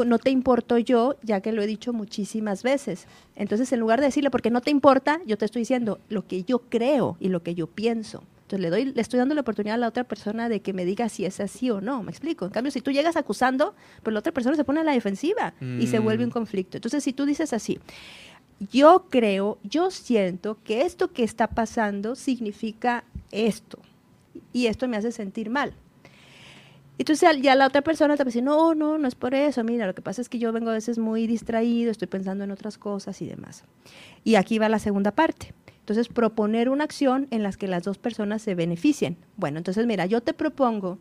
no 0.05 0.19
te 0.19 0.29
importo 0.29 0.77
yo, 0.77 1.17
ya 1.23 1.41
que 1.41 1.53
lo 1.53 1.63
he 1.63 1.67
dicho 1.67 1.95
muchísimas 1.95 2.63
veces. 2.63 3.07
Entonces, 3.37 3.73
en 3.73 3.81
lugar 3.81 4.01
de 4.01 4.09
decirle 4.09 4.31
porque 4.31 4.51
no 4.51 4.61
te 4.61 4.71
importa, 4.71 5.23
yo 5.25 5.39
te 5.39 5.47
estoy 5.47 5.63
diciendo 5.63 5.99
lo 6.11 6.27
que 6.27 6.43
yo 6.43 6.59
creo 6.59 7.17
y 7.21 7.31
lo 7.31 7.43
que 7.43 7.55
yo 7.55 7.69
pienso. 7.69 8.23
Entonces 8.47 8.61
le, 8.61 8.71
doy, 8.71 8.85
le 8.93 9.03
estoy 9.03 9.19
dando 9.19 9.35
la 9.35 9.41
oportunidad 9.41 9.75
a 9.75 9.79
la 9.79 9.89
otra 9.89 10.05
persona 10.05 10.49
de 10.49 10.61
que 10.61 10.73
me 10.73 10.85
diga 10.85 11.09
si 11.09 11.25
es 11.25 11.41
así 11.41 11.69
o 11.69 11.81
no. 11.81 12.05
¿Me 12.05 12.13
explico? 12.13 12.45
En 12.45 12.53
cambio, 12.53 12.71
si 12.71 12.81
tú 12.81 12.93
llegas 12.93 13.17
acusando, 13.17 13.75
pues 14.05 14.13
la 14.15 14.21
otra 14.21 14.31
persona 14.33 14.55
se 14.55 14.63
pone 14.63 14.81
a 14.81 14.85
la 14.85 14.93
defensiva 14.93 15.53
y 15.81 15.89
se 15.89 15.99
vuelve 15.99 16.23
un 16.23 16.31
Mm. 16.31 16.33
conflicto. 16.33 16.77
Entonces, 16.77 17.03
si 17.03 17.13
tú 17.13 17.27
dices 17.27 17.53
así, 17.53 17.81
yo 18.71 19.07
creo, 19.11 19.59
yo 19.65 19.91
siento 19.91 20.59
que 20.63 20.83
esto 20.83 21.13
que 21.13 21.25
está 21.25 21.49
pasando 21.49 22.15
significa 22.15 23.03
esto 23.33 23.81
y 24.53 24.67
esto 24.67 24.87
me 24.87 24.97
hace 24.97 25.11
sentir 25.11 25.51
mal. 25.51 25.75
Entonces 26.99 27.29
ya 27.43 27.55
la 27.57 27.67
otra 27.67 27.83
persona 27.83 28.15
te 28.17 28.23
va 28.23 28.29
a 28.29 28.33
decir, 28.33 28.43
no, 28.43 28.75
no, 28.75 28.97
no 28.97 29.07
es 29.09 29.15
por 29.15 29.35
eso, 29.35 29.63
mira, 29.65 29.87
lo 29.87 29.95
que 29.95 30.01
pasa 30.03 30.23
es 30.23 30.29
que 30.31 30.39
yo 30.39 30.51
vengo 30.53 30.71
a 30.71 30.75
veces 30.75 30.99
muy 30.99 31.27
distraído, 31.27 31.91
estoy 31.91 32.09
pensando 32.09 32.45
en 32.45 32.51
otras 32.51 32.79
cosas 32.79 33.21
y 33.21 33.27
demás. 33.27 33.65
Y 34.25 34.37
aquí 34.37 34.59
va 34.59 34.69
la 34.71 34.79
segunda 34.79 35.11
parte. 35.11 35.53
Entonces, 35.87 36.09
proponer 36.09 36.69
una 36.69 36.83
acción 36.83 37.29
en 37.31 37.45
la 37.45 37.53
que 37.53 37.69
las 37.69 37.85
dos 37.85 37.97
personas 37.97 38.43
se 38.43 38.57
beneficien. 38.57 39.17
Bueno, 39.37 39.59
entonces 39.59 39.87
mira, 39.87 40.05
yo 40.05 40.21
te 40.21 40.35
propongo 40.35 40.99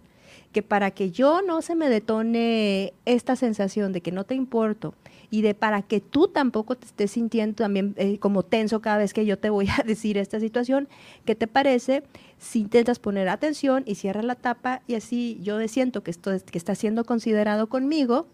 que 0.51 0.61
para 0.61 0.91
que 0.91 1.09
yo 1.09 1.41
no 1.41 1.63
se 1.63 1.73
me 1.73 1.89
detone 1.89 2.93
esta 3.05 3.35
sensación 3.35 3.93
de 3.93 4.01
que 4.01 4.11
no 4.11 4.25
te 4.25 4.35
importo 4.35 4.93
y 5.31 5.41
de 5.41 5.55
para 5.55 5.81
que 5.81 6.01
tú 6.01 6.27
tampoco 6.27 6.75
te 6.75 6.85
estés 6.85 7.09
sintiendo 7.09 7.55
también 7.55 7.95
eh, 7.97 8.19
como 8.19 8.43
tenso 8.43 8.79
cada 8.79 8.99
vez 8.99 9.11
que 9.15 9.25
yo 9.25 9.39
te 9.39 9.49
voy 9.49 9.67
a 9.75 9.81
decir 9.87 10.19
esta 10.19 10.39
situación, 10.39 10.87
¿qué 11.25 11.33
te 11.33 11.47
parece 11.47 12.03
si 12.37 12.59
intentas 12.59 12.99
poner 12.99 13.27
atención 13.27 13.81
y 13.87 13.95
cierras 13.95 14.23
la 14.23 14.35
tapa 14.35 14.83
y 14.85 14.93
así 14.93 15.39
yo 15.41 15.67
siento 15.67 16.03
que 16.03 16.11
esto 16.11 16.31
es- 16.31 16.43
que 16.43 16.59
está 16.59 16.75
siendo 16.75 17.05
considerado 17.05 17.65
conmigo 17.69 18.27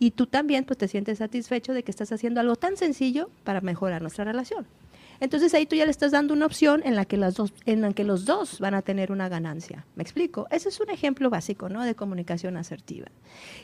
y 0.00 0.10
tú 0.10 0.26
también 0.26 0.64
pues 0.64 0.78
te 0.78 0.88
sientes 0.88 1.18
satisfecho 1.18 1.72
de 1.72 1.84
que 1.84 1.92
estás 1.92 2.10
haciendo 2.10 2.40
algo 2.40 2.56
tan 2.56 2.76
sencillo 2.76 3.30
para 3.44 3.60
mejorar 3.60 4.02
nuestra 4.02 4.24
relación. 4.24 4.66
Entonces 5.22 5.54
ahí 5.54 5.66
tú 5.66 5.76
ya 5.76 5.84
le 5.84 5.92
estás 5.92 6.10
dando 6.10 6.34
una 6.34 6.46
opción 6.46 6.82
en 6.84 6.96
la 6.96 7.04
que 7.04 7.16
las 7.16 7.36
dos, 7.36 7.54
en 7.64 7.80
la 7.80 7.92
que 7.92 8.02
los 8.02 8.24
dos 8.24 8.58
van 8.58 8.74
a 8.74 8.82
tener 8.82 9.12
una 9.12 9.28
ganancia. 9.28 9.86
¿Me 9.94 10.02
explico? 10.02 10.48
Ese 10.50 10.68
es 10.68 10.80
un 10.80 10.90
ejemplo 10.90 11.30
básico, 11.30 11.68
¿no? 11.68 11.84
De 11.84 11.94
comunicación 11.94 12.56
asertiva. 12.56 13.06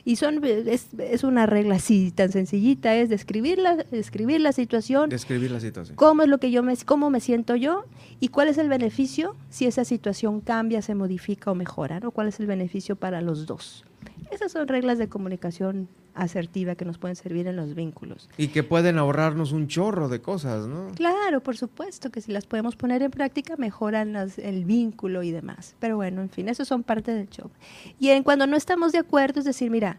Y 0.04 0.14
son 0.14 0.40
es, 0.44 0.90
es 0.96 1.24
una 1.24 1.46
regla 1.46 1.74
así 1.74 2.12
tan 2.12 2.30
sencillita, 2.30 2.94
es 2.94 3.09
describir 3.09 3.59
la, 3.59 3.74
describir 3.74 4.40
la 4.40 4.52
situación, 4.52 5.11
Describir 5.11 5.50
la 5.50 5.59
situación. 5.59 5.96
cómo 5.96 6.22
es 6.22 6.28
lo 6.28 6.38
que 6.38 6.52
yo 6.52 6.62
me, 6.62 6.76
cómo 6.76 7.11
me 7.11 7.18
siento 7.18 7.56
yo 7.56 7.86
y 8.20 8.28
cuál 8.28 8.46
es 8.46 8.56
el 8.59 8.68
beneficio 8.68 9.34
si 9.50 9.66
esa 9.66 9.84
situación 9.84 10.40
cambia, 10.40 10.80
se 10.80 10.94
modifica 10.94 11.50
o 11.50 11.56
mejora, 11.56 11.98
¿no? 11.98 12.12
¿Cuál 12.12 12.28
es 12.28 12.38
el 12.38 12.46
beneficio 12.46 12.94
para 12.94 13.20
los 13.20 13.46
dos? 13.46 13.84
Esas 14.30 14.52
son 14.52 14.68
reglas 14.68 14.98
de 14.98 15.08
comunicación 15.08 15.88
asertiva 16.14 16.74
que 16.74 16.84
nos 16.84 16.98
pueden 16.98 17.14
servir 17.16 17.46
en 17.46 17.56
los 17.56 17.74
vínculos. 17.74 18.28
Y 18.36 18.48
que 18.48 18.62
pueden 18.62 18.98
ahorrarnos 18.98 19.52
un 19.52 19.68
chorro 19.68 20.08
de 20.08 20.20
cosas, 20.20 20.66
¿no? 20.66 20.88
Claro, 20.94 21.40
por 21.40 21.56
supuesto 21.56 22.10
que 22.10 22.20
si 22.20 22.32
las 22.32 22.44
podemos 22.46 22.74
poner 22.76 23.02
en 23.02 23.10
práctica 23.10 23.56
mejoran 23.56 24.12
las- 24.12 24.38
el 24.38 24.64
vínculo 24.64 25.22
y 25.22 25.30
demás. 25.30 25.74
Pero 25.78 25.96
bueno, 25.96 26.20
en 26.20 26.28
fin, 26.30 26.48
eso 26.48 26.64
son 26.64 26.82
parte 26.82 27.12
del 27.14 27.28
show. 27.30 27.50
Y 28.00 28.08
en 28.10 28.22
cuando 28.24 28.46
no 28.46 28.56
estamos 28.56 28.92
de 28.92 28.98
acuerdo, 28.98 29.38
es 29.38 29.46
decir, 29.46 29.70
mira, 29.70 29.98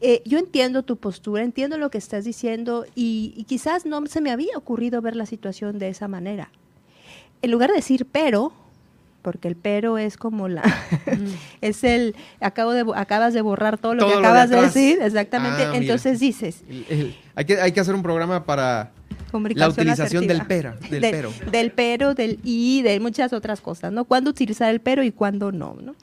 eh, 0.00 0.22
yo 0.24 0.38
entiendo 0.38 0.82
tu 0.82 0.96
postura, 0.96 1.42
entiendo 1.42 1.76
lo 1.76 1.90
que 1.90 1.98
estás 1.98 2.24
diciendo 2.24 2.86
y, 2.94 3.34
y 3.36 3.44
quizás 3.44 3.84
no 3.84 4.04
se 4.06 4.22
me 4.22 4.30
había 4.30 4.56
ocurrido 4.56 5.02
ver 5.02 5.14
la 5.16 5.26
situación 5.26 5.78
de 5.78 5.88
esa 5.88 6.08
manera. 6.08 6.50
En 7.42 7.50
lugar 7.50 7.68
de 7.70 7.76
decir 7.76 8.06
pero, 8.10 8.52
porque 9.22 9.48
el 9.48 9.56
pero 9.56 9.98
es 9.98 10.16
como 10.16 10.48
la 10.48 10.62
es 11.60 11.84
el 11.84 12.14
acabo 12.40 12.72
de 12.72 12.84
acabas 12.94 13.34
de 13.34 13.40
borrar 13.42 13.78
todo 13.78 13.94
lo 13.94 14.00
Todo 14.00 14.08
que 14.10 14.14
lo 14.16 14.20
de 14.22 14.26
acabas 14.26 14.50
de, 14.50 14.60
decir, 14.60 14.98
exactamente. 15.02 15.62
Ah, 15.64 15.70
mira. 15.72 15.82
Entonces 15.82 16.20
dices, 16.20 16.62
El- 16.68 16.86
el- 16.88 17.16
hay, 17.34 17.44
que, 17.44 17.60
hay 17.60 17.72
que 17.72 17.80
hacer 17.80 17.94
un 17.94 18.02
programa 18.02 18.44
para 18.44 18.92
la 19.54 19.68
utilización 19.68 20.26
del 20.26 20.44
pera, 20.46 20.76
del 20.90 21.00
De- 21.02 21.10
pero. 21.10 21.32
Del 21.50 21.70
pero, 21.70 22.14
del 22.14 22.40
y, 22.42 22.82
de 22.82 22.98
muchas 23.00 23.32
otras 23.32 23.60
cosas, 23.60 23.92
¿no? 23.92 24.04
Cuándo 24.04 24.30
utilizar 24.30 24.70
el 24.70 24.80
pero 24.80 25.02
y 25.04 25.12
cuándo 25.12 25.52
no, 25.52 25.76
¿no? 25.80 25.94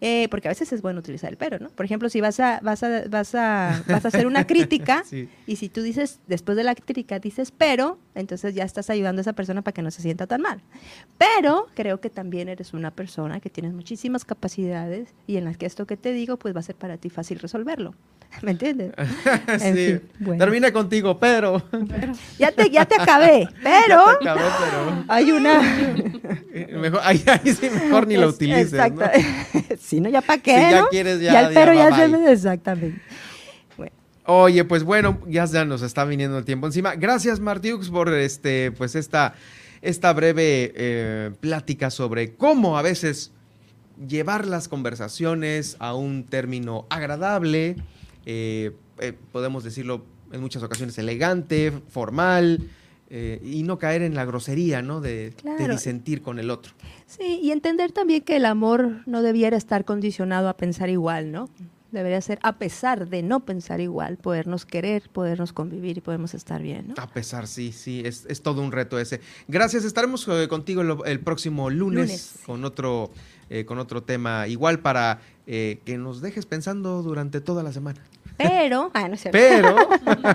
Eh, 0.00 0.28
porque 0.30 0.48
a 0.48 0.50
veces 0.50 0.72
es 0.72 0.82
bueno 0.82 0.98
utilizar 1.00 1.30
el 1.30 1.36
pero, 1.36 1.58
¿no? 1.58 1.68
Por 1.70 1.84
ejemplo, 1.86 2.08
si 2.08 2.20
vas 2.20 2.40
a, 2.40 2.60
vas 2.62 2.82
a, 2.82 3.04
vas 3.08 3.34
a, 3.34 3.82
vas 3.86 4.04
a 4.04 4.08
hacer 4.08 4.26
una 4.26 4.46
crítica 4.46 5.02
Sí. 5.08 5.28
y 5.46 5.56
si 5.56 5.68
tú 5.68 5.82
dices, 5.82 6.20
después 6.26 6.56
de 6.56 6.64
la 6.64 6.74
crítica 6.74 7.18
dices 7.18 7.52
pero, 7.56 7.98
entonces 8.14 8.54
ya 8.54 8.64
estás 8.64 8.90
ayudando 8.90 9.20
a 9.20 9.22
esa 9.22 9.32
persona 9.32 9.62
para 9.62 9.72
que 9.72 9.82
no 9.82 9.90
se 9.90 10.02
sienta 10.02 10.26
tan 10.26 10.40
mal. 10.42 10.60
Pero 11.18 11.68
creo 11.74 12.00
que 12.00 12.10
también 12.10 12.48
eres 12.48 12.72
una 12.74 12.90
persona 12.90 13.40
que 13.40 13.50
tienes 13.50 13.72
muchísimas 13.72 14.24
capacidades 14.24 15.08
y 15.26 15.36
en 15.36 15.44
las 15.44 15.56
que 15.56 15.66
esto 15.66 15.86
que 15.86 15.96
te 15.96 16.12
digo, 16.12 16.36
pues 16.38 16.54
va 16.54 16.60
a 16.60 16.64
ser 16.64 16.74
para 16.76 16.96
ti 16.96 17.08
fácil 17.10 17.38
resolverlo. 17.38 17.94
¿Me 18.42 18.50
entiendes? 18.50 18.92
En 19.48 19.60
Sí. 19.60 19.86
fin, 19.86 20.02
bueno. 20.18 20.44
Termina 20.44 20.72
contigo, 20.72 21.18
pero. 21.18 21.62
Ya 22.38 22.50
te, 22.52 22.68
ya 22.70 22.84
te 22.84 22.96
acabé, 23.00 23.48
pero 23.62 24.04
Ya 24.22 24.34
te 24.34 24.40
acabé, 24.40 24.50
pero. 24.58 25.04
hay 25.08 25.30
una... 25.32 25.60
Mejor, 26.80 27.00
ahí, 27.04 27.22
ahí 27.26 27.52
sí, 27.54 27.68
mejor 27.70 28.06
ni 28.08 28.16
lo 28.16 28.28
Es- 28.28 28.34
utilices. 28.34 28.72
Exacto. 28.72 29.00
¿no? 29.04 29.60
Si 29.84 30.00
no, 30.00 30.08
ya 30.08 30.20
para 30.22 30.40
qué, 30.42 30.54
Si 30.54 30.60
ya 30.70 30.80
¿no? 30.80 30.88
quieres, 30.88 31.20
ya- 31.20 31.40
el 31.48 31.54
ya 31.54 31.60
pero 31.60 31.74
ya, 31.74 31.90
bye, 31.90 32.08
se. 32.26 32.32
Exactamente. 32.32 33.00
Oye, 34.26 34.64
pues 34.64 34.84
bueno, 34.84 35.20
ya, 35.28 35.44
ya 35.44 35.66
nos 35.66 35.82
está 35.82 36.04
viniendo 36.06 36.38
el 36.38 36.46
tiempo 36.46 36.66
encima. 36.66 36.94
Gracias, 36.94 37.40
Martiux, 37.40 37.90
por 37.90 38.08
este, 38.14 38.72
pues 38.72 38.94
esta, 38.94 39.34
esta 39.82 40.14
breve 40.14 40.72
eh, 40.74 41.30
plática 41.40 41.90
sobre 41.90 42.34
cómo 42.34 42.78
a 42.78 42.82
veces 42.82 43.32
llevar 44.08 44.46
las 44.46 44.66
conversaciones 44.68 45.76
a 45.78 45.94
un 45.94 46.24
término 46.24 46.86
agradable, 46.88 47.76
eh, 48.24 48.72
eh, 48.98 49.12
podemos 49.30 49.62
decirlo 49.62 50.06
en 50.32 50.40
muchas 50.40 50.62
ocasiones 50.62 50.96
elegante, 50.96 51.70
formal, 51.90 52.60
eh, 53.16 53.40
y 53.44 53.62
no 53.62 53.78
caer 53.78 54.02
en 54.02 54.16
la 54.16 54.24
grosería, 54.24 54.82
¿no? 54.82 55.00
De, 55.00 55.30
de 55.30 55.32
Claro. 55.36 55.72
disentir 55.72 56.20
con 56.20 56.40
el 56.40 56.50
otro. 56.50 56.72
Sí, 57.06 57.38
y 57.40 57.52
entender 57.52 57.92
también 57.92 58.22
que 58.22 58.34
el 58.34 58.44
amor 58.44 59.02
no 59.06 59.22
debiera 59.22 59.56
estar 59.56 59.84
condicionado 59.84 60.48
a 60.48 60.56
pensar 60.56 60.90
igual, 60.90 61.30
¿no? 61.30 61.48
Debería 61.92 62.20
ser, 62.20 62.40
a 62.42 62.58
pesar 62.58 63.08
de 63.08 63.22
no 63.22 63.44
pensar 63.44 63.80
igual, 63.80 64.16
podernos 64.16 64.66
querer, 64.66 65.08
podernos 65.12 65.52
convivir 65.52 65.96
y 65.96 66.00
podemos 66.00 66.34
estar 66.34 66.60
bien, 66.60 66.88
¿no? 66.88 66.94
A 67.00 67.06
pesar, 67.06 67.46
sí, 67.46 67.70
sí, 67.70 68.02
es, 68.04 68.26
es 68.28 68.42
todo 68.42 68.62
un 68.62 68.72
reto 68.72 68.98
ese. 68.98 69.20
Gracias, 69.46 69.84
estaremos 69.84 70.26
eh, 70.26 70.48
contigo 70.48 70.80
el, 70.82 70.96
el 71.06 71.20
próximo 71.20 71.70
lunes, 71.70 72.06
Lunes. 72.08 72.34
con 72.44 72.64
otro 72.64 73.12
eh, 73.48 73.64
con 73.64 73.78
otro 73.78 74.02
tema 74.02 74.48
igual 74.48 74.80
para 74.80 75.20
eh, 75.46 75.78
que 75.84 75.96
nos 75.96 76.20
dejes 76.20 76.46
pensando 76.46 77.00
durante 77.04 77.40
toda 77.40 77.62
la 77.62 77.72
semana. 77.72 78.00
Pero, 78.36 78.90
ah, 78.94 79.08
no. 79.08 79.16
Pero, 79.30 79.76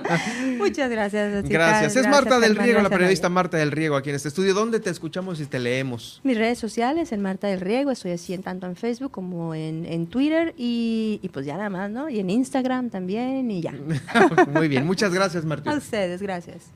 Muchas 0.58 0.90
gracias. 0.90 1.44
chicas. 1.44 1.50
gracias. 1.50 1.96
Es 1.96 2.08
Marta 2.08 2.40
del 2.40 2.56
Riego, 2.56 2.82
la 2.82 2.90
periodista. 2.90 3.30
Marta 3.30 3.58
del 3.58 3.72
Riego 3.72 3.96
aquí 3.96 4.10
en 4.10 4.16
este 4.16 4.30
estudio. 4.30 4.54
¿Dónde 4.54 4.80
te 4.80 4.90
escuchamos 4.90 5.40
y 5.40 5.46
te 5.46 5.60
leemos? 5.60 6.22
Mis 6.24 6.38
redes 6.38 6.60
sociales, 6.60 7.12
en 7.12 7.22
Marta 7.22 7.48
del 7.48 7.60
Riego, 7.60 7.92
estoy 7.92 8.12
así 8.12 8.34
en 8.34 8.44
tanto 8.44 8.68
en 8.68 8.76
Facebook 8.76 9.12
como 9.12 9.54
en, 9.54 9.86
en 9.86 10.08
Twitter 10.08 10.54
y, 10.58 11.20
y 11.22 11.30
pues 11.30 11.46
ya 11.46 11.58
nada 11.58 11.70
más, 11.70 11.92
¿no? 11.92 12.10
Y 12.10 12.20
en 12.20 12.30
Instagram 12.30 12.90
también 12.90 13.52
y 13.52 13.62
ya. 13.62 13.74
Muy 14.54 14.68
bien, 14.68 14.86
muchas 14.86 15.14
gracias, 15.14 15.46
Marta. 15.46 15.72
A 15.72 15.78
ustedes, 15.78 16.22
gracias. 16.22 16.72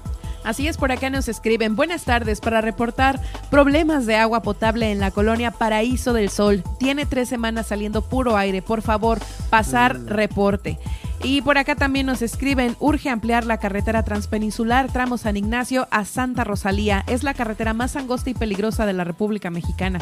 Así 0.48 0.66
es, 0.70 0.78
por 0.78 0.94
acá 0.94 1.10
nos 1.10 1.28
escriben. 1.28 1.76
Buenas 1.76 2.06
tardes 2.06 2.40
para 2.40 2.62
reportar 2.62 3.20
problemas 3.52 4.06
de 4.06 4.16
agua 4.16 4.42
potable 4.42 4.94
en 4.94 5.00
la 5.02 5.12
colonia 5.12 5.52
Paraíso 5.52 6.14
del 6.14 6.30
Sol. 6.30 6.64
Tiene 6.80 7.06
tres 7.06 7.28
semanas 7.28 7.68
saliendo 7.68 8.02
puro 8.02 8.38
aire. 8.38 8.62
Por 8.62 8.82
favor, 8.82 9.20
pasar 9.50 10.00
reporte. 10.06 10.80
Y 11.22 11.42
por 11.42 11.58
acá 11.58 11.76
también 11.76 12.06
nos 12.06 12.22
escriben, 12.22 12.78
urge 12.80 13.10
ampliar 13.10 13.46
la 13.46 13.58
carretera 13.58 14.04
transpeninsular 14.04 14.90
tramo 14.90 15.18
San 15.18 15.36
Ignacio 15.36 15.88
a 15.92 16.06
Santa 16.06 16.46
Rosalía. 16.46 17.04
Es 17.08 17.24
la 17.24 17.34
carretera 17.34 17.74
más 17.74 17.98
angosta 17.98 18.30
y 18.30 18.34
peligrosa 18.34 18.86
de 18.86 18.94
la 18.94 19.04
República 19.04 19.50
Mexicana. 19.50 20.00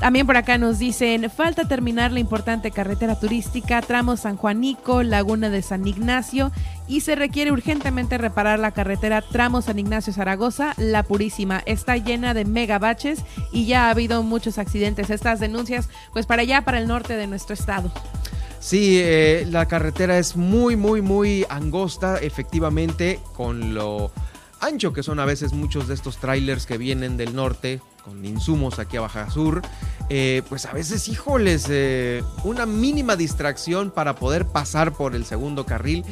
También 0.00 0.26
por 0.26 0.38
acá 0.38 0.56
nos 0.56 0.78
dicen, 0.78 1.28
falta 1.28 1.68
terminar 1.68 2.10
la 2.10 2.20
importante 2.20 2.70
carretera 2.70 3.20
turística, 3.20 3.82
tramo 3.82 4.16
San 4.16 4.38
Juanico, 4.38 5.02
Laguna 5.02 5.50
de 5.50 5.60
San 5.60 5.86
Ignacio, 5.86 6.52
y 6.88 7.02
se 7.02 7.16
requiere 7.16 7.52
urgentemente 7.52 8.16
reparar 8.16 8.58
la 8.58 8.70
carretera 8.70 9.20
tramo 9.20 9.60
San 9.60 9.78
Ignacio 9.78 10.14
Zaragoza, 10.14 10.72
La 10.78 11.02
Purísima. 11.02 11.62
Está 11.66 11.98
llena 11.98 12.32
de 12.32 12.46
megabaches 12.46 13.20
y 13.52 13.66
ya 13.66 13.86
ha 13.86 13.90
habido 13.90 14.22
muchos 14.22 14.56
accidentes. 14.56 15.10
Estas 15.10 15.38
denuncias, 15.38 15.90
pues 16.14 16.24
para 16.24 16.42
allá, 16.42 16.62
para 16.62 16.78
el 16.78 16.88
norte 16.88 17.16
de 17.16 17.26
nuestro 17.26 17.52
estado. 17.52 17.92
Sí, 18.58 18.98
eh, 19.00 19.46
la 19.50 19.66
carretera 19.66 20.16
es 20.18 20.34
muy, 20.34 20.76
muy, 20.76 21.02
muy 21.02 21.44
angosta, 21.50 22.16
efectivamente, 22.16 23.20
con 23.36 23.74
lo 23.74 24.12
ancho 24.60 24.92
que 24.92 25.02
son 25.02 25.20
a 25.20 25.24
veces 25.24 25.52
muchos 25.52 25.88
de 25.88 25.94
estos 25.94 26.18
trailers 26.18 26.66
que 26.66 26.78
vienen 26.78 27.16
del 27.16 27.34
norte 27.34 27.80
con 28.04 28.24
insumos 28.24 28.78
aquí 28.78 28.96
a 28.96 29.02
Baja 29.02 29.30
Sur, 29.30 29.62
eh, 30.08 30.42
pues 30.48 30.66
a 30.66 30.72
veces, 30.72 31.08
híjoles, 31.08 31.66
eh, 31.68 32.22
una 32.44 32.66
mínima 32.66 33.16
distracción 33.16 33.90
para 33.90 34.16
poder 34.16 34.46
pasar 34.46 34.92
por 34.92 35.14
el 35.14 35.24
segundo 35.24 35.66
carril 35.66 36.04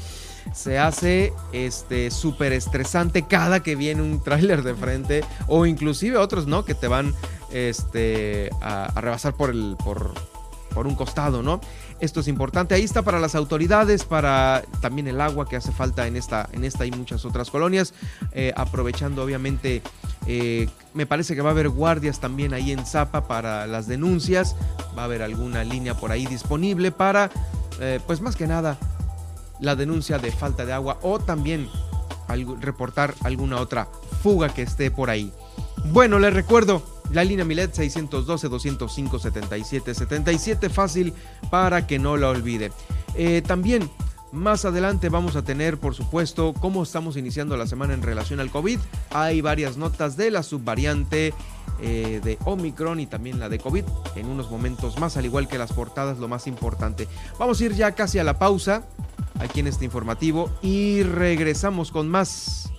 se 0.54 0.78
hace 0.78 1.32
este 1.52 2.10
súper 2.10 2.52
estresante 2.52 3.26
cada 3.26 3.62
que 3.62 3.76
viene 3.76 4.02
un 4.02 4.22
tráiler 4.22 4.62
de 4.62 4.74
frente 4.74 5.24
o 5.46 5.66
inclusive 5.66 6.16
otros, 6.16 6.46
¿no? 6.46 6.64
Que 6.64 6.74
te 6.74 6.88
van 6.88 7.14
este, 7.52 8.50
a, 8.60 8.92
rebasar 9.00 9.34
por, 9.34 9.50
el, 9.50 9.76
por, 9.82 10.14
por 10.74 10.86
un 10.86 10.94
costado, 10.94 11.42
¿no? 11.42 11.60
Esto 12.00 12.20
es 12.20 12.28
importante. 12.28 12.74
Ahí 12.74 12.84
está 12.84 13.02
para 13.02 13.18
las 13.18 13.34
autoridades, 13.34 14.04
para 14.04 14.62
también 14.80 15.08
el 15.08 15.20
agua 15.20 15.48
que 15.48 15.56
hace 15.56 15.72
falta 15.72 16.06
en 16.06 16.16
esta, 16.16 16.48
en 16.52 16.64
esta 16.64 16.86
y 16.86 16.90
muchas 16.92 17.24
otras 17.24 17.50
colonias. 17.50 17.92
Eh, 18.32 18.52
aprovechando, 18.56 19.22
obviamente, 19.22 19.82
eh, 20.26 20.68
me 20.94 21.06
parece 21.06 21.34
que 21.34 21.42
va 21.42 21.50
a 21.50 21.52
haber 21.52 21.68
guardias 21.68 22.20
también 22.20 22.54
ahí 22.54 22.70
en 22.70 22.86
Zapa 22.86 23.26
para 23.26 23.66
las 23.66 23.88
denuncias. 23.88 24.54
Va 24.96 25.02
a 25.02 25.04
haber 25.06 25.22
alguna 25.22 25.64
línea 25.64 25.94
por 25.94 26.12
ahí 26.12 26.26
disponible 26.26 26.92
para, 26.92 27.30
eh, 27.80 27.98
pues 28.06 28.20
más 28.20 28.36
que 28.36 28.46
nada, 28.46 28.78
la 29.60 29.74
denuncia 29.74 30.18
de 30.18 30.30
falta 30.30 30.64
de 30.64 30.72
agua 30.72 30.98
o 31.02 31.18
también 31.18 31.68
reportar 32.60 33.14
alguna 33.24 33.56
otra 33.56 33.88
fuga 34.22 34.50
que 34.50 34.62
esté 34.62 34.90
por 34.90 35.10
ahí. 35.10 35.32
Bueno, 35.86 36.18
les 36.18 36.34
recuerdo, 36.34 36.82
la 37.12 37.24
línea 37.24 37.44
Milet 37.44 37.74
612-205-7777, 37.74 40.70
fácil 40.70 41.12
para 41.50 41.86
que 41.86 41.98
no 41.98 42.16
la 42.16 42.28
olvide. 42.28 42.72
Eh, 43.14 43.42
también 43.46 43.90
más 44.32 44.64
adelante 44.64 45.08
vamos 45.08 45.36
a 45.36 45.42
tener, 45.42 45.78
por 45.78 45.94
supuesto, 45.94 46.52
cómo 46.52 46.82
estamos 46.82 47.16
iniciando 47.16 47.56
la 47.56 47.66
semana 47.66 47.94
en 47.94 48.02
relación 48.02 48.40
al 48.40 48.50
COVID. 48.50 48.78
Hay 49.10 49.40
varias 49.40 49.76
notas 49.76 50.16
de 50.16 50.30
la 50.30 50.42
subvariante 50.42 51.32
eh, 51.80 52.20
de 52.22 52.38
Omicron 52.44 53.00
y 53.00 53.06
también 53.06 53.38
la 53.38 53.48
de 53.48 53.58
COVID 53.58 53.84
en 54.16 54.26
unos 54.26 54.50
momentos 54.50 54.98
más, 54.98 55.16
al 55.16 55.24
igual 55.24 55.48
que 55.48 55.58
las 55.58 55.72
portadas, 55.72 56.18
lo 56.18 56.28
más 56.28 56.46
importante. 56.46 57.08
Vamos 57.38 57.60
a 57.60 57.64
ir 57.64 57.74
ya 57.74 57.92
casi 57.92 58.18
a 58.18 58.24
la 58.24 58.38
pausa 58.38 58.84
aquí 59.38 59.60
en 59.60 59.68
este 59.68 59.84
informativo 59.84 60.50
y 60.60 61.02
regresamos 61.04 61.90
con 61.90 62.08
más 62.08 62.70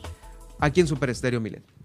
aquí 0.59 0.81
en 0.81 0.87
Super 0.87 1.09
Estéreo 1.09 1.39
Milet. 1.39 1.78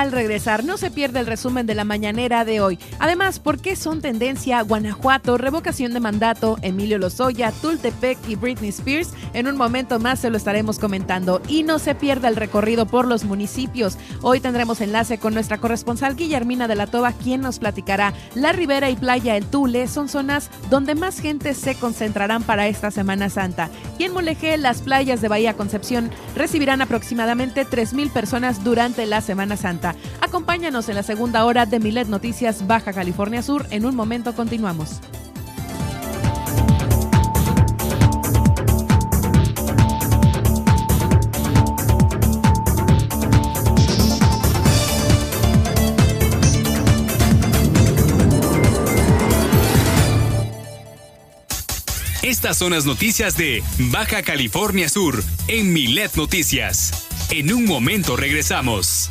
Al 0.00 0.12
regresar. 0.12 0.64
No 0.64 0.76
se 0.76 0.90
pierde 0.90 1.20
el 1.20 1.26
resumen 1.26 1.66
de 1.66 1.74
la 1.74 1.84
mañanera 1.84 2.44
de 2.44 2.60
hoy. 2.60 2.78
Además, 2.98 3.38
¿por 3.40 3.60
qué 3.60 3.74
son 3.74 4.00
tendencia 4.00 4.62
Guanajuato, 4.62 5.38
revocación 5.38 5.92
de 5.92 6.00
mandato, 6.00 6.56
Emilio 6.62 6.98
Lozoya, 6.98 7.50
Tultepec 7.50 8.18
y 8.28 8.36
Britney 8.36 8.70
Spears? 8.70 9.12
En 9.34 9.48
un 9.48 9.56
momento 9.56 9.98
más 9.98 10.20
se 10.20 10.30
lo 10.30 10.36
estaremos 10.36 10.78
comentando. 10.78 11.42
Y 11.48 11.64
no 11.64 11.78
se 11.78 11.94
pierda 11.94 12.28
el 12.28 12.36
recorrido 12.36 12.86
por 12.86 13.06
los 13.06 13.24
municipios. 13.24 13.98
Hoy 14.22 14.40
tendremos 14.40 14.80
enlace 14.80 15.18
con 15.18 15.34
nuestra 15.34 15.58
corresponsal 15.58 16.16
Guillermina 16.16 16.68
de 16.68 16.76
la 16.76 16.86
Toba, 16.86 17.12
quien 17.12 17.40
nos 17.40 17.58
platicará. 17.58 18.14
La 18.34 18.52
Ribera 18.52 18.90
y 18.90 18.96
Playa 18.96 19.36
El 19.36 19.46
Tule 19.46 19.88
son 19.88 20.08
zonas 20.08 20.50
donde 20.70 20.94
más 20.94 21.20
gente 21.20 21.54
se 21.54 21.74
concentrarán 21.74 22.42
para 22.42 22.68
esta 22.68 22.90
Semana 22.90 23.30
Santa. 23.30 23.68
Y 23.98 24.04
en 24.04 24.12
Mulegé, 24.12 24.56
las 24.58 24.82
playas 24.82 25.20
de 25.20 25.28
Bahía 25.28 25.54
Concepción 25.54 26.10
recibirán 26.36 26.82
aproximadamente 26.82 27.66
3.000 27.66 28.10
personas 28.10 28.62
durante 28.62 29.06
la 29.06 29.20
Semana 29.20 29.56
Santa. 29.56 29.87
Acompáñanos 30.20 30.88
en 30.88 30.96
la 30.96 31.02
segunda 31.02 31.44
hora 31.44 31.66
de 31.66 31.80
Milet 31.80 32.08
Noticias 32.08 32.66
Baja 32.66 32.92
California 32.92 33.42
Sur. 33.42 33.66
En 33.70 33.86
un 33.86 33.94
momento 33.94 34.34
continuamos. 34.34 35.00
Estas 52.28 52.58
son 52.58 52.72
las 52.72 52.84
noticias 52.84 53.36
de 53.36 53.62
Baja 53.90 54.22
California 54.22 54.88
Sur 54.88 55.24
en 55.48 55.72
Milet 55.72 56.14
Noticias. 56.14 57.06
En 57.30 57.52
un 57.52 57.64
momento 57.64 58.16
regresamos. 58.16 59.10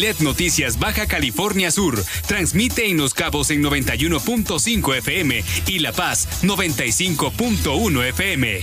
Milet 0.00 0.20
Noticias 0.20 0.78
Baja 0.78 1.06
California 1.06 1.70
Sur 1.70 2.02
transmite 2.26 2.88
en 2.88 2.96
Los 2.96 3.12
Cabos 3.12 3.50
en 3.50 3.62
91.5 3.62 4.96
FM 4.96 5.44
y 5.66 5.78
La 5.80 5.92
Paz 5.92 6.26
95.1 6.42 8.08
FM. 8.08 8.60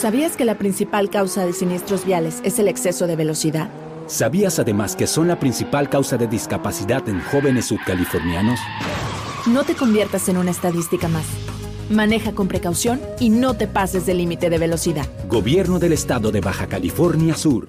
¿Sabías 0.00 0.36
que 0.36 0.44
la 0.44 0.56
principal 0.56 1.10
causa 1.10 1.44
de 1.44 1.52
siniestros 1.52 2.04
viales 2.04 2.36
es 2.44 2.60
el 2.60 2.68
exceso 2.68 3.08
de 3.08 3.16
velocidad? 3.16 3.68
¿Sabías 4.06 4.60
además 4.60 4.94
que 4.94 5.08
son 5.08 5.26
la 5.26 5.40
principal 5.40 5.90
causa 5.90 6.16
de 6.16 6.28
discapacidad 6.28 7.08
en 7.08 7.20
jóvenes 7.22 7.64
subcalifornianos? 7.64 8.60
No 9.46 9.64
te 9.64 9.74
conviertas 9.74 10.28
en 10.28 10.36
una 10.36 10.52
estadística 10.52 11.08
más. 11.08 11.26
Maneja 11.90 12.32
con 12.32 12.46
precaución 12.46 13.00
y 13.18 13.30
no 13.30 13.54
te 13.54 13.66
pases 13.66 14.06
del 14.06 14.18
límite 14.18 14.48
de 14.48 14.58
velocidad. 14.58 15.08
Gobierno 15.28 15.80
del 15.80 15.92
Estado 15.92 16.30
de 16.30 16.40
Baja 16.40 16.68
California 16.68 17.34
Sur. 17.34 17.68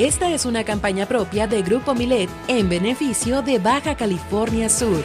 Esta 0.00 0.30
es 0.30 0.46
una 0.46 0.64
campaña 0.64 1.04
propia 1.04 1.46
de 1.46 1.60
Grupo 1.60 1.94
Milet 1.94 2.30
en 2.48 2.70
beneficio 2.70 3.42
de 3.42 3.58
Baja 3.58 3.96
California 3.96 4.70
Sur. 4.70 5.04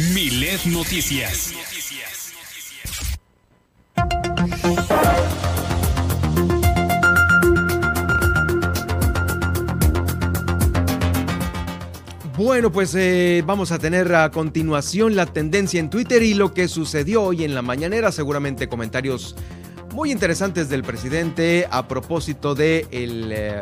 Milet 0.00 0.64
Noticias. 0.64 1.52
Bueno, 12.38 12.72
pues 12.72 12.94
eh, 12.94 13.44
vamos 13.44 13.72
a 13.72 13.78
tener 13.78 14.14
a 14.14 14.30
continuación 14.30 15.14
la 15.16 15.26
tendencia 15.26 15.78
en 15.78 15.90
Twitter 15.90 16.22
y 16.22 16.32
lo 16.32 16.54
que 16.54 16.68
sucedió 16.68 17.22
hoy 17.22 17.44
en 17.44 17.54
la 17.54 17.60
mañanera. 17.60 18.10
Seguramente 18.10 18.68
comentarios 18.68 19.36
muy 20.00 20.12
interesantes 20.12 20.70
del 20.70 20.82
presidente 20.82 21.68
a 21.70 21.86
propósito 21.86 22.54
del 22.54 22.88
de 22.88 23.60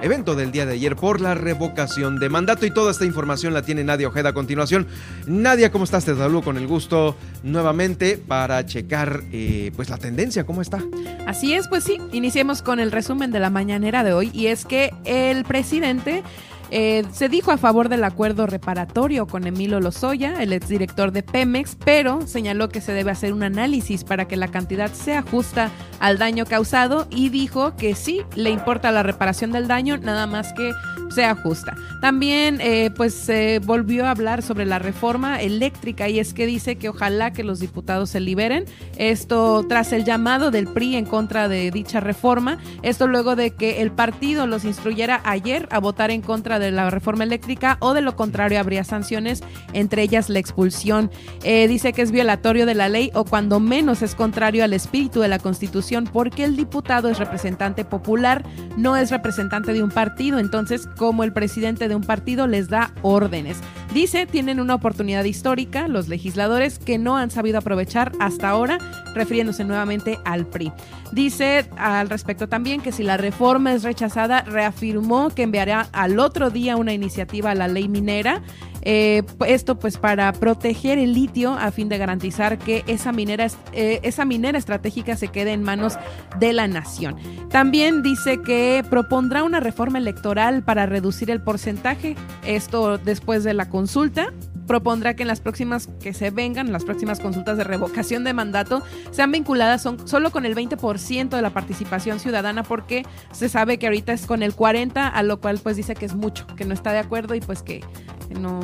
evento 0.00 0.34
del 0.34 0.50
día 0.50 0.64
de 0.64 0.72
ayer 0.72 0.96
por 0.96 1.20
la 1.20 1.34
revocación 1.34 2.18
de 2.18 2.30
mandato. 2.30 2.64
Y 2.64 2.70
toda 2.70 2.90
esta 2.90 3.04
información 3.04 3.52
la 3.52 3.60
tiene 3.60 3.84
Nadia 3.84 4.08
Ojeda 4.08 4.30
a 4.30 4.32
continuación. 4.32 4.86
Nadia, 5.26 5.70
¿cómo 5.70 5.84
estás? 5.84 6.06
Te 6.06 6.16
saludo 6.16 6.40
con 6.40 6.56
el 6.56 6.66
gusto 6.66 7.14
nuevamente 7.42 8.16
para 8.16 8.64
checar 8.64 9.24
eh, 9.32 9.70
pues 9.76 9.90
la 9.90 9.98
tendencia, 9.98 10.46
¿cómo 10.46 10.62
está? 10.62 10.82
Así 11.26 11.52
es, 11.52 11.68
pues 11.68 11.84
sí, 11.84 11.98
iniciemos 12.10 12.62
con 12.62 12.80
el 12.80 12.90
resumen 12.90 13.30
de 13.30 13.40
la 13.40 13.50
mañanera 13.50 14.02
de 14.02 14.14
hoy. 14.14 14.30
Y 14.32 14.46
es 14.46 14.64
que 14.64 14.94
el 15.04 15.44
presidente 15.44 16.22
eh, 16.70 17.04
se 17.12 17.28
dijo 17.28 17.52
a 17.52 17.58
favor 17.58 17.88
del 17.88 18.04
acuerdo 18.04 18.46
reparatorio 18.46 19.26
con 19.26 19.46
Emilio 19.46 19.80
Lozoya, 19.80 20.42
el 20.42 20.52
exdirector 20.52 21.12
de 21.12 21.22
Pemex, 21.22 21.76
pero 21.84 22.26
señaló 22.26 22.68
que 22.68 22.80
se 22.80 22.92
debe 22.92 23.10
hacer 23.10 23.32
un 23.32 23.42
análisis 23.42 24.04
para 24.04 24.26
que 24.26 24.36
la 24.36 24.48
cantidad 24.48 24.92
sea 24.92 25.22
justa 25.22 25.70
al 26.00 26.18
daño 26.18 26.44
causado 26.44 27.06
y 27.10 27.28
dijo 27.28 27.76
que 27.76 27.94
sí 27.94 28.22
le 28.34 28.50
importa 28.50 28.90
la 28.90 29.02
reparación 29.02 29.52
del 29.52 29.68
daño, 29.68 29.96
nada 29.98 30.26
más 30.26 30.52
que 30.52 30.72
sea 31.10 31.34
justa. 31.34 31.74
También 32.00 32.60
eh, 32.60 32.90
pues 32.94 33.14
se 33.14 33.60
volvió 33.60 34.06
a 34.06 34.10
hablar 34.10 34.42
sobre 34.42 34.66
la 34.66 34.78
reforma 34.78 35.40
eléctrica 35.40 36.08
y 36.08 36.18
es 36.18 36.34
que 36.34 36.46
dice 36.46 36.76
que 36.76 36.88
ojalá 36.88 37.32
que 37.32 37.44
los 37.44 37.60
diputados 37.60 38.10
se 38.10 38.20
liberen. 38.20 38.64
Esto 38.96 39.64
tras 39.68 39.92
el 39.92 40.04
llamado 40.04 40.50
del 40.50 40.66
PRI 40.66 40.96
en 40.96 41.06
contra 41.06 41.48
de 41.48 41.70
dicha 41.70 42.00
reforma. 42.00 42.58
Esto 42.82 43.06
luego 43.06 43.36
de 43.36 43.52
que 43.52 43.82
el 43.82 43.92
partido 43.92 44.46
los 44.46 44.64
instruyera 44.64 45.20
ayer 45.24 45.68
a 45.70 45.78
votar 45.78 46.10
en 46.10 46.22
contra 46.22 46.55
de 46.58 46.70
la 46.70 46.90
reforma 46.90 47.24
eléctrica 47.24 47.76
o 47.80 47.94
de 47.94 48.00
lo 48.00 48.16
contrario 48.16 48.60
habría 48.60 48.84
sanciones, 48.84 49.42
entre 49.72 50.02
ellas 50.02 50.28
la 50.28 50.38
expulsión. 50.38 51.10
Eh, 51.42 51.68
dice 51.68 51.92
que 51.92 52.02
es 52.02 52.10
violatorio 52.10 52.66
de 52.66 52.74
la 52.74 52.88
ley 52.88 53.10
o 53.14 53.24
cuando 53.24 53.60
menos 53.60 54.02
es 54.02 54.14
contrario 54.14 54.64
al 54.64 54.72
espíritu 54.72 55.20
de 55.20 55.28
la 55.28 55.38
Constitución 55.38 56.08
porque 56.12 56.44
el 56.44 56.56
diputado 56.56 57.08
es 57.08 57.18
representante 57.18 57.84
popular, 57.84 58.44
no 58.76 58.96
es 58.96 59.10
representante 59.10 59.72
de 59.72 59.82
un 59.82 59.90
partido. 59.90 60.38
Entonces, 60.38 60.88
como 60.96 61.24
el 61.24 61.32
presidente 61.32 61.88
de 61.88 61.94
un 61.94 62.02
partido 62.02 62.46
les 62.46 62.68
da 62.68 62.92
órdenes. 63.02 63.58
Dice, 63.94 64.26
tienen 64.26 64.60
una 64.60 64.74
oportunidad 64.74 65.24
histórica 65.24 65.88
los 65.88 66.08
legisladores 66.08 66.78
que 66.78 66.98
no 66.98 67.16
han 67.16 67.30
sabido 67.30 67.58
aprovechar 67.58 68.12
hasta 68.20 68.48
ahora, 68.48 68.78
refiriéndose 69.14 69.64
nuevamente 69.64 70.18
al 70.24 70.46
PRI. 70.46 70.72
Dice 71.12 71.68
al 71.76 72.10
respecto 72.10 72.48
también 72.48 72.80
que 72.80 72.92
si 72.92 73.02
la 73.02 73.16
reforma 73.16 73.72
es 73.72 73.84
rechazada, 73.84 74.42
reafirmó 74.42 75.30
que 75.30 75.42
enviará 75.42 75.88
al 75.92 76.18
otro 76.18 76.45
día 76.50 76.76
una 76.76 76.92
iniciativa 76.92 77.50
a 77.50 77.54
la 77.54 77.68
ley 77.68 77.88
minera. 77.88 78.42
Eh, 78.82 79.24
esto 79.46 79.78
pues 79.80 79.98
para 79.98 80.32
proteger 80.32 80.98
el 80.98 81.12
litio 81.12 81.54
a 81.54 81.72
fin 81.72 81.88
de 81.88 81.98
garantizar 81.98 82.56
que 82.56 82.84
esa 82.86 83.10
minera, 83.10 83.48
eh, 83.72 83.98
esa 84.04 84.24
minera 84.24 84.58
estratégica 84.58 85.16
se 85.16 85.28
quede 85.28 85.52
en 85.52 85.62
manos 85.62 85.98
de 86.38 86.52
la 86.52 86.68
nación. 86.68 87.16
También 87.50 88.02
dice 88.02 88.40
que 88.42 88.84
propondrá 88.88 89.42
una 89.42 89.58
reforma 89.58 89.98
electoral 89.98 90.62
para 90.62 90.86
reducir 90.86 91.30
el 91.30 91.42
porcentaje, 91.42 92.14
esto 92.46 92.98
después 92.98 93.42
de 93.42 93.54
la 93.54 93.68
consulta 93.68 94.32
propondrá 94.66 95.14
que 95.14 95.22
en 95.22 95.28
las 95.28 95.40
próximas 95.40 95.88
que 96.00 96.12
se 96.12 96.30
vengan, 96.30 96.72
las 96.72 96.84
próximas 96.84 97.20
consultas 97.20 97.56
de 97.56 97.64
revocación 97.64 98.24
de 98.24 98.32
mandato, 98.32 98.82
sean 99.10 99.32
vinculadas 99.32 99.82
son, 99.82 100.06
solo 100.06 100.30
con 100.30 100.44
el 100.44 100.54
20% 100.54 101.28
de 101.28 101.42
la 101.42 101.50
participación 101.50 102.20
ciudadana, 102.20 102.62
porque 102.62 103.04
se 103.32 103.48
sabe 103.48 103.78
que 103.78 103.86
ahorita 103.86 104.12
es 104.12 104.26
con 104.26 104.42
el 104.42 104.54
40%, 104.54 105.10
a 105.12 105.22
lo 105.22 105.40
cual 105.40 105.58
pues 105.62 105.76
dice 105.76 105.94
que 105.94 106.06
es 106.06 106.14
mucho, 106.14 106.46
que 106.56 106.64
no 106.64 106.74
está 106.74 106.92
de 106.92 106.98
acuerdo 106.98 107.34
y 107.34 107.40
pues 107.40 107.62
que 107.62 107.82
no, 108.30 108.60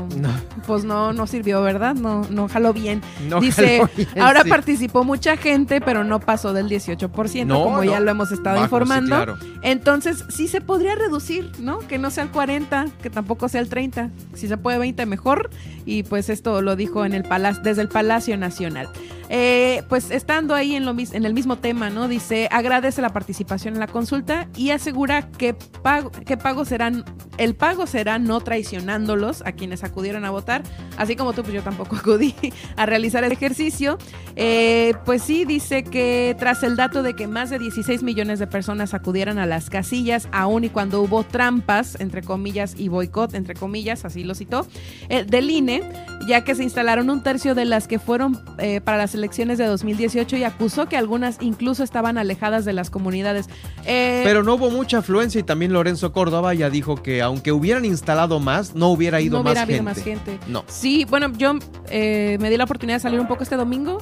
pues 0.67 0.85
no, 0.85 1.13
no 1.13 1.27
sirvió, 1.27 1.63
¿verdad? 1.63 1.95
No, 1.95 2.23
no 2.31 2.49
jaló 2.49 2.73
bien. 2.73 3.03
Dice, 3.41 3.83
ahora 4.21 4.45
participó 4.45 5.05
mucha 5.05 5.37
gente, 5.37 5.81
pero 5.81 6.05
no 6.05 6.21
pasó 6.21 6.53
del 6.53 6.69
18%, 6.69 7.63
como 7.63 7.85
ya 7.85 8.01
lo 8.01 8.11
hemos 8.11 8.33
estado 8.33 8.63
informando. 8.63 9.37
Entonces, 9.63 10.25
sí 10.29 10.49
se 10.49 10.61
podría 10.61 10.95
reducir, 10.95 11.51
¿no? 11.59 11.79
Que 11.81 11.99
no 11.99 12.11
sea 12.11 12.25
el 12.25 12.31
40, 12.31 12.87
que 13.03 13.11
tampoco 13.11 13.49
sea 13.49 13.61
el 13.61 13.69
30. 13.69 14.11
Si 14.35 14.49
se 14.49 14.57
puede 14.57 14.79
20, 14.79 15.07
mejor. 15.07 15.51
Y 15.85 16.05
pues 16.05 16.29
esto 16.29 16.63
lo 16.63 16.77
dijo 16.77 17.05
en 17.05 17.13
el 17.13 17.25
palacio, 17.25 17.63
desde 17.63 17.83
el 17.83 17.89
Palacio 17.89 18.37
Nacional. 18.37 18.89
Eh, 19.29 19.83
pues 19.89 20.11
estando 20.11 20.55
ahí 20.55 20.77
en, 20.77 20.85
lo, 20.85 20.95
en 20.99 21.25
el 21.25 21.35
mismo 21.35 21.57
tema, 21.57 21.91
¿no? 21.91 22.09
Dice, 22.09 22.49
agradece 22.51 23.01
la 23.03 23.11
participación 23.11 23.75
en 23.75 23.81
la 23.81 23.87
consulta 23.87 24.49
y 24.57 24.71
asegura 24.71 25.31
que, 25.31 25.55
pago, 25.55 26.11
que 26.11 26.37
pago 26.37 26.65
serán, 26.65 27.05
el 27.39 27.55
pago 27.55 27.87
será 27.87 28.19
no 28.19 28.41
traicionándolos 28.41 29.43
a 29.47 29.53
quienes 29.53 29.85
acudieron 29.85 30.25
a 30.25 30.31
votar, 30.31 30.63
así 30.97 31.17
como 31.17 31.33
tú, 31.33 31.43
pues 31.43 31.55
yo 31.55 31.63
tampoco 31.63 31.97
acudí 32.03 32.35
a 32.77 32.87
realizar 32.87 33.25
el 33.25 33.33
ejercicio. 33.33 33.99
Eh, 34.37 34.95
pues 35.05 35.23
sí, 35.23 35.45
dice 35.45 35.85
que 35.85 36.37
tras 36.39 36.63
el 36.63 36.77
dato 36.77 37.03
de 37.03 37.15
que 37.15 37.27
más 37.27 37.51
de 37.51 37.59
16 37.59 38.03
millones 38.03 38.39
de 38.39 38.47
personas 38.47 38.95
acudieran 38.95 39.39
a 39.39 39.47
las 39.47 39.71
casillas, 39.71 40.29
aún 40.33 40.65
y 40.65 40.69
cuando 40.69 41.01
hubo 41.03 41.25
trampas, 41.25 41.99
entre 42.01 42.23
comillas, 42.23 42.75
y 42.77 42.89
boicot, 42.89 43.35
entre 43.35 43.55
comillas, 43.55 44.05
así 44.05 44.25
lo 44.25 44.35
citó, 44.35 44.67
eh, 45.09 45.25
del 45.25 45.51
INE, 45.51 45.83
ya 46.27 46.45
que 46.45 46.55
se 46.55 46.63
instalaron 46.63 47.11
un 47.11 47.23
tercio 47.23 47.55
de 47.55 47.65
las 47.65 47.89
que 47.89 47.99
fueron 47.99 48.43
eh, 48.59 48.81
para 48.81 48.99
las 48.99 49.12
elecciones 49.15 49.59
de 49.59 49.67
2018 49.67 50.37
y 50.37 50.45
acusó 50.45 50.87
que 50.89 50.97
algunas 50.97 51.39
incluso 51.41 51.83
estaban 51.85 52.19
alejadas 52.19 52.65
de 52.65 52.73
las 52.73 52.91
comunidades. 52.91 53.49
Eh, 53.85 54.23
Pero 54.25 54.43
no 54.43 54.55
hubo 54.55 54.71
mucha 54.71 54.99
afluencia 54.99 55.39
y 55.41 55.43
también 55.43 55.73
Lorenzo 55.73 56.13
Córdoba 56.13 56.55
ya 56.55 56.71
dijo 56.71 56.97
que 57.03 57.23
aunque 57.23 57.53
hubieran 57.53 57.85
instalado 57.85 58.41
más, 58.41 58.75
no 58.75 58.89
hubiera 58.89 59.21
ido, 59.21 59.39
no 59.39 59.45
más, 59.45 59.53
hubiera 59.53 59.67
gente. 59.67 59.73
habido 59.75 59.85
más 59.85 60.03
gente. 60.03 60.39
No. 60.49 60.65
Sí, 60.69 61.05
bueno, 61.09 61.33
yo 61.37 61.55
eh, 61.91 62.39
me 62.41 62.51
di 62.51 62.57
la 62.57 62.65
oportunidad 62.65 62.97
de 62.97 63.01
salir 63.01 63.21
un 63.21 63.29
poco 63.29 63.43
este 63.43 63.57
domingo. 63.57 63.99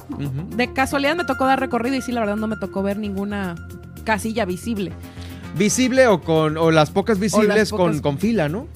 De 0.55 0.71
casualidad 0.73 1.15
me 1.15 1.25
tocó 1.25 1.45
dar 1.45 1.59
recorrido 1.59 1.95
y 1.95 2.01
sí, 2.01 2.11
la 2.11 2.21
verdad 2.21 2.35
no 2.35 2.47
me 2.47 2.57
tocó 2.57 2.83
ver 2.83 2.97
ninguna 2.97 3.55
casilla 4.03 4.45
visible. 4.45 4.91
Visible 5.57 6.07
o 6.07 6.21
con 6.21 6.57
o 6.57 6.71
las 6.71 6.91
pocas 6.91 7.19
visibles 7.19 7.49
las 7.57 7.69
pocas- 7.71 7.85
Con, 7.95 7.99
con 8.01 8.17
fila, 8.17 8.47
¿no? 8.49 8.67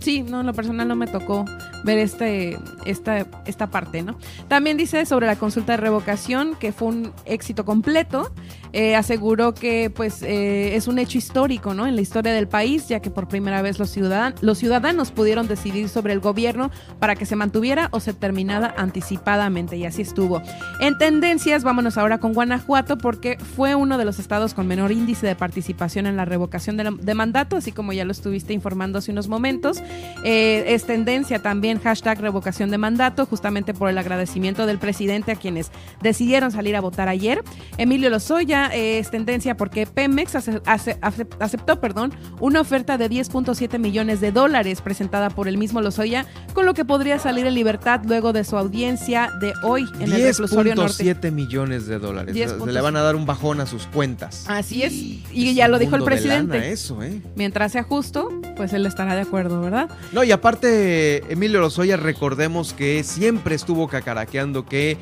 Sí, 0.00 0.22
no, 0.22 0.40
en 0.40 0.46
lo 0.46 0.54
personal 0.54 0.88
no 0.88 0.96
me 0.96 1.06
tocó 1.06 1.44
ver 1.84 1.98
este, 1.98 2.58
esta, 2.86 3.26
esta 3.44 3.66
parte, 3.70 4.02
¿no? 4.02 4.16
También 4.48 4.76
dice 4.76 5.04
sobre 5.04 5.26
la 5.26 5.36
consulta 5.36 5.72
de 5.72 5.76
revocación 5.78 6.54
que 6.58 6.72
fue 6.72 6.88
un 6.88 7.12
éxito 7.26 7.64
completo. 7.64 8.32
Eh, 8.76 8.96
aseguró 8.96 9.54
que 9.54 9.88
pues 9.88 10.22
eh, 10.22 10.74
es 10.74 10.88
un 10.88 10.98
hecho 10.98 11.16
histórico, 11.16 11.74
¿no? 11.74 11.86
En 11.86 11.94
la 11.94 12.02
historia 12.02 12.32
del 12.32 12.48
país, 12.48 12.88
ya 12.88 12.98
que 12.98 13.08
por 13.08 13.28
primera 13.28 13.62
vez 13.62 13.78
los, 13.78 13.96
los 14.40 14.58
ciudadanos 14.58 15.12
pudieron 15.12 15.46
decidir 15.46 15.88
sobre 15.88 16.12
el 16.12 16.18
gobierno 16.18 16.72
para 16.98 17.14
que 17.14 17.24
se 17.24 17.36
mantuviera 17.36 17.88
o 17.92 18.00
se 18.00 18.14
terminara 18.14 18.74
anticipadamente, 18.76 19.76
y 19.76 19.86
así 19.86 20.02
estuvo. 20.02 20.42
En 20.80 20.98
tendencias, 20.98 21.62
vámonos 21.62 21.96
ahora 21.98 22.18
con 22.18 22.32
Guanajuato, 22.32 22.98
porque 22.98 23.38
fue 23.38 23.76
uno 23.76 23.96
de 23.96 24.04
los 24.04 24.18
estados 24.18 24.54
con 24.54 24.66
menor 24.66 24.90
índice 24.90 25.24
de 25.24 25.36
participación 25.36 26.06
en 26.06 26.16
la 26.16 26.24
revocación 26.24 26.76
de 26.76 27.14
mandato, 27.14 27.56
así 27.56 27.70
como 27.70 27.92
ya 27.92 28.04
lo 28.04 28.10
estuviste 28.10 28.52
informando 28.52 28.98
hace 28.98 29.12
unos 29.12 29.28
momentos. 29.28 29.84
Eh, 30.24 30.64
es 30.66 30.84
tendencia 30.84 31.38
también 31.38 31.78
hashtag 31.78 32.20
revocación 32.20 32.70
de 32.70 32.78
mandato, 32.78 33.24
justamente 33.24 33.72
por 33.72 33.88
el 33.88 33.98
agradecimiento 33.98 34.66
del 34.66 34.78
presidente 34.78 35.30
a 35.30 35.36
quienes 35.36 35.70
decidieron 36.02 36.50
salir 36.50 36.74
a 36.74 36.80
votar 36.80 37.08
ayer. 37.08 37.40
Emilio 37.78 38.10
Lozoya 38.10 38.63
eh, 38.72 38.98
es 38.98 39.10
tendencia 39.10 39.56
porque 39.56 39.86
Pemex 39.86 40.34
ace- 40.36 40.60
ace- 40.66 40.98
ace- 41.02 41.26
aceptó 41.40 41.80
perdón, 41.80 42.12
una 42.40 42.60
oferta 42.60 42.96
de 42.98 43.08
10.7 43.10 43.78
millones 43.78 44.20
de 44.20 44.30
dólares 44.32 44.80
presentada 44.80 45.30
por 45.30 45.48
el 45.48 45.56
mismo 45.58 45.80
Lozoya, 45.80 46.26
con 46.52 46.66
lo 46.66 46.74
que 46.74 46.84
podría 46.84 47.18
salir 47.18 47.46
en 47.46 47.54
libertad 47.54 48.00
luego 48.06 48.32
de 48.32 48.44
su 48.44 48.56
audiencia 48.56 49.30
de 49.40 49.52
hoy 49.62 49.86
en 50.00 50.12
el 50.12 50.22
reclusorio 50.22 50.74
norte. 50.74 51.04
10.7 51.04 51.30
millones 51.32 51.86
de 51.86 51.98
dólares. 51.98 52.34
Se 52.36 52.46
10.7. 52.46 52.70
le 52.72 52.80
van 52.80 52.96
a 52.96 53.02
dar 53.02 53.16
un 53.16 53.26
bajón 53.26 53.60
a 53.60 53.66
sus 53.66 53.86
cuentas. 53.86 54.44
Así 54.48 54.82
es, 54.82 54.92
y 54.92 55.48
Es 55.50 55.54
ya 55.56 55.68
lo 55.68 55.78
dijo 55.78 55.96
el 55.96 56.04
presidente. 56.04 56.58
lana 56.58 56.66
eso, 56.66 57.02
¿eh? 57.02 57.20
Mientras 57.36 57.72
sea 57.72 57.82
justo, 57.82 58.28
pues 58.56 58.72
él 58.72 58.86
estará 58.86 59.14
de 59.14 59.22
acuerdo, 59.22 59.60
¿verdad? 59.60 59.88
No, 60.12 60.22
y 60.24 60.32
aparte, 60.32 61.30
Emilio 61.32 61.60
Lozoya, 61.60 61.96
recordemos 61.96 62.72
que 62.72 63.02
siempre 63.04 63.54
estuvo 63.54 63.88
cacaraqueando 63.88 64.64
que 64.66 64.96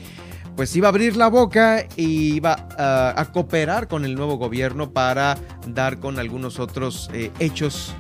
pues 0.57 0.75
iba 0.77 0.89
a 0.89 0.91
abrir 0.91 1.17
la 1.17 1.29
boca 1.29 1.87
y 1.97 2.35
iba 2.35 2.69
ah, 2.79 3.15
a 3.17 3.25
cooperar 3.33 3.89
con 3.89 4.05
el 4.05 4.15
nuevo 4.15 4.37
gobierno 4.37 4.93
para 4.93 5.37
dar 5.67 5.99
con 5.99 6.19
algunos 6.19 6.59
otros 6.59 7.09
eh, 7.13 7.31
hechos 7.39 7.95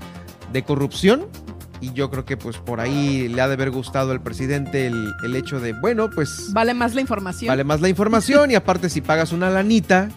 de 0.52 0.62
corrupción. 0.64 1.26
Y 1.80 1.92
yo 1.94 2.10
creo 2.10 2.24
que 2.24 2.36
pues 2.36 2.58
por 2.58 2.78
ahí 2.80 3.26
le 3.28 3.40
ha 3.42 3.48
de 3.48 3.54
haber 3.54 3.70
gustado 3.72 4.12
al 4.12 4.22
presidente 4.22 4.86
el, 4.86 5.12
el 5.24 5.34
hecho 5.34 5.58
de, 5.58 5.72
bueno, 5.72 6.08
pues 6.10 6.50
Vale 6.52 6.74
más 6.74 6.94
la 6.94 7.00
información. 7.00 7.48
vale 7.48 7.64
más 7.64 7.80
la 7.80 7.88
información 7.88 8.52
y 8.52 8.54
aparte 8.54 8.88
si 8.88 9.00
pagas 9.00 9.32
una 9.32 9.50
lanita, 9.50 10.08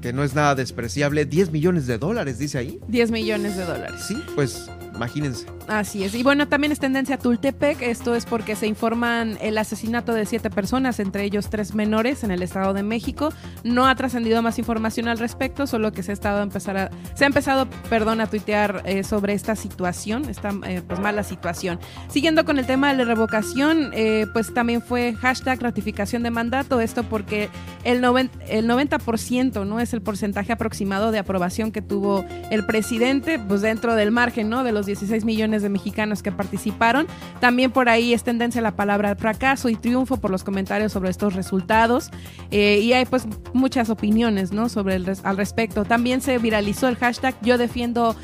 que 0.00 0.12
no 0.12 0.24
es 0.24 0.34
nada 0.34 0.56
despreciable, 0.56 1.24
10 1.24 1.52
millones 1.52 1.86
de 1.86 1.96
dólares, 1.96 2.38
dice 2.38 2.58
ahí. 2.58 2.80
10 2.88 3.12
millones 3.12 3.56
de 3.56 3.64
dólares. 3.64 4.02
Sí, 4.08 4.20
pues 4.34 4.68
imagínense. 4.94 5.46
Así 5.68 6.02
es. 6.04 6.14
Y 6.14 6.22
bueno, 6.22 6.48
también 6.48 6.72
es 6.72 6.78
tendencia 6.80 7.14
a 7.14 7.18
Tultepec. 7.18 7.82
Esto 7.82 8.14
es 8.14 8.26
porque 8.26 8.56
se 8.56 8.66
informan 8.66 9.38
el 9.40 9.56
asesinato 9.58 10.12
de 10.12 10.26
siete 10.26 10.50
personas, 10.50 10.98
entre 11.00 11.24
ellos 11.24 11.48
tres 11.50 11.74
menores, 11.74 12.24
en 12.24 12.30
el 12.30 12.42
Estado 12.42 12.72
de 12.74 12.82
México. 12.82 13.32
No 13.64 13.86
ha 13.86 13.94
trascendido 13.94 14.42
más 14.42 14.58
información 14.58 15.08
al 15.08 15.18
respecto, 15.18 15.66
solo 15.66 15.92
que 15.92 16.02
se 16.02 16.10
ha 16.10 16.14
estado 16.14 16.40
a 16.40 16.42
empezar 16.42 16.76
a, 16.76 16.90
se 17.14 17.24
ha 17.24 17.26
empezado, 17.28 17.68
perdón, 17.88 18.20
a 18.20 18.26
tuitear 18.26 18.82
eh, 18.84 19.04
sobre 19.04 19.34
esta 19.34 19.54
situación, 19.56 20.28
esta 20.28 20.50
eh, 20.66 20.82
pues 20.86 20.98
mala 21.00 21.22
situación. 21.22 21.78
Siguiendo 22.08 22.44
con 22.44 22.58
el 22.58 22.66
tema 22.66 22.90
de 22.92 22.98
la 22.98 23.04
revocación, 23.04 23.90
eh, 23.94 24.26
pues 24.32 24.52
también 24.52 24.82
fue 24.82 25.14
hashtag 25.14 25.60
ratificación 25.60 26.22
de 26.22 26.30
mandato. 26.30 26.80
Esto 26.80 27.04
porque 27.04 27.48
el, 27.84 28.00
noven- 28.02 28.30
el 28.48 28.68
90% 28.68 29.66
no 29.66 29.80
es 29.80 29.92
el 29.94 30.02
porcentaje 30.02 30.52
aproximado 30.52 31.12
de 31.12 31.18
aprobación 31.18 31.72
que 31.72 31.82
tuvo 31.82 32.24
el 32.50 32.66
presidente, 32.66 33.38
pues 33.38 33.62
dentro 33.62 33.94
del 33.94 34.10
margen, 34.10 34.48
¿no? 34.48 34.64
De 34.64 34.72
los 34.72 34.81
16 34.86 35.24
millones 35.24 35.62
de 35.62 35.68
mexicanos 35.68 36.22
que 36.22 36.32
participaron. 36.32 37.06
También 37.40 37.70
por 37.70 37.88
ahí 37.88 38.12
es 38.14 38.22
tendencia 38.22 38.60
la 38.60 38.76
palabra 38.76 39.14
fracaso 39.16 39.68
y 39.68 39.76
triunfo 39.76 40.16
por 40.16 40.30
los 40.30 40.44
comentarios 40.44 40.92
sobre 40.92 41.10
estos 41.10 41.34
resultados. 41.34 42.10
Eh, 42.50 42.80
y 42.82 42.92
hay 42.92 43.04
pues 43.04 43.26
muchas 43.52 43.90
opiniones, 43.90 44.52
¿no? 44.52 44.68
Sobre 44.68 44.96
el 44.96 45.12
al 45.24 45.36
respecto. 45.36 45.84
También 45.84 46.20
se 46.20 46.38
viralizó 46.38 46.88
el 46.88 46.96
hashtag 46.96 47.34
yo 47.42 47.58
defiendo 47.58 48.16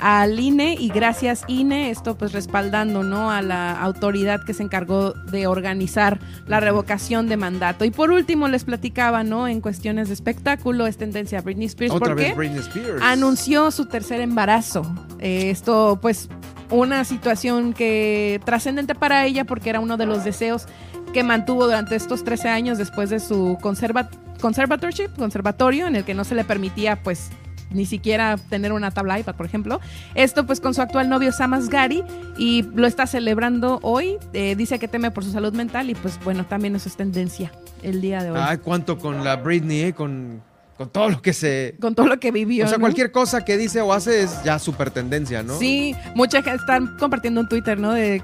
al 0.00 0.38
INE 0.38 0.76
y 0.78 0.88
gracias 0.88 1.44
INE, 1.48 1.90
esto 1.90 2.16
pues 2.16 2.32
respaldando 2.32 3.02
¿no? 3.02 3.30
a 3.30 3.42
la 3.42 3.80
autoridad 3.80 4.44
que 4.44 4.54
se 4.54 4.62
encargó 4.62 5.12
de 5.12 5.46
organizar 5.46 6.20
la 6.46 6.60
revocación 6.60 7.28
de 7.28 7.36
mandato. 7.36 7.84
Y 7.84 7.90
por 7.90 8.10
último 8.10 8.48
les 8.48 8.64
platicaba, 8.64 9.24
¿no? 9.24 9.48
En 9.48 9.60
cuestiones 9.60 10.08
de 10.08 10.14
espectáculo, 10.14 10.86
es 10.86 10.96
tendencia 10.96 11.38
a 11.38 11.42
Britney 11.42 11.66
Spears. 11.66 11.94
Otra 11.94 12.08
¿Por 12.08 12.16
vez 12.16 12.28
qué? 12.28 12.34
Britney 12.34 12.60
Spears. 12.60 13.02
Anunció 13.02 13.70
su 13.70 13.86
tercer 13.86 14.20
embarazo. 14.20 14.82
Eh, 15.18 15.50
esto 15.50 15.98
pues 16.00 16.28
una 16.70 17.04
situación 17.04 17.72
que 17.72 18.40
trascendente 18.44 18.94
para 18.94 19.24
ella 19.24 19.44
porque 19.44 19.70
era 19.70 19.80
uno 19.80 19.96
de 19.96 20.06
los 20.06 20.24
deseos 20.24 20.66
que 21.12 21.22
mantuvo 21.22 21.64
durante 21.64 21.96
estos 21.96 22.24
13 22.24 22.48
años 22.48 22.78
después 22.78 23.10
de 23.10 23.20
su 23.20 23.56
conserva 23.60 24.10
conservatorship, 24.40 25.08
conservatorio, 25.16 25.86
en 25.86 25.96
el 25.96 26.04
que 26.04 26.12
no 26.12 26.24
se 26.24 26.34
le 26.34 26.44
permitía 26.44 27.02
pues 27.02 27.30
ni 27.70 27.86
siquiera 27.86 28.36
tener 28.36 28.72
una 28.72 28.90
tabla 28.90 29.18
iPad, 29.18 29.34
por 29.34 29.46
ejemplo. 29.46 29.80
Esto 30.14 30.46
pues 30.46 30.60
con 30.60 30.74
su 30.74 30.82
actual 30.82 31.08
novio 31.08 31.32
Sam 31.32 31.54
Asghari 31.54 32.02
y 32.38 32.62
lo 32.74 32.86
está 32.86 33.06
celebrando 33.06 33.78
hoy. 33.82 34.18
Eh, 34.32 34.54
dice 34.56 34.78
que 34.78 34.88
teme 34.88 35.10
por 35.10 35.24
su 35.24 35.32
salud 35.32 35.52
mental 35.52 35.90
y 35.90 35.94
pues 35.94 36.18
bueno, 36.24 36.46
también 36.46 36.76
eso 36.76 36.88
es 36.88 36.96
tendencia 36.96 37.52
el 37.82 38.00
día 38.00 38.22
de 38.22 38.30
hoy. 38.30 38.38
Ay, 38.40 38.58
cuánto 38.58 38.98
con 38.98 39.24
la 39.24 39.36
Britney, 39.36 39.82
¿eh? 39.82 39.92
Con, 39.92 40.42
con 40.76 40.90
todo 40.90 41.08
lo 41.10 41.22
que 41.22 41.32
se... 41.32 41.76
con 41.80 41.94
todo 41.94 42.06
lo 42.06 42.18
que 42.18 42.30
vivió. 42.30 42.64
O 42.64 42.68
sea, 42.68 42.78
¿no? 42.78 42.82
cualquier 42.82 43.12
cosa 43.12 43.44
que 43.44 43.56
dice 43.56 43.80
o 43.80 43.92
hace 43.92 44.22
es 44.22 44.42
ya 44.44 44.58
súper 44.58 44.90
tendencia, 44.90 45.42
¿no? 45.42 45.58
Sí, 45.58 45.94
mucha 46.14 46.42
gente 46.42 46.60
está 46.60 46.80
compartiendo 46.98 47.40
en 47.40 47.48
Twitter, 47.48 47.78
¿no? 47.78 47.92
De 47.92 48.22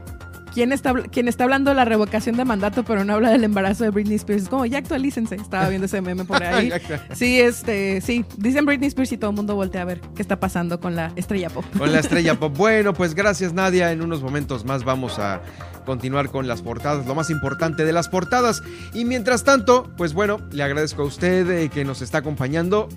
quién 0.53 0.73
está, 0.73 0.95
quién 1.11 1.29
está 1.29 1.45
hablando 1.45 1.71
de 1.71 1.77
la 1.77 1.85
revocación 1.85 2.37
de 2.37 2.45
mandato, 2.45 2.85
pero 2.85 3.05
no 3.05 3.15
habla 3.15 3.31
del 3.31 3.45
embarazo 3.45 3.85
de 3.85 3.91
Britney 3.91 4.17
Spears. 4.17 4.45
Es 4.45 4.49
como, 4.49 4.67
ya 4.67 4.79
actualícense. 4.79 5.35
Estaba 5.37 5.69
viendo 5.69 5.87
ese 5.87 6.01
meme 6.01 6.25
por 6.25 6.43
ahí. 6.43 6.71
Sí, 7.13 7.41
este, 7.41 8.01
sí. 8.01 8.25
Dicen 8.37 8.65
Britney 8.65 8.89
Spears 8.89 9.13
y 9.13 9.19
todo 9.19 9.31
el 9.31 9.37
mundo 9.37 9.55
voltea 9.55 9.83
a 9.83 9.85
ver 9.85 10.01
qué 10.15 10.23
está 10.23 10.41
pasando 10.41 10.81
con 10.81 10.97
la 10.97 11.13
estrella 11.17 11.51
pop. 11.51 11.65
Con 11.77 11.93
la 11.93 11.99
estrella 12.01 12.39
pop. 12.39 12.57
Bueno, 12.57 12.95
pues 12.95 13.15
gracias 13.15 13.53
Nadia. 13.53 13.93
En 13.93 14.03
unos 14.03 14.23
momentos 14.23 14.65
más 14.65 14.85
vamos 14.85 15.19
a 15.19 15.41
continuar 15.85 16.31
con 16.31 16.47
las 16.47 16.63
portadas, 16.63 17.07
lo 17.07 17.15
más 17.15 17.31
importante 17.31 17.85
de 17.85 17.93
las 17.93 18.09
portadas. 18.09 18.63
Y 18.95 19.05
mientras 19.05 19.45
tanto, 19.45 19.91
pues 19.97 20.15
bueno, 20.15 20.39
le 20.53 20.63
agradezco 20.63 21.03
a 21.03 21.07
usted 21.07 21.51
eh, 21.51 21.69
que 21.69 21.85
nos 21.85 22.03
está 22.03 22.19
acompañando. 22.19 22.89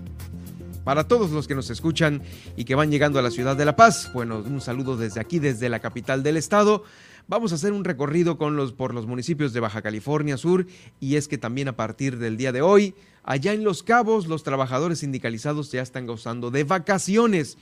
Para 0.84 1.08
todos 1.08 1.32
los 1.32 1.48
que 1.48 1.56
nos 1.56 1.72
escuchan 1.72 2.22
y 2.56 2.64
que 2.64 2.76
van 2.76 2.92
llegando 2.92 3.18
a 3.18 3.24
la 3.24 3.32
ciudad 3.32 3.56
de 3.56 3.66
La 3.66 3.76
Paz, 3.76 4.12
bueno, 4.14 4.38
un 4.38 4.62
saludo 4.62 4.96
desde 4.96 5.20
aquí, 5.20 5.40
desde 5.40 5.68
la 5.68 5.80
capital 5.80 6.22
del 6.22 6.38
estado. 6.38 6.84
Vamos 7.28 7.52
a 7.52 7.56
hacer 7.56 7.74
un 7.74 7.84
recorrido 7.84 8.38
por 8.38 8.94
los 8.94 9.08
municipios 9.08 9.52
de 9.52 9.60
Baja 9.60 9.82
California 9.82 10.38
Sur 10.38 10.68
y 11.00 11.16
es 11.16 11.28
que 11.28 11.40
también 11.40 11.68
a 11.68 11.76
partir 11.76 12.20
del 12.20 12.38
día 12.38 12.52
de 12.52 12.62
hoy, 12.62 12.94
allá 13.24 13.54
en 13.54 13.64
Los 13.64 13.82
Cabos, 13.82 14.28
los 14.28 14.44
trabajadores 14.44 15.00
sindicalizados 15.00 15.72
ya 15.72 15.82
están 15.82 16.06
gozando 16.06 16.52
de 16.52 16.64
vacaciones. 16.64 17.58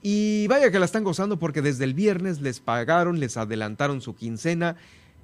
Y 0.00 0.46
vaya 0.48 0.70
que 0.70 0.78
la 0.78 0.86
están 0.86 1.04
gozando 1.04 1.38
porque 1.38 1.60
desde 1.60 1.84
el 1.84 1.92
viernes 1.92 2.40
les 2.40 2.60
pagaron, 2.60 3.20
les 3.20 3.36
adelantaron 3.36 4.00
su 4.00 4.14
quincena, 4.14 4.76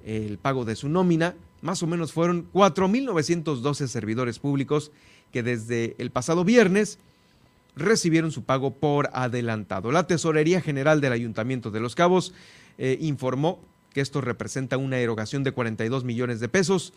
el 0.05 0.37
pago 0.37 0.63
de 0.63 0.75
su 0.75 0.87
nómina. 0.87 1.33
Más 1.63 1.81
o 1.81 1.87
menos 1.87 2.13
fueron 2.13 2.51
4.912 2.53 3.87
servidores 3.87 4.37
públicos 4.37 4.91
que 5.31 5.41
desde 5.41 5.95
el 5.97 6.11
pasado 6.11 6.43
viernes 6.43 6.99
recibieron 7.75 8.31
su 8.31 8.43
pago 8.43 8.75
por 8.75 9.09
adelantado. 9.13 9.91
La 9.91 10.05
Tesorería 10.05 10.61
General 10.61 11.01
del 11.01 11.13
Ayuntamiento 11.13 11.71
de 11.71 11.79
Los 11.79 11.95
Cabos 11.95 12.33
eh, 12.77 12.97
informó 13.01 13.70
que 13.93 14.01
esto 14.01 14.21
representa 14.21 14.77
una 14.77 14.97
erogación 14.97 15.43
de 15.43 15.51
42 15.51 16.03
millones 16.03 16.39
de 16.39 16.49
pesos 16.49 16.93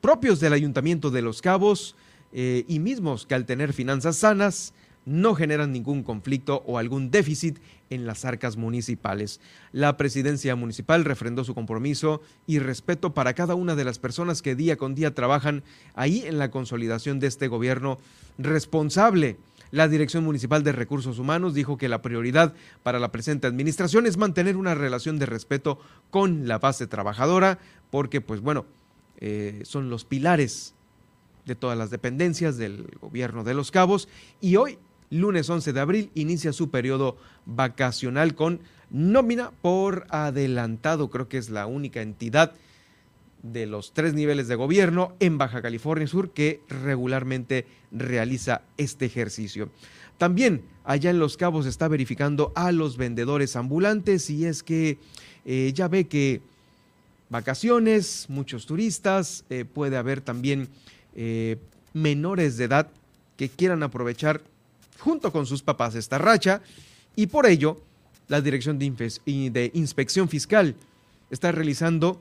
propios 0.00 0.40
del 0.40 0.52
Ayuntamiento 0.52 1.10
de 1.10 1.22
Los 1.22 1.42
Cabos 1.42 1.96
eh, 2.32 2.64
y 2.68 2.78
mismos 2.78 3.26
que 3.26 3.34
al 3.34 3.46
tener 3.46 3.72
finanzas 3.72 4.16
sanas 4.16 4.74
no 5.08 5.34
generan 5.34 5.72
ningún 5.72 6.02
conflicto 6.02 6.62
o 6.66 6.76
algún 6.76 7.10
déficit 7.10 7.58
en 7.88 8.06
las 8.06 8.26
arcas 8.26 8.58
municipales. 8.58 9.40
La 9.72 9.96
presidencia 9.96 10.54
municipal 10.54 11.04
refrendó 11.04 11.44
su 11.44 11.54
compromiso 11.54 12.20
y 12.46 12.58
respeto 12.58 13.14
para 13.14 13.32
cada 13.32 13.54
una 13.54 13.74
de 13.74 13.84
las 13.84 13.98
personas 13.98 14.42
que 14.42 14.54
día 14.54 14.76
con 14.76 14.94
día 14.94 15.14
trabajan 15.14 15.62
ahí 15.94 16.24
en 16.26 16.38
la 16.38 16.50
consolidación 16.50 17.20
de 17.20 17.26
este 17.28 17.48
gobierno 17.48 17.98
responsable. 18.36 19.38
La 19.70 19.88
Dirección 19.88 20.24
Municipal 20.24 20.62
de 20.64 20.72
Recursos 20.72 21.18
Humanos 21.18 21.54
dijo 21.54 21.76
que 21.76 21.88
la 21.88 22.02
prioridad 22.02 22.54
para 22.82 22.98
la 22.98 23.12
presente 23.12 23.46
administración 23.46 24.06
es 24.06 24.16
mantener 24.16 24.56
una 24.56 24.74
relación 24.74 25.18
de 25.18 25.26
respeto 25.26 25.78
con 26.10 26.48
la 26.48 26.58
base 26.58 26.86
trabajadora, 26.86 27.58
porque 27.90 28.20
pues 28.20 28.40
bueno, 28.40 28.64
eh, 29.18 29.62
son 29.64 29.90
los 29.90 30.04
pilares 30.04 30.74
de 31.44 31.54
todas 31.54 31.76
las 31.76 31.90
dependencias 31.90 32.56
del 32.56 32.86
gobierno 33.00 33.44
de 33.44 33.54
los 33.54 33.70
cabos 33.70 34.08
y 34.40 34.56
hoy 34.56 34.78
lunes 35.10 35.48
11 35.48 35.72
de 35.72 35.80
abril, 35.80 36.10
inicia 36.14 36.52
su 36.52 36.70
periodo 36.70 37.16
vacacional 37.46 38.34
con 38.34 38.60
nómina 38.90 39.50
por 39.62 40.06
adelantado. 40.10 41.10
Creo 41.10 41.28
que 41.28 41.38
es 41.38 41.50
la 41.50 41.66
única 41.66 42.02
entidad 42.02 42.54
de 43.42 43.66
los 43.66 43.92
tres 43.92 44.14
niveles 44.14 44.48
de 44.48 44.56
gobierno 44.56 45.14
en 45.20 45.38
Baja 45.38 45.62
California 45.62 46.06
Sur 46.06 46.30
que 46.30 46.60
regularmente 46.68 47.66
realiza 47.92 48.62
este 48.76 49.06
ejercicio. 49.06 49.70
También 50.18 50.62
allá 50.84 51.10
en 51.10 51.18
Los 51.18 51.36
Cabos 51.36 51.66
está 51.66 51.86
verificando 51.88 52.52
a 52.56 52.72
los 52.72 52.96
vendedores 52.96 53.54
ambulantes 53.54 54.28
y 54.30 54.46
es 54.46 54.62
que 54.62 54.98
eh, 55.44 55.72
ya 55.74 55.88
ve 55.88 56.08
que 56.08 56.40
vacaciones, 57.30 58.26
muchos 58.28 58.66
turistas, 58.66 59.44
eh, 59.50 59.64
puede 59.64 59.96
haber 59.96 60.20
también 60.20 60.68
eh, 61.14 61.58
menores 61.92 62.56
de 62.56 62.64
edad 62.64 62.88
que 63.36 63.48
quieran 63.48 63.82
aprovechar 63.82 64.40
junto 64.98 65.30
con 65.30 65.46
sus 65.46 65.62
papás 65.62 65.94
esta 65.94 66.18
racha 66.18 66.62
y 67.14 67.28
por 67.28 67.46
ello 67.46 67.80
la 68.28 68.40
Dirección 68.40 68.78
de, 68.78 69.70
Inspección 69.74 70.28
Fiscal 70.28 70.74
está 71.30 71.50
realizando 71.52 72.20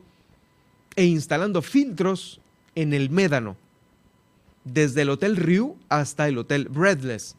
e 0.98 1.06
instalando 1.06 1.62
filtros 1.62 2.42
en 2.76 2.92
el 2.92 3.10
Médano, 3.12 3.56
desde 4.66 5.04
el 5.04 5.12
Hotel 5.12 5.38
Ryu 5.38 5.78
hasta 5.90 6.28
el 6.28 6.40
Hotel 6.40 6.68
Breadless. 6.70 7.36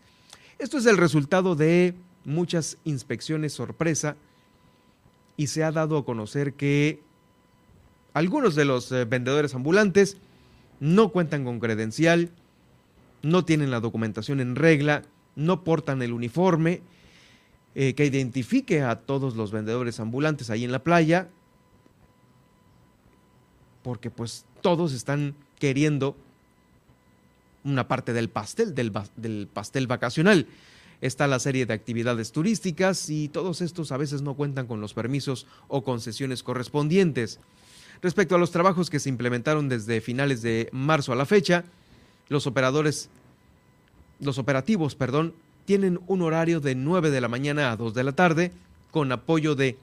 Esto 0.60 0.78
es 0.78 0.86
el 0.86 0.96
resultado 0.96 1.56
de 1.56 1.94
muchas 2.24 2.78
inspecciones 2.84 3.52
sorpresa 3.52 4.16
y 5.36 5.48
se 5.48 5.64
ha 5.64 5.72
dado 5.72 5.98
a 5.98 6.04
conocer 6.04 6.54
que 6.54 7.00
algunos 8.14 8.54
de 8.54 8.64
los 8.64 8.90
eh, 8.92 9.04
vendedores 9.04 9.54
ambulantes 9.54 10.16
no 10.78 11.10
cuentan 11.10 11.44
con 11.44 11.58
credencial, 11.58 12.30
no 13.22 13.44
tienen 13.44 13.72
la 13.72 13.80
documentación 13.80 14.40
en 14.40 14.54
regla, 14.54 15.02
no 15.34 15.64
portan 15.64 16.00
el 16.02 16.12
uniforme 16.12 16.80
eh, 17.74 17.94
que 17.94 18.06
identifique 18.06 18.82
a 18.82 19.00
todos 19.00 19.34
los 19.34 19.50
vendedores 19.50 19.98
ambulantes 19.98 20.48
ahí 20.48 20.64
en 20.64 20.70
la 20.70 20.84
playa, 20.84 21.28
porque 23.88 24.10
pues 24.10 24.44
todos 24.60 24.92
están 24.92 25.34
queriendo 25.58 26.14
una 27.64 27.88
parte 27.88 28.12
del 28.12 28.28
pastel, 28.28 28.74
del, 28.74 28.92
del 29.16 29.48
pastel 29.50 29.86
vacacional. 29.86 30.46
Está 31.00 31.26
la 31.26 31.38
serie 31.38 31.64
de 31.64 31.72
actividades 31.72 32.30
turísticas 32.30 33.08
y 33.08 33.30
todos 33.30 33.62
estos 33.62 33.90
a 33.90 33.96
veces 33.96 34.20
no 34.20 34.34
cuentan 34.34 34.66
con 34.66 34.82
los 34.82 34.92
permisos 34.92 35.46
o 35.68 35.84
concesiones 35.84 36.42
correspondientes. 36.42 37.40
Respecto 38.02 38.34
a 38.34 38.38
los 38.38 38.50
trabajos 38.50 38.90
que 38.90 39.00
se 39.00 39.08
implementaron 39.08 39.70
desde 39.70 40.02
finales 40.02 40.42
de 40.42 40.68
marzo 40.70 41.14
a 41.14 41.16
la 41.16 41.24
fecha, 41.24 41.64
los 42.28 42.46
operadores 42.46 43.08
los 44.20 44.36
operativos, 44.36 44.96
perdón, 44.96 45.32
tienen 45.64 45.98
un 46.08 46.20
horario 46.20 46.60
de 46.60 46.74
9 46.74 47.10
de 47.10 47.22
la 47.22 47.28
mañana 47.28 47.72
a 47.72 47.76
2 47.76 47.94
de 47.94 48.04
la 48.04 48.12
tarde, 48.12 48.52
con 48.90 49.10
apoyo 49.12 49.54
de 49.54 49.78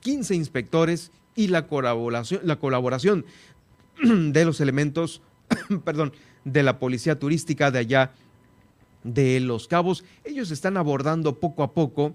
15 0.00 0.36
inspectores 0.36 1.12
y 1.34 1.48
la 1.48 1.66
colaboración, 1.66 2.40
la 2.44 2.56
colaboración 2.56 3.24
de 4.02 4.44
los 4.44 4.60
elementos, 4.60 5.22
perdón, 5.84 6.12
de 6.44 6.62
la 6.62 6.78
policía 6.78 7.18
turística 7.18 7.70
de 7.70 7.78
allá 7.78 8.12
de 9.04 9.40
Los 9.40 9.68
Cabos. 9.68 10.04
Ellos 10.24 10.50
están 10.50 10.76
abordando 10.76 11.38
poco 11.38 11.62
a 11.62 11.72
poco 11.72 12.14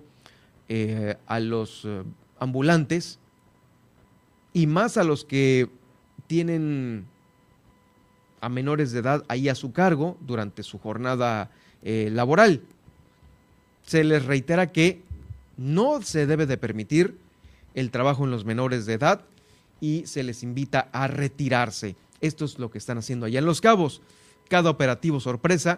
eh, 0.70 1.16
a 1.28 1.40
los 1.40 1.84
eh, 1.86 2.04
ambulantes 2.40 3.20
y 4.54 4.68
más 4.68 4.98
a 4.98 5.04
los 5.04 5.24
que 5.24 5.70
tienen 6.28 7.06
a 8.42 8.50
menores 8.50 8.92
de 8.92 9.00
edad 9.00 9.24
ahí 9.28 9.50
a 9.50 9.56
su 9.56 9.72
cargo 9.72 10.18
durante 10.22 10.64
su 10.64 10.78
jornada 10.78 11.52
eh, 11.84 12.10
laboral. 12.12 12.62
Se 13.84 14.04
les 14.04 14.26
reitera 14.26 14.72
que 14.72 15.02
no 15.58 16.02
se 16.02 16.28
debe 16.28 16.46
de 16.46 16.58
permitir 16.58 17.18
el 17.78 17.92
trabajo 17.92 18.26
en 18.26 18.32
los 18.32 18.44
menores 18.44 18.88
de 18.88 18.94
edad 18.94 19.22
y 19.80 20.04
se 20.08 20.24
les 20.24 20.42
invita 20.42 20.90
a 20.92 21.08
retirarse. 21.08 21.96
Esto 22.22 22.44
es 22.44 22.58
lo 22.58 22.72
que 22.72 22.80
están 22.80 22.98
haciendo 22.98 23.28
allá 23.28 23.38
en 23.38 23.46
Los 23.46 23.62
Cabos. 23.62 24.02
Cada 24.50 24.72
operativo 24.72 25.20
sorpresa 25.20 25.78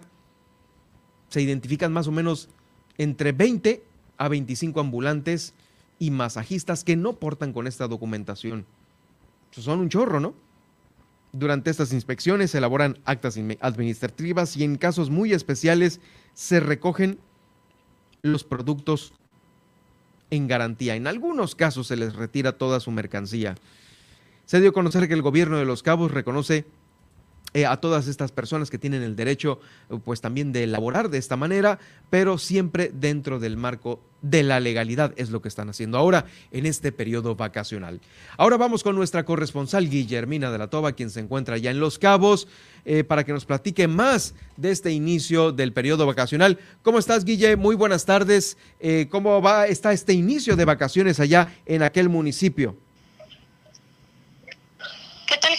se 1.28 1.42
identifican 1.42 1.92
más 1.92 2.08
o 2.08 2.14
menos 2.14 2.48
entre 2.98 3.34
20 3.34 3.84
a 4.18 4.30
25 4.30 4.80
ambulantes 4.80 5.54
y 6.00 6.12
masajistas 6.12 6.86
que 6.86 6.96
no 6.96 7.20
portan 7.20 7.52
con 7.52 7.68
esta 7.68 7.90
documentación. 7.90 8.66
son 9.52 9.82
un 9.82 9.90
chorro, 9.90 10.22
¿no? 10.22 10.34
Durante 11.34 11.70
estas 11.70 11.92
inspecciones 11.92 12.52
se 12.52 12.60
elaboran 12.60 12.98
actas 13.04 13.38
administrativas 13.60 14.56
y 14.56 14.64
en 14.64 14.78
casos 14.78 15.10
muy 15.10 15.34
especiales 15.34 16.00
se 16.34 16.62
recogen 16.62 17.20
los 18.22 18.46
productos 18.46 19.12
en 20.32 20.48
garantía. 20.48 20.96
En 20.96 21.08
algunos 21.08 21.56
casos 21.56 21.88
se 21.88 21.96
les 21.96 22.16
retira 22.16 22.54
toda 22.54 22.80
su 22.80 22.92
mercancía. 22.92 23.56
Se 24.46 24.60
dio 24.60 24.72
a 24.72 24.74
conocer 24.74 25.08
que 25.08 25.14
el 25.14 25.22
gobierno 25.22 25.58
de 25.58 25.66
Los 25.66 25.84
Cabos 25.84 26.12
reconoce 26.12 26.66
eh, 27.54 27.66
a 27.66 27.78
todas 27.78 28.08
estas 28.08 28.32
personas 28.32 28.70
que 28.70 28.78
tienen 28.78 29.02
el 29.02 29.16
derecho, 29.16 29.60
pues 30.04 30.22
también 30.22 30.52
de 30.52 30.64
elaborar 30.64 31.10
de 31.10 31.18
esta 31.18 31.36
manera, 31.36 31.80
pero 32.10 32.38
siempre 32.38 32.92
dentro 32.94 33.40
del 33.40 33.58
marco 33.58 34.02
de 34.22 34.44
la 34.44 34.60
legalidad, 34.60 35.14
es 35.16 35.30
lo 35.30 35.42
que 35.42 35.48
están 35.48 35.70
haciendo 35.70 35.98
ahora 35.98 36.26
en 36.52 36.66
este 36.66 36.92
periodo 36.92 37.36
vacacional. 37.36 38.02
Ahora 38.38 38.58
vamos 38.58 38.84
con 38.84 38.96
nuestra 38.96 39.26
corresponsal 39.26 39.90
Guillermina 39.90 40.52
de 40.52 40.58
la 40.58 40.68
Toba, 40.68 40.92
quien 40.92 41.10
se 41.10 41.22
encuentra 41.22 41.58
ya 41.58 41.72
en 41.72 41.80
Los 41.80 41.98
Cabos, 41.98 42.48
eh, 42.86 43.04
para 43.04 43.24
que 43.24 43.34
nos 43.34 43.46
platique 43.46 43.88
más 43.88 44.36
de 44.58 44.72
este 44.72 44.92
inicio 44.92 45.52
del 45.52 45.74
periodo 45.74 46.06
vacacional. 46.06 46.60
¿Cómo 46.82 47.00
estás, 47.00 47.26
Guille? 47.26 47.56
Muy 47.56 47.76
buenas 47.76 48.06
tardes. 48.06 48.58
Eh, 48.80 49.08
¿Cómo 49.10 49.42
va 49.42 49.68
está 49.68 49.94
este 49.94 50.14
inicio 50.14 50.56
de 50.56 50.66
vacaciones 50.66 51.20
allá 51.20 51.54
en 51.66 51.82
aquel 51.82 52.10
municipio? 52.10 52.76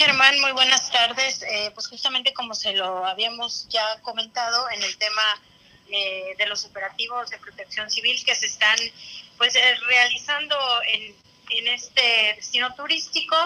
¿Qué 0.00 0.06
tal, 0.06 0.16
Germán? 0.16 0.40
Muy 0.40 0.52
buenas 0.52 0.90
tardes. 0.90 1.42
Eh, 1.42 1.70
pues 1.74 1.86
justamente 1.86 2.32
como 2.32 2.54
se 2.54 2.72
lo 2.72 3.04
habíamos 3.04 3.68
ya 3.68 4.00
comentado 4.00 4.70
en 4.70 4.82
el 4.82 4.96
tema 4.96 5.42
eh, 5.90 6.34
de 6.38 6.46
los 6.46 6.64
operativos 6.64 7.28
de 7.28 7.36
protección 7.36 7.90
civil 7.90 8.24
que 8.24 8.34
se 8.34 8.46
están 8.46 8.78
pues 9.36 9.54
eh, 9.56 9.74
realizando 9.88 10.56
en, 10.86 11.14
en 11.50 11.68
este 11.68 12.32
destino 12.34 12.74
turístico, 12.74 13.36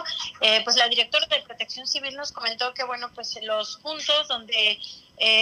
pues 0.63 0.77
la 0.77 0.87
directora 0.87 1.27
de 1.27 1.43
protección 1.43 1.89
civil 1.89 2.15
nos 2.15 2.31
comentó 2.31 2.73
que 2.73 2.85
bueno, 2.85 3.11
pues 3.17 3.37
los 3.43 3.79
puntos 3.79 4.29
donde 4.29 4.79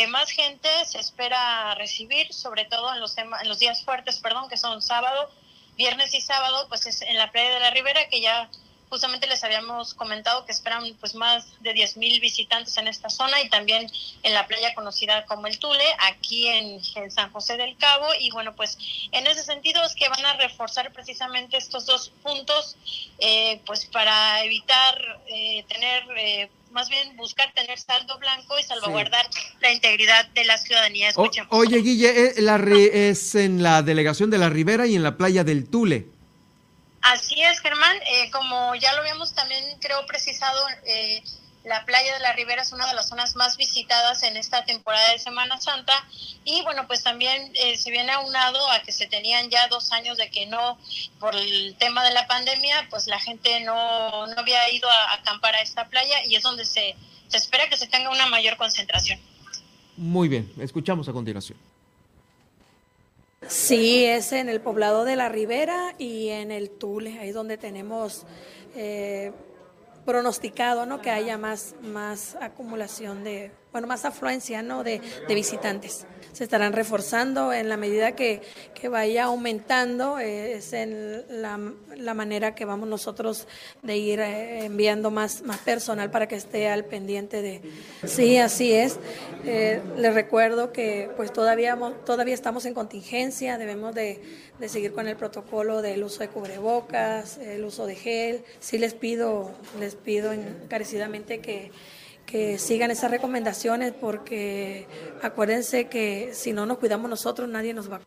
más 0.08 0.30
gente 0.30 0.70
se 0.86 0.98
espera 0.98 1.74
recibir, 1.74 2.32
sobre 2.32 2.64
todo 2.64 2.90
en 2.94 3.00
los, 3.00 3.18
en 3.18 3.48
los 3.48 3.58
días 3.58 3.84
fuertes, 3.84 4.18
perdón, 4.18 4.48
que 4.48 4.56
son 4.56 4.80
sábado, 4.80 5.30
viernes 5.76 6.14
y 6.14 6.22
sábado, 6.22 6.68
pues 6.70 6.86
es 6.86 7.02
en 7.02 7.18
la 7.18 7.30
playa 7.30 7.50
de 7.50 7.60
la 7.60 7.70
Ribera, 7.70 8.08
que 8.08 8.22
ya 8.22 8.48
Justamente 8.92 9.26
les 9.26 9.42
habíamos 9.42 9.94
comentado 9.94 10.44
que 10.44 10.52
esperan 10.52 10.84
pues 11.00 11.14
más 11.14 11.46
de 11.60 11.72
10.000 11.72 12.20
visitantes 12.20 12.76
en 12.76 12.88
esta 12.88 13.08
zona 13.08 13.40
y 13.40 13.48
también 13.48 13.90
en 14.22 14.34
la 14.34 14.46
playa 14.46 14.74
conocida 14.74 15.24
como 15.24 15.46
el 15.46 15.58
Tule, 15.58 15.82
aquí 16.10 16.46
en, 16.46 16.78
San 17.10 17.32
José 17.32 17.56
del 17.56 17.74
Cabo. 17.78 18.08
Y 18.20 18.30
bueno, 18.32 18.54
pues 18.54 18.76
en 19.12 19.26
ese 19.26 19.44
sentido 19.44 19.82
es 19.82 19.94
que 19.94 20.10
van 20.10 20.26
a 20.26 20.36
reforzar 20.36 20.92
precisamente 20.92 21.56
estos 21.56 21.86
dos 21.86 22.12
puntos 22.22 22.76
eh, 23.18 23.62
pues 23.64 23.86
para 23.86 24.44
evitar 24.44 25.22
eh, 25.26 25.64
tener... 25.70 26.04
Eh, 26.18 26.50
más 26.72 26.88
bien 26.88 27.16
buscar 27.18 27.52
tener 27.52 27.78
saldo 27.78 28.18
blanco 28.18 28.58
y 28.58 28.62
salvaguardar 28.62 29.28
la 29.60 29.72
integridad 29.72 30.26
de 30.30 30.46
la 30.46 30.56
ciudadanía. 30.56 31.10
oye, 31.50 31.76
Guille, 31.82 32.32
la 32.38 32.56
es 32.56 33.34
en 33.34 33.62
la 33.62 33.82
delegación 33.82 34.30
de 34.30 34.38
la 34.38 34.48
Ribera 34.48 34.86
y 34.86 34.96
en 34.96 35.02
la 35.02 35.18
playa 35.18 35.44
del 35.44 35.68
Tule. 35.68 36.11
Así 37.02 37.42
es, 37.42 37.60
Germán. 37.60 37.96
Eh, 38.06 38.30
como 38.30 38.74
ya 38.74 38.92
lo 38.94 39.00
habíamos 39.00 39.34
también, 39.34 39.64
creo, 39.80 40.06
precisado, 40.06 40.60
eh, 40.86 41.22
la 41.64 41.84
playa 41.84 42.14
de 42.14 42.20
la 42.20 42.32
Ribera 42.32 42.62
es 42.62 42.72
una 42.72 42.86
de 42.86 42.94
las 42.94 43.08
zonas 43.08 43.36
más 43.36 43.56
visitadas 43.56 44.22
en 44.22 44.36
esta 44.36 44.64
temporada 44.64 45.12
de 45.12 45.18
Semana 45.18 45.60
Santa. 45.60 45.92
Y 46.44 46.62
bueno, 46.62 46.86
pues 46.86 47.02
también 47.02 47.52
eh, 47.54 47.76
se 47.76 47.90
viene 47.90 48.12
aunado 48.12 48.70
a 48.70 48.80
que 48.82 48.92
se 48.92 49.06
tenían 49.06 49.50
ya 49.50 49.68
dos 49.68 49.92
años 49.92 50.18
de 50.18 50.30
que 50.30 50.46
no, 50.46 50.78
por 51.20 51.36
el 51.36 51.76
tema 51.78 52.02
de 52.04 52.12
la 52.12 52.26
pandemia, 52.26 52.86
pues 52.90 53.06
la 53.06 53.20
gente 53.20 53.60
no, 53.60 54.26
no 54.26 54.40
había 54.40 54.68
ido 54.72 54.88
a 54.88 55.14
acampar 55.14 55.54
a 55.54 55.60
esta 55.60 55.88
playa 55.88 56.24
y 56.24 56.36
es 56.36 56.42
donde 56.42 56.64
se 56.64 56.96
se 57.32 57.38
espera 57.38 57.66
que 57.66 57.78
se 57.78 57.86
tenga 57.86 58.10
una 58.10 58.26
mayor 58.26 58.58
concentración. 58.58 59.18
Muy 59.96 60.28
bien, 60.28 60.52
escuchamos 60.58 61.08
a 61.08 61.12
continuación. 61.12 61.58
Sí, 63.48 64.04
es 64.04 64.32
en 64.32 64.48
el 64.48 64.60
poblado 64.60 65.04
de 65.04 65.16
la 65.16 65.28
Ribera 65.28 65.94
y 65.98 66.28
en 66.28 66.50
el 66.50 66.70
Tule, 66.70 67.18
ahí 67.18 67.32
donde 67.32 67.58
tenemos 67.58 68.24
eh, 68.76 69.32
pronosticado 70.04 70.86
¿no? 70.86 71.00
que 71.00 71.10
haya 71.10 71.38
más, 71.38 71.74
más 71.82 72.36
acumulación 72.36 73.24
de, 73.24 73.50
bueno, 73.72 73.88
más 73.88 74.04
afluencia 74.04 74.62
¿no? 74.62 74.84
de, 74.84 75.00
de 75.26 75.34
visitantes 75.34 76.06
se 76.32 76.44
estarán 76.44 76.72
reforzando 76.72 77.52
en 77.52 77.68
la 77.68 77.76
medida 77.76 78.12
que, 78.12 78.40
que 78.74 78.88
vaya 78.88 79.24
aumentando, 79.24 80.18
eh, 80.18 80.54
es 80.54 80.72
en 80.72 81.24
la, 81.28 81.60
la, 81.94 82.14
manera 82.14 82.54
que 82.54 82.64
vamos 82.64 82.88
nosotros 82.88 83.46
de 83.82 83.96
ir 83.98 84.20
eh, 84.20 84.64
enviando 84.64 85.10
más, 85.10 85.42
más 85.42 85.58
personal 85.58 86.10
para 86.10 86.28
que 86.28 86.36
esté 86.36 86.68
al 86.68 86.84
pendiente 86.84 87.42
de... 87.42 87.60
Sí, 88.04 88.38
así 88.38 88.72
es. 88.72 88.98
Eh, 89.44 89.80
les 89.96 90.14
recuerdo 90.14 90.72
que 90.72 91.10
pues 91.16 91.32
todavía, 91.32 91.78
todavía 92.06 92.34
estamos 92.34 92.64
en 92.64 92.72
contingencia, 92.72 93.58
debemos 93.58 93.94
de, 93.94 94.22
de 94.58 94.68
seguir 94.68 94.92
con 94.92 95.08
el 95.08 95.16
protocolo 95.16 95.82
del 95.82 96.02
uso 96.02 96.20
de 96.20 96.28
cubrebocas, 96.28 97.38
el 97.38 97.64
uso 97.64 97.86
de 97.86 97.94
gel. 97.94 98.44
Sí 98.58 98.78
les 98.78 98.94
pido, 98.94 99.50
les 99.78 99.96
pido 99.96 100.32
encarecidamente 100.32 101.40
que 101.40 101.70
que 102.32 102.58
sigan 102.58 102.90
esas 102.90 103.10
recomendaciones 103.10 103.92
porque 103.92 104.88
acuérdense 105.22 105.88
que 105.88 106.32
si 106.32 106.52
no 106.52 106.64
nos 106.64 106.78
cuidamos 106.78 107.10
nosotros 107.10 107.46
nadie 107.46 107.74
nos 107.74 107.92
va 107.92 108.00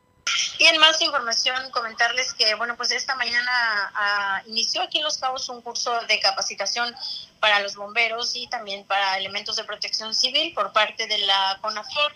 y 0.57 0.65
en 0.65 0.77
más 0.79 1.01
información, 1.01 1.69
comentarles 1.71 2.33
que, 2.33 2.55
bueno, 2.55 2.75
pues 2.77 2.91
esta 2.91 3.15
mañana 3.15 3.91
ah, 3.93 4.41
inició 4.47 4.81
aquí 4.81 4.97
en 4.99 5.03
Los 5.03 5.17
Cabos 5.17 5.49
un 5.49 5.61
curso 5.61 5.99
de 6.07 6.19
capacitación 6.19 6.95
para 7.39 7.59
los 7.59 7.75
bomberos 7.75 8.35
y 8.35 8.47
también 8.47 8.85
para 8.85 9.17
elementos 9.17 9.57
de 9.57 9.65
protección 9.65 10.15
civil 10.15 10.53
por 10.53 10.71
parte 10.71 11.07
de 11.07 11.17
la 11.19 11.59
CONAFOR. 11.61 12.15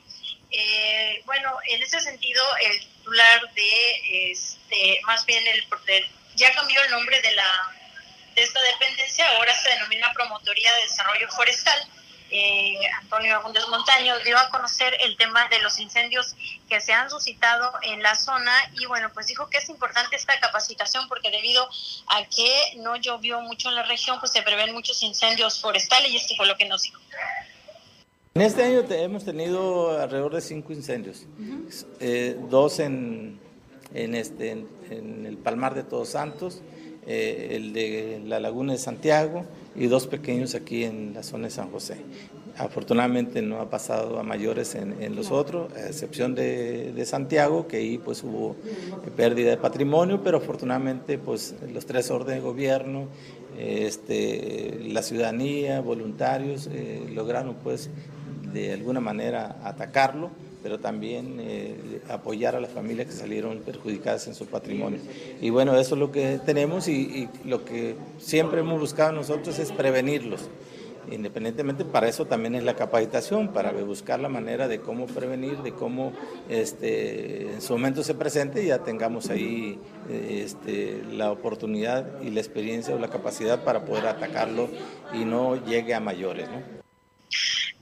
Eh, 0.52 1.22
bueno, 1.26 1.52
en 1.68 1.84
ese 1.84 2.00
sentido, 2.00 2.42
el 2.64 2.80
titular 2.80 3.54
de, 3.54 4.32
este, 4.32 5.00
más 5.06 5.26
bien, 5.26 5.46
el, 5.46 5.66
ya 6.36 6.54
cambió 6.56 6.82
el 6.82 6.92
nombre 6.92 7.22
de 7.22 7.36
la 7.36 7.76
de 8.36 8.44
esta 8.44 8.62
dependencia, 8.62 9.30
ahora 9.36 9.54
se 9.56 9.70
denomina 9.70 10.14
Promotoría 10.14 10.74
de 10.76 10.82
Desarrollo 10.84 11.28
Forestal 11.30 11.88
eh, 12.32 12.78
Antonio 13.02 13.38
Abundes 13.38 13.68
Montaño, 13.70 14.14
dio 14.24 14.38
a 14.38 14.50
conocer 14.50 14.94
el 15.02 15.18
tema 15.18 15.48
de 15.50 15.60
los 15.62 15.80
incendios 15.80 16.36
que 16.68 16.80
se 16.82 16.94
han 16.94 17.10
suscitado 17.10 17.72
en 17.84 18.04
la 18.04 18.16
zona 18.16 18.52
y 18.80 18.86
bueno, 18.86 19.10
pues 19.14 19.28
dijo 19.28 19.50
que 19.50 19.58
es 19.58 19.70
importante 19.70 20.16
esta 20.16 20.40
capacitación 20.40 21.08
porque 21.08 21.32
debido 21.32 21.68
a 22.08 22.26
que 22.26 22.78
no 22.78 22.96
llovió 22.96 23.42
mucho 23.42 23.70
en 23.70 23.76
la 23.76 23.84
región, 23.84 24.20
pues 24.20 24.32
se 24.32 24.42
prevén 24.42 24.74
muchos 24.74 25.02
incendios 25.04 25.60
forestales 25.60 26.12
y 26.12 26.18
esto 26.18 26.36
fue 26.36 26.48
lo 26.48 26.56
que 26.56 26.66
nos 26.66 26.84
dijo. 26.84 27.00
En 28.36 28.44
este 28.44 28.64
año 28.64 28.86
hemos 28.90 29.26
tenido 29.26 30.00
alrededor 30.00 30.34
de 30.36 30.42
cinco 30.42 30.72
incendios, 30.72 31.26
eh, 32.00 32.38
dos 32.50 32.80
en, 32.80 33.40
en, 33.94 34.16
este, 34.16 34.52
en, 34.52 35.26
el 35.26 35.38
Palmar 35.38 35.74
de 35.74 35.84
Todos 35.84 36.10
Santos, 36.10 36.62
eh, 37.08 37.50
el 37.52 37.74
de 37.74 38.22
la 38.24 38.40
Laguna 38.40 38.74
de 38.74 38.80
Santiago 38.80 39.46
y 39.80 39.88
dos 39.88 40.08
pequeños 40.08 40.56
aquí 40.56 40.84
en 40.84 41.14
la 41.14 41.24
zona 41.24 41.46
de 41.46 41.52
San 41.52 41.72
José. 41.72 41.96
Afortunadamente 42.58 43.42
no 43.42 43.62
ha 43.62 43.70
pasado 43.70 44.20
a 44.20 44.24
mayores 44.24 44.76
en, 44.76 45.16
los 45.16 45.32
otros, 45.32 45.74
a 45.74 45.88
excepción 45.88 46.36
de, 46.36 47.02
Santiago, 47.06 47.66
que 47.68 47.78
ahí 47.78 47.98
pues 47.98 48.22
hubo 48.24 48.58
pérdida 49.16 49.52
de 49.52 49.58
patrimonio, 49.58 50.22
pero 50.22 50.40
afortunadamente 50.40 51.18
pues 51.18 51.56
los 51.72 51.86
tres 51.86 52.12
órdenes 52.12 52.44
de 52.44 52.50
gobierno, 52.50 53.08
este, 53.58 54.80
la 54.90 55.02
ciudadanía, 55.02 55.80
voluntarios, 55.80 56.68
eh, 56.72 57.10
lograron 57.14 57.56
pues 57.64 57.90
de 58.52 58.74
alguna 58.74 59.00
manera 59.00 59.60
atacarlo 59.64 60.30
pero 60.62 60.80
también 60.80 61.38
eh, 61.40 62.02
apoyar 62.10 62.56
a 62.56 62.60
las 62.60 62.72
familias 62.72 63.08
que 63.08 63.14
salieron 63.14 63.60
perjudicadas 63.60 64.28
en 64.28 64.36
su 64.36 64.46
patrimonio. 64.46 65.00
Y 65.42 65.50
bueno, 65.50 65.78
eso 65.78 65.96
es 65.96 66.00
lo 66.00 66.12
que 66.12 66.40
tenemos 66.46 66.88
y, 66.88 67.30
lo 67.46 67.66
que 67.66 67.96
siempre 68.18 68.60
hemos 68.62 68.80
buscado 68.80 69.12
nosotros 69.12 69.60
es 69.60 69.72
prevenirlos. 69.72 70.50
Independientemente, 71.12 71.86
para 71.86 72.08
eso 72.08 72.26
también 72.26 72.54
es 72.54 72.64
la 72.64 72.76
capacitación, 72.76 73.48
para 73.48 73.72
buscar 73.72 74.20
la 74.20 74.30
manera 74.30 74.68
de 74.68 74.80
cómo 74.80 75.08
prevenir, 75.08 75.58
de 75.60 75.72
cómo 75.72 76.14
este, 76.50 77.54
en 77.54 77.62
su 77.62 77.74
momento 77.74 78.04
se 78.04 78.14
presente 78.14 78.64
y 78.64 78.68
ya 78.68 78.80
tengamos 78.80 79.30
ahí 79.30 79.80
este, 80.10 81.02
la 81.12 81.32
oportunidad 81.32 82.22
y 82.22 82.30
la 82.30 82.42
experiencia 82.42 82.94
o 82.94 83.00
la 83.00 83.08
capacidad 83.08 83.64
para 83.64 83.86
poder 83.86 84.06
atacarlo 84.06 84.70
y 85.14 85.26
no 85.26 85.56
llegue 85.66 85.96
a 85.96 86.00
mayores. 86.00 86.48
¿no? 86.48 86.80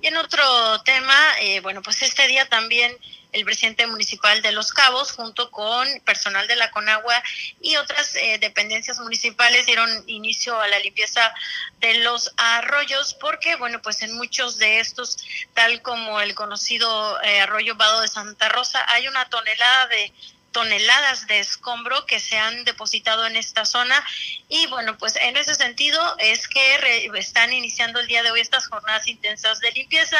Y 0.01 0.07
en 0.07 0.17
otro 0.17 0.81
tema, 0.83 1.15
eh, 1.41 1.59
bueno, 1.61 1.81
pues 1.81 2.01
este 2.03 2.27
día 2.27 2.47
también 2.47 2.95
el 3.33 3.45
presidente 3.45 3.85
municipal 3.87 4.41
de 4.41 4.51
Los 4.51 4.71
Cabos, 4.71 5.11
junto 5.11 5.51
con 5.51 5.87
personal 6.05 6.47
de 6.47 6.55
la 6.55 6.71
Conagua 6.71 7.21
y 7.61 7.75
otras 7.75 8.15
eh, 8.15 8.37
dependencias 8.39 8.99
municipales, 8.99 9.65
dieron 9.65 9.89
inicio 10.07 10.59
a 10.59 10.67
la 10.67 10.79
limpieza 10.79 11.33
de 11.79 11.95
los 11.95 12.31
arroyos, 12.37 13.13
porque, 13.15 13.55
bueno, 13.55 13.81
pues 13.81 14.01
en 14.01 14.15
muchos 14.15 14.57
de 14.57 14.79
estos, 14.79 15.17
tal 15.53 15.81
como 15.81 16.21
el 16.21 16.35
conocido 16.35 17.21
eh, 17.23 17.41
arroyo 17.41 17.75
Vado 17.75 18.01
de 18.01 18.07
Santa 18.07 18.49
Rosa, 18.49 18.83
hay 18.89 19.07
una 19.07 19.25
tonelada 19.29 19.87
de 19.87 20.13
toneladas 20.57 21.27
de 21.27 21.37
escombro 21.37 22.07
que 22.07 22.19
se 22.19 22.35
han 22.35 22.63
depositado 22.63 23.27
en 23.27 23.35
esta 23.35 23.63
zona. 23.63 24.03
Y 24.49 24.65
bueno 24.65 24.97
pues 24.97 25.15
en 25.15 25.37
ese 25.37 25.53
sentido 25.53 26.01
es 26.17 26.47
que 26.47 27.11
están 27.13 27.53
iniciando 27.53 27.99
el 27.99 28.07
día 28.07 28.23
de 28.23 28.31
hoy 28.31 28.39
estas 28.39 28.65
jornadas 28.67 29.05
intensas 29.05 29.59
de 29.59 29.71
limpieza 29.73 30.17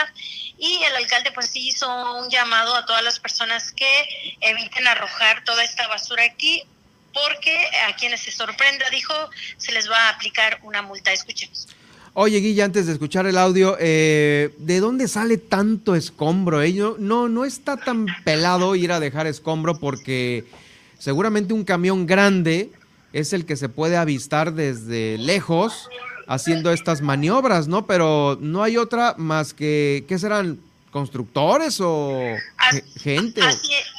y 0.60 0.84
el 0.84 0.96
alcalde 0.96 1.32
pues 1.32 1.50
hizo 1.56 1.90
un 2.20 2.30
llamado 2.30 2.76
a 2.76 2.86
todas 2.86 3.04
las 3.04 3.20
personas 3.20 3.72
que 3.72 4.38
eviten 4.42 4.88
arrojar 4.88 5.44
toda 5.44 5.64
esta 5.64 5.88
basura 5.88 6.24
aquí 6.24 6.64
porque 7.16 7.72
a 7.88 7.96
quienes 7.96 8.22
se 8.22 8.32
sorprenda 8.32 8.88
dijo 8.92 9.16
se 9.58 9.72
les 9.72 9.90
va 9.90 9.98
a 9.98 10.10
aplicar 10.10 10.60
una 10.62 10.84
multa. 10.84 11.12
Escuchemos 11.12 11.68
Oye, 12.14 12.40
Guilla, 12.40 12.66
antes 12.66 12.88
de 12.88 12.94
escuchar 12.94 13.28
el 13.28 13.38
audio, 13.38 13.78
eh, 13.80 14.56
¿de 14.58 14.80
dónde 14.80 15.08
sale 15.08 15.38
tanto 15.38 15.96
escombro? 15.96 16.62
Eh? 16.62 16.74
No, 16.98 17.30
no 17.30 17.46
está 17.46 17.78
tan 17.78 18.08
pelado 18.24 18.76
ir 18.76 18.92
a 18.92 19.00
dejar 19.00 19.28
escombro 19.28 19.80
porque 19.80 20.46
seguramente 20.98 21.54
un 21.54 21.64
camión 21.64 22.08
grande 22.08 22.72
es 23.14 23.34
el 23.34 23.46
que 23.46 23.56
se 23.56 23.70
puede 23.70 23.98
avistar 23.98 24.54
desde 24.54 25.18
lejos 25.18 25.90
haciendo 26.28 26.72
estas 26.72 27.02
maniobras, 27.02 27.68
¿no? 27.68 27.86
Pero 27.86 28.38
no 28.42 28.64
hay 28.64 28.78
otra 28.78 29.16
más 29.18 29.54
que, 29.54 30.06
¿qué 30.08 30.20
serán? 30.20 30.60
¿Constructores 30.92 31.80
o 31.82 32.20
gente? 32.96 33.42
Así 33.42 33.74
es, 33.74 33.97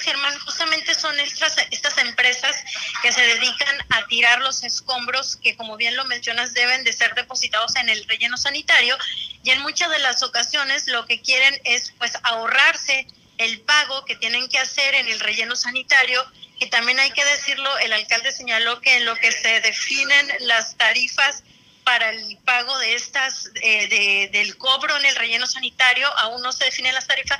Germán. 0.00 0.38
Justamente 0.40 0.94
son 0.94 1.18
estas, 1.20 1.56
estas 1.70 1.98
empresas 1.98 2.56
que 3.02 3.12
se 3.12 3.22
dedican 3.22 3.76
a 3.90 4.06
tirar 4.06 4.40
los 4.40 4.62
escombros 4.64 5.36
que, 5.36 5.56
como 5.56 5.76
bien 5.76 5.96
lo 5.96 6.04
mencionas, 6.04 6.54
deben 6.54 6.84
de 6.84 6.92
ser 6.92 7.14
depositados 7.14 7.76
en 7.76 7.88
el 7.88 8.04
relleno 8.06 8.36
sanitario 8.36 8.96
y 9.42 9.50
en 9.50 9.60
muchas 9.62 9.90
de 9.90 9.98
las 10.00 10.22
ocasiones 10.22 10.86
lo 10.88 11.06
que 11.06 11.20
quieren 11.20 11.60
es 11.64 11.92
pues 11.98 12.12
ahorrarse 12.22 13.06
el 13.38 13.60
pago 13.60 14.04
que 14.04 14.16
tienen 14.16 14.48
que 14.48 14.58
hacer 14.58 14.94
en 14.94 15.08
el 15.08 15.20
relleno 15.20 15.56
sanitario 15.56 16.24
y 16.58 16.66
también 16.66 16.98
hay 16.98 17.10
que 17.10 17.24
decirlo, 17.24 17.76
el 17.78 17.92
alcalde 17.92 18.32
señaló 18.32 18.80
que 18.80 18.96
en 18.96 19.04
lo 19.04 19.14
que 19.16 19.30
se 19.30 19.60
definen 19.60 20.32
las 20.40 20.76
tarifas 20.76 21.42
para 21.84 22.10
el 22.10 22.38
pago 22.44 22.76
de 22.78 22.94
estas, 22.94 23.50
eh, 23.62 23.88
de, 23.88 24.30
del 24.32 24.56
cobro 24.56 24.96
en 24.96 25.04
el 25.04 25.14
relleno 25.14 25.46
sanitario, 25.46 26.08
aún 26.18 26.42
no 26.42 26.50
se 26.50 26.64
definen 26.64 26.94
las 26.94 27.06
tarifas, 27.06 27.38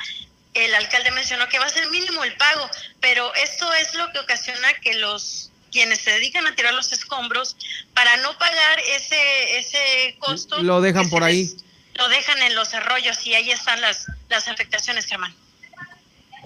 el 0.64 0.74
alcalde 0.74 1.10
mencionó 1.10 1.48
que 1.48 1.58
va 1.58 1.66
a 1.66 1.70
ser 1.70 1.88
mínimo 1.90 2.24
el 2.24 2.34
pago, 2.36 2.68
pero 3.00 3.34
esto 3.34 3.72
es 3.74 3.94
lo 3.94 4.10
que 4.12 4.18
ocasiona 4.18 4.72
que 4.82 4.94
los 4.94 5.50
quienes 5.70 5.98
se 5.98 6.10
dedican 6.10 6.46
a 6.46 6.54
tirar 6.54 6.72
los 6.72 6.90
escombros, 6.92 7.56
para 7.92 8.16
no 8.18 8.38
pagar 8.38 8.78
ese, 8.94 9.58
ese 9.58 10.16
costo, 10.18 10.62
lo 10.62 10.80
dejan 10.80 11.10
por 11.10 11.22
ahí. 11.22 11.54
lo 11.94 12.08
dejan 12.08 12.40
en 12.42 12.54
los 12.54 12.72
arroyos 12.72 13.26
y 13.26 13.34
ahí 13.34 13.50
están 13.50 13.80
las, 13.82 14.06
las 14.30 14.48
afectaciones, 14.48 15.04
Germán. 15.04 15.34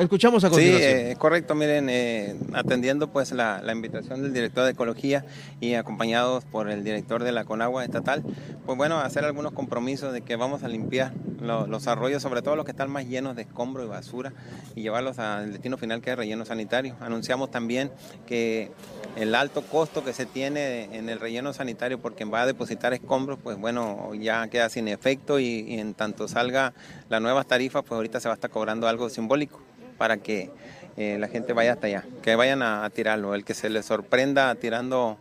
Escuchamos 0.01 0.43
a 0.45 0.49
continuación. 0.49 0.91
Sí, 0.91 1.11
eh, 1.11 1.16
correcto. 1.19 1.55
Miren, 1.55 1.91
eh, 1.91 2.35
atendiendo 2.55 3.09
pues 3.09 3.32
la, 3.32 3.62
invitación 3.70 4.23
del 4.23 4.32
director 4.32 4.65
de 4.65 4.70
Ecología 4.70 5.27
y 5.61 5.74
acompañados 5.74 6.45
por 6.47 6.70
el 6.70 6.82
director 6.82 7.23
de 7.23 7.32
la 7.32 7.45
Conagua 7.45 7.85
Estatal, 7.85 8.23
pues 8.65 8.78
bueno, 8.78 8.99
hacer 8.99 9.24
algunos 9.24 9.53
compromisos 9.53 10.15
de 10.15 10.23
que 10.23 10.37
vamos 10.37 10.62
a 10.62 10.69
limpiar 10.69 11.12
los 11.41 11.87
arroyos, 11.87 12.23
sobre 12.23 12.43
todo 12.43 12.57
los 12.57 12.65
que 12.65 12.71
están 12.73 12.91
más 12.91 13.07
llenos 13.07 13.37
de 13.37 13.43
escombro 13.43 13.85
y 13.85 13.89
basura, 13.89 14.33
y 14.75 14.83
llevarlos 14.83 15.19
al 15.19 15.53
destino 15.53 15.77
final 15.77 16.01
que 16.01 16.11
es 16.11 16.17
relleno 16.17 16.45
sanitario. 16.45 16.97
Anunciamos 17.01 17.51
también 17.51 17.91
que 18.27 18.71
el 19.17 19.35
alto 19.35 19.62
costo 19.62 20.05
que 20.05 20.12
se 20.12 20.27
tiene 20.27 20.97
en 20.97 21.09
el 21.09 21.21
relleno 21.21 21.53
sanitario 21.53 21.99
porque 21.99 22.25
va 22.25 22.43
a 22.43 22.47
depositar 22.47 22.93
escombros, 22.93 23.39
pues 23.43 23.59
bueno, 23.59 24.15
ya 24.15 24.49
queda 24.49 24.69
sin 24.69 24.89
efecto 24.89 25.39
y, 25.39 25.79
en 25.81 25.95
tanto 25.95 26.29
salga 26.29 26.73
la 27.09 27.21
nueva 27.21 27.45
tarifa, 27.45 27.83
pues 27.83 27.93
ahorita 27.93 28.21
se 28.21 28.29
va 28.29 28.35
a 28.35 28.37
estar 28.37 28.51
cobrando 28.51 28.89
algo 28.89 29.09
simbólico 29.09 29.61
para 29.99 30.19
que 30.19 30.51
eh, 30.97 31.17
la 31.19 31.29
gente 31.29 31.53
vaya 31.53 31.73
hasta 31.73 31.87
allá, 31.87 32.05
que 32.23 32.37
vayan 32.37 32.62
a, 32.62 32.89
tirarlo. 32.91 33.35
El 33.35 33.45
que 33.45 33.55
se 33.55 33.69
les 33.69 33.87
sorprenda 33.87 34.55
tirando 34.55 35.19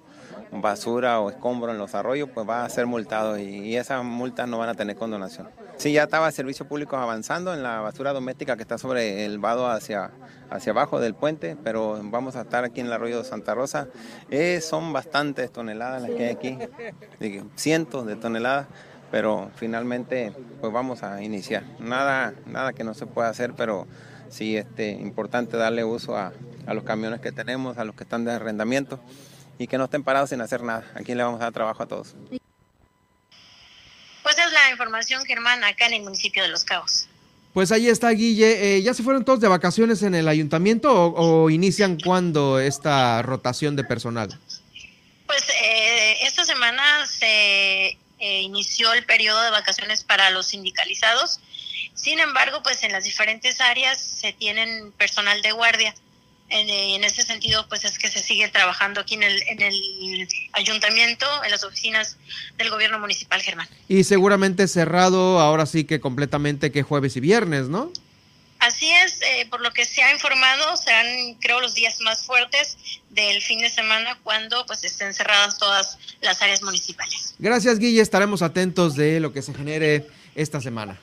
basura 0.52 1.20
o 1.20 1.30
escombro 1.30 1.72
en 1.72 1.78
los 1.78 1.96
arroyos, 1.96 2.30
pues 2.34 2.48
va 2.48 2.66
a 2.66 2.70
ser 2.70 2.86
multado 2.86 3.38
y, 3.38 3.44
y 3.44 3.76
esas 3.76 4.04
multas 4.04 4.48
no 4.48 4.58
van 4.58 4.70
a 4.70 4.76
tener 4.76 4.96
condonación. 4.96 5.48
Sí, 5.80 5.94
ya 5.94 6.04
estaba 6.04 6.30
servicio 6.34 6.68
público 6.68 6.98
avanzando 6.98 7.54
en 7.54 7.64
la 7.64 7.80
basura 7.80 8.12
doméstica 8.12 8.58
que 8.58 8.64
está 8.64 8.78
sobre 8.78 9.24
el 9.24 9.40
vado 9.40 9.66
hacia, 9.66 10.12
hacia 10.50 10.74
abajo 10.74 11.00
del 11.00 11.16
puente, 11.16 11.56
pero 11.64 11.98
vamos 12.04 12.36
a 12.36 12.42
estar 12.42 12.66
aquí 12.66 12.82
en 12.82 12.88
el 12.88 12.92
arroyo 12.92 13.20
de 13.20 13.24
Santa 13.24 13.56
Rosa. 13.56 13.88
Eh, 14.30 14.60
son 14.60 14.92
bastantes 14.92 15.54
toneladas 15.54 16.02
las 16.02 16.12
que 16.12 16.26
hay 16.26 16.32
aquí, 16.32 16.58
cientos 17.56 18.06
de 18.06 18.18
toneladas, 18.18 18.68
pero 19.10 19.52
finalmente 19.56 20.34
pues 20.60 20.74
vamos 20.74 21.02
a 21.02 21.24
iniciar. 21.24 21.64
Nada, 21.80 22.34
nada 22.46 22.74
que 22.74 22.84
no 22.84 22.94
se 22.94 23.06
pueda 23.06 23.30
hacer, 23.30 23.54
pero 23.54 23.88
sí 24.28 24.58
este, 24.58 24.92
importante 24.92 25.56
darle 25.56 25.86
uso 25.86 26.18
a, 26.18 26.34
a 26.68 26.74
los 26.74 26.84
camiones 26.84 27.22
que 27.22 27.32
tenemos, 27.32 27.78
a 27.78 27.86
los 27.86 27.96
que 27.96 28.04
están 28.04 28.26
de 28.26 28.34
arrendamiento 28.34 29.00
y 29.58 29.68
que 29.68 29.78
no 29.78 29.86
estén 29.86 30.04
parados 30.04 30.32
sin 30.32 30.42
hacer 30.42 30.62
nada. 30.62 30.84
Aquí 30.94 31.16
le 31.16 31.24
vamos 31.24 31.40
a 31.40 31.46
dar 31.46 31.54
trabajo 31.54 31.84
a 31.84 31.86
todos. 31.86 32.18
Pues 34.32 34.46
es 34.46 34.54
la 34.54 34.70
información, 34.70 35.26
Germán, 35.26 35.64
acá 35.64 35.88
en 35.88 35.94
el 35.94 36.02
municipio 36.04 36.44
de 36.44 36.50
Los 36.50 36.64
Cabos. 36.64 37.08
Pues 37.52 37.72
ahí 37.72 37.90
está, 37.90 38.12
Guille. 38.12 38.76
Eh, 38.76 38.84
¿Ya 38.84 38.94
se 38.94 39.02
fueron 39.02 39.26
todos 39.26 39.40
de 39.40 39.48
vacaciones 39.48 40.04
en 40.04 40.14
el 40.14 40.28
ayuntamiento 40.28 40.94
o, 40.94 41.46
o 41.46 41.50
inician 41.50 41.98
cuándo 42.00 42.60
esta 42.60 43.24
rotación 43.24 43.76
de 43.76 43.84
personal? 43.86 44.40
Pues 45.26 45.50
eh, 45.50 46.18
esta 46.22 46.46
semana 46.46 47.08
se 47.08 47.98
eh, 48.20 48.42
inició 48.42 48.94
el 48.94 49.04
periodo 49.04 49.42
de 49.42 49.50
vacaciones 49.50 50.04
para 50.04 50.30
los 50.30 50.46
sindicalizados. 50.50 51.40
Sin 51.96 52.20
embargo, 52.20 52.62
pues 52.62 52.84
en 52.84 52.92
las 52.92 53.06
diferentes 53.06 53.60
áreas 53.60 54.00
se 54.00 54.32
tienen 54.32 54.92
personal 54.92 55.42
de 55.42 55.54
guardia. 55.54 55.96
En, 56.50 56.70
en, 56.70 57.04
ese 57.04 57.22
sentido, 57.22 57.68
pues 57.70 57.86
es 57.86 58.00
que 58.00 58.10
se 58.10 58.20
sigue 58.20 58.48
trabajando 58.50 59.02
aquí 59.02 59.14
en 59.14 59.24
el, 59.24 59.44
en 59.50 59.62
el 59.62 60.28
ayuntamiento, 60.54 61.26
en 61.44 61.52
las 61.52 61.64
oficinas 61.64 62.18
del 62.58 62.72
gobierno 62.72 62.98
municipal, 62.98 63.42
Germán. 63.42 63.68
Y 63.88 64.04
seguramente 64.04 64.68
cerrado 64.68 65.40
ahora 65.40 65.68
sí 65.68 65.84
que 65.84 66.00
completamente 66.00 66.72
que 66.72 66.82
jueves 66.82 67.16
y 67.16 67.20
viernes, 67.20 67.70
¿no? 67.70 67.92
Así 68.60 68.92
es, 68.92 69.22
eh, 69.22 69.48
por 69.50 69.62
lo 69.62 69.72
que 69.72 69.86
se 69.86 70.04
ha 70.04 70.12
informado, 70.12 70.76
serán 70.76 71.36
creo 71.36 71.62
los 71.62 71.76
días 71.76 72.02
más 72.02 72.24
fuertes 72.24 72.78
del 73.10 73.42
fin 73.42 73.60
de 73.60 73.70
semana 73.70 74.18
cuando 74.22 74.66
pues 74.66 74.84
estén 74.84 75.14
cerradas 75.14 75.58
todas 75.58 75.98
las 76.20 76.42
áreas 76.42 76.62
municipales. 76.62 77.36
Gracias, 77.40 77.80
Guille, 77.80 78.02
estaremos 78.02 78.42
atentos 78.42 78.96
de 78.96 79.22
lo 79.22 79.32
que 79.32 79.42
se 79.42 79.54
genere 79.54 80.08
esta 80.36 80.60
semana. 80.60 81.00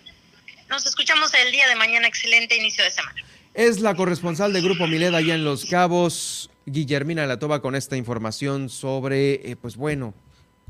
Nos 0.68 0.84
escuchamos 0.84 1.32
el 1.32 1.50
día 1.50 1.66
de 1.66 1.76
mañana, 1.76 2.06
excelente 2.06 2.56
inicio 2.56 2.84
de 2.84 2.90
semana. 2.90 3.24
Es 3.56 3.80
la 3.80 3.94
corresponsal 3.94 4.52
de 4.52 4.60
Grupo 4.60 4.86
Milet 4.86 5.14
allá 5.14 5.34
en 5.34 5.42
Los 5.42 5.64
Cabos, 5.64 6.50
Guillermina 6.66 7.24
Latoba, 7.24 7.62
con 7.62 7.74
esta 7.74 7.96
información 7.96 8.68
sobre, 8.68 9.50
eh, 9.50 9.56
pues 9.56 9.78
bueno, 9.78 10.12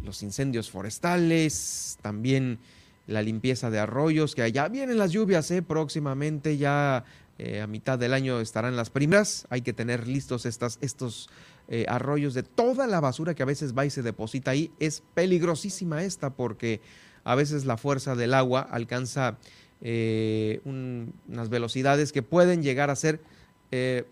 los 0.04 0.22
incendios 0.22 0.70
forestales, 0.70 1.98
también 2.00 2.60
la 3.08 3.22
limpieza 3.22 3.72
de 3.72 3.80
arroyos, 3.80 4.36
que 4.36 4.42
allá 4.42 4.68
vienen 4.68 4.98
las 4.98 5.10
lluvias, 5.10 5.50
eh, 5.50 5.62
próximamente 5.62 6.58
ya 6.58 7.04
eh, 7.38 7.60
a 7.60 7.66
mitad 7.66 7.98
del 7.98 8.14
año 8.14 8.38
estarán 8.38 8.76
las 8.76 8.90
primeras, 8.90 9.48
hay 9.50 9.62
que 9.62 9.72
tener 9.72 10.06
listos 10.06 10.46
estos 10.46 11.28
arroyos 11.88 12.34
de 12.34 12.44
toda 12.44 12.86
la 12.86 13.00
basura 13.00 13.34
que 13.34 13.42
a 13.42 13.46
veces 13.46 13.76
va 13.76 13.84
y 13.84 13.90
se 13.90 14.02
deposita 14.02 14.52
ahí, 14.52 14.70
es 14.78 15.02
peligrosísima 15.14 16.04
esta 16.04 16.30
porque 16.30 16.80
a 17.24 17.34
veces 17.34 17.64
la 17.64 17.76
fuerza 17.76 18.14
del 18.14 18.32
agua 18.32 18.60
alcanza 18.60 19.38
eh, 19.82 20.60
un, 20.64 21.12
unas 21.28 21.48
velocidades 21.48 22.12
que 22.12 22.22
pueden 22.22 22.62
llegar 22.62 22.90
a 22.90 22.96
ser 22.96 23.20
eh, 23.70 24.04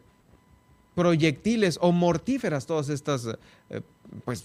proyectiles 0.95 1.78
o 1.81 1.93
mortíferas 1.93 2.66
todas 2.66 2.89
estas 2.89 3.27
eh, 3.70 3.81
pues 4.24 4.45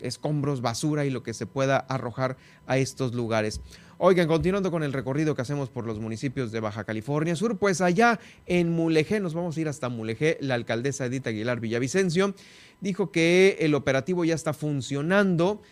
escombros, 0.00 0.60
basura 0.60 1.04
y 1.04 1.10
lo 1.10 1.22
que 1.22 1.34
se 1.34 1.46
pueda 1.46 1.78
arrojar 1.78 2.36
a 2.66 2.78
estos 2.78 3.14
lugares. 3.14 3.60
Oigan, 3.98 4.26
continuando 4.26 4.70
con 4.70 4.82
el 4.82 4.92
recorrido 4.92 5.34
que 5.34 5.42
hacemos 5.42 5.70
por 5.70 5.86
los 5.86 6.00
municipios 6.00 6.50
de 6.50 6.60
Baja 6.60 6.84
California 6.84 7.36
Sur, 7.36 7.58
pues 7.58 7.80
allá 7.80 8.18
en 8.46 8.72
Mulegé, 8.72 9.20
nos 9.20 9.34
vamos 9.34 9.56
a 9.56 9.60
ir 9.60 9.68
hasta 9.68 9.88
Mulegé, 9.88 10.36
la 10.40 10.54
alcaldesa 10.54 11.06
Edith 11.06 11.26
Aguilar 11.28 11.60
Villavicencio 11.60 12.34
dijo 12.80 13.10
que 13.12 13.56
el 13.60 13.74
operativo 13.74 14.24
ya 14.24 14.34
está 14.34 14.52
funcionando, 14.52 15.62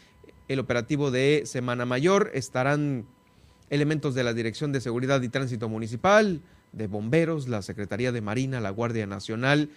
el 0.48 0.60
operativo 0.60 1.10
de 1.10 1.42
Semana 1.44 1.84
Mayor, 1.84 2.30
estarán 2.32 3.04
elementos 3.72 4.14
de 4.14 4.22
la 4.22 4.34
Dirección 4.34 4.70
de 4.70 4.82
Seguridad 4.82 5.22
y 5.22 5.30
Tránsito 5.30 5.66
Municipal, 5.66 6.42
de 6.72 6.86
Bomberos, 6.88 7.48
la 7.48 7.62
Secretaría 7.62 8.12
de 8.12 8.20
Marina, 8.20 8.60
la 8.60 8.68
Guardia 8.68 9.06
Nacional, 9.06 9.70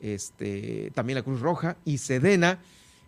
este, 0.00 0.92
también 0.94 1.16
la 1.16 1.24
Cruz 1.24 1.40
Roja 1.40 1.76
y 1.84 1.98
Sedena 1.98 2.60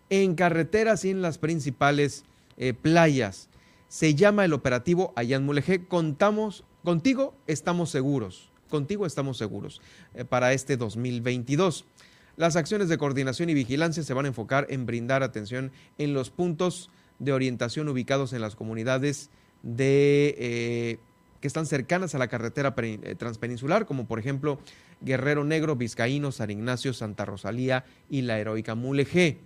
en 0.09 0.35
carreteras 0.35 1.05
y 1.05 1.11
en 1.11 1.21
las 1.21 1.37
principales 1.37 2.25
eh, 2.57 2.73
playas. 2.73 3.47
Se 3.87 4.15
llama 4.15 4.43
el 4.43 4.51
operativo 4.51 5.13
Allán 5.15 5.45
Mulegé. 5.45 5.85
Contamos 5.85 6.65
contigo, 6.83 7.33
estamos 7.47 7.89
seguros. 7.89 8.51
Contigo 8.69 9.05
estamos 9.05 9.37
seguros 9.37 9.81
eh, 10.13 10.25
para 10.25 10.51
este 10.51 10.75
2022. 10.75 11.85
Las 12.35 12.57
acciones 12.57 12.89
de 12.89 12.97
coordinación 12.97 13.49
y 13.49 13.53
vigilancia 13.53 14.03
se 14.03 14.13
van 14.13 14.25
a 14.25 14.27
enfocar 14.27 14.67
en 14.69 14.85
brindar 14.85 15.23
atención 15.23 15.71
en 15.97 16.13
los 16.13 16.31
puntos 16.31 16.89
de 17.19 17.31
orientación 17.31 17.87
ubicados 17.87 18.33
en 18.33 18.41
las 18.41 18.57
comunidades 18.57 19.29
de, 19.63 20.35
eh, 20.37 20.99
que 21.41 21.47
están 21.47 21.65
cercanas 21.65 22.13
a 22.13 22.19
la 22.19 22.27
carretera 22.27 22.75
eh, 22.77 23.15
transpeninsular, 23.17 23.85
como 23.85 24.05
por 24.05 24.19
ejemplo 24.19 24.59
Guerrero 25.01 25.43
Negro, 25.43 25.75
Vizcaíno, 25.75 26.31
San 26.31 26.51
Ignacio, 26.51 26.93
Santa 26.93 27.25
Rosalía 27.25 27.85
y 28.09 28.21
la 28.21 28.39
heroica 28.39 28.75
Mulegé. 28.75 29.39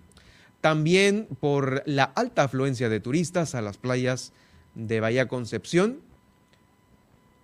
También 0.60 1.28
por 1.40 1.82
la 1.86 2.04
alta 2.04 2.42
afluencia 2.42 2.88
de 2.88 3.00
turistas 3.00 3.54
a 3.54 3.62
las 3.62 3.78
playas 3.78 4.32
de 4.74 5.00
Bahía 5.00 5.28
Concepción, 5.28 6.00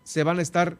se 0.02 0.22
van 0.22 0.38
a 0.38 0.42
estar 0.42 0.76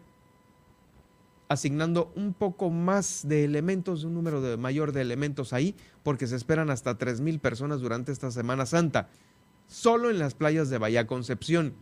asignando 1.49 2.13
un 2.17 2.33
poco 2.33 2.71
más 2.71 3.27
de 3.27 3.45
elementos, 3.45 4.05
un 4.05 4.15
número 4.15 4.59
mayor 4.59 4.93
de 4.93 5.01
elementos 5.01 5.53
ahí, 5.53 5.75
porque 6.03 6.27
se 6.27 6.37
esperan 6.37 6.71
hasta 6.71 6.97
3 6.97 7.21
mil 7.21 7.39
personas 7.39 7.81
durante 7.81 8.13
esta 8.13 8.31
Semana 8.31 8.67
Santa, 8.67 9.09
solo 9.67 10.11
en 10.11 10.19
las 10.19 10.35
playas 10.35 10.71
de 10.71 10.79
Bahía 10.79 11.07
Concepción. 11.07 11.75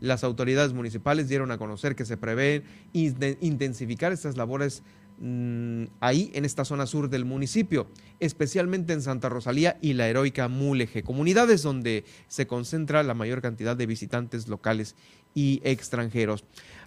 Las 0.00 0.24
autoridades 0.24 0.72
municipales 0.72 1.28
dieron 1.28 1.50
a 1.50 1.58
conocer 1.58 1.96
que 1.96 2.04
se 2.04 2.16
prevé 2.16 2.62
intensificar 2.92 4.12
estas 4.12 4.36
labores 4.36 4.82
mmm, 5.18 5.84
ahí 6.00 6.30
en 6.34 6.44
esta 6.44 6.64
zona 6.64 6.86
sur 6.86 7.08
del 7.08 7.24
municipio, 7.24 7.88
especialmente 8.20 8.92
en 8.92 9.00
Santa 9.00 9.28
Rosalía 9.28 9.78
y 9.80 9.94
la 9.94 10.08
heroica 10.08 10.48
Mulegé, 10.48 11.02
comunidades 11.02 11.62
donde 11.62 12.04
se 12.28 12.46
concentra 12.46 13.02
la 13.02 13.14
mayor 13.14 13.40
cantidad 13.40 13.76
de 13.76 13.86
visitantes 13.86 14.48
locales 14.48 14.96
y 15.34 15.60
extranjeros 15.64 16.44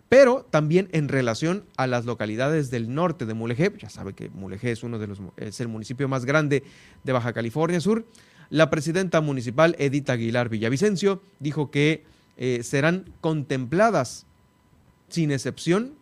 pero 0.10 0.44
también 0.50 0.90
en 0.92 1.08
relación 1.08 1.66
a 1.78 1.86
las 1.86 2.06
localidades 2.06 2.72
del 2.72 2.94
norte 2.94 3.28
de 3.28 3.36
Mulegé, 3.36 3.72
ya 3.78 3.90
sabe 3.90 4.14
que 4.14 4.30
Mulegé 4.30 4.72
es 4.72 4.84
uno 4.84 4.98
de 4.98 5.06
los 5.06 5.20
es 5.38 5.62
el 5.62 5.68
municipio 5.68 6.08
más 6.08 6.26
grande 6.26 6.64
de 7.04 7.14
Baja 7.14 7.32
California 7.32 7.80
Sur. 7.80 8.06
La 8.50 8.70
presidenta 8.70 9.22
municipal 9.22 9.76
Edith 9.78 10.10
Aguilar 10.10 10.50
Villavicencio 10.50 11.22
dijo 11.40 11.70
que 11.70 12.04
eh, 12.38 12.62
serán 12.64 13.06
contempladas 13.22 14.26
sin 15.08 15.32
excepción 15.32 15.94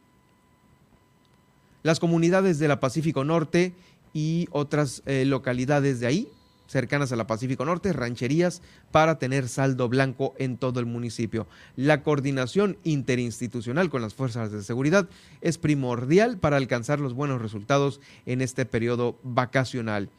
las 1.83 1.99
comunidades 1.99 2.59
de 2.59 2.67
la 2.67 2.79
Pacífico 2.79 3.23
Norte 3.23 3.73
y 4.13 4.47
otras 4.51 5.03
eh, 5.05 5.25
localidades 5.25 5.99
de 5.99 6.07
ahí, 6.07 6.27
cercanas 6.67 7.11
a 7.11 7.15
la 7.15 7.27
Pacífico 7.27 7.65
Norte, 7.65 7.93
rancherías, 7.93 8.61
para 8.91 9.19
tener 9.19 9.47
saldo 9.47 9.87
blanco 9.89 10.33
en 10.37 10.57
todo 10.57 10.79
el 10.79 10.85
municipio. 10.85 11.47
La 11.75 12.03
coordinación 12.03 12.77
interinstitucional 12.83 13.89
con 13.89 14.01
las 14.01 14.13
fuerzas 14.13 14.51
de 14.51 14.63
seguridad 14.63 15.07
es 15.41 15.57
primordial 15.57 16.37
para 16.37 16.57
alcanzar 16.57 16.99
los 16.99 17.13
buenos 17.13 17.41
resultados 17.41 18.01
en 18.25 18.41
este 18.41 18.65
periodo 18.65 19.17
vacacional. 19.23 20.09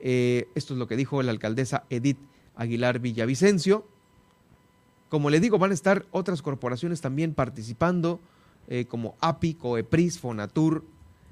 Eh, 0.00 0.48
esto 0.54 0.74
es 0.74 0.78
lo 0.78 0.86
que 0.86 0.96
dijo 0.96 1.22
la 1.22 1.30
alcaldesa 1.30 1.84
Edith 1.90 2.18
Aguilar 2.56 2.98
Villavicencio. 2.98 3.86
Como 5.08 5.30
le 5.30 5.40
digo, 5.40 5.58
van 5.58 5.70
a 5.70 5.74
estar 5.74 6.06
otras 6.10 6.42
corporaciones 6.42 7.00
también 7.00 7.34
participando, 7.34 8.20
eh, 8.68 8.84
como 8.86 9.16
API, 9.20 9.54
COEPRIS, 9.54 10.18
FONATUR, 10.18 10.84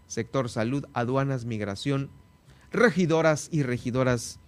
Sector 0.06 0.48
Salud, 0.48 0.86
Aduanas, 0.94 1.44
Migración, 1.44 2.08
regidoras 2.72 3.48
y 3.52 3.62
regidoras 3.62 4.38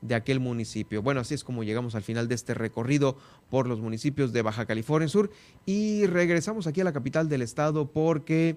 de 0.00 0.14
aquel 0.14 0.40
municipio. 0.40 1.02
Bueno, 1.02 1.20
así 1.20 1.34
es 1.34 1.44
como 1.44 1.64
llegamos 1.64 1.94
al 1.94 2.02
final 2.02 2.28
de 2.28 2.34
este 2.34 2.54
recorrido 2.54 3.16
por 3.50 3.66
los 3.66 3.80
municipios 3.80 4.32
de 4.32 4.42
Baja 4.42 4.64
California 4.64 5.08
Sur 5.08 5.30
y 5.66 6.06
regresamos 6.06 6.66
aquí 6.66 6.80
a 6.80 6.84
la 6.84 6.92
capital 6.92 7.28
del 7.28 7.42
estado 7.42 7.90
porque 7.90 8.56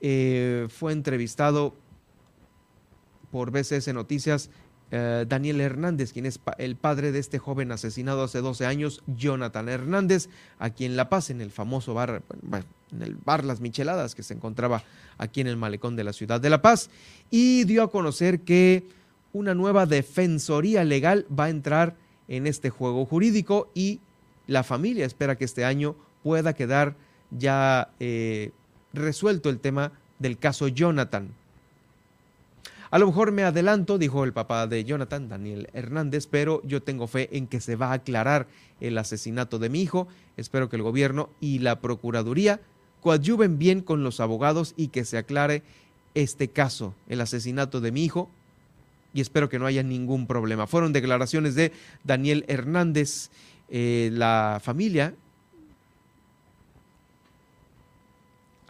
eh, 0.00 0.66
fue 0.68 0.92
entrevistado 0.92 1.74
por 3.30 3.50
BCS 3.50 3.92
Noticias 3.94 4.50
eh, 4.92 5.24
Daniel 5.28 5.60
Hernández, 5.60 6.12
quien 6.12 6.26
es 6.26 6.40
el 6.58 6.74
padre 6.74 7.12
de 7.12 7.20
este 7.20 7.38
joven 7.38 7.70
asesinado 7.70 8.24
hace 8.24 8.40
12 8.40 8.66
años, 8.66 9.02
Jonathan 9.06 9.68
Hernández, 9.68 10.28
aquí 10.58 10.84
en 10.84 10.96
La 10.96 11.08
Paz, 11.08 11.30
en 11.30 11.40
el 11.40 11.52
famoso 11.52 11.94
bar, 11.94 12.22
en 12.90 13.02
el 13.02 13.14
bar 13.14 13.44
Las 13.44 13.60
Micheladas, 13.60 14.16
que 14.16 14.24
se 14.24 14.34
encontraba 14.34 14.82
aquí 15.16 15.40
en 15.40 15.46
el 15.46 15.56
malecón 15.56 15.94
de 15.94 16.02
la 16.02 16.12
ciudad 16.12 16.40
de 16.40 16.50
La 16.50 16.60
Paz, 16.60 16.90
y 17.30 17.62
dio 17.64 17.84
a 17.84 17.90
conocer 17.90 18.40
que 18.40 18.84
una 19.32 19.54
nueva 19.54 19.86
defensoría 19.86 20.82
legal 20.82 21.24
va 21.30 21.44
a 21.44 21.50
entrar 21.50 21.94
en 22.26 22.48
este 22.48 22.70
juego 22.70 23.06
jurídico 23.06 23.70
y 23.74 24.00
la 24.48 24.64
familia 24.64 25.06
espera 25.06 25.36
que 25.36 25.44
este 25.44 25.64
año 25.64 25.94
pueda 26.24 26.52
quedar 26.52 26.96
ya 27.30 27.92
eh, 28.00 28.50
resuelto 28.92 29.50
el 29.50 29.60
tema 29.60 29.92
del 30.18 30.36
caso 30.36 30.66
Jonathan. 30.66 31.28
A 32.92 32.98
lo 32.98 33.06
mejor 33.06 33.30
me 33.30 33.44
adelanto, 33.44 33.98
dijo 33.98 34.24
el 34.24 34.32
papá 34.32 34.66
de 34.66 34.82
Jonathan, 34.82 35.28
Daniel 35.28 35.68
Hernández, 35.74 36.26
pero 36.26 36.60
yo 36.64 36.82
tengo 36.82 37.06
fe 37.06 37.28
en 37.36 37.46
que 37.46 37.60
se 37.60 37.76
va 37.76 37.90
a 37.90 37.94
aclarar 37.94 38.48
el 38.80 38.98
asesinato 38.98 39.60
de 39.60 39.68
mi 39.68 39.80
hijo. 39.80 40.08
Espero 40.36 40.68
que 40.68 40.74
el 40.74 40.82
gobierno 40.82 41.30
y 41.38 41.60
la 41.60 41.80
Procuraduría 41.80 42.60
coadyuven 43.00 43.58
bien 43.58 43.80
con 43.80 44.02
los 44.02 44.18
abogados 44.18 44.74
y 44.76 44.88
que 44.88 45.04
se 45.04 45.18
aclare 45.18 45.62
este 46.14 46.48
caso, 46.48 46.94
el 47.08 47.20
asesinato 47.20 47.80
de 47.80 47.92
mi 47.92 48.04
hijo, 48.04 48.28
y 49.14 49.20
espero 49.20 49.48
que 49.48 49.60
no 49.60 49.66
haya 49.66 49.84
ningún 49.84 50.26
problema. 50.26 50.66
Fueron 50.66 50.92
declaraciones 50.92 51.54
de 51.54 51.72
Daniel 52.02 52.44
Hernández. 52.48 53.30
Eh, 53.68 54.10
la 54.12 54.60
familia 54.60 55.14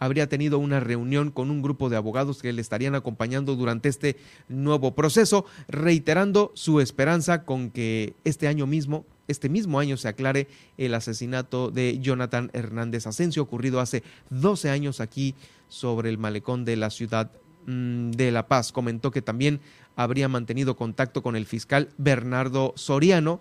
habría 0.01 0.27
tenido 0.27 0.57
una 0.57 0.79
reunión 0.79 1.29
con 1.29 1.51
un 1.51 1.61
grupo 1.61 1.87
de 1.87 1.95
abogados 1.95 2.41
que 2.41 2.51
le 2.51 2.61
estarían 2.61 2.95
acompañando 2.95 3.55
durante 3.55 3.87
este 3.87 4.17
nuevo 4.49 4.95
proceso, 4.95 5.45
reiterando 5.67 6.51
su 6.55 6.81
esperanza 6.81 7.43
con 7.45 7.69
que 7.69 8.15
este 8.23 8.47
año 8.47 8.65
mismo, 8.65 9.05
este 9.27 9.47
mismo 9.47 9.79
año 9.79 9.97
se 9.97 10.07
aclare 10.07 10.47
el 10.79 10.95
asesinato 10.95 11.69
de 11.69 11.99
Jonathan 11.99 12.49
Hernández 12.53 13.05
Asensio, 13.05 13.43
ocurrido 13.43 13.79
hace 13.79 14.01
12 14.31 14.71
años 14.71 15.01
aquí 15.01 15.35
sobre 15.69 16.09
el 16.09 16.17
malecón 16.17 16.65
de 16.65 16.77
la 16.77 16.89
ciudad 16.89 17.31
mm, 17.67 18.09
de 18.09 18.31
La 18.31 18.47
Paz. 18.47 18.71
Comentó 18.71 19.11
que 19.11 19.21
también 19.21 19.59
habría 19.95 20.27
mantenido 20.27 20.75
contacto 20.75 21.21
con 21.21 21.35
el 21.35 21.45
fiscal 21.45 21.89
Bernardo 21.99 22.73
Soriano, 22.75 23.39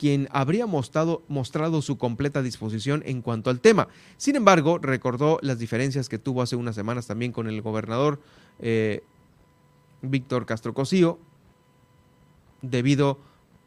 quien 0.00 0.28
habría 0.32 0.64
mostrado, 0.64 1.22
mostrado, 1.28 1.82
su 1.82 1.98
completa 1.98 2.40
disposición 2.40 3.02
en 3.04 3.20
cuanto 3.20 3.50
al 3.50 3.60
tema. 3.60 3.88
Sin 4.16 4.34
embargo, 4.34 4.78
recordó 4.78 5.38
las 5.42 5.58
diferencias 5.58 6.08
que 6.08 6.18
tuvo 6.18 6.40
hace 6.40 6.56
unas 6.56 6.74
semanas 6.74 7.06
también 7.06 7.32
con 7.32 7.46
el 7.48 7.60
gobernador 7.60 8.18
eh, 8.60 9.02
Víctor 10.00 10.46
Castro 10.46 10.72
Cosío, 10.72 11.18
debido 12.62 13.18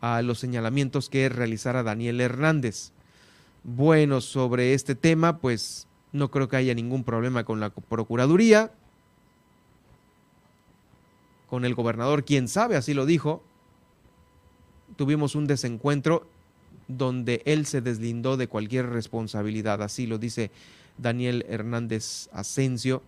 a 0.02 0.24
los 0.24 0.40
señalamientos 0.40 1.08
que 1.08 1.30
realizara 1.30 1.84
Daniel 1.84 2.20
Hernández. 2.20 2.94
Bueno, 3.64 4.20
sobre 4.20 4.74
este 4.74 4.96
tema, 4.96 5.38
pues 5.38 5.86
no 6.14 6.32
creo 6.32 6.50
que 6.50 6.56
haya 6.56 6.74
ningún 6.74 7.04
problema 7.04 7.44
con 7.44 7.60
la 7.60 7.70
Procuraduría, 7.70 8.72
con 11.48 11.64
el 11.64 11.76
gobernador, 11.76 12.26
quién 12.26 12.48
sabe, 12.48 12.76
así 12.76 12.96
lo 12.96 13.06
dijo, 13.06 13.44
tuvimos 14.96 15.36
un 15.36 15.48
desencuentro 15.48 16.28
donde 16.88 17.42
él 17.46 17.66
se 17.66 17.82
deslindó 17.82 18.38
de 18.38 18.48
cualquier 18.48 18.88
responsabilidad, 18.90 19.82
así 19.82 20.06
lo 20.06 20.18
dice 20.18 20.52
Daniel 20.98 21.46
Hernández 21.48 22.30
Asensio, 22.34 23.02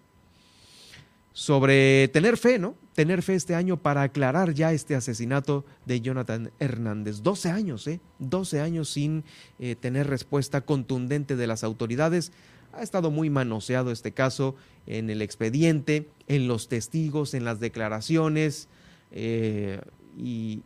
sobre 1.34 2.08
tener 2.08 2.38
fe, 2.38 2.60
¿no? 2.60 2.76
Tener 2.94 3.22
fe 3.22 3.36
este 3.36 3.56
año 3.56 3.76
para 3.76 4.04
aclarar 4.04 4.54
ya 4.54 4.72
este 4.72 4.96
asesinato 4.96 5.66
de 5.86 6.00
Jonathan 6.00 6.50
Hernández. 6.60 7.24
12 7.24 7.52
años, 7.52 7.86
¿eh? 7.88 8.00
12 8.20 8.62
años 8.62 8.90
sin 8.90 9.26
eh, 9.60 9.76
tener 9.76 10.08
respuesta 10.08 10.62
contundente 10.62 11.36
de 11.36 11.46
las 11.46 11.66
autoridades. 11.66 12.32
Ha 12.72 12.84
estado 12.84 13.12
muy 13.12 13.30
manoseado 13.30 13.92
este 13.92 14.14
caso 14.14 14.56
en 14.88 15.10
el 15.10 15.22
expediente, 15.22 16.08
en 16.28 16.48
los 16.48 16.70
testigos, 16.70 17.34
en 17.34 17.44
las 17.44 17.60
declaraciones, 17.60 18.70
eh, 19.12 19.82
y 20.18 20.62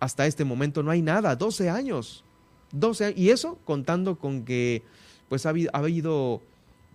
hasta 0.00 0.26
este 0.26 0.44
momento 0.44 0.82
no 0.82 0.90
hay 0.90 1.02
nada, 1.02 1.36
12 1.36 1.70
años. 1.70 2.24
12 2.72 3.14
y 3.16 3.30
eso 3.30 3.58
contando 3.64 4.18
con 4.18 4.44
que 4.44 4.82
pues 5.28 5.46
ha 5.46 5.50
habido, 5.50 6.42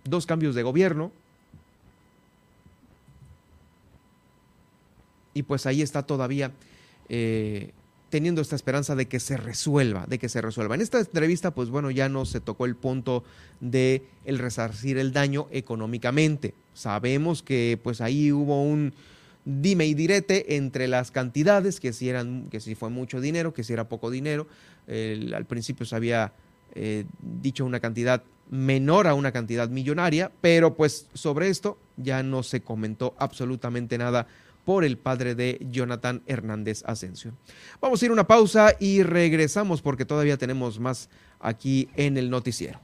dos 0.04 0.26
cambios 0.26 0.54
de 0.54 0.62
gobierno. 0.62 1.12
Y 5.34 5.42
pues 5.44 5.66
ahí 5.66 5.80
está 5.80 6.02
todavía 6.02 6.52
eh, 7.08 7.72
teniendo 8.10 8.42
esta 8.42 8.56
esperanza 8.56 8.94
de 8.94 9.08
que 9.08 9.20
se 9.20 9.38
resuelva, 9.38 10.04
de 10.06 10.18
que 10.18 10.28
se 10.28 10.42
resuelva. 10.42 10.74
En 10.74 10.82
esta 10.82 11.00
entrevista, 11.00 11.52
pues 11.52 11.70
bueno, 11.70 11.90
ya 11.90 12.10
no 12.10 12.26
se 12.26 12.40
tocó 12.40 12.66
el 12.66 12.76
punto 12.76 13.24
de 13.60 14.04
el 14.26 14.38
resarcir 14.38 14.98
el 14.98 15.12
daño 15.12 15.48
económicamente. 15.50 16.54
Sabemos 16.74 17.42
que 17.42 17.80
pues 17.82 18.02
ahí 18.02 18.30
hubo 18.30 18.62
un, 18.62 18.92
dime 19.44 19.86
y 19.86 19.94
direte 19.94 20.56
entre 20.56 20.88
las 20.88 21.10
cantidades, 21.10 21.80
que 21.80 21.92
si, 21.92 22.08
eran, 22.08 22.48
que 22.50 22.60
si 22.60 22.74
fue 22.74 22.90
mucho 22.90 23.20
dinero, 23.20 23.52
que 23.52 23.64
si 23.64 23.72
era 23.72 23.88
poco 23.88 24.10
dinero. 24.10 24.46
al 24.88 25.46
principio 25.46 25.86
se 25.86 25.96
había 25.96 26.32
eh, 26.74 27.04
dicho 27.20 27.64
una 27.64 27.80
cantidad 27.80 28.22
menor 28.50 29.06
a 29.06 29.14
una 29.14 29.32
cantidad 29.32 29.68
millonaria, 29.68 30.30
pero 30.40 30.74
pues 30.74 31.06
sobre 31.14 31.48
esto 31.48 31.78
ya 31.96 32.22
no 32.22 32.42
se 32.42 32.60
comentó 32.60 33.14
absolutamente 33.18 33.98
nada 33.98 34.26
por 34.64 34.84
el 34.84 34.96
padre 34.96 35.34
de 35.34 35.58
Jonathan 35.70 36.22
Hernández 36.26 36.82
Asensio. 36.86 37.32
Vamos 37.80 38.00
a 38.00 38.04
ir 38.04 38.10
a 38.10 38.14
una 38.14 38.26
pausa 38.26 38.76
y 38.78 39.02
regresamos 39.02 39.82
porque 39.82 40.04
todavía 40.04 40.36
tenemos 40.36 40.78
más 40.78 41.08
aquí 41.40 41.88
en 41.96 42.16
el 42.16 42.30
noticiero. 42.30 42.78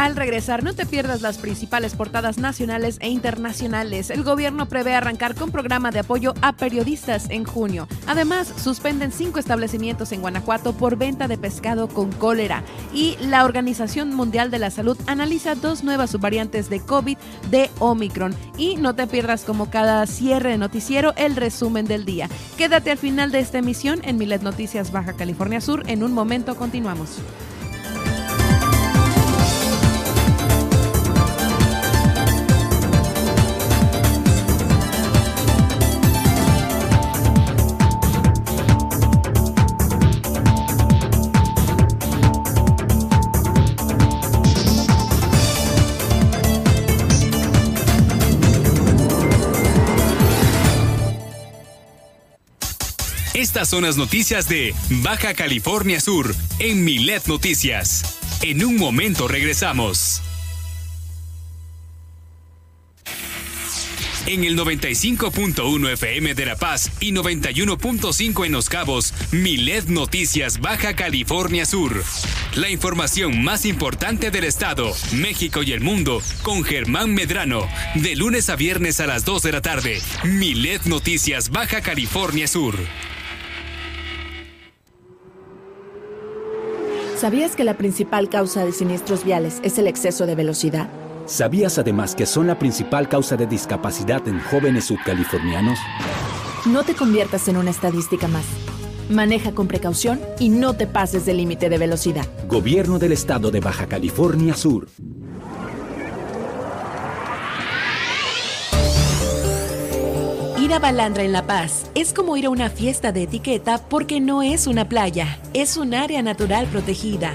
Al 0.00 0.16
regresar, 0.16 0.64
no 0.64 0.72
te 0.72 0.86
pierdas 0.86 1.20
las 1.20 1.36
principales 1.36 1.94
portadas 1.94 2.38
nacionales 2.38 2.96
e 3.02 3.10
internacionales. 3.10 4.08
El 4.08 4.24
gobierno 4.24 4.64
prevé 4.64 4.94
arrancar 4.94 5.34
con 5.34 5.50
programa 5.50 5.90
de 5.90 5.98
apoyo 5.98 6.32
a 6.40 6.54
periodistas 6.54 7.28
en 7.28 7.44
junio. 7.44 7.86
Además, 8.06 8.50
suspenden 8.56 9.12
cinco 9.12 9.38
establecimientos 9.38 10.12
en 10.12 10.22
Guanajuato 10.22 10.72
por 10.72 10.96
venta 10.96 11.28
de 11.28 11.36
pescado 11.36 11.86
con 11.86 12.12
cólera. 12.12 12.62
Y 12.94 13.18
la 13.20 13.44
Organización 13.44 14.14
Mundial 14.14 14.50
de 14.50 14.58
la 14.58 14.70
Salud 14.70 14.96
analiza 15.06 15.54
dos 15.54 15.84
nuevas 15.84 16.08
subvariantes 16.08 16.70
de 16.70 16.80
COVID 16.80 17.18
de 17.50 17.68
Omicron. 17.78 18.34
Y 18.56 18.76
no 18.76 18.94
te 18.94 19.06
pierdas 19.06 19.44
como 19.44 19.68
cada 19.68 20.06
cierre 20.06 20.52
de 20.52 20.56
noticiero 20.56 21.12
el 21.18 21.36
resumen 21.36 21.84
del 21.84 22.06
día. 22.06 22.30
Quédate 22.56 22.90
al 22.90 22.96
final 22.96 23.32
de 23.32 23.40
esta 23.40 23.58
emisión 23.58 24.00
en 24.04 24.16
Milet 24.16 24.40
Noticias 24.40 24.92
Baja 24.92 25.12
California 25.12 25.60
Sur. 25.60 25.82
En 25.88 26.02
un 26.02 26.14
momento 26.14 26.56
continuamos. 26.56 27.18
Estas 53.50 53.68
son 53.68 53.82
las 53.82 53.96
noticias 53.96 54.48
de 54.48 54.72
Baja 55.02 55.34
California 55.34 55.98
Sur 55.98 56.32
en 56.60 56.84
Milet 56.84 57.26
Noticias. 57.26 58.16
En 58.42 58.64
un 58.64 58.76
momento 58.76 59.26
regresamos. 59.26 60.22
En 64.26 64.44
el 64.44 64.56
95.1 64.56 65.92
FM 65.94 66.36
de 66.36 66.46
La 66.46 66.54
Paz 66.54 66.92
y 67.00 67.10
91.5 67.10 68.46
en 68.46 68.52
Los 68.52 68.68
Cabos, 68.68 69.12
Milet 69.32 69.86
Noticias 69.88 70.60
Baja 70.60 70.94
California 70.94 71.66
Sur. 71.66 72.04
La 72.54 72.70
información 72.70 73.42
más 73.42 73.64
importante 73.64 74.30
del 74.30 74.44
estado, 74.44 74.94
México 75.12 75.64
y 75.64 75.72
el 75.72 75.80
mundo 75.80 76.22
con 76.42 76.62
Germán 76.62 77.12
Medrano. 77.14 77.66
De 77.96 78.14
lunes 78.14 78.48
a 78.48 78.54
viernes 78.54 79.00
a 79.00 79.08
las 79.08 79.24
2 79.24 79.42
de 79.42 79.50
la 79.50 79.60
tarde, 79.60 80.00
Milet 80.22 80.84
Noticias 80.84 81.50
Baja 81.50 81.80
California 81.80 82.46
Sur. 82.46 82.76
¿Sabías 87.20 87.54
que 87.54 87.64
la 87.64 87.74
principal 87.74 88.30
causa 88.30 88.64
de 88.64 88.72
siniestros 88.72 89.24
viales 89.24 89.60
es 89.62 89.76
el 89.76 89.86
exceso 89.88 90.24
de 90.24 90.34
velocidad? 90.34 90.88
¿Sabías 91.26 91.78
además 91.78 92.14
que 92.14 92.24
son 92.24 92.46
la 92.46 92.58
principal 92.58 93.10
causa 93.10 93.36
de 93.36 93.46
discapacidad 93.46 94.26
en 94.26 94.40
jóvenes 94.40 94.86
sudcalifornianos? 94.86 95.78
No 96.64 96.82
te 96.82 96.94
conviertas 96.94 97.46
en 97.48 97.58
una 97.58 97.68
estadística 97.68 98.26
más. 98.26 98.46
Maneja 99.10 99.52
con 99.52 99.68
precaución 99.68 100.18
y 100.38 100.48
no 100.48 100.72
te 100.72 100.86
pases 100.86 101.26
del 101.26 101.36
límite 101.36 101.68
de 101.68 101.76
velocidad. 101.76 102.26
Gobierno 102.48 102.98
del 102.98 103.12
Estado 103.12 103.50
de 103.50 103.60
Baja 103.60 103.86
California 103.86 104.54
Sur. 104.54 104.88
Ir 110.70 110.74
a 110.74 110.78
Balandra 110.78 111.24
en 111.24 111.32
La 111.32 111.48
Paz 111.48 111.90
es 111.96 112.12
como 112.12 112.36
ir 112.36 112.46
a 112.46 112.50
una 112.50 112.70
fiesta 112.70 113.10
de 113.10 113.24
etiqueta 113.24 113.78
porque 113.88 114.20
no 114.20 114.40
es 114.40 114.68
una 114.68 114.88
playa, 114.88 115.40
es 115.52 115.76
un 115.76 115.94
área 115.94 116.22
natural 116.22 116.68
protegida. 116.68 117.32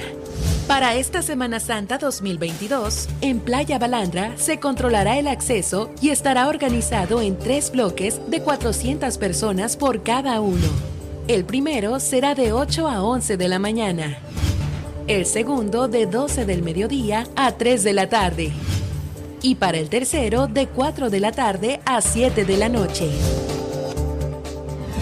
Para 0.69 0.95
esta 0.95 1.21
Semana 1.21 1.59
Santa 1.59 1.97
2022, 1.97 3.09
en 3.19 3.41
Playa 3.41 3.77
Balandra 3.77 4.31
se 4.37 4.61
controlará 4.61 5.19
el 5.19 5.27
acceso 5.27 5.91
y 5.99 6.11
estará 6.11 6.47
organizado 6.47 7.21
en 7.21 7.37
tres 7.37 7.73
bloques 7.73 8.21
de 8.29 8.41
400 8.41 9.17
personas 9.17 9.75
por 9.75 10.01
cada 10.01 10.39
uno. 10.39 10.69
El 11.27 11.43
primero 11.43 11.99
será 11.99 12.35
de 12.35 12.53
8 12.53 12.87
a 12.87 13.03
11 13.03 13.35
de 13.35 13.47
la 13.49 13.59
mañana. 13.59 14.17
El 15.07 15.25
segundo 15.25 15.89
de 15.89 16.05
12 16.05 16.45
del 16.45 16.63
mediodía 16.63 17.27
a 17.35 17.51
3 17.51 17.83
de 17.83 17.91
la 17.91 18.07
tarde. 18.07 18.53
Y 19.45 19.53
para 19.53 19.77
el 19.77 19.89
tercero 19.89 20.47
de 20.47 20.65
4 20.65 21.11
de 21.11 21.19
la 21.19 21.31
tarde 21.31 21.79
a 21.85 22.01
7 22.01 22.45
de 22.45 22.57
la 22.57 22.67
noche. 22.67 23.11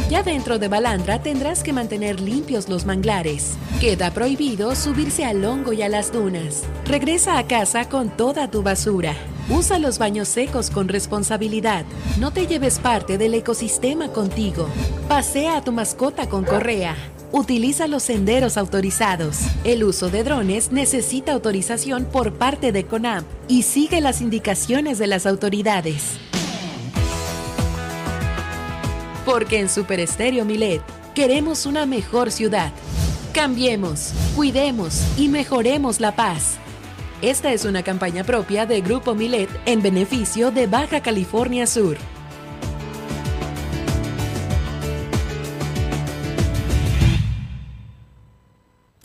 Ya 0.09 0.21
dentro 0.21 0.59
de 0.59 0.67
Balandra 0.67 1.23
tendrás 1.23 1.63
que 1.63 1.71
mantener 1.71 2.19
limpios 2.19 2.67
los 2.67 2.85
manglares. 2.85 3.53
Queda 3.79 4.11
prohibido 4.11 4.75
subirse 4.75 5.23
al 5.23 5.45
hongo 5.45 5.71
y 5.71 5.81
a 5.81 5.87
las 5.87 6.11
dunas. 6.11 6.63
Regresa 6.83 7.37
a 7.37 7.47
casa 7.47 7.87
con 7.87 8.09
toda 8.09 8.51
tu 8.51 8.63
basura. 8.63 9.15
Usa 9.49 9.79
los 9.79 9.97
baños 9.97 10.27
secos 10.27 10.69
con 10.69 10.89
responsabilidad. 10.89 11.85
No 12.19 12.33
te 12.33 12.45
lleves 12.45 12.79
parte 12.79 13.17
del 13.17 13.35
ecosistema 13.35 14.09
contigo. 14.09 14.67
Pasea 15.07 15.55
a 15.55 15.63
tu 15.63 15.71
mascota 15.71 16.27
con 16.27 16.43
correa. 16.43 16.97
Utiliza 17.35 17.87
los 17.87 18.03
senderos 18.03 18.57
autorizados. 18.57 19.39
El 19.63 19.83
uso 19.83 20.11
de 20.11 20.23
drones 20.23 20.71
necesita 20.71 21.33
autorización 21.33 22.05
por 22.05 22.33
parte 22.33 22.71
de 22.71 22.85
CONAP 22.85 23.25
y 23.47 23.63
sigue 23.63 24.01
las 24.01 24.21
indicaciones 24.21 24.99
de 24.99 25.07
las 25.07 25.25
autoridades. 25.25 26.11
Porque 29.25 29.59
en 29.59 29.67
Super 29.67 29.99
Estéreo 29.99 30.45
Milet 30.45 30.83
queremos 31.15 31.65
una 31.65 31.87
mejor 31.87 32.29
ciudad. 32.31 32.71
Cambiemos, 33.33 34.13
cuidemos 34.35 35.01
y 35.17 35.27
mejoremos 35.27 35.99
la 35.99 36.15
paz. 36.15 36.57
Esta 37.23 37.51
es 37.51 37.65
una 37.65 37.81
campaña 37.81 38.23
propia 38.23 38.67
de 38.67 38.81
Grupo 38.81 39.15
Milet 39.15 39.49
en 39.65 39.81
beneficio 39.81 40.51
de 40.51 40.67
Baja 40.67 41.01
California 41.01 41.65
Sur. 41.65 41.97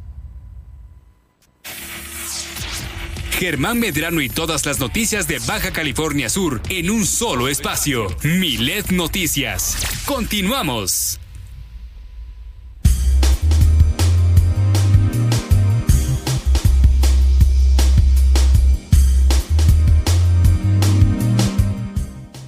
Germán 3.41 3.79
Medrano 3.79 4.21
y 4.21 4.29
todas 4.29 4.67
las 4.67 4.79
noticias 4.79 5.27
de 5.27 5.39
Baja 5.39 5.71
California 5.71 6.29
Sur 6.29 6.61
en 6.69 6.91
un 6.91 7.07
solo 7.07 7.47
espacio. 7.47 8.05
Milet 8.23 8.91
Noticias. 8.91 9.77
Continuamos. 10.05 11.19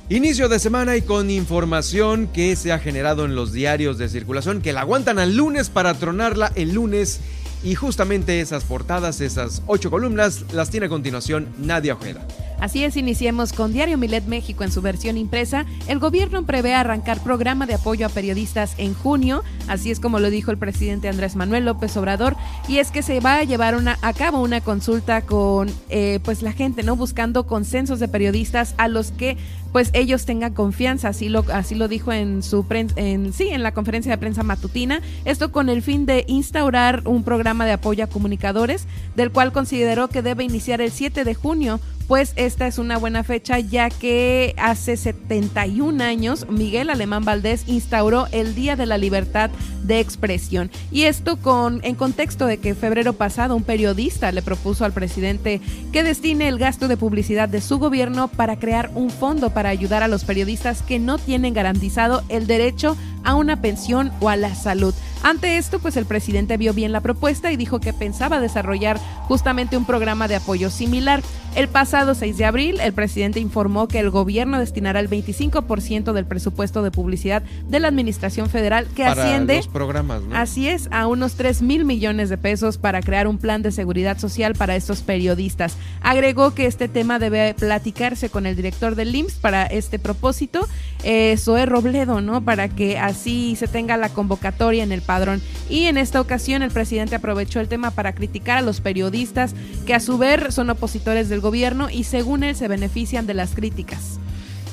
Inicio 0.10 0.48
de 0.48 0.60
semana 0.60 0.96
y 0.96 1.02
con 1.02 1.32
información 1.32 2.28
que 2.28 2.56
se 2.56 2.72
ha 2.72 2.78
generado 2.78 3.26
en 3.26 3.34
los 3.34 3.52
diarios 3.52 3.98
de 3.98 4.10
circulación 4.10 4.62
que 4.62 4.74
la 4.74 4.82
aguantan 4.82 5.18
al 5.18 5.36
lunes 5.36 5.72
para 5.72 5.96
tronarla 5.96 6.52
el 6.54 6.76
lunes 6.76 7.20
y 7.64 7.76
justamente 7.76 8.42
esas 8.42 8.64
portadas, 8.64 9.22
esas 9.22 9.62
ocho 9.68 9.90
columnas, 9.90 10.46
las 10.54 10.70
tiene 10.70 10.88
a 10.88 10.90
continuación 10.90 11.48
Nadia 11.58 11.94
Ojeda. 11.94 12.26
Así 12.60 12.84
es, 12.86 12.96
iniciemos 12.96 13.52
con 13.52 13.74
Diario 13.74 13.98
Milet 13.98 14.26
México 14.26 14.64
en 14.64 14.72
su 14.72 14.82
versión 14.82 15.18
impresa. 15.18 15.66
El 15.88 16.00
gobierno 16.00 16.46
prevé 16.46 16.74
arrancar 16.74 17.22
programa 17.22 17.66
de 17.66 17.74
apoyo 17.74 18.06
a 18.06 18.10
periodistas 18.10 18.76
en 18.78 18.94
junio, 18.94 19.44
así 19.68 19.92
es 19.92 20.00
como 20.00 20.20
lo 20.20 20.30
dijo 20.30 20.50
el 20.50 20.58
presidente 20.58 21.10
Andrés 21.10 21.36
Manuel 21.36 21.66
López 21.66 21.98
Obrador, 21.98 22.38
y 22.70 22.78
es 22.78 22.90
que 22.92 23.04
se 23.04 23.20
va 23.20 23.40
a 23.40 23.44
llevar 23.44 23.76
una, 23.76 23.98
a 24.02 24.14
cabo 24.14 24.42
una 24.42 24.62
consulta 24.62 25.24
con 25.24 25.70
eh, 25.90 26.22
pues 26.24 26.42
la 26.42 26.54
gente, 26.54 26.84
¿no? 26.84 26.96
Buscando 26.96 27.46
consensos 27.48 28.00
de 28.00 28.08
periodistas 28.08 28.76
a 28.78 28.88
los 28.88 29.12
que 29.12 29.36
pues 29.74 29.90
ellos 29.94 30.26
tengan 30.26 30.54
confianza, 30.54 31.10
así 31.10 31.28
lo, 31.28 31.44
así 31.52 31.76
lo 31.76 31.90
dijo 31.90 32.14
en 32.14 32.44
su 32.44 32.66
en, 32.70 33.34
sí, 33.34 33.50
en 33.50 33.64
la 33.64 33.74
conferencia 33.74 34.12
de 34.12 34.18
prensa 34.18 34.44
matutina, 34.44 35.02
esto 35.26 35.52
con 35.52 35.68
el 35.68 35.82
fin 35.82 36.06
de 36.06 36.24
instaurar 36.28 37.02
un 37.06 37.24
programa 37.24 37.66
de 37.66 37.74
apoyo 37.74 38.04
a 38.06 38.08
comunicadores, 38.08 38.88
del 39.16 39.32
cual 39.32 39.52
consideró 39.52 40.08
que 40.08 40.22
debe 40.22 40.44
iniciar 40.44 40.80
el 40.80 40.92
7 40.92 41.26
de 41.26 41.34
junio 41.34 41.82
pues 42.08 42.34
esta 42.36 42.68
es 42.68 42.78
una 42.80 42.98
buena 42.98 43.24
fecha 43.24 43.60
ya 43.60 43.90
que 43.90 44.54
hace 44.58 44.98
71 44.98 46.04
años 46.04 46.48
Miguel 46.50 46.90
Alemán 46.90 47.24
Valdés 47.24 47.64
instauró 47.68 48.28
el 48.32 48.56
Día 48.56 48.76
de 48.76 48.86
la 48.86 48.98
Libertad 48.98 49.50
de 49.84 50.00
Expresión. 50.00 50.72
Y 50.92 51.04
esto 51.04 51.38
con 51.38 51.82
en 51.84 51.96
contexto 51.96 52.46
de 52.46 52.58
que 52.58 52.76
febrero 52.76 53.14
pasado 53.14 53.56
un 53.56 53.64
periodista 53.64 54.32
le 54.32 54.42
propuso 54.42 54.86
al 54.86 54.94
presidente 54.94 55.62
que 55.92 56.04
destine 56.04 56.48
el 56.48 56.58
gasto 56.58 56.88
de 56.88 56.98
publicidad 56.98 57.50
de 57.50 57.62
su 57.62 57.80
gobierno 57.80 58.28
para 58.28 58.58
crear 58.58 58.92
un 58.96 59.10
fondo 59.10 59.52
para 59.52 59.70
ayudar 59.70 60.04
a 60.04 60.08
los 60.08 60.24
periodistas 60.24 60.82
que 60.82 61.00
no 61.00 61.18
tienen 61.18 61.54
garantizado 61.54 62.24
el 62.30 62.48
derecho 62.48 62.98
a 63.24 63.36
una 63.36 63.62
pensión 63.62 64.12
o 64.20 64.30
a 64.30 64.36
la 64.36 64.56
salud. 64.56 64.94
Ante 65.24 65.58
esto, 65.58 65.80
pues 65.80 65.96
el 65.96 66.06
presidente 66.06 66.58
vio 66.58 66.74
bien 66.74 66.92
la 66.92 67.00
propuesta 67.00 67.52
y 67.52 67.56
dijo 67.56 67.80
que 67.80 67.94
pensaba 67.94 68.42
desarrollar 68.42 69.00
justamente 69.28 69.78
un 69.78 69.86
programa 69.86 70.28
de 70.28 70.36
apoyo 70.36 70.70
similar. 70.70 71.24
El 71.56 71.70
pasado 71.70 72.14
6 72.14 72.38
de 72.38 72.46
abril, 72.46 72.80
el 72.82 72.94
presidente 72.94 73.40
informó 73.40 73.88
que 73.88 74.00
el 74.00 74.10
gobierno 74.10 74.60
destinará 74.60 75.00
el 75.00 75.10
25% 75.10 76.12
del 76.12 76.26
presupuesto 76.26 76.84
de 76.84 76.92
publicidad 76.92 77.44
de 77.70 77.80
la 77.80 77.88
Administración 77.88 78.50
Federal 78.50 78.88
que 78.88 79.04
Para 79.04 79.24
asciende, 79.24 79.62
programas, 79.74 80.22
¿no? 80.22 80.36
así 80.36 80.68
es, 80.68 80.88
a 80.92 81.08
unos 81.08 81.34
3 81.36 81.62
mil 81.62 81.84
millones 81.86 82.30
de 82.30 82.38
pesos 82.38 82.78
para 82.78 83.02
crear 83.02 83.28
un 83.28 83.38
plan 83.38 83.62
de 83.62 83.72
seguridad 83.72 84.18
social 84.18 84.54
para 84.54 84.76
estos 84.76 85.02
periodistas. 85.02 85.76
Agregó 86.02 86.54
que 86.54 86.66
este 86.66 86.88
tema 86.88 87.20
debe 87.20 87.54
platicarse 87.56 88.30
con 88.30 88.46
el 88.46 88.56
director 88.56 88.96
del 88.96 89.16
IMSS 89.16 89.36
para 89.36 89.66
este 89.66 90.00
propósito, 90.00 90.68
eh, 91.04 91.36
Zoé 91.38 91.66
Robledo, 91.66 92.22
¿no? 92.22 92.44
Para 92.44 92.70
que 92.70 92.98
así 92.98 93.56
se 93.56 93.68
tenga 93.68 93.98
la 93.98 94.10
convocatoria 94.10 94.84
en 94.84 94.92
el 94.92 95.02
padrón. 95.02 95.42
Y 95.70 95.86
en 95.86 95.98
esta 95.98 96.22
ocasión 96.22 96.62
el 96.62 96.72
presidente 96.72 97.16
aprovechó 97.16 97.60
el 97.60 97.68
tema 97.68 97.92
para 97.92 98.14
criticar 98.14 98.60
a 98.60 98.62
los 98.62 98.82
periodistas 98.82 99.56
que 99.86 99.94
a 99.94 100.00
su 100.00 100.18
vez 100.18 100.54
son 100.54 100.70
opositores 100.70 101.30
del 101.30 101.42
gobierno 101.42 101.90
y 101.90 102.04
según 102.04 102.44
él 102.44 102.56
se 102.56 102.68
benefician 102.68 103.28
de 103.28 103.34
las 103.34 103.56
críticas. 103.56 104.20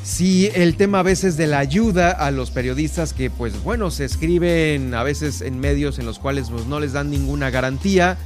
Sí, 0.03 0.51
el 0.55 0.77
tema 0.77 1.01
a 1.01 1.03
veces 1.03 1.37
de 1.37 1.47
la 1.47 1.59
ayuda 1.59 2.11
a 2.11 2.31
los 2.31 2.51
periodistas 2.51 3.13
que 3.13 3.29
pues 3.29 3.63
bueno, 3.63 3.91
se 3.91 4.07
escriben 4.07 4.95
a 4.95 5.03
veces 5.03 5.43
en 5.43 5.61
medios 5.61 5.99
en 5.99 6.07
los 6.07 6.19
cuales 6.19 6.49
pues, 6.51 6.67
no 6.67 6.81
les 6.81 6.93
dan 6.95 7.11
ninguna 7.11 7.51
garantía. 7.51 8.17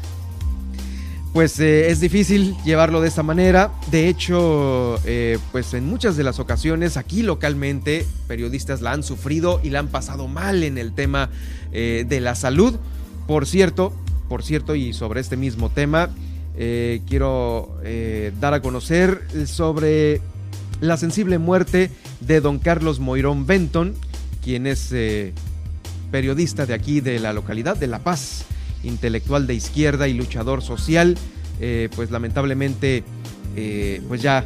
Pues 1.32 1.58
eh, 1.58 1.90
es 1.90 1.98
difícil 1.98 2.56
llevarlo 2.64 3.00
de 3.00 3.08
esta 3.08 3.24
manera. 3.24 3.72
De 3.90 4.08
hecho, 4.08 5.00
eh, 5.04 5.38
pues 5.50 5.74
en 5.74 5.84
muchas 5.84 6.16
de 6.16 6.22
las 6.22 6.38
ocasiones 6.38 6.96
aquí 6.96 7.24
localmente 7.24 8.06
periodistas 8.28 8.80
la 8.80 8.92
han 8.92 9.02
sufrido 9.02 9.60
y 9.64 9.70
la 9.70 9.80
han 9.80 9.88
pasado 9.88 10.28
mal 10.28 10.62
en 10.62 10.78
el 10.78 10.92
tema 10.92 11.28
eh, 11.72 12.04
de 12.08 12.20
la 12.20 12.36
salud. 12.36 12.76
Por 13.26 13.46
cierto, 13.46 13.92
por 14.28 14.44
cierto, 14.44 14.76
y 14.76 14.92
sobre 14.92 15.20
este 15.20 15.36
mismo 15.36 15.70
tema, 15.70 16.10
quiero 16.56 17.78
dar 18.38 18.54
a 18.54 18.62
conocer 18.62 19.26
sobre 19.46 20.20
la 20.86 20.96
sensible 20.96 21.38
muerte 21.38 21.90
de 22.20 22.40
don 22.40 22.58
Carlos 22.58 23.00
Moirón 23.00 23.46
Benton, 23.46 23.94
quien 24.42 24.66
es 24.66 24.90
eh, 24.92 25.32
periodista 26.10 26.66
de 26.66 26.74
aquí 26.74 27.00
de 27.00 27.18
la 27.18 27.32
localidad 27.32 27.76
de 27.76 27.86
La 27.86 28.00
Paz, 28.00 28.44
intelectual 28.82 29.46
de 29.46 29.54
izquierda 29.54 30.08
y 30.08 30.14
luchador 30.14 30.62
social, 30.62 31.16
eh, 31.60 31.88
pues 31.96 32.10
lamentablemente 32.10 33.02
eh, 33.56 34.02
pues 34.08 34.20
ya 34.20 34.44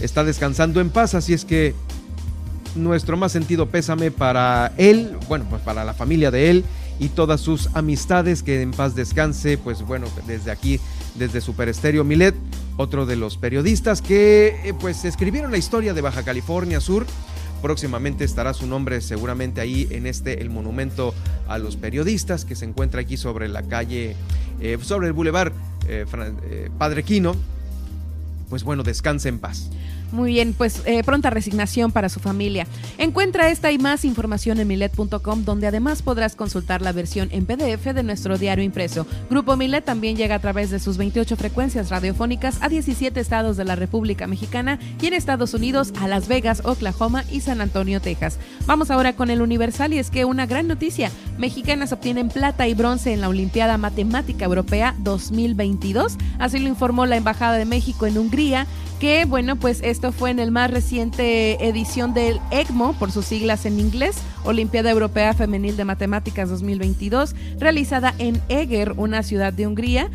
está 0.00 0.22
descansando 0.24 0.80
en 0.80 0.90
paz, 0.90 1.14
así 1.14 1.32
es 1.32 1.44
que 1.44 1.74
nuestro 2.76 3.16
más 3.16 3.32
sentido 3.32 3.66
pésame 3.66 4.10
para 4.10 4.72
él, 4.76 5.16
bueno, 5.28 5.46
pues 5.50 5.62
para 5.62 5.84
la 5.84 5.94
familia 5.94 6.30
de 6.30 6.50
él 6.50 6.64
y 7.00 7.08
todas 7.08 7.40
sus 7.40 7.68
amistades, 7.74 8.42
que 8.42 8.62
en 8.62 8.70
paz 8.70 8.94
descanse, 8.94 9.58
pues 9.58 9.82
bueno, 9.82 10.06
desde 10.26 10.50
aquí, 10.50 10.78
desde 11.16 11.40
Super 11.40 11.68
Estéreo 11.68 12.04
Milet, 12.04 12.36
otro 12.80 13.04
de 13.04 13.14
los 13.14 13.36
periodistas 13.36 14.00
que 14.00 14.58
eh, 14.64 14.74
pues 14.78 15.04
escribieron 15.04 15.50
la 15.50 15.58
historia 15.58 15.92
de 15.92 16.00
Baja 16.00 16.22
California 16.22 16.80
Sur. 16.80 17.06
Próximamente 17.60 18.24
estará 18.24 18.54
su 18.54 18.66
nombre 18.66 19.02
seguramente 19.02 19.60
ahí 19.60 19.86
en 19.90 20.06
este, 20.06 20.40
el 20.40 20.48
monumento 20.48 21.14
a 21.46 21.58
los 21.58 21.76
periodistas 21.76 22.46
que 22.46 22.56
se 22.56 22.64
encuentra 22.64 23.02
aquí 23.02 23.18
sobre 23.18 23.48
la 23.48 23.62
calle, 23.62 24.16
eh, 24.60 24.78
sobre 24.80 25.08
el 25.08 25.12
bulevar 25.12 25.52
eh, 25.86 26.06
Padre 26.78 27.02
Quino. 27.02 27.36
Pues 28.48 28.64
bueno, 28.64 28.82
descanse 28.82 29.28
en 29.28 29.38
paz. 29.38 29.70
Muy 30.12 30.32
bien, 30.32 30.54
pues 30.56 30.82
eh, 30.86 31.04
pronta 31.04 31.30
resignación 31.30 31.92
para 31.92 32.08
su 32.08 32.18
familia. 32.18 32.66
Encuentra 32.98 33.48
esta 33.48 33.70
y 33.70 33.78
más 33.78 34.04
información 34.04 34.58
en 34.58 34.66
milet.com, 34.66 35.44
donde 35.44 35.68
además 35.68 36.02
podrás 36.02 36.34
consultar 36.34 36.82
la 36.82 36.92
versión 36.92 37.28
en 37.30 37.46
PDF 37.46 37.94
de 37.94 38.02
nuestro 38.02 38.36
diario 38.36 38.64
impreso. 38.64 39.06
Grupo 39.28 39.56
Milet 39.56 39.84
también 39.84 40.16
llega 40.16 40.34
a 40.34 40.40
través 40.40 40.70
de 40.70 40.80
sus 40.80 40.96
28 40.96 41.36
frecuencias 41.36 41.90
radiofónicas 41.90 42.58
a 42.60 42.68
17 42.68 43.20
estados 43.20 43.56
de 43.56 43.64
la 43.64 43.76
República 43.76 44.26
Mexicana 44.26 44.78
y 45.00 45.06
en 45.06 45.14
Estados 45.14 45.54
Unidos 45.54 45.92
a 46.00 46.08
Las 46.08 46.26
Vegas, 46.26 46.62
Oklahoma 46.64 47.24
y 47.30 47.40
San 47.40 47.60
Antonio, 47.60 48.00
Texas. 48.00 48.38
Vamos 48.66 48.90
ahora 48.90 49.14
con 49.14 49.30
el 49.30 49.42
Universal 49.42 49.92
y 49.92 49.98
es 49.98 50.10
que 50.10 50.24
una 50.24 50.46
gran 50.46 50.66
noticia. 50.66 51.10
Mexicanas 51.38 51.92
obtienen 51.92 52.28
plata 52.28 52.66
y 52.66 52.74
bronce 52.74 53.12
en 53.12 53.20
la 53.20 53.28
Olimpiada 53.28 53.78
Matemática 53.78 54.44
Europea 54.44 54.94
2022. 54.98 56.16
Así 56.38 56.58
lo 56.58 56.68
informó 56.68 57.06
la 57.06 57.16
Embajada 57.16 57.56
de 57.56 57.64
México 57.64 58.06
en 58.06 58.18
Hungría 58.18 58.66
que 59.00 59.24
bueno, 59.24 59.56
pues 59.56 59.80
esto 59.82 60.12
fue 60.12 60.30
en 60.30 60.38
el 60.38 60.50
más 60.50 60.70
reciente 60.70 61.66
edición 61.66 62.12
del 62.12 62.38
ECMO, 62.50 62.92
por 62.92 63.10
sus 63.10 63.24
siglas 63.24 63.64
en 63.64 63.80
inglés, 63.80 64.16
Olimpiada 64.44 64.90
Europea 64.90 65.32
Femenil 65.32 65.76
de 65.78 65.86
Matemáticas 65.86 66.50
2022, 66.50 67.34
realizada 67.58 68.14
en 68.18 68.42
Eger, 68.50 68.92
una 68.98 69.22
ciudad 69.22 69.54
de 69.54 69.66
Hungría. 69.66 70.10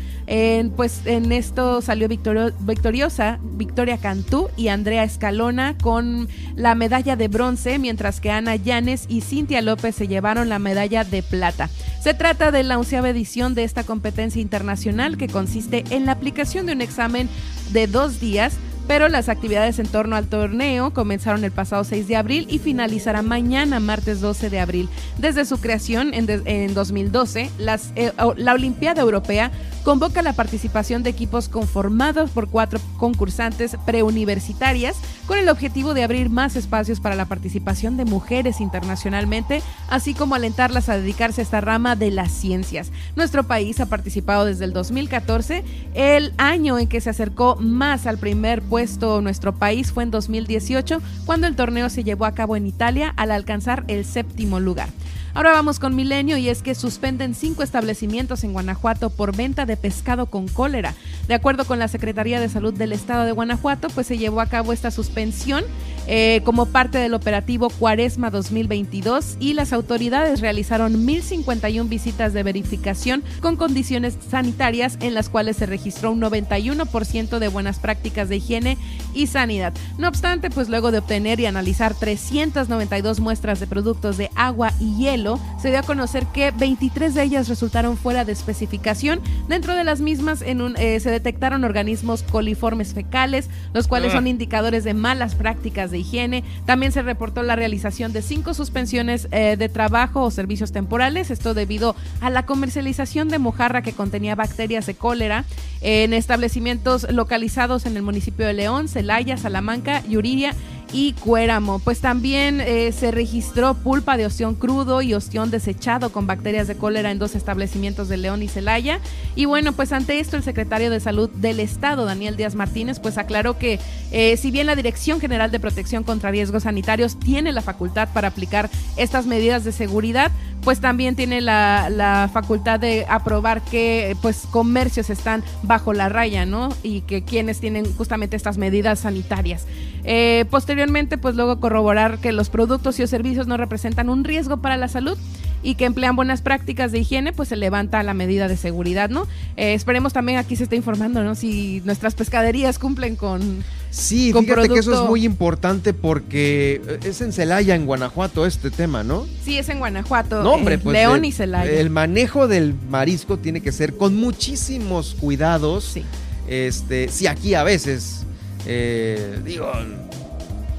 pues 0.76 1.00
en 1.04 1.32
esto 1.32 1.82
salió 1.82 2.06
victoriosa 2.08 3.40
Victoria 3.42 3.98
Cantú 3.98 4.50
y 4.56 4.68
Andrea 4.68 5.02
Escalona 5.02 5.76
con 5.82 6.28
la 6.54 6.76
medalla 6.76 7.16
de 7.16 7.26
bronce, 7.26 7.80
mientras 7.80 8.20
que 8.20 8.30
Ana 8.30 8.54
Llanes 8.54 9.06
y 9.08 9.22
Cintia 9.22 9.62
López 9.62 9.96
se 9.96 10.06
llevaron 10.06 10.48
la 10.48 10.60
medalla 10.60 11.02
de 11.02 11.24
plata. 11.24 11.68
Se 12.00 12.14
trata 12.14 12.52
de 12.52 12.62
la 12.62 12.78
onceava 12.78 13.08
edición 13.08 13.56
de 13.56 13.64
esta 13.64 13.82
competencia 13.82 14.40
internacional 14.40 15.16
que 15.16 15.26
consiste 15.26 15.82
en 15.90 16.06
la 16.06 16.12
aplicación 16.12 16.66
de 16.66 16.72
un 16.74 16.82
examen 16.82 17.28
de 17.72 17.88
dos 17.88 18.20
días 18.20 18.54
pero 18.86 19.08
las 19.08 19.28
actividades 19.28 19.78
en 19.78 19.88
torno 19.88 20.16
al 20.16 20.28
torneo 20.28 20.92
comenzaron 20.92 21.44
el 21.44 21.52
pasado 21.52 21.84
6 21.84 22.06
de 22.08 22.16
abril 22.16 22.46
y 22.48 22.58
finalizarán 22.58 23.26
mañana, 23.26 23.80
martes 23.80 24.20
12 24.20 24.50
de 24.50 24.60
abril. 24.60 24.88
Desde 25.18 25.44
su 25.44 25.58
creación 25.58 26.14
en, 26.14 26.74
2012, 26.74 27.50
las, 27.58 27.92
eh, 27.96 28.12
la 28.36 28.52
Olimpiada 28.52 29.02
Europea 29.02 29.50
convoca 29.82 30.22
la 30.22 30.32
participación 30.32 31.02
de 31.02 31.10
equipos 31.10 31.48
conformados 31.48 32.30
por 32.30 32.48
cuatro 32.48 32.80
concursantes 32.96 33.76
preuniversitarias 33.86 34.96
con 35.26 35.38
el 35.38 35.48
objetivo 35.48 35.94
de 35.94 36.02
abrir 36.02 36.28
más 36.28 36.56
espacios 36.56 37.00
para 37.00 37.14
la 37.14 37.26
participación 37.26 37.96
de 37.96 38.04
mujeres 38.04 38.60
internacionalmente, 38.60 39.62
así 39.88 40.14
como 40.14 40.34
alentarlas 40.34 40.88
a 40.88 40.98
dedicarse 40.98 41.40
a 41.40 41.44
esta 41.44 41.60
rama 41.60 41.94
de 41.96 42.10
las 42.10 42.32
ciencias. 42.32 42.90
Nuestro 43.14 43.44
país 43.44 43.78
ha 43.80 43.86
participado 43.86 44.44
desde 44.44 44.64
el 44.64 44.72
2014, 44.72 45.62
el 45.94 46.32
año 46.36 46.78
en 46.78 46.88
que 46.88 47.00
se 47.00 47.10
acercó 47.10 47.56
más 47.56 48.06
al 48.06 48.18
primer 48.18 48.62
puesto 48.62 48.75
nuestro 49.22 49.54
país 49.54 49.90
fue 49.90 50.02
en 50.02 50.10
2018, 50.10 51.00
cuando 51.24 51.46
el 51.46 51.56
torneo 51.56 51.88
se 51.88 52.04
llevó 52.04 52.26
a 52.26 52.34
cabo 52.34 52.56
en 52.56 52.66
Italia 52.66 53.12
al 53.16 53.30
alcanzar 53.30 53.84
el 53.88 54.04
séptimo 54.04 54.60
lugar. 54.60 54.90
Ahora 55.32 55.52
vamos 55.52 55.78
con 55.78 55.94
Milenio 55.94 56.36
y 56.36 56.48
es 56.48 56.62
que 56.62 56.74
suspenden 56.74 57.34
cinco 57.34 57.62
establecimientos 57.62 58.44
en 58.44 58.52
Guanajuato 58.52 59.10
por 59.10 59.34
venta 59.36 59.66
de 59.66 59.76
pescado 59.76 60.26
con 60.26 60.46
cólera. 60.48 60.94
De 61.26 61.34
acuerdo 61.34 61.64
con 61.64 61.78
la 61.78 61.88
Secretaría 61.88 62.38
de 62.38 62.48
Salud 62.48 62.74
del 62.74 62.92
Estado 62.92 63.24
de 63.24 63.32
Guanajuato, 63.32 63.88
pues 63.88 64.06
se 64.06 64.18
llevó 64.18 64.40
a 64.40 64.46
cabo 64.46 64.72
esta 64.72 64.90
suspensión 64.90 65.64
eh, 66.06 66.40
como 66.44 66.66
parte 66.66 66.98
del 66.98 67.14
operativo 67.14 67.68
Cuaresma 67.70 68.30
2022 68.30 69.36
y 69.40 69.54
las 69.54 69.72
autoridades 69.72 70.40
realizaron 70.40 71.06
1.051 71.06 71.88
visitas 71.88 72.32
de 72.32 72.42
verificación 72.42 73.24
con 73.40 73.56
condiciones 73.56 74.16
sanitarias 74.28 74.98
en 75.00 75.14
las 75.14 75.28
cuales 75.28 75.56
se 75.56 75.66
registró 75.66 76.12
un 76.12 76.20
91% 76.20 77.38
de 77.38 77.48
buenas 77.48 77.78
prácticas 77.78 78.28
de 78.28 78.36
higiene 78.36 78.78
y 79.14 79.26
sanidad. 79.26 79.72
No 79.98 80.08
obstante, 80.08 80.50
pues 80.50 80.68
luego 80.68 80.92
de 80.92 80.98
obtener 80.98 81.40
y 81.40 81.46
analizar 81.46 81.94
392 81.94 83.20
muestras 83.20 83.60
de 83.60 83.66
productos 83.66 84.16
de 84.16 84.30
agua 84.34 84.72
y 84.78 84.96
hielo, 84.96 85.40
se 85.60 85.70
dio 85.70 85.80
a 85.80 85.82
conocer 85.82 86.26
que 86.26 86.50
23 86.50 87.14
de 87.14 87.22
ellas 87.22 87.48
resultaron 87.48 87.96
fuera 87.96 88.24
de 88.24 88.32
especificación. 88.32 89.20
Dentro 89.48 89.74
de 89.74 89.84
las 89.84 90.00
mismas 90.00 90.42
eh, 90.42 91.00
se 91.00 91.10
detectaron 91.10 91.64
organismos 91.64 92.22
coliformes 92.22 92.94
fecales, 92.94 93.48
los 93.72 93.88
cuales 93.88 94.12
son 94.12 94.26
ah. 94.26 94.28
indicadores 94.28 94.84
de 94.84 94.94
malas 94.94 95.34
prácticas 95.34 95.90
de 95.90 95.95
higiene. 95.98 96.44
También 96.64 96.92
se 96.92 97.02
reportó 97.02 97.42
la 97.42 97.56
realización 97.56 98.12
de 98.12 98.22
cinco 98.22 98.54
suspensiones 98.54 99.28
eh, 99.30 99.56
de 99.58 99.68
trabajo 99.68 100.22
o 100.22 100.30
servicios 100.30 100.72
temporales, 100.72 101.30
esto 101.30 101.54
debido 101.54 101.96
a 102.20 102.30
la 102.30 102.46
comercialización 102.46 103.28
de 103.28 103.38
mojarra 103.38 103.82
que 103.82 103.92
contenía 103.92 104.34
bacterias 104.34 104.86
de 104.86 104.94
cólera 104.94 105.44
en 105.80 106.12
establecimientos 106.12 107.06
localizados 107.10 107.86
en 107.86 107.96
el 107.96 108.02
municipio 108.02 108.46
de 108.46 108.54
León, 108.54 108.88
Celaya, 108.88 109.36
Salamanca, 109.36 110.02
Yuriria 110.08 110.54
y 110.92 111.12
Cuéramo. 111.14 111.78
Pues 111.78 112.00
también 112.00 112.60
eh, 112.60 112.92
se 112.92 113.10
registró 113.10 113.74
pulpa 113.74 114.16
de 114.16 114.26
ostión 114.26 114.54
crudo 114.54 115.02
y 115.02 115.14
ostión 115.14 115.50
desechado 115.50 116.10
con 116.10 116.26
bacterias 116.26 116.68
de 116.68 116.76
cólera 116.76 117.10
en 117.10 117.18
dos 117.18 117.34
establecimientos 117.34 118.08
de 118.08 118.16
León 118.16 118.42
y 118.42 118.48
Celaya. 118.48 119.00
Y 119.34 119.44
bueno, 119.44 119.72
pues 119.72 119.92
ante 119.92 120.20
esto 120.20 120.36
el 120.36 120.42
secretario 120.42 120.90
de 120.90 121.00
Salud 121.00 121.30
del 121.30 121.60
Estado, 121.60 122.04
Daniel 122.04 122.36
Díaz 122.36 122.54
Martínez, 122.54 123.00
pues 123.00 123.18
aclaró 123.18 123.58
que 123.58 123.78
eh, 124.12 124.36
si 124.36 124.50
bien 124.50 124.66
la 124.66 124.76
Dirección 124.76 125.20
General 125.20 125.50
de 125.50 125.60
Protección 125.60 126.04
contra 126.04 126.30
Riesgos 126.30 126.64
Sanitarios 126.64 127.18
tiene 127.18 127.52
la 127.52 127.62
facultad 127.62 128.08
para 128.12 128.28
aplicar 128.28 128.70
estas 128.96 129.26
medidas 129.26 129.64
de 129.64 129.72
seguridad, 129.72 130.30
pues 130.62 130.80
también 130.80 131.14
tiene 131.14 131.40
la, 131.40 131.88
la, 131.90 132.28
facultad 132.32 132.80
de 132.80 133.06
aprobar 133.08 133.62
que 133.62 134.16
pues 134.20 134.48
comercios 134.50 135.10
están 135.10 135.44
bajo 135.62 135.92
la 135.92 136.08
raya, 136.08 136.44
¿no? 136.44 136.70
Y 136.82 137.02
que 137.02 137.22
quienes 137.22 137.60
tienen 137.60 137.94
justamente 137.94 138.36
estas 138.36 138.58
medidas 138.58 139.00
sanitarias. 139.00 139.64
Eh, 140.08 140.44
posteriormente, 140.50 140.75
pues 141.20 141.34
luego 141.34 141.60
corroborar 141.60 142.18
que 142.18 142.32
los 142.32 142.50
productos 142.50 142.98
y 142.98 143.06
servicios 143.06 143.46
no 143.46 143.56
representan 143.56 144.08
un 144.08 144.24
riesgo 144.24 144.58
para 144.58 144.76
la 144.76 144.88
salud 144.88 145.16
y 145.62 145.74
que 145.74 145.84
emplean 145.84 146.14
buenas 146.14 146.42
prácticas 146.42 146.92
de 146.92 147.00
higiene, 147.00 147.32
pues 147.32 147.48
se 147.48 147.56
levanta 147.56 148.02
la 148.02 148.14
medida 148.14 148.46
de 148.46 148.56
seguridad, 148.56 149.10
¿no? 149.10 149.26
Eh, 149.56 149.74
esperemos 149.74 150.12
también 150.12 150.38
aquí 150.38 150.54
se 150.54 150.64
está 150.64 150.76
informando, 150.76 151.24
¿no? 151.24 151.34
Si 151.34 151.82
nuestras 151.84 152.14
pescaderías 152.14 152.78
cumplen 152.78 153.16
con... 153.16 153.64
Sí, 153.90 154.32
fíjate 154.32 154.68
que 154.68 154.78
eso 154.78 155.02
es 155.02 155.08
muy 155.08 155.24
importante 155.24 155.94
porque 155.94 156.80
eh, 156.86 156.98
es 157.04 157.20
en 157.20 157.32
Celaya, 157.32 157.74
en 157.74 157.86
Guanajuato, 157.86 158.46
este 158.46 158.70
tema, 158.70 159.02
¿no? 159.02 159.26
Sí, 159.44 159.58
es 159.58 159.68
en 159.68 159.78
Guanajuato. 159.78 160.42
No, 160.42 160.52
hombre, 160.52 160.78
pues 160.78 160.92
León 160.92 161.24
y 161.24 161.32
Celaya. 161.32 161.70
El 161.70 161.90
manejo 161.90 162.46
del 162.46 162.74
marisco 162.88 163.38
tiene 163.38 163.60
que 163.60 163.72
ser 163.72 163.96
con 163.96 164.14
muchísimos 164.16 165.16
cuidados. 165.18 165.84
Sí. 165.84 166.04
Este, 166.46 167.08
sí, 167.08 167.26
aquí 167.26 167.54
a 167.54 167.64
veces, 167.64 168.24
eh, 168.66 169.40
digo, 169.44 169.72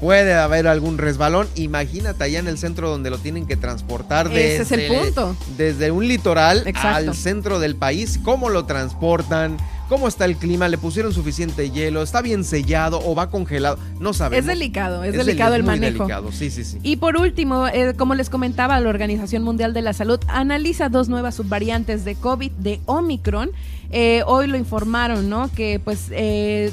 puede 0.00 0.34
haber 0.34 0.66
algún 0.68 0.98
resbalón. 0.98 1.48
Imagínate 1.56 2.24
allá 2.24 2.38
en 2.38 2.48
el 2.48 2.58
centro 2.58 2.88
donde 2.90 3.10
lo 3.10 3.18
tienen 3.18 3.46
que 3.46 3.56
transportar 3.56 4.28
desde, 4.28 4.54
Ese 4.54 4.62
es 4.62 4.72
el 4.72 4.86
punto. 4.98 5.36
desde 5.56 5.90
un 5.90 6.06
litoral 6.06 6.62
Exacto. 6.66 7.10
al 7.10 7.14
centro 7.14 7.58
del 7.58 7.76
país. 7.76 8.18
¿Cómo 8.22 8.48
lo 8.50 8.64
transportan? 8.64 9.56
¿Cómo 9.88 10.06
está 10.06 10.26
el 10.26 10.36
clima? 10.36 10.68
¿Le 10.68 10.76
pusieron 10.76 11.14
suficiente 11.14 11.70
hielo? 11.70 12.02
¿Está 12.02 12.20
bien 12.20 12.44
sellado 12.44 13.00
o 13.02 13.14
va 13.14 13.30
congelado? 13.30 13.78
No 13.98 14.12
sabemos. 14.12 14.40
Es 14.40 14.46
delicado, 14.46 15.02
es, 15.02 15.14
deli- 15.14 15.24
delicado 15.24 15.54
el 15.54 15.62
manejo. 15.62 16.04
delicado, 16.04 16.30
sí, 16.30 16.50
sí, 16.50 16.62
sí. 16.62 16.78
Y 16.82 16.96
por 16.96 17.16
último, 17.16 17.66
eh, 17.68 17.94
como 17.96 18.14
les 18.14 18.28
comentaba, 18.28 18.78
la 18.80 18.88
Organización 18.90 19.42
Mundial 19.44 19.72
de 19.72 19.80
la 19.80 19.94
Salud 19.94 20.20
analiza 20.28 20.90
dos 20.90 21.08
nuevas 21.08 21.36
subvariantes 21.36 22.04
de 22.04 22.16
COVID 22.16 22.50
de 22.52 22.80
Omicron. 22.84 23.50
Eh, 23.90 24.22
hoy 24.26 24.46
lo 24.46 24.58
informaron, 24.58 25.30
¿no? 25.30 25.50
Que 25.56 25.80
pues 25.82 26.08
eh, 26.10 26.70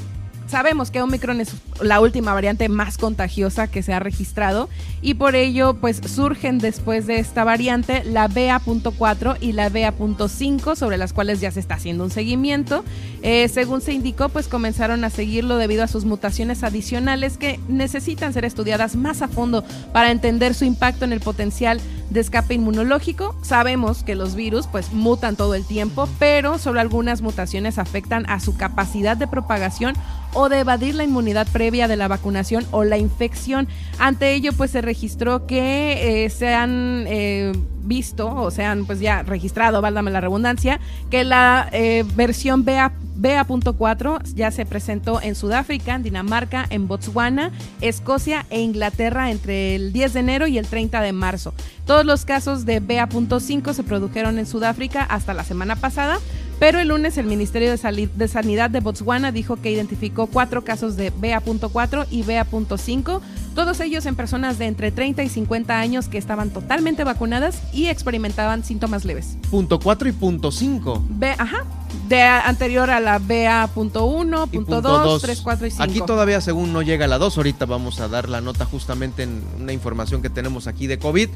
sabemos 0.48 0.90
que 0.90 1.02
Omicron 1.02 1.40
es 1.40 1.52
la 1.80 2.00
última 2.00 2.32
variante 2.34 2.68
más 2.68 2.98
contagiosa 2.98 3.68
que 3.68 3.82
se 3.82 3.92
ha 3.92 3.98
registrado 3.98 4.68
y 5.02 5.14
por 5.14 5.34
ello 5.34 5.74
pues 5.74 6.00
surgen 6.06 6.58
después 6.58 7.06
de 7.06 7.18
esta 7.18 7.44
variante 7.44 8.04
la 8.04 8.28
BA.4 8.28 9.36
y 9.40 9.52
la 9.52 9.68
BA.5 9.68 10.76
sobre 10.76 10.96
las 10.96 11.12
cuales 11.12 11.40
ya 11.40 11.50
se 11.50 11.60
está 11.60 11.74
haciendo 11.74 12.04
un 12.04 12.10
seguimiento. 12.10 12.84
Eh, 13.28 13.48
según 13.48 13.80
se 13.80 13.92
indicó 13.92 14.28
pues 14.28 14.46
comenzaron 14.46 15.02
a 15.02 15.10
seguirlo 15.10 15.56
debido 15.56 15.82
a 15.82 15.88
sus 15.88 16.04
mutaciones 16.04 16.62
adicionales 16.62 17.38
que 17.38 17.58
necesitan 17.66 18.32
ser 18.32 18.44
estudiadas 18.44 18.94
más 18.94 19.20
a 19.20 19.26
fondo 19.26 19.64
para 19.92 20.12
entender 20.12 20.54
su 20.54 20.64
impacto 20.64 21.04
en 21.04 21.12
el 21.12 21.18
potencial 21.18 21.80
de 22.08 22.20
escape 22.20 22.54
inmunológico. 22.54 23.34
Sabemos 23.42 24.04
que 24.04 24.14
los 24.14 24.36
virus 24.36 24.68
pues 24.68 24.92
mutan 24.92 25.34
todo 25.34 25.56
el 25.56 25.66
tiempo, 25.66 26.08
pero 26.20 26.58
solo 26.58 26.78
algunas 26.78 27.20
mutaciones 27.20 27.78
afectan 27.78 28.30
a 28.30 28.38
su 28.38 28.56
capacidad 28.56 29.16
de 29.16 29.26
propagación 29.26 29.96
o 30.32 30.48
de 30.48 30.60
evadir 30.60 30.94
la 30.94 31.02
inmunidad 31.02 31.48
previa 31.52 31.88
de 31.88 31.96
la 31.96 32.06
vacunación 32.06 32.64
o 32.70 32.84
la 32.84 32.96
infección. 32.96 33.66
Ante 33.98 34.34
ello 34.34 34.52
pues 34.52 34.70
se 34.70 34.82
registró 34.82 35.48
que 35.48 36.26
eh, 36.26 36.30
se 36.30 36.54
han 36.54 37.06
eh, 37.08 37.50
visto 37.82 38.32
o 38.32 38.52
se 38.52 38.64
han 38.64 38.86
pues 38.86 39.00
ya 39.00 39.24
registrado, 39.24 39.82
válgame 39.82 40.12
la 40.12 40.20
redundancia, 40.20 40.78
que 41.10 41.24
la 41.24 41.68
versión 42.14 42.64
BA 42.64 42.92
BA.4 43.16 44.22
ya 44.34 44.50
se 44.50 44.66
presentó 44.66 45.20
en 45.22 45.34
Sudáfrica, 45.34 45.94
en 45.94 46.02
Dinamarca, 46.02 46.66
en 46.70 46.86
Botswana, 46.86 47.50
Escocia 47.80 48.46
e 48.50 48.60
Inglaterra 48.60 49.30
entre 49.30 49.74
el 49.74 49.92
10 49.92 50.12
de 50.14 50.20
enero 50.20 50.46
y 50.46 50.58
el 50.58 50.66
30 50.66 51.00
de 51.00 51.12
marzo. 51.12 51.54
Todos 51.86 52.04
los 52.04 52.24
casos 52.24 52.66
de 52.66 52.80
BA.5 52.80 53.72
se 53.72 53.82
produjeron 53.82 54.38
en 54.38 54.46
Sudáfrica 54.46 55.02
hasta 55.02 55.34
la 55.34 55.44
semana 55.44 55.76
pasada, 55.76 56.18
pero 56.58 56.78
el 56.78 56.88
lunes 56.88 57.18
el 57.18 57.26
Ministerio 57.26 57.70
de, 57.70 58.28
Sanidad 58.28 58.70
de 58.70 58.80
Botswana 58.80 59.30
dijo 59.30 59.56
que 59.56 59.70
identificó 59.70 60.26
cuatro 60.26 60.64
casos 60.64 60.96
de 60.96 61.10
BA.4 61.10 62.06
y 62.10 62.22
BA.5, 62.22 63.20
todos 63.54 63.80
ellos 63.80 64.06
en 64.06 64.16
personas 64.16 64.58
de 64.58 64.66
entre 64.66 64.90
30 64.90 65.22
y 65.22 65.28
50 65.28 65.78
años 65.78 66.08
que 66.08 66.18
estaban 66.18 66.50
totalmente 66.50 67.04
vacunadas 67.04 67.62
y 67.72 67.88
experimentaban 67.88 68.64
síntomas 68.64 69.04
leves. 69.04 69.36
Punto 69.50 69.78
4 69.78 70.08
y 70.08 70.12
punto 70.12 70.50
5. 70.50 71.04
B, 71.08 71.34
ajá, 71.38 71.64
de 72.08 72.22
anterior 72.22 72.90
a 72.90 73.00
la 73.00 73.18
BA.1, 73.18 74.48
Y 74.52 74.56
punto 74.56 74.80
2, 74.80 75.22
3, 75.22 75.40
4 75.40 75.66
y 75.66 75.70
5. 75.70 75.82
Aquí 75.82 76.00
todavía 76.00 76.40
según 76.40 76.72
no 76.72 76.82
llega 76.82 77.06
la 77.06 77.18
2, 77.18 77.36
ahorita 77.36 77.66
vamos 77.66 78.00
a 78.00 78.08
dar 78.08 78.28
la 78.28 78.40
nota 78.40 78.64
justamente 78.64 79.22
en 79.22 79.42
una 79.60 79.72
información 79.72 80.22
que 80.22 80.30
tenemos 80.30 80.66
aquí 80.66 80.86
de 80.86 80.98
COVID, 80.98 81.28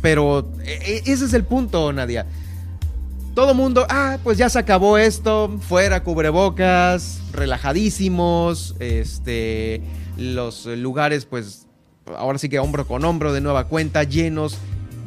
pero 0.00 0.48
eh, 0.64 1.02
ese 1.06 1.24
es 1.24 1.32
el 1.32 1.44
punto, 1.44 1.92
Nadia. 1.92 2.26
Todo 3.34 3.54
mundo, 3.54 3.86
ah, 3.90 4.18
pues 4.24 4.38
ya 4.38 4.48
se 4.48 4.58
acabó 4.58 4.96
esto, 4.96 5.58
fuera 5.60 6.02
cubrebocas, 6.02 7.20
relajadísimos, 7.32 8.74
este, 8.78 9.82
los 10.16 10.64
lugares 10.66 11.26
pues 11.26 11.66
ahora 12.16 12.38
sí 12.38 12.48
que 12.48 12.58
hombro 12.58 12.86
con 12.86 13.04
hombro 13.04 13.32
de 13.32 13.40
nueva 13.40 13.64
cuenta, 13.64 14.04
llenos. 14.04 14.56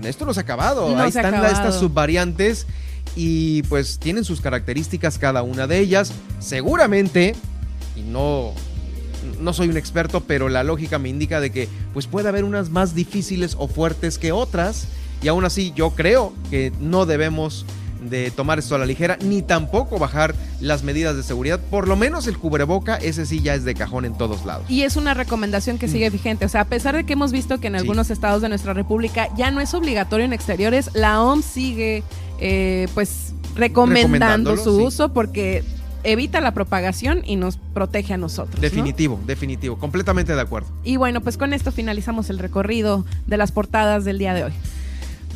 Esto 0.03 0.25
no 0.25 0.33
se 0.33 0.39
ha 0.39 0.43
acabado, 0.43 0.89
No 0.95 1.01
ahí 1.01 1.09
están 1.09 1.33
estas 1.45 1.79
subvariantes 1.79 2.67
y 3.15 3.63
pues 3.63 3.99
tienen 3.99 4.23
sus 4.23 4.41
características 4.41 5.17
cada 5.17 5.43
una 5.43 5.67
de 5.67 5.79
ellas. 5.79 6.13
Seguramente, 6.39 7.35
y 7.95 8.01
no, 8.01 8.53
no 9.39 9.53
soy 9.53 9.69
un 9.69 9.77
experto, 9.77 10.21
pero 10.21 10.49
la 10.49 10.63
lógica 10.63 10.99
me 10.99 11.09
indica 11.09 11.39
de 11.39 11.51
que 11.51 11.67
pues 11.93 12.07
puede 12.07 12.29
haber 12.29 12.43
unas 12.43 12.69
más 12.69 12.95
difíciles 12.95 13.55
o 13.57 13.67
fuertes 13.67 14.17
que 14.17 14.31
otras. 14.31 14.87
Y 15.21 15.27
aún 15.27 15.43
así 15.43 15.73
yo 15.75 15.91
creo 15.91 16.33
que 16.49 16.71
no 16.79 17.05
debemos 17.05 17.65
de 18.01 18.31
tomar 18.31 18.59
esto 18.59 18.75
a 18.75 18.77
la 18.77 18.85
ligera, 18.85 19.17
ni 19.21 19.41
tampoco 19.41 19.99
bajar 19.99 20.35
las 20.59 20.83
medidas 20.83 21.15
de 21.15 21.23
seguridad. 21.23 21.59
Por 21.59 21.87
lo 21.87 21.95
menos 21.95 22.27
el 22.27 22.37
cubreboca, 22.37 22.95
ese 22.95 23.25
sí 23.25 23.41
ya 23.41 23.55
es 23.55 23.63
de 23.63 23.75
cajón 23.75 24.05
en 24.05 24.17
todos 24.17 24.45
lados. 24.45 24.65
Y 24.69 24.83
es 24.83 24.95
una 24.95 25.13
recomendación 25.13 25.77
que 25.77 25.87
sigue 25.87 26.09
vigente. 26.09 26.45
O 26.45 26.49
sea, 26.49 26.61
a 26.61 26.65
pesar 26.65 26.95
de 26.95 27.05
que 27.05 27.13
hemos 27.13 27.31
visto 27.31 27.59
que 27.59 27.67
en 27.67 27.75
algunos 27.75 28.09
estados 28.09 28.41
de 28.41 28.49
nuestra 28.49 28.73
república 28.73 29.27
ya 29.35 29.51
no 29.51 29.61
es 29.61 29.73
obligatorio 29.73 30.25
en 30.25 30.33
exteriores, 30.33 30.89
la 30.93 31.21
OMS 31.21 31.45
sigue 31.45 32.03
eh, 32.39 32.87
pues 32.93 33.33
recomendando 33.55 34.55
su 34.57 34.77
sí. 34.77 34.85
uso 34.85 35.13
porque 35.13 35.63
evita 36.03 36.39
la 36.41 36.53
propagación 36.53 37.21
y 37.25 37.35
nos 37.35 37.57
protege 37.57 38.13
a 38.13 38.17
nosotros. 38.17 38.55
¿no? 38.55 38.61
Definitivo, 38.61 39.19
definitivo, 39.25 39.77
completamente 39.77 40.33
de 40.33 40.41
acuerdo. 40.41 40.69
Y 40.83 40.97
bueno, 40.97 41.21
pues 41.21 41.37
con 41.37 41.53
esto 41.53 41.71
finalizamos 41.71 42.29
el 42.29 42.39
recorrido 42.39 43.05
de 43.27 43.37
las 43.37 43.51
portadas 43.51 44.05
del 44.05 44.17
día 44.17 44.33
de 44.33 44.45
hoy. 44.45 44.53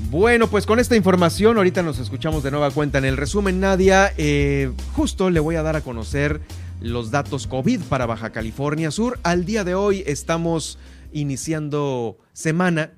Bueno, 0.09 0.47
pues 0.47 0.65
con 0.65 0.79
esta 0.79 0.95
información, 0.95 1.57
ahorita 1.57 1.81
nos 1.81 1.99
escuchamos 1.99 2.43
de 2.43 2.51
nueva 2.51 2.71
cuenta 2.71 2.97
en 2.97 3.05
el 3.05 3.17
resumen, 3.17 3.59
Nadia. 3.59 4.13
Eh, 4.17 4.71
justo 4.93 5.29
le 5.29 5.39
voy 5.39 5.55
a 5.55 5.63
dar 5.63 5.75
a 5.75 5.81
conocer 5.81 6.41
los 6.81 7.11
datos 7.11 7.47
COVID 7.47 7.81
para 7.83 8.05
Baja 8.05 8.31
California 8.31 8.91
Sur. 8.91 9.19
Al 9.23 9.45
día 9.45 9.63
de 9.63 9.75
hoy 9.75 10.03
estamos 10.05 10.77
iniciando 11.13 12.17
semana 12.33 12.91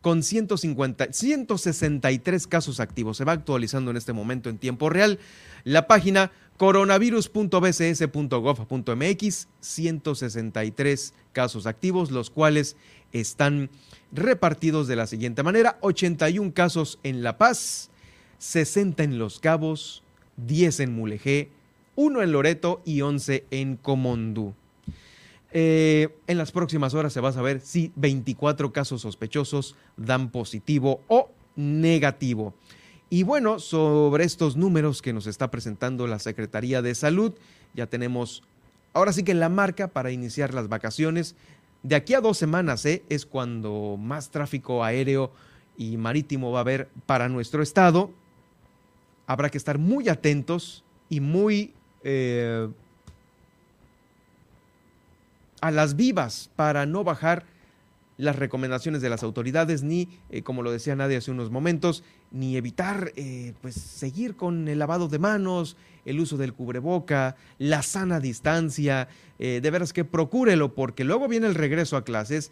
con 0.00 0.22
150, 0.22 1.12
163 1.12 2.46
casos 2.46 2.80
activos. 2.80 3.16
Se 3.16 3.24
va 3.24 3.32
actualizando 3.32 3.90
en 3.90 3.96
este 3.96 4.12
momento 4.12 4.50
en 4.50 4.58
tiempo 4.58 4.90
real. 4.90 5.18
La 5.64 5.86
página 5.86 6.30
coronavirus.bcs.gov.mx, 6.56 9.48
163 9.60 11.14
casos 11.32 11.66
activos, 11.66 12.10
los 12.10 12.30
cuales 12.30 12.76
están 13.12 13.70
repartidos 14.12 14.88
de 14.88 14.96
la 14.96 15.06
siguiente 15.06 15.42
manera. 15.42 15.78
81 15.80 16.52
casos 16.54 16.98
en 17.02 17.22
La 17.22 17.38
Paz, 17.38 17.90
60 18.38 19.02
en 19.02 19.18
Los 19.18 19.38
Cabos, 19.38 20.02
10 20.36 20.80
en 20.80 20.94
Mulegé, 20.94 21.50
1 21.96 22.22
en 22.22 22.32
Loreto 22.32 22.80
y 22.84 23.00
11 23.00 23.44
en 23.50 23.76
Comondú. 23.76 24.54
Eh, 25.50 26.08
en 26.26 26.36
las 26.38 26.52
próximas 26.52 26.92
horas 26.94 27.12
se 27.12 27.20
va 27.20 27.30
a 27.30 27.32
saber 27.32 27.60
si 27.60 27.90
24 27.96 28.72
casos 28.72 29.00
sospechosos 29.00 29.76
dan 29.96 30.30
positivo 30.30 31.00
o 31.08 31.30
negativo. 31.56 32.54
Y 33.10 33.22
bueno, 33.22 33.58
sobre 33.58 34.24
estos 34.24 34.56
números 34.56 35.00
que 35.00 35.14
nos 35.14 35.26
está 35.26 35.50
presentando 35.50 36.06
la 36.06 36.18
Secretaría 36.18 36.82
de 36.82 36.94
Salud, 36.94 37.32
ya 37.74 37.86
tenemos 37.86 38.42
ahora 38.92 39.12
sí 39.12 39.22
que 39.22 39.34
la 39.34 39.48
marca 39.48 39.88
para 39.88 40.10
iniciar 40.10 40.52
las 40.52 40.68
vacaciones. 40.68 41.34
De 41.82 41.94
aquí 41.94 42.14
a 42.14 42.20
dos 42.20 42.36
semanas 42.36 42.84
¿eh? 42.86 43.02
es 43.08 43.24
cuando 43.24 43.96
más 43.98 44.30
tráfico 44.30 44.82
aéreo 44.84 45.32
y 45.76 45.96
marítimo 45.96 46.50
va 46.50 46.58
a 46.58 46.62
haber 46.62 46.88
para 47.06 47.28
nuestro 47.28 47.62
estado. 47.62 48.10
Habrá 49.26 49.50
que 49.50 49.58
estar 49.58 49.78
muy 49.78 50.08
atentos 50.08 50.84
y 51.08 51.20
muy 51.20 51.72
eh, 52.02 52.68
a 55.60 55.70
las 55.70 55.96
vivas 55.96 56.50
para 56.56 56.86
no 56.86 57.04
bajar 57.04 57.44
las 58.16 58.36
recomendaciones 58.36 59.00
de 59.00 59.10
las 59.10 59.22
autoridades, 59.22 59.84
ni, 59.84 60.08
eh, 60.30 60.42
como 60.42 60.62
lo 60.62 60.72
decía 60.72 60.96
Nadia 60.96 61.18
hace 61.18 61.30
unos 61.30 61.50
momentos, 61.50 62.02
ni 62.30 62.56
evitar 62.56 63.12
eh, 63.16 63.54
pues, 63.62 63.74
seguir 63.74 64.36
con 64.36 64.68
el 64.68 64.78
lavado 64.78 65.08
de 65.08 65.18
manos, 65.18 65.76
el 66.04 66.20
uso 66.20 66.36
del 66.36 66.54
cubreboca, 66.54 67.36
la 67.58 67.82
sana 67.82 68.20
distancia. 68.20 69.08
eh, 69.38 69.60
de 69.62 69.70
veras 69.70 69.92
que 69.92 70.04
procúrelo, 70.04 70.74
porque 70.74 71.04
luego 71.04 71.28
viene 71.28 71.46
el 71.46 71.54
regreso 71.54 71.96
a 71.96 72.04
clases 72.04 72.50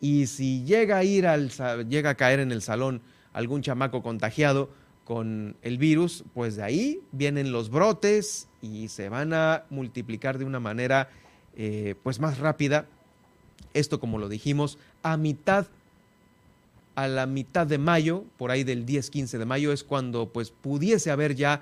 y 0.00 0.26
si 0.26 0.64
llega 0.64 0.98
a 0.98 1.04
ir 1.04 1.26
al, 1.26 1.50
llega 1.88 2.10
a 2.10 2.14
caer 2.14 2.40
en 2.40 2.52
el 2.52 2.62
salón 2.62 3.00
algún 3.32 3.62
chamaco 3.62 4.02
contagiado 4.02 4.70
con 5.04 5.56
el 5.62 5.78
virus, 5.78 6.24
pues 6.34 6.56
de 6.56 6.64
ahí 6.64 7.00
vienen 7.12 7.52
los 7.52 7.70
brotes 7.70 8.48
y 8.60 8.88
se 8.88 9.08
van 9.08 9.32
a 9.32 9.64
multiplicar 9.70 10.36
de 10.36 10.44
una 10.44 10.58
manera 10.58 11.08
eh, 11.56 11.94
pues 12.02 12.18
más 12.18 12.38
rápida. 12.38 12.86
Esto, 13.72 14.00
como 14.00 14.18
lo 14.18 14.28
dijimos, 14.28 14.78
a 15.02 15.16
mitad, 15.16 15.66
a 16.96 17.06
la 17.06 17.26
mitad 17.26 17.66
de 17.66 17.78
mayo, 17.78 18.24
por 18.36 18.50
ahí 18.50 18.64
del 18.64 18.84
10-15 18.84 19.38
de 19.38 19.44
mayo, 19.44 19.72
es 19.72 19.84
cuando 19.84 20.30
pues 20.32 20.50
pudiese 20.50 21.10
haber 21.10 21.36
ya 21.36 21.60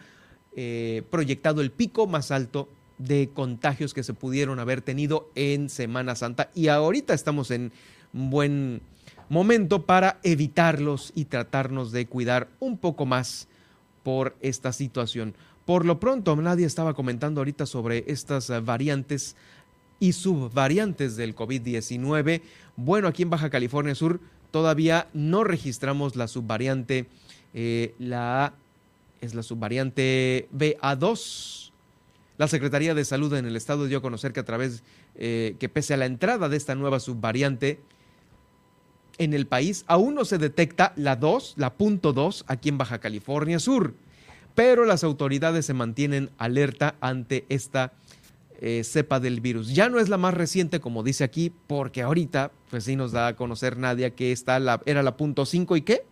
eh, 0.56 1.02
proyectado 1.10 1.60
el 1.60 1.70
pico 1.70 2.06
más 2.06 2.30
alto 2.30 2.68
de 2.98 3.28
contagios 3.34 3.92
que 3.92 4.04
se 4.04 4.14
pudieron 4.14 4.60
haber 4.60 4.80
tenido 4.80 5.28
en 5.34 5.68
Semana 5.68 6.14
Santa. 6.14 6.50
Y 6.54 6.68
ahorita 6.68 7.12
estamos 7.12 7.50
en 7.50 7.72
buen 8.12 8.80
momento 9.28 9.84
para 9.84 10.20
evitarlos 10.22 11.12
y 11.16 11.24
tratarnos 11.24 11.90
de 11.90 12.06
cuidar 12.06 12.48
un 12.60 12.78
poco 12.78 13.04
más 13.04 13.48
por 14.04 14.36
esta 14.40 14.72
situación. 14.72 15.34
Por 15.64 15.84
lo 15.84 15.98
pronto, 15.98 16.36
nadie 16.36 16.66
estaba 16.66 16.94
comentando 16.94 17.40
ahorita 17.40 17.66
sobre 17.66 18.04
estas 18.06 18.52
variantes 18.64 19.34
y 19.98 20.12
subvariantes 20.12 21.16
del 21.16 21.34
COVID-19. 21.34 22.42
Bueno, 22.76 23.08
aquí 23.08 23.22
en 23.22 23.30
Baja 23.30 23.50
California 23.50 23.94
Sur 23.94 24.20
todavía 24.54 25.08
no 25.14 25.42
registramos 25.42 26.14
la 26.14 26.28
subvariante, 26.28 27.06
eh, 27.54 27.92
la 27.98 28.54
es 29.20 29.34
la 29.34 29.42
subvariante 29.42 30.48
BA2. 30.56 31.72
La 32.38 32.46
Secretaría 32.46 32.94
de 32.94 33.04
Salud 33.04 33.34
en 33.34 33.46
el 33.46 33.56
estado 33.56 33.86
dio 33.86 33.98
a 33.98 34.00
conocer 34.00 34.32
que 34.32 34.38
a 34.38 34.44
través, 34.44 34.84
eh, 35.16 35.56
que 35.58 35.68
pese 35.68 35.92
a 35.92 35.96
la 35.96 36.06
entrada 36.06 36.48
de 36.48 36.56
esta 36.56 36.76
nueva 36.76 37.00
subvariante 37.00 37.80
en 39.18 39.34
el 39.34 39.48
país, 39.48 39.84
aún 39.88 40.14
no 40.14 40.24
se 40.24 40.38
detecta 40.38 40.92
la 40.94 41.16
2, 41.16 41.54
la 41.56 41.74
punto 41.74 42.12
2, 42.12 42.44
aquí 42.46 42.68
en 42.68 42.78
Baja 42.78 43.00
California 43.00 43.58
Sur. 43.58 43.94
Pero 44.54 44.84
las 44.84 45.02
autoridades 45.02 45.66
se 45.66 45.74
mantienen 45.74 46.30
alerta 46.38 46.94
ante 47.00 47.44
esta 47.48 47.92
eh, 48.66 48.82
cepa 48.82 49.20
del 49.20 49.42
virus. 49.42 49.74
Ya 49.74 49.90
no 49.90 50.00
es 50.00 50.08
la 50.08 50.16
más 50.16 50.32
reciente, 50.32 50.80
como 50.80 51.02
dice 51.02 51.22
aquí, 51.22 51.52
porque 51.66 52.00
ahorita, 52.00 52.50
pues 52.70 52.84
sí 52.84 52.96
nos 52.96 53.12
da 53.12 53.26
a 53.26 53.36
conocer 53.36 53.76
Nadia 53.76 54.14
que 54.14 54.32
está 54.32 54.58
la, 54.58 54.80
era 54.86 55.02
la 55.02 55.18
punto 55.18 55.44
5 55.44 55.76
y 55.76 55.82
qué? 55.82 56.06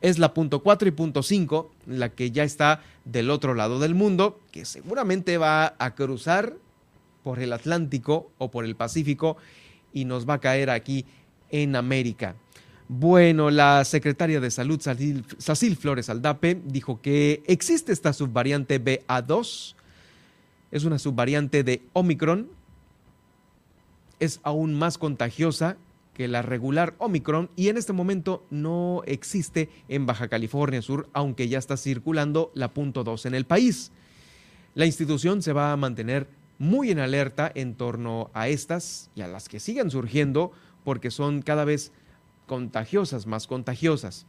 es 0.00 0.18
la 0.18 0.34
punto 0.34 0.60
4 0.60 0.88
y 0.88 0.90
punto 0.90 1.22
5, 1.22 1.70
la 1.86 2.08
que 2.08 2.32
ya 2.32 2.42
está 2.42 2.82
del 3.04 3.30
otro 3.30 3.54
lado 3.54 3.78
del 3.78 3.94
mundo, 3.94 4.40
que 4.50 4.64
seguramente 4.64 5.38
va 5.38 5.76
a 5.78 5.94
cruzar 5.94 6.56
por 7.22 7.38
el 7.38 7.52
Atlántico 7.52 8.32
o 8.36 8.50
por 8.50 8.64
el 8.64 8.74
Pacífico 8.74 9.36
y 9.92 10.04
nos 10.04 10.28
va 10.28 10.34
a 10.34 10.40
caer 10.40 10.68
aquí 10.68 11.06
en 11.48 11.76
América. 11.76 12.34
Bueno, 12.88 13.50
la 13.50 13.84
secretaria 13.84 14.40
de 14.40 14.50
Salud, 14.50 14.80
Sacil 15.38 15.76
Flores 15.76 16.10
Aldape, 16.10 16.60
dijo 16.64 17.00
que 17.00 17.44
existe 17.46 17.92
esta 17.92 18.12
subvariante 18.12 18.82
BA2, 18.82 19.76
es 20.74 20.82
una 20.82 20.98
subvariante 20.98 21.62
de 21.62 21.82
Omicron, 21.92 22.48
es 24.18 24.40
aún 24.42 24.74
más 24.74 24.98
contagiosa 24.98 25.76
que 26.14 26.26
la 26.26 26.42
regular 26.42 26.94
Omicron 26.98 27.48
y 27.54 27.68
en 27.68 27.76
este 27.76 27.92
momento 27.92 28.44
no 28.50 29.02
existe 29.06 29.70
en 29.88 30.04
Baja 30.04 30.26
California 30.26 30.82
Sur, 30.82 31.08
aunque 31.12 31.48
ya 31.48 31.58
está 31.58 31.76
circulando 31.76 32.50
la 32.54 32.74
punto 32.74 33.04
2 33.04 33.26
en 33.26 33.34
el 33.36 33.46
país. 33.46 33.92
La 34.74 34.84
institución 34.84 35.42
se 35.42 35.52
va 35.52 35.70
a 35.70 35.76
mantener 35.76 36.26
muy 36.58 36.90
en 36.90 36.98
alerta 36.98 37.50
en 37.54 37.76
torno 37.76 38.32
a 38.34 38.48
estas 38.48 39.10
y 39.14 39.20
a 39.20 39.28
las 39.28 39.48
que 39.48 39.60
sigan 39.60 39.92
surgiendo 39.92 40.50
porque 40.82 41.12
son 41.12 41.42
cada 41.42 41.64
vez 41.64 41.92
contagiosas, 42.48 43.28
más 43.28 43.46
contagiosas. 43.46 44.26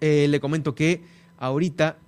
Eh, 0.00 0.28
le 0.28 0.38
comento 0.38 0.76
que 0.76 1.02
ahorita 1.38 1.98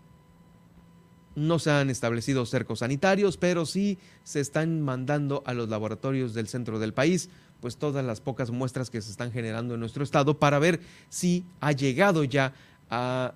no 1.37 1.61
se 1.61 1.71
han 1.71 1.91
establecido 1.91 2.45
cercos 2.47 2.81
sanitarios, 2.81 3.37
pero 3.37 3.65
sí 3.67 3.99
se 4.25 4.41
están 4.41 4.81
mandando 4.81 5.43
a 5.47 5.55
los 5.55 5.69
laboratorios 5.69 6.35
del 6.35 6.49
centro 6.49 6.79
del 6.81 6.93
país 6.93 7.31
pues 7.61 7.77
todas 7.77 8.05
las 8.05 8.21
pocas 8.21 8.51
muestras 8.51 8.91
que 8.91 9.01
se 9.01 9.11
están 9.11 9.33
generando 9.33 9.75
en 9.75 9.81
nuestro 9.81 10.05
estado 10.05 10.39
para 10.39 10.59
ver 10.59 10.81
si 11.09 11.45
ha 11.61 11.73
llegado 11.73 12.25
ya 12.25 12.53
a 12.91 13.33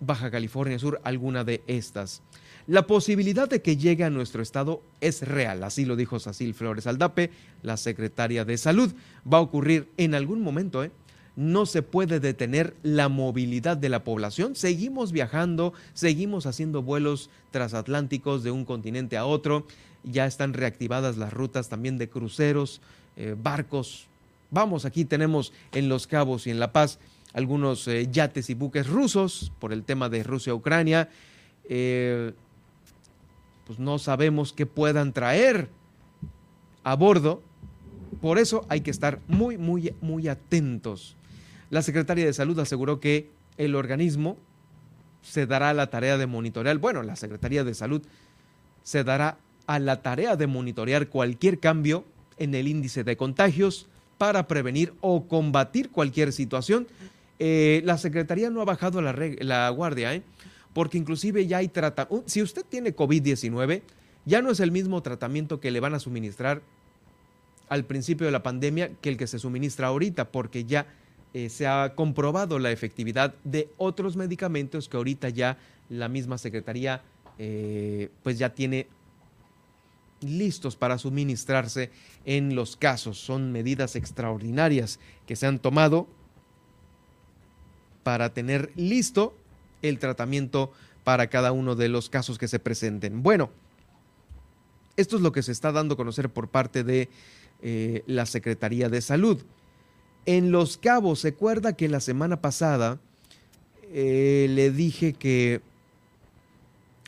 Baja 0.00 0.30
California 0.30 0.78
Sur 0.78 1.00
alguna 1.04 1.44
de 1.44 1.62
estas. 1.66 2.22
La 2.66 2.86
posibilidad 2.86 3.48
de 3.48 3.60
que 3.60 3.76
llegue 3.76 4.04
a 4.04 4.10
nuestro 4.10 4.40
estado 4.40 4.82
es 5.00 5.22
real, 5.22 5.64
así 5.64 5.84
lo 5.84 5.96
dijo 5.96 6.20
Sacil 6.20 6.54
Flores 6.54 6.86
Aldape, 6.86 7.30
la 7.62 7.76
secretaria 7.76 8.44
de 8.44 8.56
Salud. 8.56 8.92
Va 9.30 9.38
a 9.38 9.42
ocurrir 9.42 9.88
en 9.96 10.14
algún 10.14 10.42
momento, 10.42 10.84
¿eh? 10.84 10.92
No 11.34 11.64
se 11.64 11.82
puede 11.82 12.20
detener 12.20 12.74
la 12.82 13.08
movilidad 13.08 13.76
de 13.76 13.88
la 13.88 14.04
población. 14.04 14.54
Seguimos 14.54 15.12
viajando, 15.12 15.72
seguimos 15.94 16.46
haciendo 16.46 16.82
vuelos 16.82 17.30
transatlánticos 17.50 18.42
de 18.42 18.50
un 18.50 18.64
continente 18.64 19.16
a 19.16 19.24
otro. 19.24 19.66
Ya 20.04 20.26
están 20.26 20.52
reactivadas 20.52 21.16
las 21.16 21.32
rutas 21.32 21.68
también 21.68 21.96
de 21.96 22.10
cruceros, 22.10 22.82
eh, 23.16 23.34
barcos. 23.40 24.08
Vamos, 24.50 24.84
aquí 24.84 25.04
tenemos 25.06 25.52
en 25.72 25.88
Los 25.88 26.06
Cabos 26.06 26.46
y 26.46 26.50
en 26.50 26.60
La 26.60 26.72
Paz 26.72 26.98
algunos 27.32 27.88
eh, 27.88 28.08
yates 28.10 28.50
y 28.50 28.54
buques 28.54 28.86
rusos 28.86 29.52
por 29.58 29.72
el 29.72 29.84
tema 29.84 30.08
de 30.08 30.22
Rusia-Ucrania. 30.22 31.08
Eh, 31.68 32.32
pues 33.66 33.78
no 33.78 33.98
sabemos 33.98 34.52
qué 34.52 34.66
puedan 34.66 35.12
traer 35.12 35.70
a 36.84 36.94
bordo. 36.94 37.42
Por 38.20 38.38
eso 38.38 38.66
hay 38.68 38.82
que 38.82 38.90
estar 38.90 39.20
muy, 39.28 39.56
muy, 39.56 39.94
muy 40.00 40.28
atentos. 40.28 41.16
La 41.72 41.80
Secretaría 41.80 42.26
de 42.26 42.34
Salud 42.34 42.58
aseguró 42.58 43.00
que 43.00 43.30
el 43.56 43.74
organismo 43.76 44.36
se 45.22 45.46
dará 45.46 45.72
la 45.72 45.86
tarea 45.86 46.18
de 46.18 46.26
monitorear, 46.26 46.76
bueno, 46.76 47.02
la 47.02 47.16
Secretaría 47.16 47.64
de 47.64 47.72
Salud 47.72 48.02
se 48.82 49.04
dará 49.04 49.38
a 49.66 49.78
la 49.78 50.02
tarea 50.02 50.36
de 50.36 50.46
monitorear 50.46 51.08
cualquier 51.08 51.60
cambio 51.60 52.04
en 52.36 52.54
el 52.54 52.68
índice 52.68 53.04
de 53.04 53.16
contagios 53.16 53.88
para 54.18 54.46
prevenir 54.48 54.92
o 55.00 55.26
combatir 55.28 55.88
cualquier 55.88 56.34
situación. 56.34 56.88
Eh, 57.38 57.80
la 57.86 57.96
Secretaría 57.96 58.50
no 58.50 58.60
ha 58.60 58.66
bajado 58.66 59.00
la, 59.00 59.14
la 59.38 59.70
guardia, 59.70 60.14
¿eh? 60.14 60.22
porque 60.74 60.98
inclusive 60.98 61.46
ya 61.46 61.56
hay 61.56 61.68
tratamiento. 61.68 62.28
Si 62.28 62.42
usted 62.42 62.66
tiene 62.68 62.94
COVID-19, 62.94 63.80
ya 64.26 64.42
no 64.42 64.50
es 64.50 64.60
el 64.60 64.72
mismo 64.72 65.02
tratamiento 65.02 65.58
que 65.58 65.70
le 65.70 65.80
van 65.80 65.94
a 65.94 66.00
suministrar 66.00 66.60
al 67.70 67.86
principio 67.86 68.26
de 68.26 68.32
la 68.32 68.42
pandemia 68.42 68.90
que 69.00 69.08
el 69.08 69.16
que 69.16 69.26
se 69.26 69.38
suministra 69.38 69.86
ahorita, 69.86 70.30
porque 70.30 70.64
ya 70.64 70.86
eh, 71.34 71.48
se 71.48 71.66
ha 71.66 71.94
comprobado 71.94 72.58
la 72.58 72.70
efectividad 72.70 73.34
de 73.44 73.68
otros 73.78 74.16
medicamentos 74.16 74.88
que 74.88 74.96
ahorita 74.96 75.28
ya 75.28 75.58
la 75.88 76.08
misma 76.08 76.38
Secretaría 76.38 77.02
pues 78.22 78.38
ya 78.38 78.54
tiene 78.54 78.86
listos 80.20 80.76
para 80.76 80.98
suministrarse 80.98 81.90
en 82.24 82.54
los 82.54 82.76
casos. 82.76 83.18
Son 83.18 83.50
medidas 83.50 83.96
extraordinarias 83.96 85.00
que 85.26 85.34
se 85.34 85.46
han 85.46 85.58
tomado 85.58 86.06
para 88.02 88.32
tener 88.32 88.72
listo 88.76 89.34
el 89.82 89.98
tratamiento 89.98 90.72
para 91.04 91.28
cada 91.28 91.52
uno 91.52 91.74
de 91.74 91.88
los 91.88 92.08
casos 92.08 92.38
que 92.38 92.48
se 92.48 92.58
presenten. 92.58 93.22
Bueno, 93.22 93.50
esto 94.96 95.16
es 95.16 95.22
lo 95.22 95.32
que 95.32 95.42
se 95.42 95.52
está 95.52 95.72
dando 95.72 95.94
a 95.94 95.96
conocer 95.96 96.28
por 96.30 96.48
parte 96.48 96.84
de 96.84 97.08
eh, 97.62 98.02
la 98.06 98.26
Secretaría 98.26 98.88
de 98.88 99.00
Salud. 99.00 99.42
En 100.24 100.52
Los 100.52 100.76
Cabos, 100.76 101.20
se 101.20 101.28
acuerda 101.28 101.72
que 101.72 101.88
la 101.88 102.00
semana 102.00 102.40
pasada 102.40 102.98
eh, 103.92 104.46
le 104.50 104.70
dije 104.70 105.12
que 105.12 105.60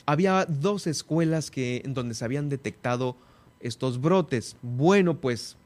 había 0.06 0.46
dos 0.46 0.86
escuelas 0.86 1.50
que, 1.50 1.82
en 1.84 1.94
donde 1.94 2.14
se 2.14 2.24
habían 2.24 2.48
detectado 2.48 3.16
estos 3.60 4.00
brotes. 4.00 4.56
Bueno, 4.62 5.14
pues 5.20 5.56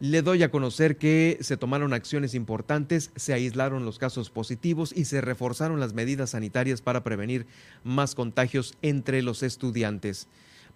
le 0.00 0.22
doy 0.22 0.42
a 0.42 0.50
conocer 0.50 0.98
que 0.98 1.38
se 1.40 1.56
tomaron 1.56 1.94
acciones 1.94 2.34
importantes, 2.34 3.10
se 3.16 3.32
aislaron 3.32 3.84
los 3.84 3.98
casos 3.98 4.28
positivos 4.28 4.92
y 4.94 5.06
se 5.06 5.20
reforzaron 5.20 5.80
las 5.80 5.94
medidas 5.94 6.30
sanitarias 6.30 6.82
para 6.82 7.02
prevenir 7.02 7.46
más 7.84 8.14
contagios 8.14 8.74
entre 8.82 9.22
los 9.22 9.42
estudiantes. 9.42 10.28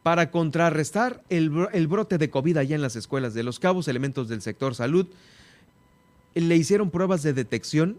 Para 0.03 0.31
contrarrestar 0.31 1.23
el, 1.29 1.51
brote 1.51 2.19
de 2.19 2.31
COVID 2.31 2.57
allá 2.57 2.75
en 2.75 2.83
las 2.83 2.97
escuelas 2.97 3.35
de 3.35 3.43
Los 3.43 3.59
Cabos, 3.59 3.89
elementos 3.89 4.29
del 4.29 4.43
sector 4.43 4.75
salud 4.75 5.07
le 6.35 6.57
hicieron 6.57 6.91
pruebas 6.91 7.23
de 7.23 7.33
detección 7.33 7.99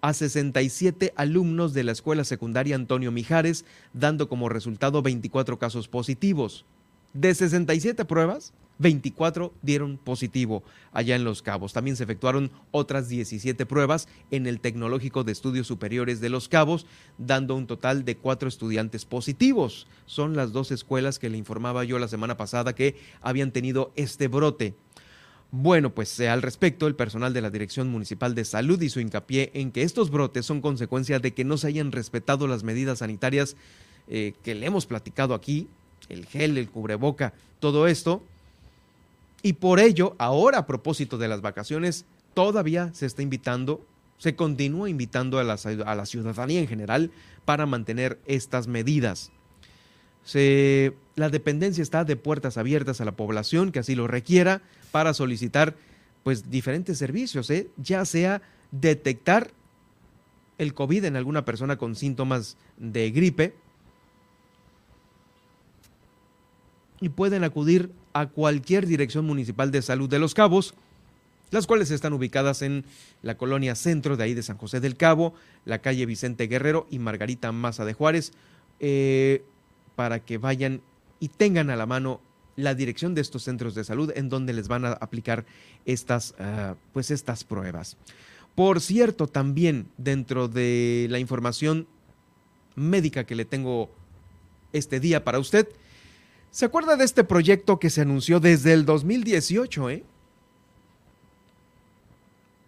a 0.00 0.14
67 0.14 1.12
alumnos 1.16 1.74
de 1.74 1.84
la 1.84 1.92
escuela 1.92 2.24
secundaria 2.24 2.74
Antonio 2.74 3.12
Mijares, 3.12 3.64
dando 3.92 4.28
como 4.28 4.48
resultado 4.48 5.02
24 5.02 5.58
casos 5.58 5.86
positivos. 5.86 6.64
De 7.12 7.34
67 7.34 8.04
pruebas, 8.04 8.52
24 8.78 9.52
dieron 9.62 9.96
positivo 9.96 10.62
allá 10.92 11.16
en 11.16 11.24
Los 11.24 11.42
Cabos. 11.42 11.72
También 11.72 11.96
se 11.96 12.04
efectuaron 12.04 12.50
otras 12.70 13.08
17 13.08 13.66
pruebas 13.66 14.08
en 14.30 14.46
el 14.46 14.60
Tecnológico 14.60 15.24
de 15.24 15.32
Estudios 15.32 15.66
Superiores 15.66 16.20
de 16.20 16.28
Los 16.28 16.48
Cabos, 16.48 16.86
dando 17.18 17.54
un 17.54 17.66
total 17.66 18.04
de 18.04 18.16
cuatro 18.16 18.48
estudiantes 18.48 19.04
positivos. 19.04 19.86
Son 20.06 20.36
las 20.36 20.52
dos 20.52 20.70
escuelas 20.70 21.18
que 21.18 21.30
le 21.30 21.38
informaba 21.38 21.84
yo 21.84 21.98
la 21.98 22.08
semana 22.08 22.36
pasada 22.36 22.74
que 22.74 22.96
habían 23.20 23.52
tenido 23.52 23.92
este 23.96 24.28
brote. 24.28 24.74
Bueno, 25.54 25.94
pues 25.94 26.18
eh, 26.18 26.30
al 26.30 26.40
respecto, 26.40 26.86
el 26.86 26.94
personal 26.94 27.34
de 27.34 27.42
la 27.42 27.50
Dirección 27.50 27.90
Municipal 27.90 28.34
de 28.34 28.46
Salud 28.46 28.80
hizo 28.80 29.00
hincapié 29.00 29.50
en 29.52 29.70
que 29.70 29.82
estos 29.82 30.10
brotes 30.10 30.46
son 30.46 30.62
consecuencia 30.62 31.18
de 31.18 31.34
que 31.34 31.44
no 31.44 31.58
se 31.58 31.66
hayan 31.66 31.92
respetado 31.92 32.46
las 32.46 32.64
medidas 32.64 33.00
sanitarias 33.00 33.54
eh, 34.08 34.32
que 34.42 34.54
le 34.54 34.64
hemos 34.64 34.86
platicado 34.86 35.34
aquí, 35.34 35.68
el 36.08 36.24
gel, 36.24 36.56
el 36.56 36.70
cubreboca, 36.70 37.34
todo 37.60 37.86
esto. 37.86 38.22
Y 39.42 39.54
por 39.54 39.80
ello, 39.80 40.14
ahora 40.18 40.58
a 40.58 40.66
propósito 40.66 41.18
de 41.18 41.28
las 41.28 41.40
vacaciones, 41.40 42.04
todavía 42.34 42.92
se 42.94 43.06
está 43.06 43.22
invitando, 43.22 43.84
se 44.18 44.36
continúa 44.36 44.88
invitando 44.88 45.38
a 45.38 45.44
la, 45.44 46.06
ciudadanía 46.06 46.60
en 46.60 46.68
general 46.68 47.10
para 47.44 47.66
mantener 47.66 48.20
estas 48.26 48.68
medidas. 48.68 49.32
La 51.14 51.28
dependencia 51.28 51.82
está 51.82 52.04
de 52.04 52.16
puertas 52.16 52.56
abiertas 52.56 53.00
a 53.00 53.04
la 53.04 53.12
población 53.12 53.72
que 53.72 53.80
así 53.80 53.94
lo 53.94 54.06
requiera 54.06 54.62
para 54.92 55.12
solicitar 55.12 55.74
pues 56.22 56.50
diferentes 56.50 56.98
servicios, 56.98 57.50
¿eh? 57.50 57.68
ya 57.76 58.04
sea 58.04 58.42
detectar 58.70 59.50
el 60.58 60.72
COVID 60.72 61.04
en 61.04 61.16
alguna 61.16 61.44
persona 61.44 61.76
con 61.76 61.96
síntomas 61.96 62.56
de 62.76 63.10
gripe 63.10 63.54
y 67.02 67.08
pueden 67.08 67.42
acudir 67.42 67.90
a 68.12 68.28
cualquier 68.28 68.86
dirección 68.86 69.26
municipal 69.26 69.72
de 69.72 69.82
salud 69.82 70.08
de 70.08 70.20
Los 70.20 70.34
Cabos, 70.34 70.72
las 71.50 71.66
cuales 71.66 71.90
están 71.90 72.12
ubicadas 72.12 72.62
en 72.62 72.84
la 73.22 73.36
colonia 73.36 73.74
centro 73.74 74.16
de 74.16 74.22
ahí 74.22 74.34
de 74.34 74.44
San 74.44 74.56
José 74.56 74.78
del 74.78 74.96
Cabo, 74.96 75.34
la 75.64 75.80
calle 75.80 76.06
Vicente 76.06 76.46
Guerrero 76.46 76.86
y 76.90 77.00
Margarita 77.00 77.50
Maza 77.50 77.84
de 77.84 77.92
Juárez, 77.92 78.32
eh, 78.78 79.42
para 79.96 80.20
que 80.20 80.38
vayan 80.38 80.80
y 81.18 81.26
tengan 81.26 81.70
a 81.70 81.76
la 81.76 81.86
mano 81.86 82.20
la 82.54 82.76
dirección 82.76 83.16
de 83.16 83.20
estos 83.20 83.42
centros 83.42 83.74
de 83.74 83.82
salud 83.82 84.12
en 84.14 84.28
donde 84.28 84.52
les 84.52 84.68
van 84.68 84.84
a 84.84 84.92
aplicar 84.92 85.44
estas, 85.86 86.36
uh, 86.38 86.76
pues 86.92 87.10
estas 87.10 87.42
pruebas. 87.42 87.96
Por 88.54 88.80
cierto, 88.80 89.26
también 89.26 89.88
dentro 89.98 90.46
de 90.46 91.08
la 91.10 91.18
información 91.18 91.88
médica 92.76 93.24
que 93.24 93.34
le 93.34 93.44
tengo 93.44 93.90
este 94.72 95.00
día 95.00 95.24
para 95.24 95.40
usted, 95.40 95.68
¿se 96.52 96.64
acuerda 96.64 96.96
de 96.96 97.04
este 97.04 97.24
proyecto 97.24 97.80
que 97.80 97.90
se 97.90 98.02
anunció 98.02 98.38
desde 98.38 98.72
el 98.72 98.84
2018, 98.84 99.90
eh? 99.90 100.04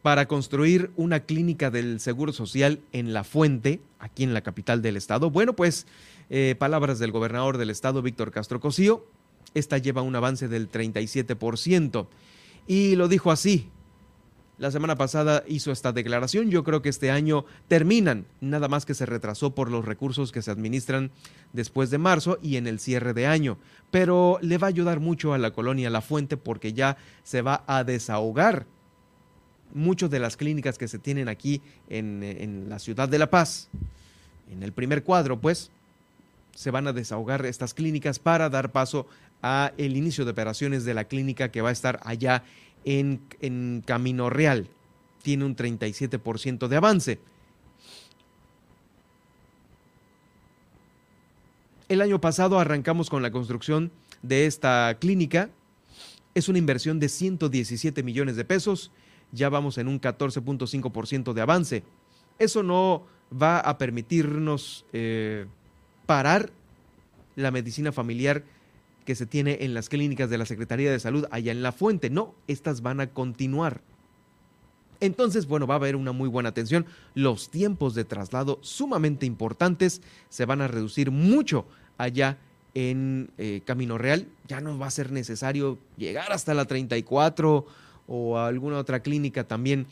Para 0.03 0.27
construir 0.27 0.91
una 0.97 1.21
clínica 1.21 1.71
del 1.71 2.01
Seguro 2.01 2.33
Social 2.33 2.81
en 2.93 3.13
La 3.13 3.23
Fuente, 3.23 3.81
aquí 4.01 4.25
en 4.25 4.35
la 4.35 4.43
capital 4.43 4.83
del 4.83 4.97
estado. 4.97 5.31
Bueno, 5.31 5.55
pues 5.55 5.87
eh, 6.29 6.57
palabras 6.59 6.99
del 6.99 7.13
gobernador 7.13 7.57
del 7.57 7.71
estado, 7.71 8.03
Víctor 8.03 8.33
Castro 8.33 8.59
Cosío, 8.59 9.07
esta 9.55 9.79
lleva 9.79 10.03
un 10.03 10.17
avance 10.17 10.49
del 10.49 10.71
37%. 10.71 12.07
Y 12.67 12.97
lo 12.97 13.09
dijo 13.09 13.31
así. 13.31 13.69
La 14.57 14.71
semana 14.71 14.95
pasada 14.95 15.43
hizo 15.49 15.73
esta 15.73 15.93
declaración. 15.93 16.49
Yo 16.49 16.63
creo 16.63 16.81
que 16.81 16.89
este 16.89 17.11
año 17.11 17.45
terminan, 17.67 18.25
nada 18.41 18.69
más 18.69 18.87
que 18.87 18.95
se 18.95 19.05
retrasó 19.05 19.53
por 19.53 19.69
los 19.69 19.85
recursos 19.85 20.31
que 20.31 20.43
se 20.43 20.51
administran 20.51 21.11
después 21.53 21.91
de 21.91 21.99
marzo 21.99 22.39
y 22.41 22.57
en 22.57 22.69
el 22.69 22.79
cierre 22.79 23.15
de 23.15 23.27
año. 23.27 23.59
Pero 23.91 24.39
le 24.43 24.59
va 24.59 24.69
a 24.69 24.71
ayudar 24.71 25.01
mucho 25.01 25.35
a 25.35 25.39
la 25.39 25.51
colonia 25.51 25.91
La 25.91 26.03
Fuente 26.03 26.37
porque 26.37 26.73
ya 26.73 26.97
se 27.25 27.43
va 27.43 27.65
a 27.67 27.83
desahogar 27.83 28.67
muchas 29.75 30.09
de 30.09 30.21
las 30.21 30.37
clínicas 30.37 30.79
que 30.79 30.87
se 30.89 31.01
tienen 31.01 31.29
aquí 31.29 31.61
en, 31.91 32.69
la 32.69 32.79
ciudad 32.79 33.09
de 33.09 33.19
La 33.19 33.29
Paz. 33.29 33.69
En 34.51 34.63
el 34.63 34.73
primer 34.73 35.03
cuadro, 35.03 35.41
pues, 35.41 35.71
se 36.55 36.71
van 36.71 36.87
a 36.87 36.93
desahogar 36.93 37.45
estas 37.45 37.75
clínicas 37.75 38.21
para 38.21 38.49
dar 38.49 38.71
paso 38.71 39.09
a 39.43 39.73
el 39.77 39.97
inicio 39.97 40.25
de 40.25 40.31
operaciones 40.31 40.85
de 40.85 40.95
la 40.95 41.05
clínica 41.05 41.51
que 41.51 41.61
va 41.61 41.69
a 41.69 41.73
estar 41.73 42.01
allá 42.05 42.45
en, 42.45 42.45
en 42.85 43.83
Camino 43.85 44.31
Real. 44.31 44.69
Tiene 45.23 45.45
un 45.45 45.57
37% 45.57 46.69
de 46.69 46.77
avance. 46.77 47.19
El 51.89 52.01
año 52.01 52.21
pasado 52.21 52.59
arrancamos 52.59 53.11
con 53.11 53.23
la 53.23 53.31
construcción 53.31 53.93
de 54.23 54.47
esta 54.47 54.97
clínica. 54.99 55.51
Es 56.35 56.49
una 56.49 56.59
inversión 56.59 56.99
de 56.99 57.09
117 57.09 58.03
millones 58.03 58.37
de 58.37 58.45
pesos. 58.45 58.91
Ya 59.33 59.49
vamos 59.49 59.77
en 59.79 59.89
un 59.89 60.01
14.5% 60.01 61.35
de 61.35 61.41
avance. 61.41 61.83
Eso 62.39 62.63
no 62.63 63.05
va 63.31 63.61
a 63.61 63.77
permitirnos 63.77 64.87
eh, 64.93 65.47
parar 66.07 66.51
la 67.37 67.51
medicina 67.51 67.93
familiar 67.93 68.45
que 69.05 69.15
se 69.15 69.27
tiene 69.27 69.59
en 69.61 69.75
las 69.75 69.89
clínicas 69.89 70.31
de 70.31 70.39
la 70.39 70.47
Secretaría 70.47 70.91
de 70.91 71.01
Salud 71.01 71.27
allá 71.31 71.53
en 71.53 71.63
La 71.63 71.73
Fuente. 71.73 72.11
No, 72.11 72.35
estas 72.47 72.81
van 72.81 73.01
a 73.01 73.09
continuar. 73.09 73.83
Entonces, 75.01 75.47
bueno, 75.47 75.67
va 75.67 75.75
a 75.75 75.77
haber 75.77 75.97
una 75.97 76.13
muy 76.13 76.29
buena 76.29 76.49
atención. 76.49 76.87
Los 77.15 77.51
tiempos 77.51 77.95
de 77.95 78.05
traslado 78.05 78.59
sumamente 78.63 79.27
importantes 79.27 80.01
se 80.29 80.47
van 80.47 80.61
a 80.61 80.69
reducir 80.69 81.11
mucho 81.11 81.67
allá 81.99 82.39
en 82.75 83.31
eh, 83.39 83.63
Camino 83.65 83.99
Real. 83.99 84.27
Ya 84.49 84.61
no 84.61 84.79
va 84.79 84.87
a 84.87 84.91
ser 84.91 85.13
necesario 85.13 85.79
llegar 85.97 86.33
hasta 86.33 86.55
la 86.55 86.65
34 86.65 87.67
o 88.07 88.39
a 88.39 88.49
alguna 88.49 88.79
otra 88.79 89.01
clínica 89.01 89.45
también 89.45 89.87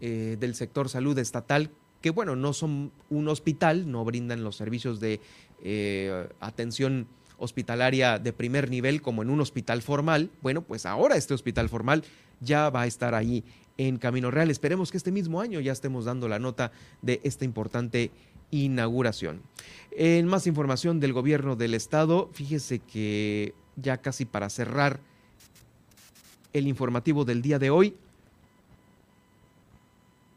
eh, 0.00 0.36
del 0.40 0.54
sector 0.54 0.88
salud 0.88 1.18
estatal, 1.18 1.70
que 2.00 2.10
bueno, 2.10 2.36
no 2.36 2.52
son 2.52 2.90
un 3.10 3.28
hospital, 3.28 3.90
no 3.90 4.04
brindan 4.04 4.42
los 4.42 4.56
servicios 4.56 4.98
de 4.98 5.20
eh, 5.62 6.28
atención 6.40 7.06
hospitalaria 7.40 8.18
de 8.18 8.32
primer 8.32 8.70
nivel 8.70 9.02
como 9.02 9.22
en 9.22 9.30
un 9.30 9.40
hospital 9.40 9.82
formal, 9.82 10.30
bueno, 10.42 10.62
pues 10.62 10.86
ahora 10.86 11.16
este 11.16 11.34
hospital 11.34 11.68
formal 11.68 12.04
ya 12.40 12.70
va 12.70 12.82
a 12.82 12.86
estar 12.86 13.14
ahí 13.14 13.42
en 13.78 13.96
Camino 13.98 14.30
Real. 14.30 14.50
Esperemos 14.50 14.90
que 14.90 14.98
este 14.98 15.10
mismo 15.10 15.40
año 15.40 15.58
ya 15.58 15.72
estemos 15.72 16.04
dando 16.04 16.28
la 16.28 16.38
nota 16.38 16.70
de 17.02 17.20
esta 17.24 17.44
importante 17.44 18.10
inauguración. 18.50 19.42
En 19.90 20.26
más 20.26 20.46
información 20.46 21.00
del 21.00 21.12
gobierno 21.12 21.56
del 21.56 21.74
estado, 21.74 22.30
fíjese 22.32 22.78
que 22.78 23.54
ya 23.76 23.96
casi 23.98 24.24
para 24.26 24.50
cerrar 24.50 25.00
el 26.52 26.66
informativo 26.66 27.24
del 27.24 27.42
día 27.42 27.58
de 27.58 27.70
hoy, 27.70 27.96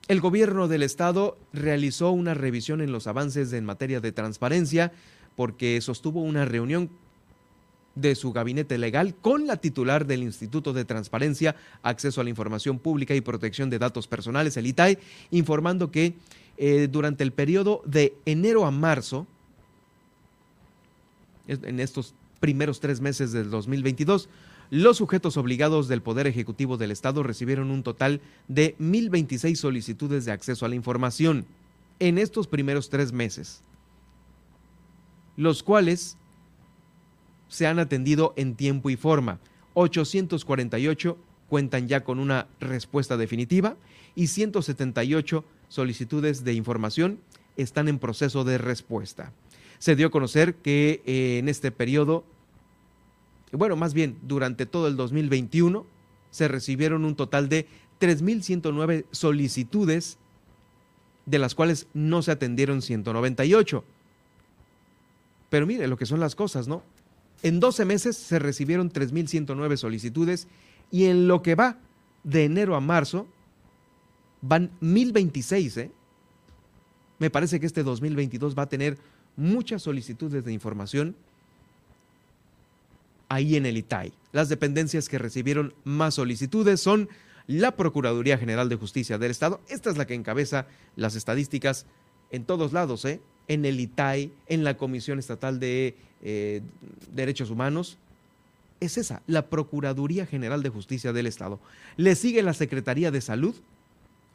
el 0.07 0.19
gobierno 0.19 0.67
del 0.67 0.84
estado 0.84 1.38
realizó 1.53 2.11
una 2.11 2.34
revisión 2.34 2.81
en 2.81 2.91
los 2.91 3.07
avances 3.07 3.53
en 3.53 3.65
materia 3.65 4.01
de 4.01 4.11
transparencia 4.11 4.91
porque 5.35 5.80
sostuvo 5.81 6.22
una 6.22 6.45
reunión 6.45 6.89
de 7.95 8.15
su 8.15 8.34
gabinete 8.34 8.77
legal 8.77 9.15
con 9.15 9.45
la 9.45 9.57
titular 9.57 10.05
del 10.05 10.23
Instituto 10.23 10.73
de 10.73 10.85
Transparencia, 10.85 11.55
Acceso 11.84 12.22
a 12.22 12.23
la 12.23 12.30
Información 12.30 12.80
Pública 12.80 13.14
y 13.15 13.22
Protección 13.22 13.69
de 13.69 13.80
Datos 13.80 14.07
Personales, 14.07 14.57
el 14.57 14.68
ITAE, 14.68 14.99
informando 15.31 15.91
que 15.91 16.15
eh, 16.57 16.88
durante 16.91 17.23
el 17.23 17.31
periodo 17.31 17.81
de 17.85 18.15
enero 18.26 18.65
a 18.65 18.72
marzo, 18.72 19.27
en 21.47 21.80
estos 21.80 22.14
primeros 22.39 22.80
tres 22.80 23.01
meses 23.01 23.31
del 23.31 23.49
2022, 23.49 24.30
los 24.69 24.97
sujetos 24.97 25.38
obligados 25.38 25.88
del 25.88 26.01
Poder 26.01 26.26
Ejecutivo 26.26 26.77
del 26.77 26.91
Estado 26.91 27.22
recibieron 27.22 27.69
un 27.69 27.84
total 27.84 28.22
de 28.47 28.76
1.026 28.80 29.55
solicitudes 29.55 30.26
de 30.26 30.31
acceso 30.31 30.65
a 30.65 30.69
la 30.69 30.76
información. 30.76 31.45
En 31.99 32.18
estos 32.18 32.47
primeros 32.47 32.89
tres 32.89 33.11
meses 33.11 33.61
los 35.38 35.64
cuales 35.64 36.18
se 37.47 37.68
han 37.68 37.80
atendido 37.80 38.34
en 38.35 38.55
tiempo 38.55 38.89
y 38.89 38.95
forma. 38.95 39.39
848 39.76 41.18
cuentan 41.47 41.88
ya 41.88 42.03
con 42.03 42.19
una 42.19 42.47
respuesta 42.60 43.18
definitiva 43.18 43.76
y 44.15 44.27
178 44.27 45.45
solicitudes 45.68 46.43
de 46.43 46.53
información 46.53 47.19
están 47.57 47.88
en 47.88 47.99
proceso 47.99 48.43
de 48.43 48.57
respuesta. 48.57 49.31
Se 49.80 49.95
dio 49.95 50.07
a 50.07 50.11
conocer 50.11 50.55
que 50.55 51.01
eh, 51.05 51.38
en 51.39 51.49
este 51.49 51.72
periodo, 51.72 52.23
bueno, 53.51 53.76
más 53.76 53.93
bien 53.93 54.18
durante 54.23 54.65
todo 54.65 54.88
el 54.88 54.95
2021, 54.95 55.85
se 56.31 56.47
recibieron 56.47 57.05
un 57.05 57.15
total 57.15 57.49
de 57.49 57.68
3.109 57.99 59.05
solicitudes, 59.11 60.18
de 61.26 61.39
las 61.39 61.53
cuales 61.53 61.88
no 61.93 62.22
se 62.22 62.31
atendieron 62.31 62.81
198. 62.81 63.84
Pero 65.53 65.67
mire 65.67 65.88
lo 65.88 65.97
que 65.97 66.07
son 66.07 66.19
las 66.19 66.34
cosas, 66.34 66.67
¿no? 66.67 66.81
En 67.43 67.59
12 67.59 67.85
meses 67.85 68.17
se 68.17 68.39
recibieron 68.39 68.91
3.109 68.91 69.77
solicitudes 69.77 70.47
y 70.89 71.05
en 71.05 71.27
lo 71.27 71.43
que 71.43 71.53
va 71.53 71.77
de 72.23 72.45
enero 72.45 72.75
a 72.75 72.80
marzo 72.80 73.27
van 74.41 74.71
1.026, 74.81 75.77
¿eh? 75.77 75.91
Me 77.19 77.30
parece 77.30 77.59
que 77.59 77.67
este 77.67 77.84
2022 77.84 78.57
va 78.57 78.63
a 78.63 78.67
tener 78.67 78.97
muchas 79.35 79.84
solicitudes 79.84 80.43
de 80.43 80.53
información 80.53 81.15
ahí 83.30 83.55
en 83.55 83.67
el 83.67 83.77
ITAI. 83.77 84.11
Las 84.31 84.49
dependencias 84.49 85.07
que 85.07 85.19
recibieron 85.19 85.75
más 85.84 86.15
solicitudes 86.15 86.81
son 86.81 87.09
la 87.45 87.75
Procuraduría 87.75 88.39
General 88.39 88.69
de 88.69 88.75
Justicia 88.75 89.19
del 89.19 89.30
Estado. 89.30 89.61
Esta 89.69 89.91
es 89.91 89.97
la 89.97 90.07
que 90.07 90.15
encabeza 90.15 90.65
las 90.95 91.13
estadísticas 91.13 91.85
en 92.31 92.43
todos 92.43 92.73
lados, 92.73 93.05
¿eh? 93.05 93.21
En 93.48 93.65
el 93.65 93.80
ITAI, 93.80 94.32
en 94.48 94.64
la 94.64 94.78
Comisión 94.78 95.20
Estatal 95.20 95.60
de 95.60 95.95
eh, 96.22 96.61
Derechos 97.14 97.49
Humanos. 97.49 97.98
Es 98.80 98.98
esa, 98.98 99.22
la 99.28 99.48
Procuraduría 99.48 100.26
General 100.26 100.61
de 100.64 100.70
Justicia 100.70 101.14
del 101.14 101.28
Estado. 101.28 101.60
Le 101.98 102.15
sigue 102.15 102.44
la 102.44 102.53
Secretaría 102.53 103.11
de 103.11 103.22
Salud, 103.22 103.56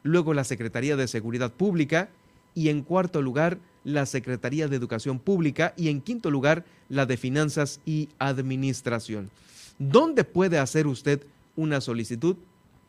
luego 0.03 0.35
la 0.35 0.45
Secretaría 0.45 0.97
de 0.97 1.09
Seguridad 1.09 1.53
Pública 1.53 2.09
y 2.55 2.69
en 2.69 2.83
cuarto 2.83 3.21
lugar 3.23 3.59
la 3.85 4.07
Secretaría 4.07 4.69
de 4.69 4.77
Educación 4.77 5.19
Pública 5.19 5.75
y 5.77 5.89
en 5.89 6.01
quinto 6.01 6.31
lugar 6.31 6.65
la 6.89 7.07
de 7.07 7.17
Finanzas 7.17 7.81
y 7.85 8.09
Administración. 8.19 9.31
¿Dónde 9.79 10.25
puede 10.25 10.59
hacer 10.59 10.87
usted 10.87 11.23
una 11.57 11.81
solicitud 11.81 12.37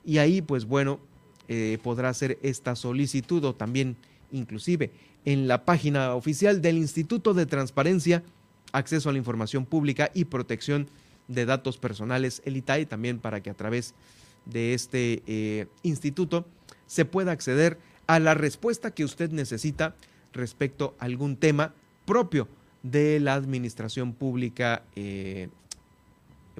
y 0.04 0.18
ahí 0.18 0.40
pues 0.40 0.66
bueno 0.66 1.00
eh, 1.48 1.78
podrá 1.82 2.10
hacer 2.10 2.38
esta 2.42 2.76
solicitud 2.76 3.44
o 3.44 3.56
también 3.56 3.96
inclusive 4.30 4.92
en 5.24 5.48
la 5.48 5.64
página 5.64 6.14
oficial 6.14 6.62
del 6.62 6.78
Instituto 6.78 7.34
de 7.34 7.46
Transparencia, 7.46 8.22
Acceso 8.70 9.08
a 9.08 9.12
la 9.12 9.18
Información 9.18 9.66
Pública 9.66 10.12
y 10.14 10.26
Protección 10.26 10.86
de 11.26 11.44
Datos 11.44 11.76
Personales, 11.76 12.40
el 12.44 12.56
ITAI, 12.56 12.86
también 12.86 13.18
para 13.18 13.42
que 13.42 13.50
a 13.50 13.54
través 13.54 13.96
de 14.44 14.74
este 14.74 15.24
eh, 15.26 15.66
instituto 15.82 16.46
se 16.86 17.04
pueda 17.04 17.32
acceder 17.32 17.80
a 18.06 18.20
la 18.20 18.34
respuesta 18.34 18.92
que 18.92 19.04
usted 19.04 19.32
necesita 19.32 19.96
respecto 20.32 20.94
a 21.00 21.06
algún 21.06 21.36
tema 21.36 21.74
propio 22.06 22.46
de 22.82 23.20
la 23.20 23.34
administración 23.34 24.12
pública, 24.12 24.82
eh, 24.96 25.48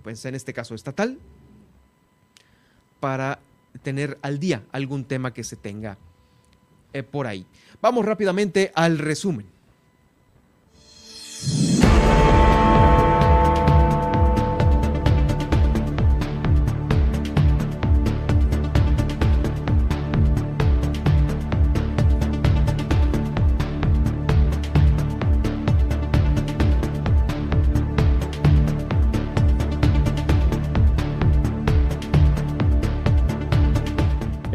pues 0.03 0.25
en 0.25 0.35
este 0.35 0.53
caso 0.53 0.75
estatal, 0.75 1.19
para 3.01 3.41
tener 3.83 4.19
al 4.23 4.39
día 4.39 4.63
algún 4.73 5.05
tema 5.05 5.33
que 5.33 5.45
se 5.45 5.57
tenga 5.57 5.97
eh, 6.93 7.03
por 7.03 7.27
ahí. 7.27 7.47
Vamos 7.81 8.05
rápidamente 8.05 8.73
al 8.75 8.99
resumen. 8.99 9.47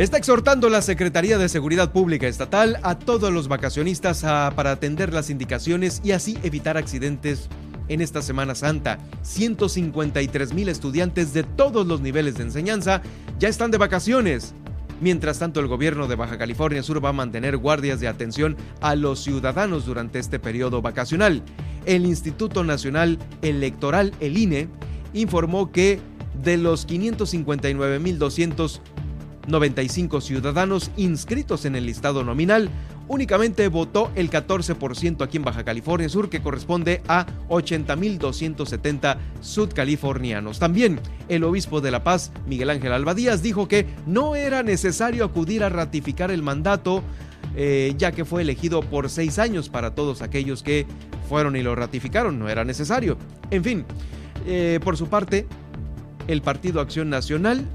Está 0.04 0.18
exhortando 0.18 0.68
la 0.68 0.82
Secretaría 0.82 1.38
de 1.38 1.48
Seguridad 1.48 1.94
Pública 1.94 2.28
Estatal 2.28 2.78
a 2.84 3.00
todos 3.00 3.32
los 3.32 3.48
vacacionistas 3.48 4.26
a, 4.26 4.52
para 4.54 4.72
atender 4.72 5.14
las 5.14 5.30
indicaciones 5.30 6.02
y 6.04 6.12
así 6.12 6.38
evitar 6.44 6.76
accidentes 6.76 7.48
en 7.88 8.02
esta 8.02 8.22
Semana 8.22 8.54
Santa. 8.54 8.98
153 9.22 10.54
mil 10.54 10.68
estudiantes 10.68 11.32
de 11.32 11.44
todos 11.44 11.88
los 11.88 12.02
niveles 12.02 12.36
de 12.36 12.44
enseñanza 12.44 13.02
ya 13.40 13.48
están 13.48 13.72
de 13.72 13.78
vacaciones. 13.78 14.54
Mientras 15.00 15.40
tanto, 15.40 15.62
el 15.62 15.68
gobierno 15.68 16.10
de 16.10 16.16
Baja 16.16 16.38
California 16.38 16.84
Sur 16.84 17.02
va 17.02 17.08
a 17.08 17.14
mantener 17.14 17.56
guardias 17.56 18.02
de 18.02 18.10
atención 18.10 18.58
a 18.82 18.96
los 18.96 19.24
ciudadanos 19.24 19.86
durante 19.86 20.20
este 20.20 20.38
periodo 20.38 20.82
vacacional. 20.82 21.44
El 21.86 22.06
Instituto 22.06 22.66
Nacional 22.66 23.20
Electoral, 23.42 24.12
el 24.20 24.38
INE, 24.38 24.68
informó 25.14 25.72
que 25.72 26.02
de 26.44 26.58
los 26.58 26.86
559.200 26.90 28.82
95 29.48 30.22
ciudadanos 30.22 30.92
inscritos 30.98 31.66
en 31.66 31.76
el 31.76 31.86
listado 31.86 32.24
nominal, 32.24 32.70
únicamente 33.08 33.68
votó 33.68 34.12
el 34.16 34.30
14% 34.30 35.24
aquí 35.24 35.38
en 35.38 35.44
Baja 35.44 35.64
California 35.64 36.10
Sur, 36.10 36.30
que 36.30 36.42
corresponde 36.42 37.02
a 37.08 37.26
80.270 37.50 39.18
sudcalifornianos. 39.42 40.60
También 40.60 41.00
el 41.30 41.44
obispo 41.44 41.82
de 41.82 41.92
La 41.92 42.04
Paz, 42.04 42.32
Miguel 42.48 42.70
Ángel 42.70 42.94
Albadías, 42.94 43.44
dijo 43.44 43.68
que 43.68 43.88
no 44.06 44.36
era 44.36 44.64
necesario 44.64 45.26
acudir 45.26 45.64
a 45.64 45.70
ratificar 45.70 46.32
el 46.32 46.42
mandato, 46.42 47.04
eh, 47.56 47.94
ya 47.98 48.12
que 48.12 48.26
fue 48.26 48.42
elegido 48.42 48.82
por 48.82 49.10
seis 49.10 49.40
años 49.40 49.70
para 49.70 49.94
todos 49.94 50.22
aquellos 50.22 50.64
que 50.64 50.86
fueron 51.28 51.56
y 51.56 51.64
lo 51.64 51.76
ratificaron, 51.76 52.40
no 52.40 52.50
era 52.50 52.64
necesario. 52.64 53.18
En 53.52 53.64
fin, 53.64 53.86
eh, 54.46 54.80
por 54.84 54.98
su 54.98 55.08
parte, 55.08 55.46
el 56.28 56.42
Partido 56.42 56.80
Acción 56.80 57.10
Nacional 57.10 57.66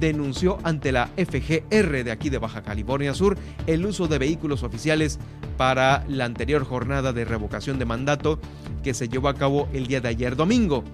denunció 0.00 0.58
ante 0.62 0.92
la 0.92 1.08
FGR 1.16 2.04
de 2.04 2.10
aquí 2.10 2.30
de 2.30 2.38
Baja 2.38 2.62
California 2.62 3.14
Sur 3.14 3.36
el 3.66 3.84
uso 3.84 4.08
de 4.08 4.18
vehículos 4.18 4.62
oficiales 4.62 5.18
para 5.56 6.04
la 6.08 6.24
anterior 6.24 6.64
jornada 6.64 7.12
de 7.12 7.24
revocación 7.24 7.78
de 7.78 7.84
mandato 7.84 8.38
que 8.82 8.94
se 8.94 9.08
llevó 9.08 9.28
a 9.28 9.34
cabo 9.34 9.68
el 9.72 9.86
día 9.86 10.00
de 10.00 10.08
ayer 10.08 10.36
domingo. 10.36 10.84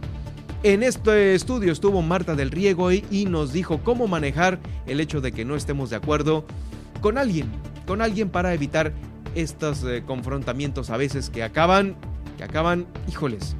En 0.62 0.82
este 0.82 1.34
estudio 1.34 1.72
estuvo 1.72 2.00
Marta 2.00 2.34
del 2.34 2.50
Riego 2.50 2.90
y 2.90 3.26
nos 3.28 3.52
dijo 3.52 3.80
cómo 3.84 4.08
manejar 4.08 4.58
el 4.86 5.00
hecho 5.00 5.20
de 5.20 5.32
que 5.32 5.44
no 5.44 5.56
estemos 5.56 5.90
de 5.90 5.96
acuerdo 5.96 6.46
con 7.02 7.18
alguien, 7.18 7.50
con 7.86 8.00
alguien 8.00 8.30
para 8.30 8.54
evitar 8.54 8.94
estos 9.34 9.84
eh, 9.84 10.02
confrontamientos 10.06 10.88
a 10.88 10.96
veces 10.96 11.28
que 11.28 11.42
acaban, 11.42 11.96
que 12.38 12.44
acaban, 12.44 12.86
híjoles, 13.08 13.56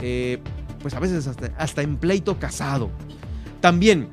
eh, 0.00 0.38
pues 0.80 0.94
a 0.94 1.00
veces 1.00 1.26
hasta, 1.26 1.46
hasta 1.58 1.82
en 1.82 1.96
pleito 1.96 2.38
casado. 2.38 2.90
También 3.60 4.08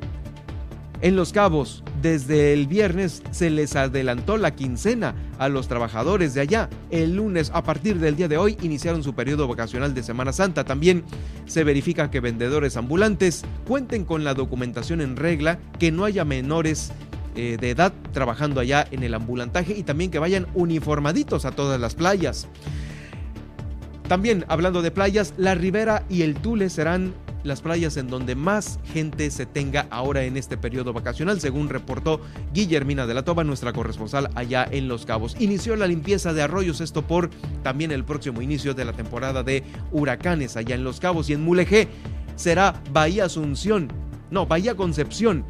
en 1.01 1.15
Los 1.15 1.31
Cabos, 1.31 1.83
desde 2.01 2.53
el 2.53 2.65
viernes 2.67 3.21
se 3.31 3.49
les 3.49 3.75
adelantó 3.75 4.37
la 4.37 4.55
quincena 4.55 5.13
a 5.37 5.47
los 5.47 5.67
trabajadores 5.67 6.33
de 6.33 6.41
allá. 6.41 6.69
El 6.89 7.15
lunes, 7.15 7.51
a 7.53 7.63
partir 7.63 7.99
del 7.99 8.15
día 8.15 8.27
de 8.27 8.37
hoy, 8.37 8.57
iniciaron 8.61 9.03
su 9.03 9.13
periodo 9.13 9.47
vacacional 9.47 9.93
de 9.93 10.01
Semana 10.01 10.33
Santa. 10.33 10.63
También 10.63 11.03
se 11.45 11.63
verifica 11.63 12.09
que 12.09 12.19
vendedores 12.19 12.77
ambulantes 12.77 13.43
cuenten 13.67 14.05
con 14.05 14.23
la 14.23 14.33
documentación 14.33 15.01
en 15.01 15.15
regla, 15.15 15.59
que 15.77 15.91
no 15.91 16.03
haya 16.03 16.25
menores 16.25 16.91
eh, 17.35 17.57
de 17.59 17.69
edad 17.69 17.93
trabajando 18.11 18.59
allá 18.59 18.87
en 18.89 19.03
el 19.03 19.13
ambulantaje 19.13 19.77
y 19.77 19.83
también 19.83 20.09
que 20.09 20.17
vayan 20.17 20.47
uniformaditos 20.55 21.45
a 21.45 21.51
todas 21.51 21.79
las 21.79 21.93
playas. 21.93 22.47
También, 24.07 24.45
hablando 24.47 24.81
de 24.81 24.89
playas, 24.89 25.33
la 25.37 25.53
Ribera 25.53 26.03
y 26.09 26.23
el 26.23 26.35
Tule 26.35 26.69
serán 26.69 27.13
las 27.43 27.61
playas 27.61 27.97
en 27.97 28.07
donde 28.07 28.35
más 28.35 28.80
gente 28.93 29.30
se 29.31 29.45
tenga 29.45 29.88
ahora 29.89 30.23
en 30.23 30.38
este 30.38 30.57
periodo 30.57 30.93
vacacional, 30.93 31.39
según 31.39 31.69
reportó 31.69 32.22
Guillermina 32.53 33.07
de 33.07 33.14
la 33.14 33.23
Toba, 33.23 33.43
nuestra 33.43 33.73
corresponsal 33.73 34.30
allá 34.35 34.68
en 34.69 34.88
Los 34.88 35.05
Cabos. 35.05 35.35
Inició 35.39 35.76
la 35.76 35.88
limpieza 35.88 36.34
de 36.34 36.41
arroyos, 36.41 36.81
esto 36.81 37.01
por 37.01 37.30
también 37.64 37.91
el 37.91 38.03
próximo 38.03 38.41
inicio 38.41 38.73
de 38.73 38.85
la 38.85 38.93
temporada 38.93 39.43
de 39.43 39.64
huracanes 39.91 40.57
allá 40.57 40.76
en 40.76 40.84
Los 40.84 40.99
Cabos 40.99 41.30
y 41.30 41.34
en 41.34 41.43
Mulegé 41.43 41.88
será 42.35 42.81
Bahía 42.91 43.26
Asunción, 43.26 43.89
no, 44.30 44.45
Bahía 44.45 44.76
Concepción, 44.76 45.45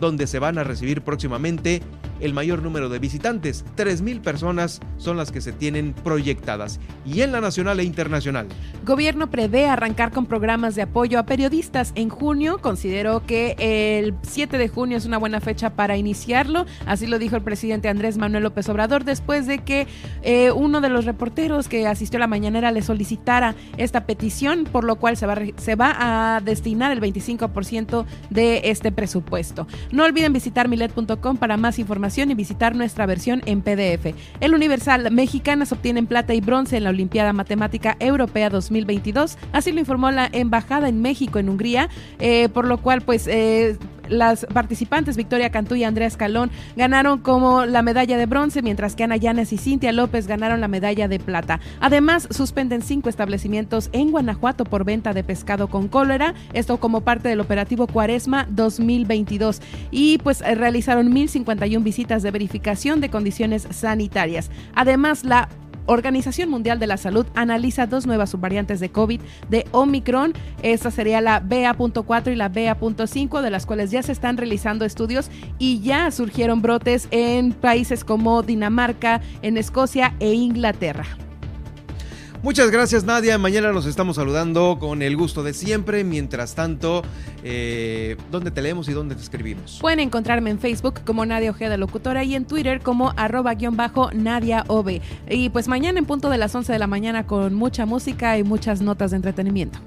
donde 0.00 0.26
se 0.26 0.38
van 0.38 0.58
a 0.58 0.64
recibir 0.64 1.02
próximamente 1.02 1.82
el 2.20 2.32
mayor 2.32 2.62
número 2.62 2.88
de 2.88 2.98
visitantes. 2.98 3.64
3.000 3.76 4.20
personas 4.20 4.80
son 4.96 5.16
las 5.16 5.30
que 5.30 5.40
se 5.40 5.52
tienen 5.52 5.92
proyectadas. 5.92 6.80
Y 7.04 7.20
en 7.20 7.32
la 7.32 7.40
nacional 7.40 7.80
e 7.80 7.84
internacional. 7.84 8.48
Gobierno 8.84 9.30
prevé 9.30 9.66
arrancar 9.66 10.12
con 10.12 10.26
programas 10.26 10.74
de 10.74 10.82
apoyo 10.82 11.18
a 11.18 11.26
periodistas 11.26 11.92
en 11.94 12.08
junio. 12.08 12.58
Considero 12.58 13.24
que 13.26 13.56
el 13.58 14.14
7 14.22 14.58
de 14.58 14.68
junio 14.68 14.96
es 14.96 15.04
una 15.04 15.18
buena 15.18 15.40
fecha 15.40 15.70
para 15.70 15.96
iniciarlo. 15.96 16.66
Así 16.86 17.06
lo 17.06 17.18
dijo 17.18 17.36
el 17.36 17.42
presidente 17.42 17.88
Andrés 17.88 18.18
Manuel 18.18 18.44
López 18.44 18.68
Obrador 18.68 19.04
después 19.04 19.46
de 19.46 19.58
que 19.58 19.86
eh, 20.22 20.50
uno 20.52 20.80
de 20.80 20.88
los 20.88 21.04
reporteros 21.04 21.68
que 21.68 21.86
asistió 21.86 22.18
a 22.18 22.20
la 22.20 22.26
mañanera 22.26 22.72
le 22.72 22.82
solicitara 22.82 23.54
esta 23.76 24.06
petición, 24.06 24.64
por 24.64 24.84
lo 24.84 24.96
cual 24.96 25.16
se 25.16 25.26
va, 25.26 25.36
se 25.56 25.74
va 25.74 26.36
a 26.36 26.40
destinar 26.40 26.92
el 26.92 27.00
25% 27.00 28.04
de 28.30 28.62
este 28.64 28.92
presupuesto. 28.92 29.66
No 29.92 30.04
olviden 30.04 30.32
visitar 30.32 30.68
milet.com 30.68 31.36
para 31.36 31.56
más 31.56 31.78
información 31.78 32.30
y 32.30 32.34
visitar 32.34 32.74
nuestra 32.74 33.06
versión 33.06 33.42
en 33.46 33.62
PDF. 33.62 34.14
El 34.40 34.54
Universal 34.54 35.10
Mexicanas 35.10 35.72
obtienen 35.72 36.06
plata 36.06 36.34
y 36.34 36.40
bronce 36.40 36.76
en 36.76 36.84
la 36.84 36.90
Olimpiada 36.90 37.32
Matemática 37.32 37.96
Europea 38.00 38.50
2022, 38.50 39.38
así 39.52 39.72
lo 39.72 39.80
informó 39.80 40.10
la 40.10 40.28
Embajada 40.32 40.88
en 40.88 41.00
México 41.00 41.38
en 41.38 41.48
Hungría, 41.48 41.88
eh, 42.18 42.48
por 42.48 42.66
lo 42.66 42.78
cual 42.78 43.02
pues 43.02 43.26
eh, 43.26 43.76
las 44.08 44.46
participantes 44.46 45.16
Victoria 45.16 45.50
Cantú 45.50 45.74
y 45.74 45.84
Andrea 45.84 46.06
Escalón 46.06 46.50
ganaron 46.76 47.18
como 47.20 47.66
la 47.66 47.82
medalla 47.82 48.16
de 48.16 48.26
bronce, 48.26 48.62
mientras 48.62 48.94
que 48.94 49.04
Ana 49.04 49.16
Llanes 49.16 49.52
y 49.52 49.58
Cintia 49.58 49.92
López 49.92 50.26
ganaron 50.26 50.60
la 50.60 50.68
medalla 50.68 51.08
de 51.08 51.18
plata. 51.18 51.60
Además, 51.80 52.28
suspenden 52.30 52.82
cinco 52.82 53.08
establecimientos 53.08 53.90
en 53.92 54.10
Guanajuato 54.10 54.64
por 54.64 54.84
venta 54.84 55.12
de 55.12 55.24
pescado 55.24 55.68
con 55.68 55.88
cólera, 55.88 56.34
esto 56.52 56.78
como 56.78 57.02
parte 57.02 57.28
del 57.28 57.40
operativo 57.40 57.86
Cuaresma 57.86 58.46
2022. 58.50 59.60
Y 59.90 60.18
pues 60.18 60.40
realizaron 60.40 61.12
1.051 61.12 61.82
visitas 61.82 62.22
de 62.22 62.30
verificación 62.30 63.00
de 63.00 63.10
condiciones 63.10 63.66
sanitarias. 63.70 64.50
Además, 64.74 65.24
la 65.24 65.48
Organización 65.86 66.50
Mundial 66.50 66.78
de 66.78 66.86
la 66.86 66.96
Salud 66.96 67.26
analiza 67.34 67.86
dos 67.86 68.06
nuevas 68.06 68.30
subvariantes 68.30 68.80
de 68.80 68.90
COVID 68.90 69.20
de 69.48 69.66
Omicron. 69.72 70.34
Esta 70.62 70.90
sería 70.90 71.20
la 71.20 71.40
BA.4 71.40 72.32
y 72.32 72.36
la 72.36 72.48
BA.5, 72.48 73.40
de 73.40 73.50
las 73.50 73.66
cuales 73.66 73.90
ya 73.90 74.02
se 74.02 74.12
están 74.12 74.36
realizando 74.36 74.84
estudios 74.84 75.30
y 75.58 75.80
ya 75.80 76.10
surgieron 76.10 76.62
brotes 76.62 77.08
en 77.10 77.52
países 77.52 78.04
como 78.04 78.42
Dinamarca, 78.42 79.20
en 79.42 79.56
Escocia 79.56 80.14
e 80.20 80.32
Inglaterra. 80.32 81.06
Muchas 82.42 82.70
gracias 82.70 83.04
Nadia, 83.04 83.38
mañana 83.38 83.72
nos 83.72 83.86
estamos 83.86 84.16
saludando 84.16 84.78
con 84.78 85.02
el 85.02 85.16
gusto 85.16 85.42
de 85.42 85.54
siempre. 85.54 86.04
Mientras 86.04 86.54
tanto, 86.54 87.02
eh, 87.42 88.16
¿dónde 88.30 88.50
te 88.50 88.62
leemos 88.62 88.88
y 88.88 88.92
dónde 88.92 89.14
te 89.14 89.22
escribimos? 89.22 89.78
Pueden 89.80 90.00
encontrarme 90.00 90.50
en 90.50 90.58
Facebook 90.58 91.00
como 91.04 91.24
Nadia 91.24 91.50
Ojeda 91.50 91.76
Locutora 91.76 92.24
y 92.24 92.34
en 92.34 92.44
Twitter 92.44 92.80
como 92.80 93.12
arroba 93.16 93.54
guion 93.54 93.76
bajo 93.76 94.10
Nadia 94.12 94.64
Ove. 94.68 95.00
Y 95.28 95.48
pues 95.48 95.66
mañana 95.66 95.98
en 95.98 96.04
punto 96.04 96.30
de 96.30 96.38
las 96.38 96.54
11 96.54 96.72
de 96.72 96.78
la 96.78 96.86
mañana 96.86 97.26
con 97.26 97.54
mucha 97.54 97.86
música 97.86 98.38
y 98.38 98.44
muchas 98.44 98.80
notas 98.80 99.10
de 99.10 99.16
entretenimiento. 99.16 99.78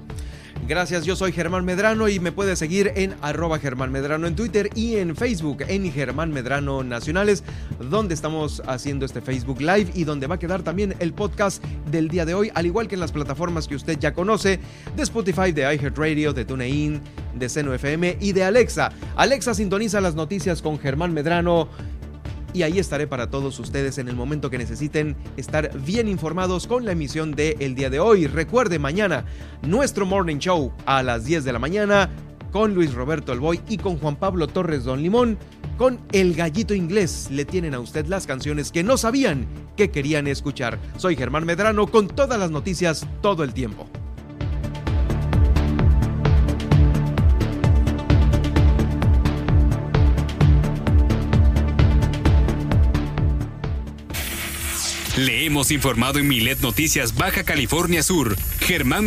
Gracias, 0.68 1.04
yo 1.04 1.16
soy 1.16 1.32
Germán 1.32 1.64
Medrano 1.64 2.08
y 2.08 2.20
me 2.20 2.30
puedes 2.30 2.58
seguir 2.58 2.92
en 2.94 3.16
arroba 3.22 3.58
Germán 3.58 3.90
Medrano 3.90 4.26
en 4.28 4.36
Twitter 4.36 4.70
y 4.76 4.96
en 4.96 5.16
Facebook 5.16 5.64
en 5.66 5.90
Germán 5.90 6.32
Medrano 6.32 6.84
Nacionales, 6.84 7.42
donde 7.90 8.14
estamos 8.14 8.62
haciendo 8.66 9.04
este 9.04 9.20
Facebook 9.20 9.60
Live 9.60 9.90
y 9.94 10.04
donde 10.04 10.28
va 10.28 10.36
a 10.36 10.38
quedar 10.38 10.62
también 10.62 10.94
el 11.00 11.12
podcast 11.12 11.64
del 11.90 12.08
día 12.08 12.24
de 12.24 12.34
hoy, 12.34 12.52
al 12.54 12.66
igual 12.66 12.86
que 12.86 12.94
en 12.94 13.00
las 13.00 13.10
plataformas 13.10 13.66
que 13.66 13.74
usted 13.74 13.98
ya 13.98 14.14
conoce, 14.14 14.60
de 14.94 15.02
Spotify, 15.02 15.50
de 15.50 15.62
iHeartRadio, 15.74 16.32
de 16.32 16.44
TuneIn, 16.44 17.00
de 17.34 17.48
Seno 17.48 17.74
FM 17.74 18.18
y 18.20 18.32
de 18.32 18.44
Alexa. 18.44 18.92
Alexa 19.16 19.54
sintoniza 19.54 20.00
las 20.00 20.14
noticias 20.14 20.62
con 20.62 20.78
Germán 20.78 21.12
Medrano 21.12 21.68
y 22.52 22.62
ahí 22.62 22.78
estaré 22.78 23.06
para 23.06 23.30
todos 23.30 23.58
ustedes 23.58 23.98
en 23.98 24.08
el 24.08 24.16
momento 24.16 24.50
que 24.50 24.58
necesiten 24.58 25.16
estar 25.36 25.76
bien 25.80 26.08
informados 26.08 26.66
con 26.66 26.84
la 26.84 26.92
emisión 26.92 27.32
de 27.32 27.56
el 27.60 27.74
día 27.74 27.90
de 27.90 28.00
hoy. 28.00 28.26
Recuerde 28.26 28.78
mañana 28.78 29.24
nuestro 29.62 30.06
morning 30.06 30.38
show 30.38 30.72
a 30.86 31.02
las 31.02 31.24
10 31.24 31.44
de 31.44 31.52
la 31.52 31.58
mañana 31.58 32.10
con 32.52 32.74
Luis 32.74 32.92
Roberto 32.94 33.32
Alboy 33.32 33.60
y 33.68 33.78
con 33.78 33.98
Juan 33.98 34.16
Pablo 34.16 34.48
Torres 34.48 34.84
Don 34.84 35.02
Limón. 35.02 35.38
Con 35.78 35.98
El 36.12 36.34
Gallito 36.34 36.74
Inglés 36.74 37.28
le 37.30 37.46
tienen 37.46 37.74
a 37.74 37.80
usted 37.80 38.06
las 38.06 38.26
canciones 38.26 38.70
que 38.70 38.82
no 38.82 38.98
sabían 38.98 39.46
que 39.76 39.90
querían 39.90 40.26
escuchar. 40.26 40.78
Soy 40.98 41.16
Germán 41.16 41.46
Medrano 41.46 41.86
con 41.86 42.08
todas 42.08 42.38
las 42.38 42.50
noticias 42.50 43.06
todo 43.22 43.44
el 43.44 43.54
tiempo. 43.54 43.88
Le 55.16 55.44
hemos 55.44 55.72
informado 55.72 56.20
en 56.20 56.28
Milet 56.28 56.60
Noticias 56.60 57.16
Baja 57.16 57.42
California 57.42 58.02
Sur. 58.02 58.36
Germán 58.60 59.06